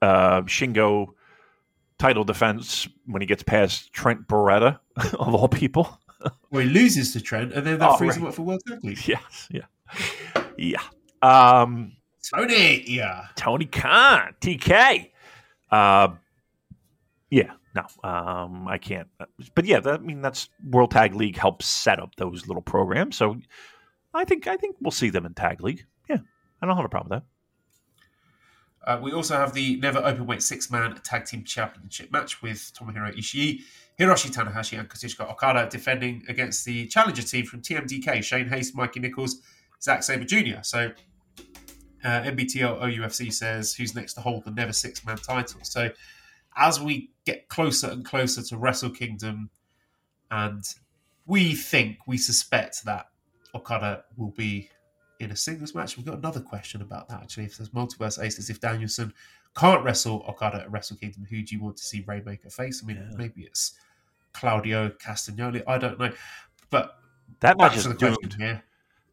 uh, 0.00 0.42
Shingo 0.42 1.08
title 1.98 2.24
defense 2.24 2.88
when 3.06 3.22
he 3.22 3.26
gets 3.26 3.42
past 3.42 3.92
Trent 3.92 4.26
Beretta 4.26 4.78
of 4.96 5.34
all 5.34 5.48
people. 5.48 5.98
well, 6.50 6.62
he 6.62 6.68
loses 6.68 7.12
to 7.12 7.20
Trent, 7.20 7.52
and 7.52 7.66
then 7.66 7.78
that 7.78 7.90
oh, 7.90 7.96
frees 7.96 8.12
right. 8.12 8.20
him 8.20 8.26
up 8.26 8.34
for 8.34 8.42
World 8.42 8.62
Tag 8.66 8.82
League. 8.82 9.06
Yes, 9.06 9.48
yeah, 9.50 10.42
yeah. 10.56 10.82
Um, 11.22 11.92
Tony, 12.34 12.84
yeah, 12.86 13.26
Tony 13.36 13.66
Khan, 13.66 14.34
TK. 14.40 15.10
Uh, 15.70 16.08
yeah, 17.30 17.52
no, 17.74 17.86
um, 18.08 18.68
I 18.68 18.78
can't. 18.78 19.08
But 19.54 19.64
yeah, 19.64 19.80
that, 19.80 20.00
I 20.00 20.02
mean 20.02 20.20
that's 20.20 20.48
World 20.68 20.90
Tag 20.90 21.14
League 21.14 21.36
helps 21.36 21.66
set 21.66 21.98
up 21.98 22.14
those 22.16 22.46
little 22.46 22.62
programs. 22.62 23.16
So 23.16 23.36
I 24.14 24.24
think 24.24 24.46
I 24.46 24.56
think 24.56 24.76
we'll 24.80 24.90
see 24.90 25.10
them 25.10 25.26
in 25.26 25.34
Tag 25.34 25.62
League. 25.62 25.84
Yeah, 26.08 26.18
I 26.60 26.66
don't 26.66 26.76
have 26.76 26.84
a 26.84 26.88
problem 26.88 27.10
with 27.10 27.22
that. 27.22 27.26
Uh, 28.84 28.98
we 29.00 29.12
also 29.12 29.36
have 29.36 29.52
the 29.52 29.76
Never 29.76 30.00
Openweight 30.00 30.42
Six 30.42 30.70
Man 30.70 30.94
Tag 31.04 31.24
Team 31.24 31.44
Championship 31.44 32.10
match 32.10 32.42
with 32.42 32.72
Tomohiro 32.74 33.16
Ishii, 33.16 33.60
Hiroshi 33.98 34.32
Tanahashi, 34.34 34.78
and 34.78 34.88
Kazuchika 34.88 35.30
Okada 35.30 35.68
defending 35.70 36.24
against 36.28 36.64
the 36.64 36.86
challenger 36.88 37.22
team 37.22 37.46
from 37.46 37.62
TMDK 37.62 38.22
Shane 38.24 38.48
Haste, 38.48 38.74
Mikey 38.74 39.00
Nichols, 39.00 39.40
Zack 39.80 40.02
Sabre 40.02 40.24
Jr. 40.24 40.62
So 40.62 40.90
uh, 42.04 42.22
NBTL 42.22 42.82
OUFC 42.82 43.32
says 43.32 43.74
who's 43.74 43.94
next 43.94 44.14
to 44.14 44.20
hold 44.20 44.44
the 44.44 44.50
Never 44.50 44.72
Six 44.72 45.06
Man 45.06 45.16
title. 45.16 45.60
So 45.62 45.90
as 46.56 46.80
we 46.80 47.10
get 47.24 47.48
closer 47.48 47.88
and 47.88 48.04
closer 48.04 48.42
to 48.42 48.56
Wrestle 48.56 48.90
Kingdom, 48.90 49.50
and 50.30 50.64
we 51.26 51.54
think, 51.54 51.98
we 52.06 52.18
suspect 52.18 52.84
that 52.84 53.06
Okada 53.54 54.04
will 54.16 54.30
be 54.30 54.70
in 55.20 55.30
a 55.30 55.36
singles 55.36 55.74
match. 55.74 55.96
We've 55.96 56.06
got 56.06 56.18
another 56.18 56.40
question 56.40 56.82
about 56.82 57.08
that 57.08 57.22
actually. 57.22 57.44
If 57.44 57.56
there's 57.56 57.70
multiverse 57.70 58.22
aces, 58.22 58.50
if 58.50 58.60
Danielson 58.60 59.12
can't 59.56 59.84
wrestle 59.84 60.24
Okada 60.28 60.62
at 60.62 60.70
Wrestle 60.70 60.96
Kingdom, 60.96 61.26
who 61.28 61.42
do 61.42 61.54
you 61.54 61.62
want 61.62 61.76
to 61.76 61.84
see 61.84 62.02
Rainmaker 62.06 62.50
face? 62.50 62.82
I 62.82 62.86
mean, 62.86 62.96
yeah. 62.96 63.16
maybe 63.16 63.42
it's 63.42 63.72
Claudio 64.32 64.90
Castagnoli. 64.90 65.62
I 65.66 65.78
don't 65.78 65.98
know, 65.98 66.12
but 66.70 66.98
that 67.40 67.58
match 67.58 67.76
is 67.76 67.86
doomed. 67.96 68.36
Yeah. 68.38 68.60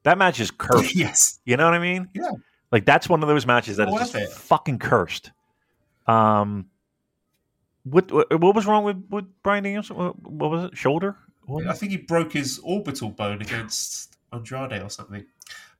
That 0.03 0.17
match 0.17 0.39
is 0.39 0.51
cursed. 0.57 0.95
yes, 0.95 1.39
you 1.45 1.57
know 1.57 1.65
what 1.65 1.73
I 1.73 1.79
mean. 1.79 2.09
Yeah, 2.13 2.31
like 2.71 2.85
that's 2.85 3.09
one 3.09 3.21
of 3.21 3.29
those 3.29 3.45
matches 3.45 3.77
that 3.77 3.89
is 3.89 4.11
just 4.11 4.33
fucking 4.33 4.79
cursed. 4.79 5.31
Um, 6.07 6.67
what 7.83 8.11
what 8.11 8.55
was 8.55 8.65
wrong 8.65 8.83
with 8.83 9.03
with 9.09 9.25
Bryan 9.43 9.63
Danielson? 9.63 9.97
What, 9.97 10.21
what 10.21 10.49
was 10.49 10.63
it? 10.65 10.77
Shoulder? 10.77 11.17
What? 11.45 11.67
I 11.67 11.73
think 11.73 11.91
he 11.91 11.97
broke 11.97 12.31
his 12.31 12.59
orbital 12.63 13.09
bone 13.09 13.41
against 13.41 14.17
Andrade 14.33 14.81
or 14.81 14.89
something. 14.89 15.25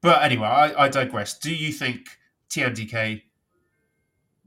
But 0.02 0.24
anyway, 0.24 0.48
I, 0.48 0.86
I 0.86 0.90
digress. 0.90 1.38
Do 1.38 1.54
you 1.54 1.72
think 1.72 2.18
TMDK 2.50 3.22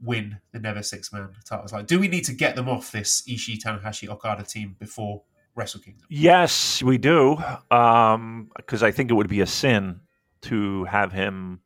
win 0.01 0.39
the 0.51 0.59
Never 0.59 0.83
Six 0.83 1.13
Man 1.13 1.29
titles? 1.45 1.73
Like, 1.73 1.87
do 1.87 1.99
we 1.99 2.07
need 2.07 2.25
to 2.25 2.33
get 2.33 2.55
them 2.55 2.67
off 2.67 2.91
this 2.91 3.21
Ishii, 3.27 3.61
Tanahashi, 3.61 4.09
Okada 4.09 4.43
team 4.43 4.75
before 4.79 5.23
Wrestle 5.55 5.81
Kingdom? 5.81 6.05
Yes, 6.09 6.81
we 6.81 6.97
do. 6.97 7.37
Because 7.69 8.83
I 8.83 8.91
think 8.91 9.11
it 9.11 9.13
would 9.13 9.29
be 9.29 9.41
a 9.41 9.47
sin 9.47 9.99
to 10.43 10.83
have 10.85 11.11
him 11.11 11.61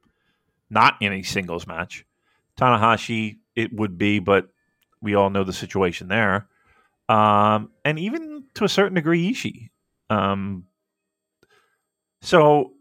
not 0.70 0.96
in 1.02 1.14
a 1.14 1.24
singles 1.24 1.66
match. 1.66 2.06
Tanahashi, 2.58 3.38
it 3.56 3.74
would 3.74 3.98
be, 3.98 4.20
but 4.20 4.50
we 5.02 5.16
all 5.16 5.30
know 5.30 5.44
the 5.44 5.54
situation 5.54 6.08
there. 6.08 6.48
Um, 7.08 7.72
and 7.86 7.98
even 7.98 8.44
to 8.56 8.66
a 8.66 8.70
certain 8.70 8.96
degree, 8.96 9.32
Ishii. 9.32 9.70
Um, 10.10 10.66
so, 12.22 12.74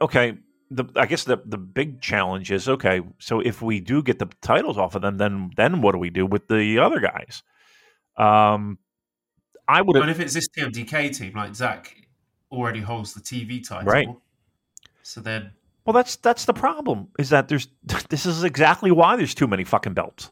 okay, 0.00 0.34
the, 0.70 0.84
I 0.96 1.06
guess 1.06 1.24
the 1.24 1.40
the 1.44 1.58
big 1.58 2.00
challenge 2.00 2.50
is 2.50 2.68
okay. 2.68 3.02
So 3.18 3.40
if 3.40 3.60
we 3.62 3.80
do 3.80 4.02
get 4.02 4.18
the 4.18 4.28
titles 4.40 4.78
off 4.78 4.94
of 4.94 5.02
them, 5.02 5.18
then 5.18 5.50
then 5.56 5.82
what 5.82 5.92
do 5.92 5.98
we 5.98 6.10
do 6.10 6.26
with 6.26 6.48
the 6.48 6.78
other 6.78 7.00
guys? 7.00 7.42
Um, 8.16 8.78
I 9.68 9.82
would 9.82 9.96
have 9.96 10.08
if 10.08 10.20
it's 10.20 10.34
this 10.34 10.48
TMDK 10.48 11.16
team, 11.16 11.32
like 11.34 11.54
Zack 11.54 11.96
already 12.50 12.80
holds 12.80 13.14
the 13.14 13.20
TV 13.20 13.66
title, 13.66 13.90
Right. 13.90 14.08
So 15.02 15.20
then, 15.20 15.50
Well, 15.84 15.94
that's 15.94 16.16
that's 16.16 16.44
the 16.44 16.52
problem. 16.52 17.08
Is 17.18 17.30
that 17.30 17.48
there's 17.48 17.68
this 18.08 18.26
is 18.26 18.44
exactly 18.44 18.90
why 18.90 19.16
there's 19.16 19.34
too 19.34 19.46
many 19.46 19.64
fucking 19.64 19.94
belts. 19.94 20.30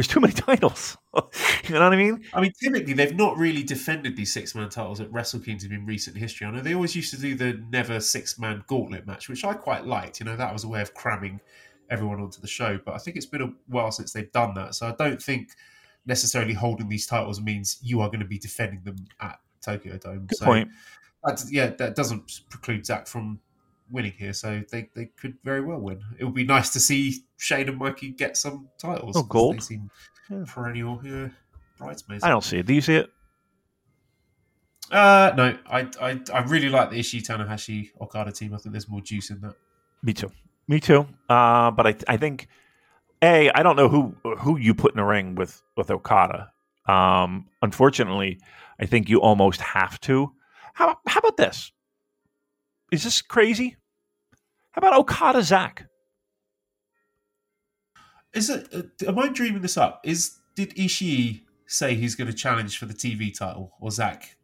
There's 0.00 0.08
too 0.08 0.20
many 0.20 0.32
titles. 0.32 0.96
you 1.14 1.74
know 1.74 1.82
what 1.82 1.92
I 1.92 1.96
mean? 1.96 2.24
I 2.32 2.40
mean, 2.40 2.52
typically 2.58 2.94
they've 2.94 3.14
not 3.14 3.36
really 3.36 3.62
defended 3.62 4.16
these 4.16 4.32
six 4.32 4.54
man 4.54 4.70
titles 4.70 4.98
at 4.98 5.12
Wrestle 5.12 5.40
Kingdom 5.40 5.72
in 5.72 5.84
recent 5.84 6.16
history. 6.16 6.46
I 6.46 6.52
know 6.52 6.62
they 6.62 6.74
always 6.74 6.96
used 6.96 7.12
to 7.12 7.20
do 7.20 7.34
the 7.34 7.62
never 7.70 8.00
six 8.00 8.38
man 8.38 8.64
gauntlet 8.66 9.06
match, 9.06 9.28
which 9.28 9.44
I 9.44 9.52
quite 9.52 9.84
liked. 9.84 10.18
You 10.18 10.24
know, 10.24 10.36
that 10.36 10.54
was 10.54 10.64
a 10.64 10.68
way 10.68 10.80
of 10.80 10.94
cramming 10.94 11.38
everyone 11.90 12.18
onto 12.18 12.40
the 12.40 12.48
show. 12.48 12.80
But 12.82 12.94
I 12.94 12.96
think 12.96 13.18
it's 13.18 13.26
been 13.26 13.42
a 13.42 13.52
while 13.66 13.90
since 13.92 14.14
they've 14.14 14.32
done 14.32 14.54
that, 14.54 14.74
so 14.74 14.86
I 14.86 14.92
don't 14.92 15.20
think 15.20 15.50
necessarily 16.06 16.54
holding 16.54 16.88
these 16.88 17.06
titles 17.06 17.38
means 17.38 17.76
you 17.82 18.00
are 18.00 18.08
going 18.08 18.20
to 18.20 18.26
be 18.26 18.38
defending 18.38 18.80
them 18.84 19.04
at 19.20 19.38
Tokyo 19.60 19.98
Dome. 19.98 20.24
Good 20.24 20.38
so 20.38 20.46
point. 20.46 20.70
That, 21.24 21.44
yeah, 21.50 21.66
that 21.76 21.94
doesn't 21.94 22.40
preclude 22.48 22.86
Zack 22.86 23.06
from 23.06 23.38
winning 23.90 24.12
here, 24.12 24.32
so 24.32 24.62
they, 24.70 24.88
they 24.94 25.06
could 25.20 25.36
very 25.44 25.60
well 25.60 25.78
win. 25.78 26.00
It 26.18 26.24
would 26.24 26.34
be 26.34 26.44
nice 26.44 26.70
to 26.70 26.80
see 26.80 27.24
Shane 27.38 27.68
and 27.68 27.78
Mikey 27.78 28.10
get 28.10 28.36
some 28.36 28.68
titles. 28.78 29.16
Oh, 29.16 29.22
gold. 29.22 29.56
They 29.56 29.60
seem 29.60 29.90
Yeah. 30.30 30.44
perennial 30.46 31.00
yeah, 31.04 31.28
bridesmaids. 31.78 32.24
I 32.24 32.28
don't 32.28 32.44
see 32.44 32.58
it. 32.58 32.66
Do 32.66 32.74
you 32.74 32.80
see 32.80 32.96
it? 32.96 33.10
Uh, 34.90 35.32
no, 35.36 35.56
I, 35.70 35.88
I 36.00 36.20
I 36.34 36.40
really 36.42 36.68
like 36.68 36.90
the 36.90 36.98
Ishii 36.98 37.22
Tanahashi 37.24 37.90
Okada 38.00 38.32
team. 38.32 38.54
I 38.54 38.56
think 38.58 38.72
there's 38.72 38.88
more 38.88 39.00
juice 39.00 39.30
in 39.30 39.40
that. 39.42 39.54
Me 40.02 40.12
too. 40.12 40.32
Me 40.66 40.80
too. 40.80 41.06
Uh, 41.28 41.70
but 41.70 41.86
I 41.86 41.94
I 42.08 42.16
think 42.16 42.48
a 43.22 43.50
I 43.50 43.62
don't 43.62 43.76
know 43.76 43.88
who 43.88 44.16
who 44.38 44.56
you 44.56 44.74
put 44.74 44.92
in 44.92 44.96
the 44.96 45.04
ring 45.04 45.36
with 45.36 45.62
with 45.76 45.90
Okada. 45.90 46.50
Um, 46.88 47.46
unfortunately, 47.62 48.40
I 48.80 48.86
think 48.86 49.08
you 49.08 49.20
almost 49.20 49.60
have 49.60 50.00
to. 50.00 50.32
How 50.74 50.98
how 51.06 51.20
about 51.20 51.36
this? 51.36 51.70
Is 52.90 53.04
this 53.04 53.22
crazy? 53.22 53.76
How 54.72 54.78
about 54.80 54.94
Okada 54.98 55.42
Zack? 55.42 55.86
Is 58.32 58.48
it? 58.50 58.68
Uh, 58.72 59.08
am 59.08 59.18
I 59.18 59.28
dreaming 59.28 59.62
this 59.62 59.76
up? 59.76 60.00
Is 60.04 60.38
did 60.54 60.70
Ishii 60.76 61.42
say 61.66 61.94
he's 61.94 62.14
going 62.14 62.28
to 62.30 62.36
challenge 62.36 62.78
for 62.78 62.86
the 62.86 62.94
TV 62.94 63.36
title, 63.36 63.72
or 63.80 63.90
Zack 63.90 64.36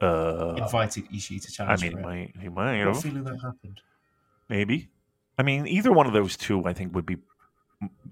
Uh, 0.00 0.54
invited 0.56 1.08
Ishii 1.10 1.42
to 1.42 1.50
challenge? 1.52 1.82
I 1.82 1.88
mean, 1.88 1.90
he 1.90 1.94
for 1.96 1.98
it? 2.00 2.02
might 2.06 2.34
he 2.42 2.48
might 2.48 2.72
I 2.74 2.78
you 2.78 2.86
have 2.86 2.94
know, 2.94 3.00
feeling 3.00 3.24
that 3.24 3.40
happened. 3.40 3.80
maybe. 4.48 4.88
I 5.36 5.42
mean, 5.42 5.66
either 5.66 5.90
one 5.90 6.06
of 6.06 6.12
those 6.12 6.36
two, 6.36 6.64
I 6.64 6.72
think, 6.72 6.94
would 6.94 7.06
be 7.06 7.16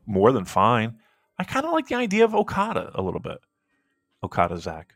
more 0.07 0.33
than 0.33 0.45
fine. 0.45 0.99
I 1.39 1.45
kind 1.45 1.65
of 1.65 1.73
like 1.73 1.87
the 1.87 1.95
idea 1.95 2.25
of 2.25 2.35
Okada 2.35 2.91
a 2.97 3.03
little 3.03 3.21
bit. 3.21 3.39
Okada 4.25 4.57
Zack. 4.59 4.95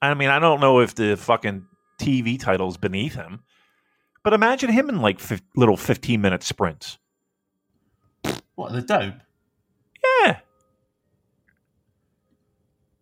I 0.00 0.12
mean, 0.14 0.28
I 0.28 0.40
don't 0.40 0.60
know 0.60 0.80
if 0.80 0.96
the 0.96 1.16
fucking 1.16 1.64
TV 2.00 2.38
title's 2.40 2.76
beneath 2.76 3.14
him, 3.14 3.44
but 4.22 4.32
imagine 4.32 4.70
him 4.70 4.88
in 4.88 5.00
like 5.00 5.18
fif- 5.20 5.42
little 5.56 5.76
fifteen 5.76 6.20
minute 6.20 6.42
sprints. 6.42 6.98
What 8.54 8.72
the 8.72 8.82
dome? 8.82 9.20
Yeah, 10.24 10.40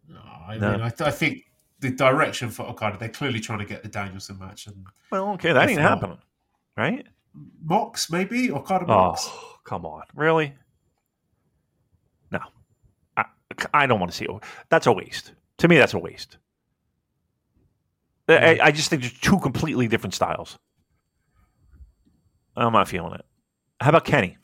No, 0.09 0.21
I 0.49 0.57
No. 0.59 0.73
mean, 0.73 0.81
I, 0.83 0.93
I 1.01 1.11
think 1.11 1.45
the 1.81 1.91
direction 1.91 2.51
for 2.51 2.65
Okada, 2.67 2.99
they're 2.99 3.09
clearly 3.09 3.41
trying 3.41 3.59
to 3.61 3.65
get 3.65 3.83
the 3.83 3.89
Danielson 3.89 4.39
match 4.39 4.67
and 4.67 4.85
well, 5.11 5.31
okay, 5.33 5.53
that 5.53 5.69
ain't 5.69 5.81
not- 5.81 5.89
happening, 5.99 6.19
right? 6.77 7.07
Mox 7.65 8.11
maybe 8.11 8.51
Okada 8.51 8.85
oh, 8.85 8.89
Mox. 8.89 9.27
Oh, 9.29 9.57
come 9.65 9.87
on, 9.87 10.03
really? 10.15 10.53
No, 12.31 12.41
I, 13.17 13.25
I 13.73 13.87
don't 13.87 14.01
want 14.01 14.11
to 14.13 14.17
see 14.17 14.25
it. 14.25 14.31
That's 14.69 14.87
a 14.87 14.93
waste. 14.93 15.33
To 15.59 15.69
me, 15.69 15.79
that's 15.79 15.95
a 15.95 15.99
waste. 15.99 16.39
I, 18.29 18.59
I 18.63 18.71
just 18.71 18.91
think 18.91 19.03
there's 19.03 19.19
two 19.19 19.39
completely 19.41 19.89
different 19.89 20.15
styles. 20.15 20.59
I'm 22.57 22.73
not 22.73 22.89
feeling 22.89 23.15
it. 23.15 23.25
How 23.81 23.91
about 23.91 24.05
Kenny? 24.05 24.37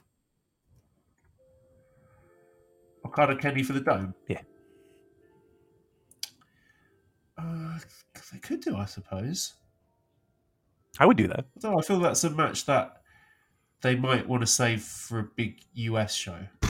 Okada 3.04 3.36
Kenny 3.36 3.62
for 3.62 3.72
the 3.72 3.80
dome. 3.80 4.14
Yeah. 4.28 4.40
Uh, 7.38 7.78
they 8.32 8.38
could 8.38 8.60
do, 8.60 8.76
I 8.76 8.86
suppose. 8.86 9.54
I 10.98 11.06
would 11.06 11.16
do 11.16 11.28
that. 11.28 11.44
I 11.64 11.74
I 11.74 11.82
feel 11.82 12.00
that's 12.00 12.24
a 12.24 12.30
match 12.30 12.64
that 12.66 13.02
they 13.82 13.94
might 13.96 14.26
want 14.26 14.40
to 14.42 14.46
save 14.46 14.82
for 14.82 15.18
a 15.18 15.24
big 15.36 15.60
US 15.74 16.14
show. 16.14 16.38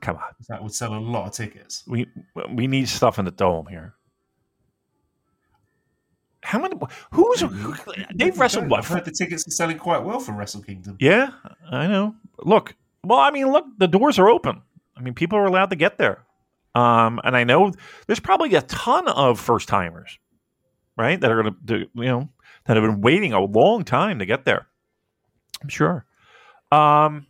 Come 0.00 0.16
on, 0.16 0.22
That 0.48 0.62
would 0.62 0.72
sell 0.72 0.94
a 0.94 1.00
lot 1.00 1.26
of 1.26 1.32
tickets. 1.32 1.82
we 1.86 2.06
we 2.52 2.66
need 2.68 2.88
stuff 2.88 3.18
in 3.18 3.24
the 3.24 3.30
dome 3.32 3.66
here. 3.66 3.94
How 6.46 6.60
many? 6.60 6.76
Who's 7.10 7.42
they've 8.14 8.38
wrestled 8.38 8.70
what? 8.70 8.78
I've 8.78 8.86
heard 8.86 9.04
the 9.04 9.10
tickets 9.10 9.48
are 9.48 9.50
selling 9.50 9.78
quite 9.78 10.04
well 10.04 10.20
for 10.20 10.30
Wrestle 10.30 10.62
Kingdom. 10.62 10.96
Yeah, 11.00 11.30
I 11.68 11.88
know. 11.88 12.14
Look, 12.38 12.76
well, 13.02 13.18
I 13.18 13.32
mean, 13.32 13.50
look, 13.50 13.64
the 13.78 13.88
doors 13.88 14.16
are 14.20 14.28
open. 14.28 14.62
I 14.96 15.00
mean, 15.00 15.14
people 15.14 15.38
are 15.38 15.44
allowed 15.44 15.70
to 15.70 15.76
get 15.76 15.98
there. 15.98 16.24
Um, 16.76 17.20
and 17.24 17.36
I 17.36 17.42
know 17.42 17.72
there's 18.06 18.20
probably 18.20 18.54
a 18.54 18.62
ton 18.62 19.08
of 19.08 19.40
first 19.40 19.66
timers, 19.66 20.20
right? 20.96 21.20
That 21.20 21.32
are 21.32 21.42
going 21.42 21.56
to, 21.66 21.78
you 21.94 22.04
know, 22.04 22.28
that 22.66 22.76
have 22.76 22.84
been 22.84 23.00
waiting 23.00 23.32
a 23.32 23.40
long 23.40 23.82
time 23.82 24.20
to 24.20 24.26
get 24.26 24.44
there. 24.44 24.68
I'm 25.60 25.68
sure. 25.68 26.06
Um, 26.70 27.26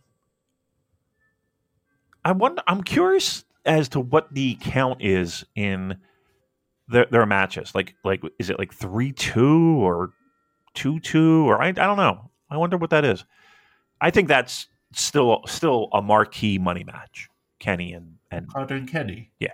I 2.23 2.33
wonder. 2.33 2.61
I'm 2.67 2.83
curious 2.83 3.45
as 3.65 3.89
to 3.89 3.99
what 3.99 4.31
the 4.31 4.59
count 4.61 5.01
is 5.01 5.43
in 5.55 5.97
their 6.87 7.05
their 7.11 7.25
matches. 7.25 7.73
Like, 7.75 7.95
like 8.03 8.21
is 8.39 8.49
it 8.49 8.57
like 8.59 8.73
three 8.73 9.11
two 9.11 9.77
or 9.79 10.11
two 10.73 10.99
two 10.99 11.47
or 11.49 11.61
I 11.61 11.67
I 11.69 11.71
don't 11.71 11.97
know. 11.97 12.31
I 12.49 12.57
wonder 12.57 12.77
what 12.77 12.89
that 12.91 13.03
is. 13.05 13.25
I 13.99 14.11
think 14.11 14.27
that's 14.27 14.67
still 14.93 15.41
still 15.47 15.89
a 15.93 16.01
marquee 16.01 16.57
money 16.57 16.83
match. 16.83 17.29
Kenny 17.59 17.93
and 17.93 18.15
and 18.31 18.47
Okada 18.49 18.75
and 18.75 18.87
Kenny. 18.89 19.31
Yeah. 19.39 19.53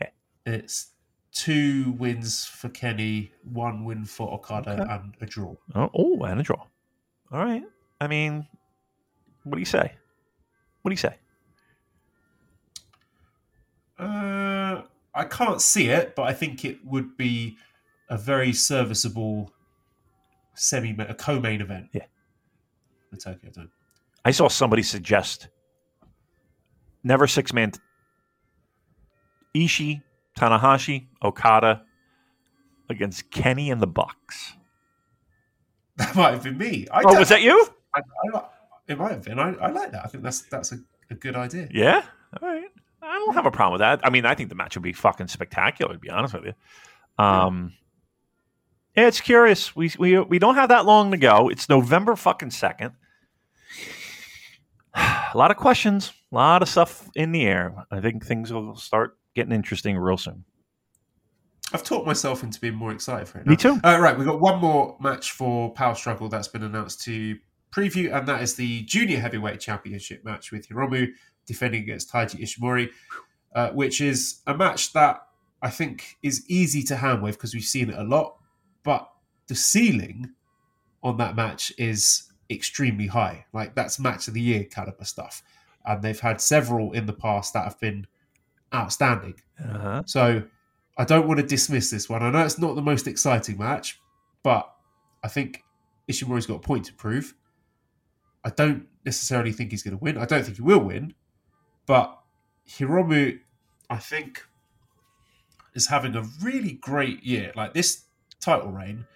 Yeah. 0.00 0.08
It's 0.46 0.90
two 1.32 1.92
wins 1.92 2.44
for 2.44 2.68
Kenny, 2.68 3.32
one 3.42 3.84
win 3.84 4.04
for 4.04 4.32
Okada, 4.34 4.72
Okay. 4.72 4.82
and 4.92 5.14
a 5.20 5.26
draw. 5.26 5.54
oh, 5.74 5.90
oh 5.94 6.22
and 6.24 6.40
a 6.40 6.42
draw. 6.42 6.64
All 7.32 7.44
right. 7.44 7.62
I 8.00 8.06
mean, 8.06 8.46
what 9.44 9.54
do 9.54 9.60
you 9.60 9.64
say? 9.66 9.92
What 10.82 10.90
do 10.90 10.92
you 10.92 10.96
say? 10.98 11.16
Uh, 13.98 14.82
I 15.14 15.24
can't 15.24 15.60
see 15.60 15.88
it, 15.88 16.14
but 16.16 16.24
I 16.24 16.32
think 16.32 16.64
it 16.64 16.84
would 16.84 17.16
be 17.16 17.56
a 18.08 18.18
very 18.18 18.52
serviceable 18.52 19.52
semi 20.54 20.94
a 20.98 21.14
co-main 21.14 21.60
event. 21.60 21.88
Yeah. 21.92 22.06
The 23.10 23.18
Tokyo 23.18 23.50
Dome. 23.50 23.70
I 24.24 24.30
saw 24.30 24.48
somebody 24.48 24.82
suggest 24.82 25.48
never 27.02 27.26
six 27.26 27.52
man 27.52 27.72
Ishii, 29.54 30.02
Tanahashi, 30.36 31.06
Okada 31.22 31.82
against 32.90 33.30
Kenny 33.30 33.70
and 33.70 33.80
the 33.80 33.86
Bucks. 33.86 34.54
That 35.96 36.16
might 36.16 36.32
have 36.32 36.42
been 36.42 36.58
me. 36.58 36.88
I 36.90 37.02
Oh, 37.04 37.20
was 37.20 37.28
that 37.28 37.42
you? 37.42 37.68
I, 37.94 38.00
I, 38.34 38.42
it 38.88 38.98
might 38.98 39.12
have 39.12 39.22
been. 39.22 39.38
I, 39.38 39.54
I 39.54 39.70
like 39.70 39.92
that. 39.92 40.04
I 40.04 40.08
think 40.08 40.24
that's 40.24 40.42
that's 40.42 40.72
a, 40.72 40.78
a 41.08 41.14
good 41.14 41.36
idea. 41.36 41.68
Yeah. 41.70 42.02
All 42.42 42.48
right. 42.48 42.64
I 43.04 43.18
don't 43.18 43.34
have 43.34 43.46
a 43.46 43.50
problem 43.50 43.72
with 43.72 43.80
that. 43.80 44.00
I 44.02 44.10
mean, 44.10 44.26
I 44.26 44.34
think 44.34 44.48
the 44.48 44.54
match 44.54 44.76
would 44.76 44.82
be 44.82 44.92
fucking 44.92 45.28
spectacular. 45.28 45.92
To 45.92 45.98
be 45.98 46.10
honest 46.10 46.34
with 46.34 46.44
you. 46.46 46.52
Um, 47.24 47.72
yeah, 48.96 49.08
it's 49.08 49.20
curious. 49.20 49.74
We 49.74 49.92
we 49.98 50.18
we 50.18 50.38
don't 50.38 50.54
have 50.54 50.68
that 50.68 50.86
long 50.86 51.10
to 51.10 51.16
go. 51.16 51.48
It's 51.48 51.68
November 51.68 52.16
fucking 52.16 52.50
second. 52.50 52.92
A 54.94 55.32
lot 55.34 55.50
of 55.50 55.56
questions, 55.56 56.12
a 56.30 56.34
lot 56.36 56.62
of 56.62 56.68
stuff 56.68 57.10
in 57.16 57.32
the 57.32 57.44
air. 57.44 57.74
I 57.90 58.00
think 58.00 58.24
things 58.24 58.52
will 58.52 58.76
start 58.76 59.18
getting 59.34 59.52
interesting 59.52 59.98
real 59.98 60.16
soon. 60.16 60.44
I've 61.72 61.82
talked 61.82 62.06
myself 62.06 62.44
into 62.44 62.60
being 62.60 62.76
more 62.76 62.92
excited 62.92 63.26
for 63.26 63.38
it. 63.38 63.46
Me 63.46 63.54
now. 63.54 63.56
too. 63.56 63.80
Uh, 63.82 63.98
right, 63.98 64.16
we've 64.16 64.28
got 64.28 64.40
one 64.40 64.60
more 64.60 64.96
match 65.00 65.32
for 65.32 65.72
Power 65.72 65.96
Struggle 65.96 66.28
that's 66.28 66.46
been 66.46 66.62
announced 66.62 67.02
to 67.06 67.36
preview, 67.74 68.16
and 68.16 68.28
that 68.28 68.42
is 68.42 68.54
the 68.54 68.82
Junior 68.82 69.18
Heavyweight 69.18 69.58
Championship 69.58 70.24
match 70.24 70.52
with 70.52 70.68
Hiromu 70.68 71.08
defending 71.46 71.82
against 71.82 72.10
Taiji 72.10 72.40
Ishimori, 72.40 72.90
uh, 73.54 73.70
which 73.70 74.00
is 74.00 74.40
a 74.46 74.56
match 74.56 74.92
that 74.92 75.26
I 75.62 75.70
think 75.70 76.16
is 76.22 76.44
easy 76.48 76.82
to 76.84 76.96
hand 76.96 77.22
with 77.22 77.36
because 77.36 77.54
we've 77.54 77.64
seen 77.64 77.90
it 77.90 77.98
a 77.98 78.04
lot, 78.04 78.36
but 78.82 79.10
the 79.46 79.54
ceiling 79.54 80.30
on 81.02 81.16
that 81.18 81.36
match 81.36 81.72
is 81.78 82.30
extremely 82.50 83.06
high. 83.06 83.46
Like 83.52 83.74
that's 83.74 83.98
match 83.98 84.28
of 84.28 84.34
the 84.34 84.40
year 84.40 84.64
caliber 84.64 85.04
stuff, 85.04 85.42
and 85.86 86.02
they've 86.02 86.20
had 86.20 86.40
several 86.40 86.92
in 86.92 87.06
the 87.06 87.12
past 87.12 87.54
that 87.54 87.64
have 87.64 87.80
been 87.80 88.06
outstanding. 88.74 89.34
Uh-huh. 89.62 90.02
So 90.06 90.42
I 90.98 91.04
don't 91.04 91.26
want 91.26 91.40
to 91.40 91.46
dismiss 91.46 91.90
this 91.90 92.08
one. 92.08 92.22
I 92.22 92.30
know 92.30 92.44
it's 92.44 92.58
not 92.58 92.74
the 92.74 92.82
most 92.82 93.06
exciting 93.06 93.58
match, 93.58 94.00
but 94.42 94.70
I 95.22 95.28
think 95.28 95.62
Ishimori's 96.10 96.46
got 96.46 96.56
a 96.56 96.60
point 96.60 96.84
to 96.86 96.94
prove. 96.94 97.34
I 98.44 98.50
don't 98.50 98.86
necessarily 99.04 99.52
think 99.52 99.70
he's 99.70 99.82
going 99.82 99.96
to 99.96 100.02
win. 100.02 100.18
I 100.18 100.26
don't 100.26 100.44
think 100.44 100.56
he 100.56 100.62
will 100.62 100.80
win, 100.80 101.14
but 101.86 102.18
Hiromu, 102.68 103.38
I 103.90 103.96
think, 103.98 104.42
is 105.74 105.88
having 105.88 106.16
a 106.16 106.22
really 106.42 106.72
great 106.72 107.22
year. 107.24 107.52
Like 107.54 107.74
this 107.74 108.04
title 108.40 108.70
reign, 108.70 109.06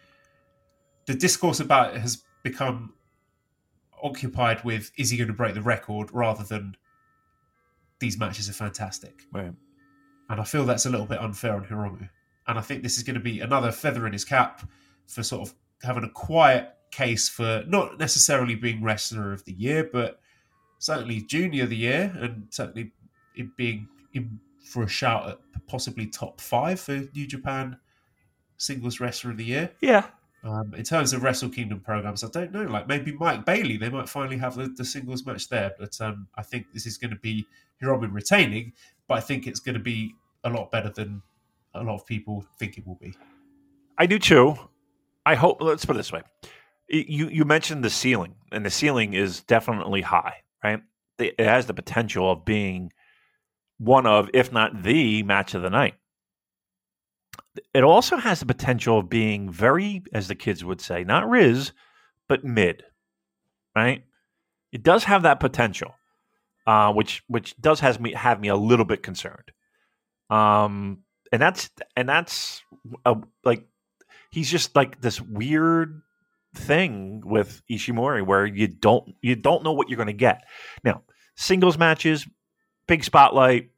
the 1.06 1.14
discourse 1.14 1.60
about 1.60 1.94
it 1.94 2.00
has 2.00 2.22
become 2.42 2.92
occupied 4.02 4.64
with 4.64 4.92
is 4.96 5.10
he 5.10 5.16
going 5.16 5.28
to 5.28 5.34
break 5.34 5.54
the 5.54 5.62
record 5.62 6.10
rather 6.12 6.44
than 6.44 6.76
these 8.00 8.18
matches 8.18 8.48
are 8.48 8.52
fantastic. 8.52 9.24
Right. 9.32 9.52
And 10.30 10.40
I 10.40 10.44
feel 10.44 10.64
that's 10.64 10.86
a 10.86 10.90
little 10.90 11.06
bit 11.06 11.20
unfair 11.20 11.54
on 11.54 11.64
Hiromu. 11.64 12.08
And 12.46 12.58
I 12.58 12.62
think 12.62 12.82
this 12.82 12.96
is 12.96 13.02
going 13.02 13.14
to 13.14 13.20
be 13.20 13.40
another 13.40 13.72
feather 13.72 14.06
in 14.06 14.12
his 14.12 14.24
cap 14.24 14.68
for 15.06 15.22
sort 15.22 15.48
of 15.48 15.54
having 15.82 16.04
a 16.04 16.10
quiet 16.10 16.74
case 16.90 17.28
for 17.28 17.64
not 17.66 17.98
necessarily 17.98 18.54
being 18.54 18.82
wrestler 18.82 19.32
of 19.32 19.44
the 19.44 19.52
year, 19.52 19.88
but 19.90 20.20
certainly 20.78 21.20
junior 21.20 21.64
of 21.64 21.70
the 21.70 21.76
year 21.76 22.16
and 22.20 22.46
certainly 22.50 22.92
it 23.34 23.56
being 23.56 23.88
in 24.14 24.38
for 24.62 24.82
a 24.82 24.88
shout 24.88 25.28
at 25.28 25.38
possibly 25.66 26.06
top 26.06 26.40
five 26.40 26.78
for 26.78 27.04
New 27.14 27.26
Japan 27.26 27.76
singles 28.58 29.00
wrestler 29.00 29.30
of 29.30 29.38
the 29.38 29.44
year. 29.44 29.70
Yeah. 29.80 30.06
Um, 30.44 30.72
in 30.76 30.84
terms 30.84 31.12
of 31.12 31.22
Wrestle 31.22 31.48
Kingdom 31.48 31.80
programs, 31.80 32.22
I 32.22 32.28
don't 32.28 32.52
know. 32.52 32.64
Like 32.64 32.86
maybe 32.86 33.12
Mike 33.12 33.44
Bailey, 33.44 33.76
they 33.76 33.88
might 33.88 34.08
finally 34.08 34.38
have 34.38 34.56
the, 34.56 34.68
the 34.68 34.84
singles 34.84 35.26
match 35.26 35.48
there. 35.48 35.74
But 35.78 36.00
um, 36.00 36.28
I 36.36 36.42
think 36.42 36.66
this 36.72 36.86
is 36.86 36.96
going 36.96 37.10
to 37.10 37.18
be 37.18 37.46
Hiromu 37.82 38.12
retaining, 38.12 38.72
but 39.08 39.14
I 39.18 39.20
think 39.20 39.46
it's 39.46 39.60
going 39.60 39.74
to 39.74 39.80
be 39.80 40.14
a 40.44 40.50
lot 40.50 40.70
better 40.70 40.90
than 40.90 41.22
a 41.74 41.82
lot 41.82 41.94
of 41.94 42.06
people 42.06 42.44
think 42.58 42.78
it 42.78 42.86
will 42.86 42.96
be. 42.96 43.14
I 43.96 44.06
do 44.06 44.18
too. 44.18 44.56
I 45.26 45.34
hope. 45.34 45.60
Let's 45.60 45.84
put 45.84 45.96
it 45.96 45.98
this 45.98 46.12
way: 46.12 46.22
you 46.88 47.28
you 47.28 47.44
mentioned 47.44 47.84
the 47.84 47.90
ceiling, 47.90 48.36
and 48.52 48.64
the 48.64 48.70
ceiling 48.70 49.14
is 49.14 49.42
definitely 49.42 50.02
high, 50.02 50.42
right? 50.62 50.80
It 51.18 51.40
has 51.40 51.66
the 51.66 51.74
potential 51.74 52.30
of 52.30 52.44
being 52.44 52.92
one 53.78 54.06
of, 54.06 54.30
if 54.34 54.52
not 54.52 54.82
the 54.82 55.22
match 55.22 55.54
of 55.54 55.62
the 55.62 55.70
night. 55.70 55.94
It 57.74 57.82
also 57.82 58.16
has 58.16 58.40
the 58.40 58.46
potential 58.46 58.98
of 58.98 59.08
being 59.08 59.50
very, 59.50 60.02
as 60.12 60.28
the 60.28 60.34
kids 60.34 60.64
would 60.64 60.80
say, 60.80 61.02
not 61.04 61.24
Rizz, 61.24 61.72
but 62.28 62.44
mid, 62.44 62.84
right? 63.74 64.04
It 64.70 64.82
does 64.82 65.04
have 65.04 65.22
that 65.22 65.40
potential, 65.40 65.94
uh, 66.66 66.92
which 66.92 67.22
which 67.26 67.56
does 67.60 67.80
has 67.80 67.98
me 67.98 68.12
have 68.12 68.38
me 68.38 68.48
a 68.48 68.56
little 68.56 68.84
bit 68.84 69.02
concerned. 69.02 69.50
Um, 70.30 70.98
and 71.32 71.40
that's 71.40 71.70
and 71.96 72.08
that's 72.08 72.62
a, 73.04 73.16
like 73.44 73.66
he's 74.30 74.50
just 74.50 74.76
like 74.76 75.00
this 75.00 75.20
weird 75.20 76.02
thing 76.54 77.22
with 77.24 77.62
Ishimori 77.70 78.24
where 78.24 78.46
you 78.46 78.66
don't 78.66 79.14
you 79.20 79.36
don't 79.36 79.62
know 79.62 79.72
what 79.72 79.88
you're 79.88 79.96
going 79.96 80.06
to 80.06 80.12
get. 80.12 80.44
Now, 80.84 81.02
singles 81.36 81.78
matches, 81.78 82.26
big 82.86 83.04
spotlight 83.04 83.70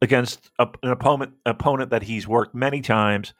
against 0.00 0.50
a, 0.58 0.68
an 0.82 0.90
opponent 0.90 1.34
opponent 1.46 1.90
that 1.90 2.02
he's 2.02 2.26
worked 2.26 2.54
many 2.54 2.80
times. 2.80 3.34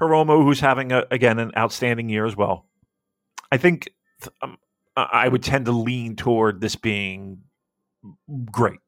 Hiromu, 0.00 0.42
who's 0.42 0.60
having 0.60 0.92
a, 0.92 1.04
again 1.10 1.38
an 1.38 1.52
outstanding 1.56 2.08
year 2.08 2.26
as 2.26 2.36
well. 2.36 2.66
I 3.52 3.58
think 3.58 3.90
um, 4.42 4.58
I 4.96 5.28
would 5.28 5.42
tend 5.42 5.66
to 5.66 5.72
lean 5.72 6.16
toward 6.16 6.60
this 6.60 6.76
being 6.76 7.42
great, 8.50 8.80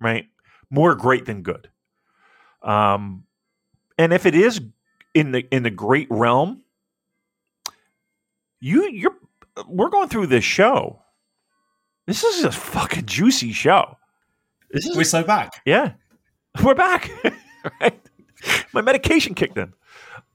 right? 0.00 0.26
More 0.70 0.94
great 0.94 1.26
than 1.26 1.42
good. 1.42 1.68
Um, 2.62 3.24
and 3.96 4.12
if 4.12 4.26
it 4.26 4.34
is 4.34 4.60
in 5.14 5.32
the 5.32 5.46
in 5.54 5.62
the 5.62 5.70
great 5.70 6.08
realm, 6.10 6.62
you 8.60 8.88
you're 8.90 9.16
we're 9.66 9.90
going 9.90 10.08
through 10.08 10.26
this 10.28 10.44
show. 10.44 11.02
This 12.06 12.24
is 12.24 12.44
a 12.44 12.52
fucking 12.52 13.06
juicy 13.06 13.52
show. 13.52 13.96
This 14.70 14.86
is 14.86 14.96
We're 14.96 15.04
so 15.04 15.22
back. 15.24 15.60
yeah, 15.66 15.92
we're 16.64 16.74
back. 16.74 17.10
right? 17.80 18.00
My 18.72 18.80
medication 18.82 19.34
kicked 19.34 19.58
in. 19.58 19.72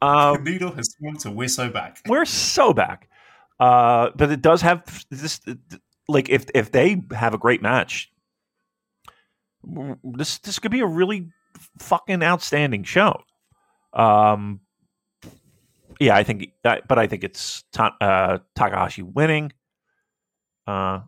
The 0.01 0.07
Um, 0.07 0.43
needle 0.43 0.71
has 0.73 0.91
swung 0.97 1.15
to 1.17 1.31
we're 1.31 1.47
so 1.47 1.69
back. 1.69 1.99
we're 2.07 2.25
so 2.25 2.73
back. 2.73 3.09
Uh, 3.59 4.09
but 4.15 4.31
it 4.31 4.41
does 4.41 4.61
have 4.61 4.83
this. 5.09 5.39
Like 6.07 6.29
if 6.29 6.45
if 6.53 6.71
they 6.71 7.01
have 7.15 7.33
a 7.33 7.37
great 7.37 7.61
match, 7.61 8.11
this 10.03 10.39
this 10.39 10.59
could 10.59 10.71
be 10.71 10.81
a 10.81 10.85
really 10.87 11.29
fucking 11.79 12.21
outstanding 12.23 12.83
show. 12.83 13.21
Um, 13.93 14.59
yeah, 15.99 16.15
I 16.15 16.23
think, 16.23 16.51
but 16.63 16.97
I 16.97 17.07
think 17.07 17.23
it's 17.23 17.63
Ta- 17.71 17.95
uh, 18.01 18.39
Takahashi 18.55 19.01
winning, 19.01 19.51
uh, 20.67 21.01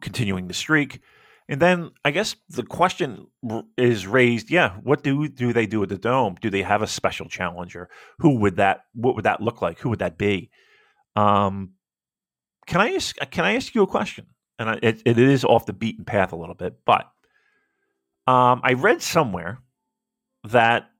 continuing 0.00 0.48
the 0.48 0.54
streak, 0.54 1.00
and 1.48 1.60
then 1.60 1.90
I 2.04 2.10
guess 2.10 2.36
the 2.48 2.62
question 2.62 3.26
is 3.76 4.06
raised: 4.06 4.50
Yeah, 4.50 4.76
what 4.82 5.02
do 5.02 5.28
do 5.28 5.52
they 5.52 5.66
do 5.66 5.82
at 5.82 5.88
the 5.88 5.98
dome? 5.98 6.36
Do 6.40 6.50
they 6.50 6.62
have 6.62 6.82
a 6.82 6.86
special 6.86 7.28
challenger? 7.28 7.88
Who 8.18 8.38
would 8.38 8.56
that? 8.56 8.84
What 8.94 9.14
would 9.14 9.24
that 9.24 9.40
look 9.40 9.62
like? 9.62 9.78
Who 9.78 9.88
would 9.90 10.00
that 10.00 10.18
be? 10.18 10.50
Um, 11.16 11.72
can 12.66 12.80
I 12.80 12.90
ask? 12.90 13.16
Can 13.30 13.44
I 13.44 13.56
ask 13.56 13.74
you 13.74 13.82
a 13.82 13.86
question? 13.86 14.26
And 14.58 14.70
I, 14.70 14.78
it, 14.82 15.02
it 15.04 15.18
is 15.18 15.44
off 15.44 15.66
the 15.66 15.72
beaten 15.72 16.04
path 16.04 16.32
a 16.32 16.36
little 16.36 16.54
bit, 16.54 16.80
but 16.84 17.10
um, 18.26 18.60
I 18.62 18.74
read 18.74 19.00
somewhere 19.00 19.58
that 20.44 20.90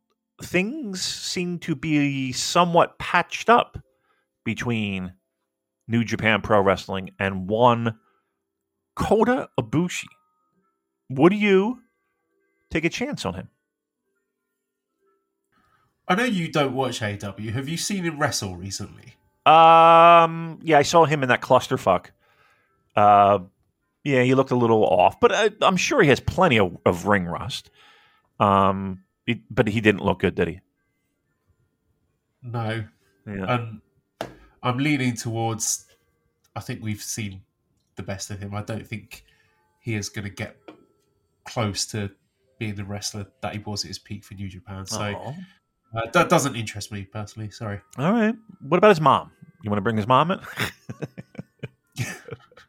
things 0.43 1.02
seem 1.02 1.59
to 1.60 1.74
be 1.74 2.32
somewhat 2.32 2.98
patched 2.98 3.48
up 3.48 3.78
between 4.44 5.15
New 5.86 6.05
Japan 6.05 6.40
Pro 6.40 6.60
Wrestling 6.60 7.10
and 7.19 7.48
one 7.48 7.98
Kota 8.94 9.48
Ibushi. 9.59 10.06
Would 11.10 11.32
you 11.32 11.81
take 12.70 12.85
a 12.85 12.90
chance 12.90 13.24
on 13.24 13.35
him? 13.35 13.48
I 16.06 16.15
know 16.15 16.24
you 16.24 16.51
don't 16.51 16.74
watch 16.74 17.01
AEW. 17.01 17.52
Have 17.52 17.69
you 17.69 17.77
seen 17.77 18.05
him 18.05 18.19
wrestle 18.19 18.56
recently? 18.56 19.15
Um, 19.44 20.59
yeah, 20.62 20.78
I 20.78 20.82
saw 20.82 21.05
him 21.05 21.23
in 21.23 21.28
that 21.28 21.43
clusterfuck. 21.43 22.06
Uh, 22.97 23.40
yeah, 24.05 24.23
he 24.23 24.35
looked 24.35 24.51
a 24.51 24.56
little 24.56 24.85
off, 24.85 25.20
but 25.20 25.32
I, 25.32 25.51
I'm 25.62 25.77
sure 25.77 26.02
he 26.02 26.09
has 26.09 26.20
plenty 26.20 26.59
of, 26.59 26.77
of 26.85 27.06
ring 27.06 27.27
rust. 27.27 27.70
Um, 28.40 29.05
he- 29.29 29.45
but 29.51 29.69
he 29.69 29.81
didn't 29.81 30.03
look 30.03 30.21
good, 30.21 30.35
did 30.35 30.49
he? 30.49 30.61
No. 32.43 32.85
Yeah. 33.27 33.55
And 33.55 33.81
I'm 34.63 34.79
leaning 34.79 35.15
towards. 35.15 35.85
I 36.57 36.61
think 36.61 36.83
we've 36.83 37.03
seen 37.03 37.43
the 37.97 38.03
best 38.03 38.31
of 38.31 38.41
him. 38.41 38.55
I 38.55 38.63
don't 38.63 38.87
think 38.87 39.25
he 39.81 39.95
is 39.95 40.09
going 40.09 40.25
to 40.25 40.31
get 40.31 40.57
close 41.45 41.87
to 41.87 42.11
being 42.59 42.75
the 42.75 42.85
wrestler 42.85 43.27
that 43.43 43.53
he 43.53 43.59
was 43.61 43.85
at 43.85 43.89
his 43.89 43.99
peak 43.99 44.25
for 44.25 44.35
New 44.35 44.49
Japan. 44.49 44.87
So 44.87 45.35
uh, 45.95 46.11
that 46.13 46.29
doesn't 46.29 46.57
interest 46.57 46.91
me 46.91 47.03
personally. 47.05 47.51
Sorry. 47.51 47.81
All 47.99 48.13
right. 48.13 48.35
What 48.67 48.79
about 48.79 48.89
his 48.89 49.01
mom? 49.01 49.31
You 49.63 49.71
want 49.71 49.79
to 49.79 49.83
bring 49.83 49.97
his 49.97 50.07
mom 50.07 50.31
in? 50.31 50.41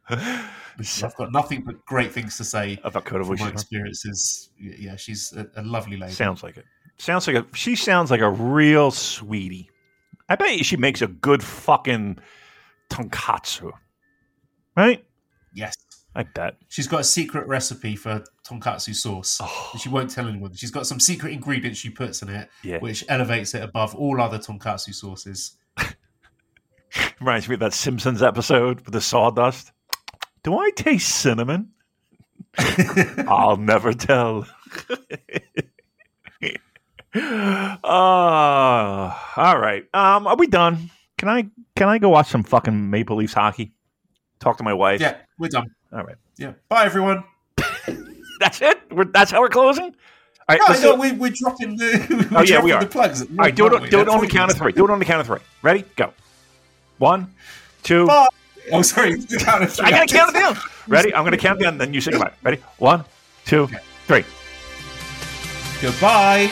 I've 1.04 1.16
got 1.16 1.32
nothing 1.32 1.64
but 1.64 1.84
great 1.86 2.12
things 2.12 2.38
to 2.38 2.44
say 2.44 2.80
About 2.84 3.06
Kota 3.06 3.24
my 3.24 3.50
experiences. 3.50 4.50
Yeah, 4.60 4.96
she's 4.96 5.34
a, 5.34 5.48
a 5.56 5.64
lovely 5.64 5.98
lady. 5.98 6.14
Sounds 6.14 6.44
like 6.44 6.58
it. 6.58 6.66
Sounds 6.98 7.28
like 7.28 7.36
a. 7.36 7.46
She 7.54 7.76
sounds 7.76 8.12
like 8.12 8.22
a 8.22 8.30
real 8.30 8.92
sweetie. 8.92 9.70
I 10.28 10.36
bet 10.36 10.64
she 10.66 10.78
makes 10.78 11.02
a 11.02 11.08
good 11.08 11.42
fucking 11.44 12.20
tonkatsu. 12.90 13.72
Right? 14.76 15.04
Yes. 15.54 15.76
I 16.16 16.24
bet. 16.24 16.56
She's 16.68 16.88
got 16.88 17.02
a 17.02 17.04
secret 17.04 17.48
recipe 17.48 17.96
for 17.96 18.24
tonkatsu 18.46 18.96
sauce. 18.96 19.40
Oh. 19.42 19.72
She 19.80 19.90
won't 19.90 20.10
tell 20.10 20.28
anyone. 20.28 20.54
She's 20.54 20.72
got 20.72 20.88
some 20.88 21.00
secret 21.00 21.34
ingredients 21.34 21.80
she 21.80 21.90
puts 21.90 22.22
in 22.22 22.30
it, 22.30 22.50
Yeah. 22.64 22.80
which 22.80 23.06
elevates 23.10 23.54
it 23.54 23.64
above 23.64 23.96
all 23.96 24.20
other 24.20 24.38
tonkatsu 24.40 24.94
sauces. 24.94 25.58
Reminds 27.20 27.48
me 27.48 27.54
of 27.54 27.60
that 27.60 27.74
Simpsons 27.74 28.24
episode 28.24 28.82
with 28.82 28.94
the 28.94 29.02
sawdust. 29.02 29.72
Do 30.44 30.58
I 30.58 30.72
taste 30.72 31.10
cinnamon? 31.10 31.72
I'll 33.28 33.58
never 33.58 33.94
tell. 33.94 34.48
uh, 37.14 37.80
all 37.84 39.60
right. 39.60 39.84
Um, 39.94 40.28
are 40.28 40.36
we 40.36 40.48
done? 40.48 40.90
Can 41.18 41.30
I 41.30 41.48
can 41.76 41.90
I 41.90 41.98
go 41.98 42.10
watch 42.10 42.30
some 42.30 42.44
fucking 42.44 42.90
Maple 42.90 43.18
Leafs 43.18 43.34
hockey? 43.34 43.74
talk 44.40 44.58
to 44.58 44.64
my 44.64 44.74
wife. 44.74 45.02
Yeah, 45.02 45.18
we're 45.38 45.50
done. 45.50 45.68
All 45.92 46.04
right. 46.04 46.16
Yeah. 46.38 46.54
Bye, 46.70 46.86
everyone. 46.86 47.24
That's 48.40 48.62
it. 48.62 48.80
We're, 48.90 49.04
that's 49.04 49.32
how 49.32 49.42
we're 49.42 49.50
closing. 49.50 49.94
All 50.48 50.58
right. 50.58 50.62
No, 50.66 50.74
no, 50.74 50.96
do- 50.96 51.02
we, 51.02 51.12
we're 51.12 51.32
dropping 51.36 51.76
the. 51.76 52.28
Oh, 52.32 52.40
we're 52.40 52.46
yeah, 52.46 52.64
we 52.64 52.72
are. 52.72 52.80
The 52.80 52.88
plugs. 52.88 53.22
all 53.22 53.28
right. 53.36 53.54
Do 53.54 53.68
it. 53.68 53.92
Do 53.92 54.00
it 54.00 54.08
on 54.08 54.22
the 54.22 54.28
count 54.28 54.50
of 54.50 54.58
three. 54.58 54.72
Do 54.72 54.86
it 54.86 54.90
on 54.90 55.00
the 55.00 55.04
count 55.06 55.20
of 55.20 55.28
three. 55.28 55.40
Ready? 55.62 55.84
Go. 55.98 56.14
One, 57.00 57.34
two. 57.84 58.08
Bye. 58.08 58.30
Oh, 58.74 58.82
sorry. 58.82 59.16
the 59.16 59.38
count 59.38 59.64
of 59.64 59.74
three. 59.74 59.86
I 59.86 59.92
gotta 59.92 60.14
count 60.14 60.36
it 60.36 60.40
down. 60.40 60.58
Ready? 60.88 61.14
I'm 61.14 61.24
gonna 61.24 61.38
count 61.38 61.60
down. 61.60 61.78
Then 61.78 61.94
you 61.94 62.02
say 62.02 62.12
goodbye. 62.12 62.34
Ready? 62.44 62.62
One, 62.78 63.04
two, 63.46 63.68
three. 64.08 64.24
Goodbye. 65.82 66.52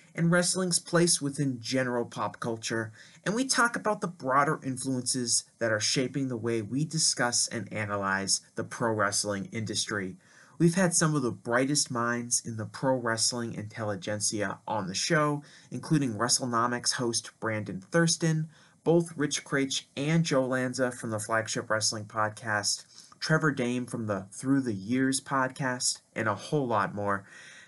and 0.15 0.31
wrestling's 0.31 0.79
place 0.79 1.21
within 1.21 1.61
general 1.61 2.05
pop 2.05 2.39
culture, 2.39 2.91
and 3.25 3.35
we 3.35 3.45
talk 3.45 3.75
about 3.75 4.01
the 4.01 4.07
broader 4.07 4.59
influences 4.63 5.43
that 5.59 5.71
are 5.71 5.79
shaping 5.79 6.27
the 6.27 6.37
way 6.37 6.61
we 6.61 6.85
discuss 6.85 7.47
and 7.47 7.71
analyze 7.71 8.41
the 8.55 8.63
pro 8.63 8.91
wrestling 8.91 9.47
industry. 9.51 10.17
We've 10.57 10.75
had 10.75 10.93
some 10.93 11.15
of 11.15 11.23
the 11.23 11.31
brightest 11.31 11.89
minds 11.89 12.43
in 12.45 12.57
the 12.57 12.65
pro 12.65 12.95
wrestling 12.95 13.55
intelligentsia 13.55 14.59
on 14.67 14.87
the 14.87 14.93
show, 14.93 15.41
including 15.71 16.13
WrestleNomics 16.13 16.93
host 16.93 17.31
Brandon 17.39 17.81
Thurston, 17.91 18.47
both 18.83 19.17
Rich 19.17 19.43
Kraetsch 19.43 19.83
and 19.97 20.23
Joe 20.23 20.45
Lanza 20.45 20.91
from 20.91 21.09
the 21.09 21.19
Flagship 21.19 21.69
Wrestling 21.69 22.05
Podcast, 22.05 22.85
Trevor 23.19 23.51
Dame 23.51 23.85
from 23.85 24.07
the 24.07 24.27
Through 24.31 24.61
the 24.61 24.73
Years 24.73 25.21
podcast, 25.21 26.01
and 26.15 26.27
a 26.27 26.35
whole 26.35 26.67
lot 26.67 26.93
more. 26.93 27.23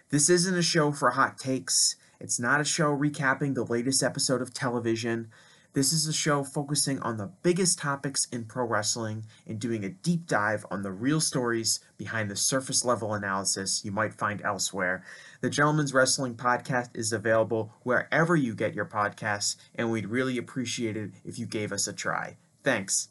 This 0.10 0.30
isn't 0.30 0.58
a 0.58 0.62
show 0.62 0.92
for 0.92 1.12
hot 1.12 1.38
takes. 1.38 1.96
It's 2.24 2.40
not 2.40 2.62
a 2.62 2.64
show 2.64 2.96
recapping 2.96 3.54
the 3.54 3.66
latest 3.66 4.02
episode 4.02 4.42
of 4.42 4.54
television. 4.54 5.28
This 5.74 5.92
is 5.92 6.08
a 6.08 6.14
show 6.14 6.46
focusing 6.46 7.02
on 7.02 7.18
the 7.18 7.34
biggest 7.44 7.80
topics 7.80 8.28
in 8.32 8.46
pro 8.46 8.64
wrestling 8.64 9.26
and 9.46 9.60
doing 9.60 9.84
a 9.84 9.90
deep 9.90 10.26
dive 10.26 10.66
on 10.72 10.84
the 10.84 10.92
real 10.94 11.20
stories 11.20 11.82
behind 11.98 12.32
the 12.32 12.38
surface 12.38 12.86
level 12.86 13.14
analysis 13.14 13.84
you 13.84 13.92
might 13.92 14.14
find 14.14 14.42
elsewhere. 14.42 15.04
The 15.42 15.50
Gentleman's 15.50 15.94
Wrestling 15.94 16.36
Podcast 16.36 16.92
is 16.94 17.12
available 17.12 17.74
wherever 17.84 18.38
you 18.38 18.56
get 18.56 18.74
your 18.74 18.86
podcasts, 18.86 19.58
and 19.76 19.92
we'd 19.92 20.08
really 20.08 20.38
appreciate 20.38 20.96
it 20.96 21.12
if 21.26 21.38
you 21.38 21.46
gave 21.46 21.74
us 21.74 21.90
a 21.90 21.94
try. 21.94 22.38
Thanks. 22.64 23.10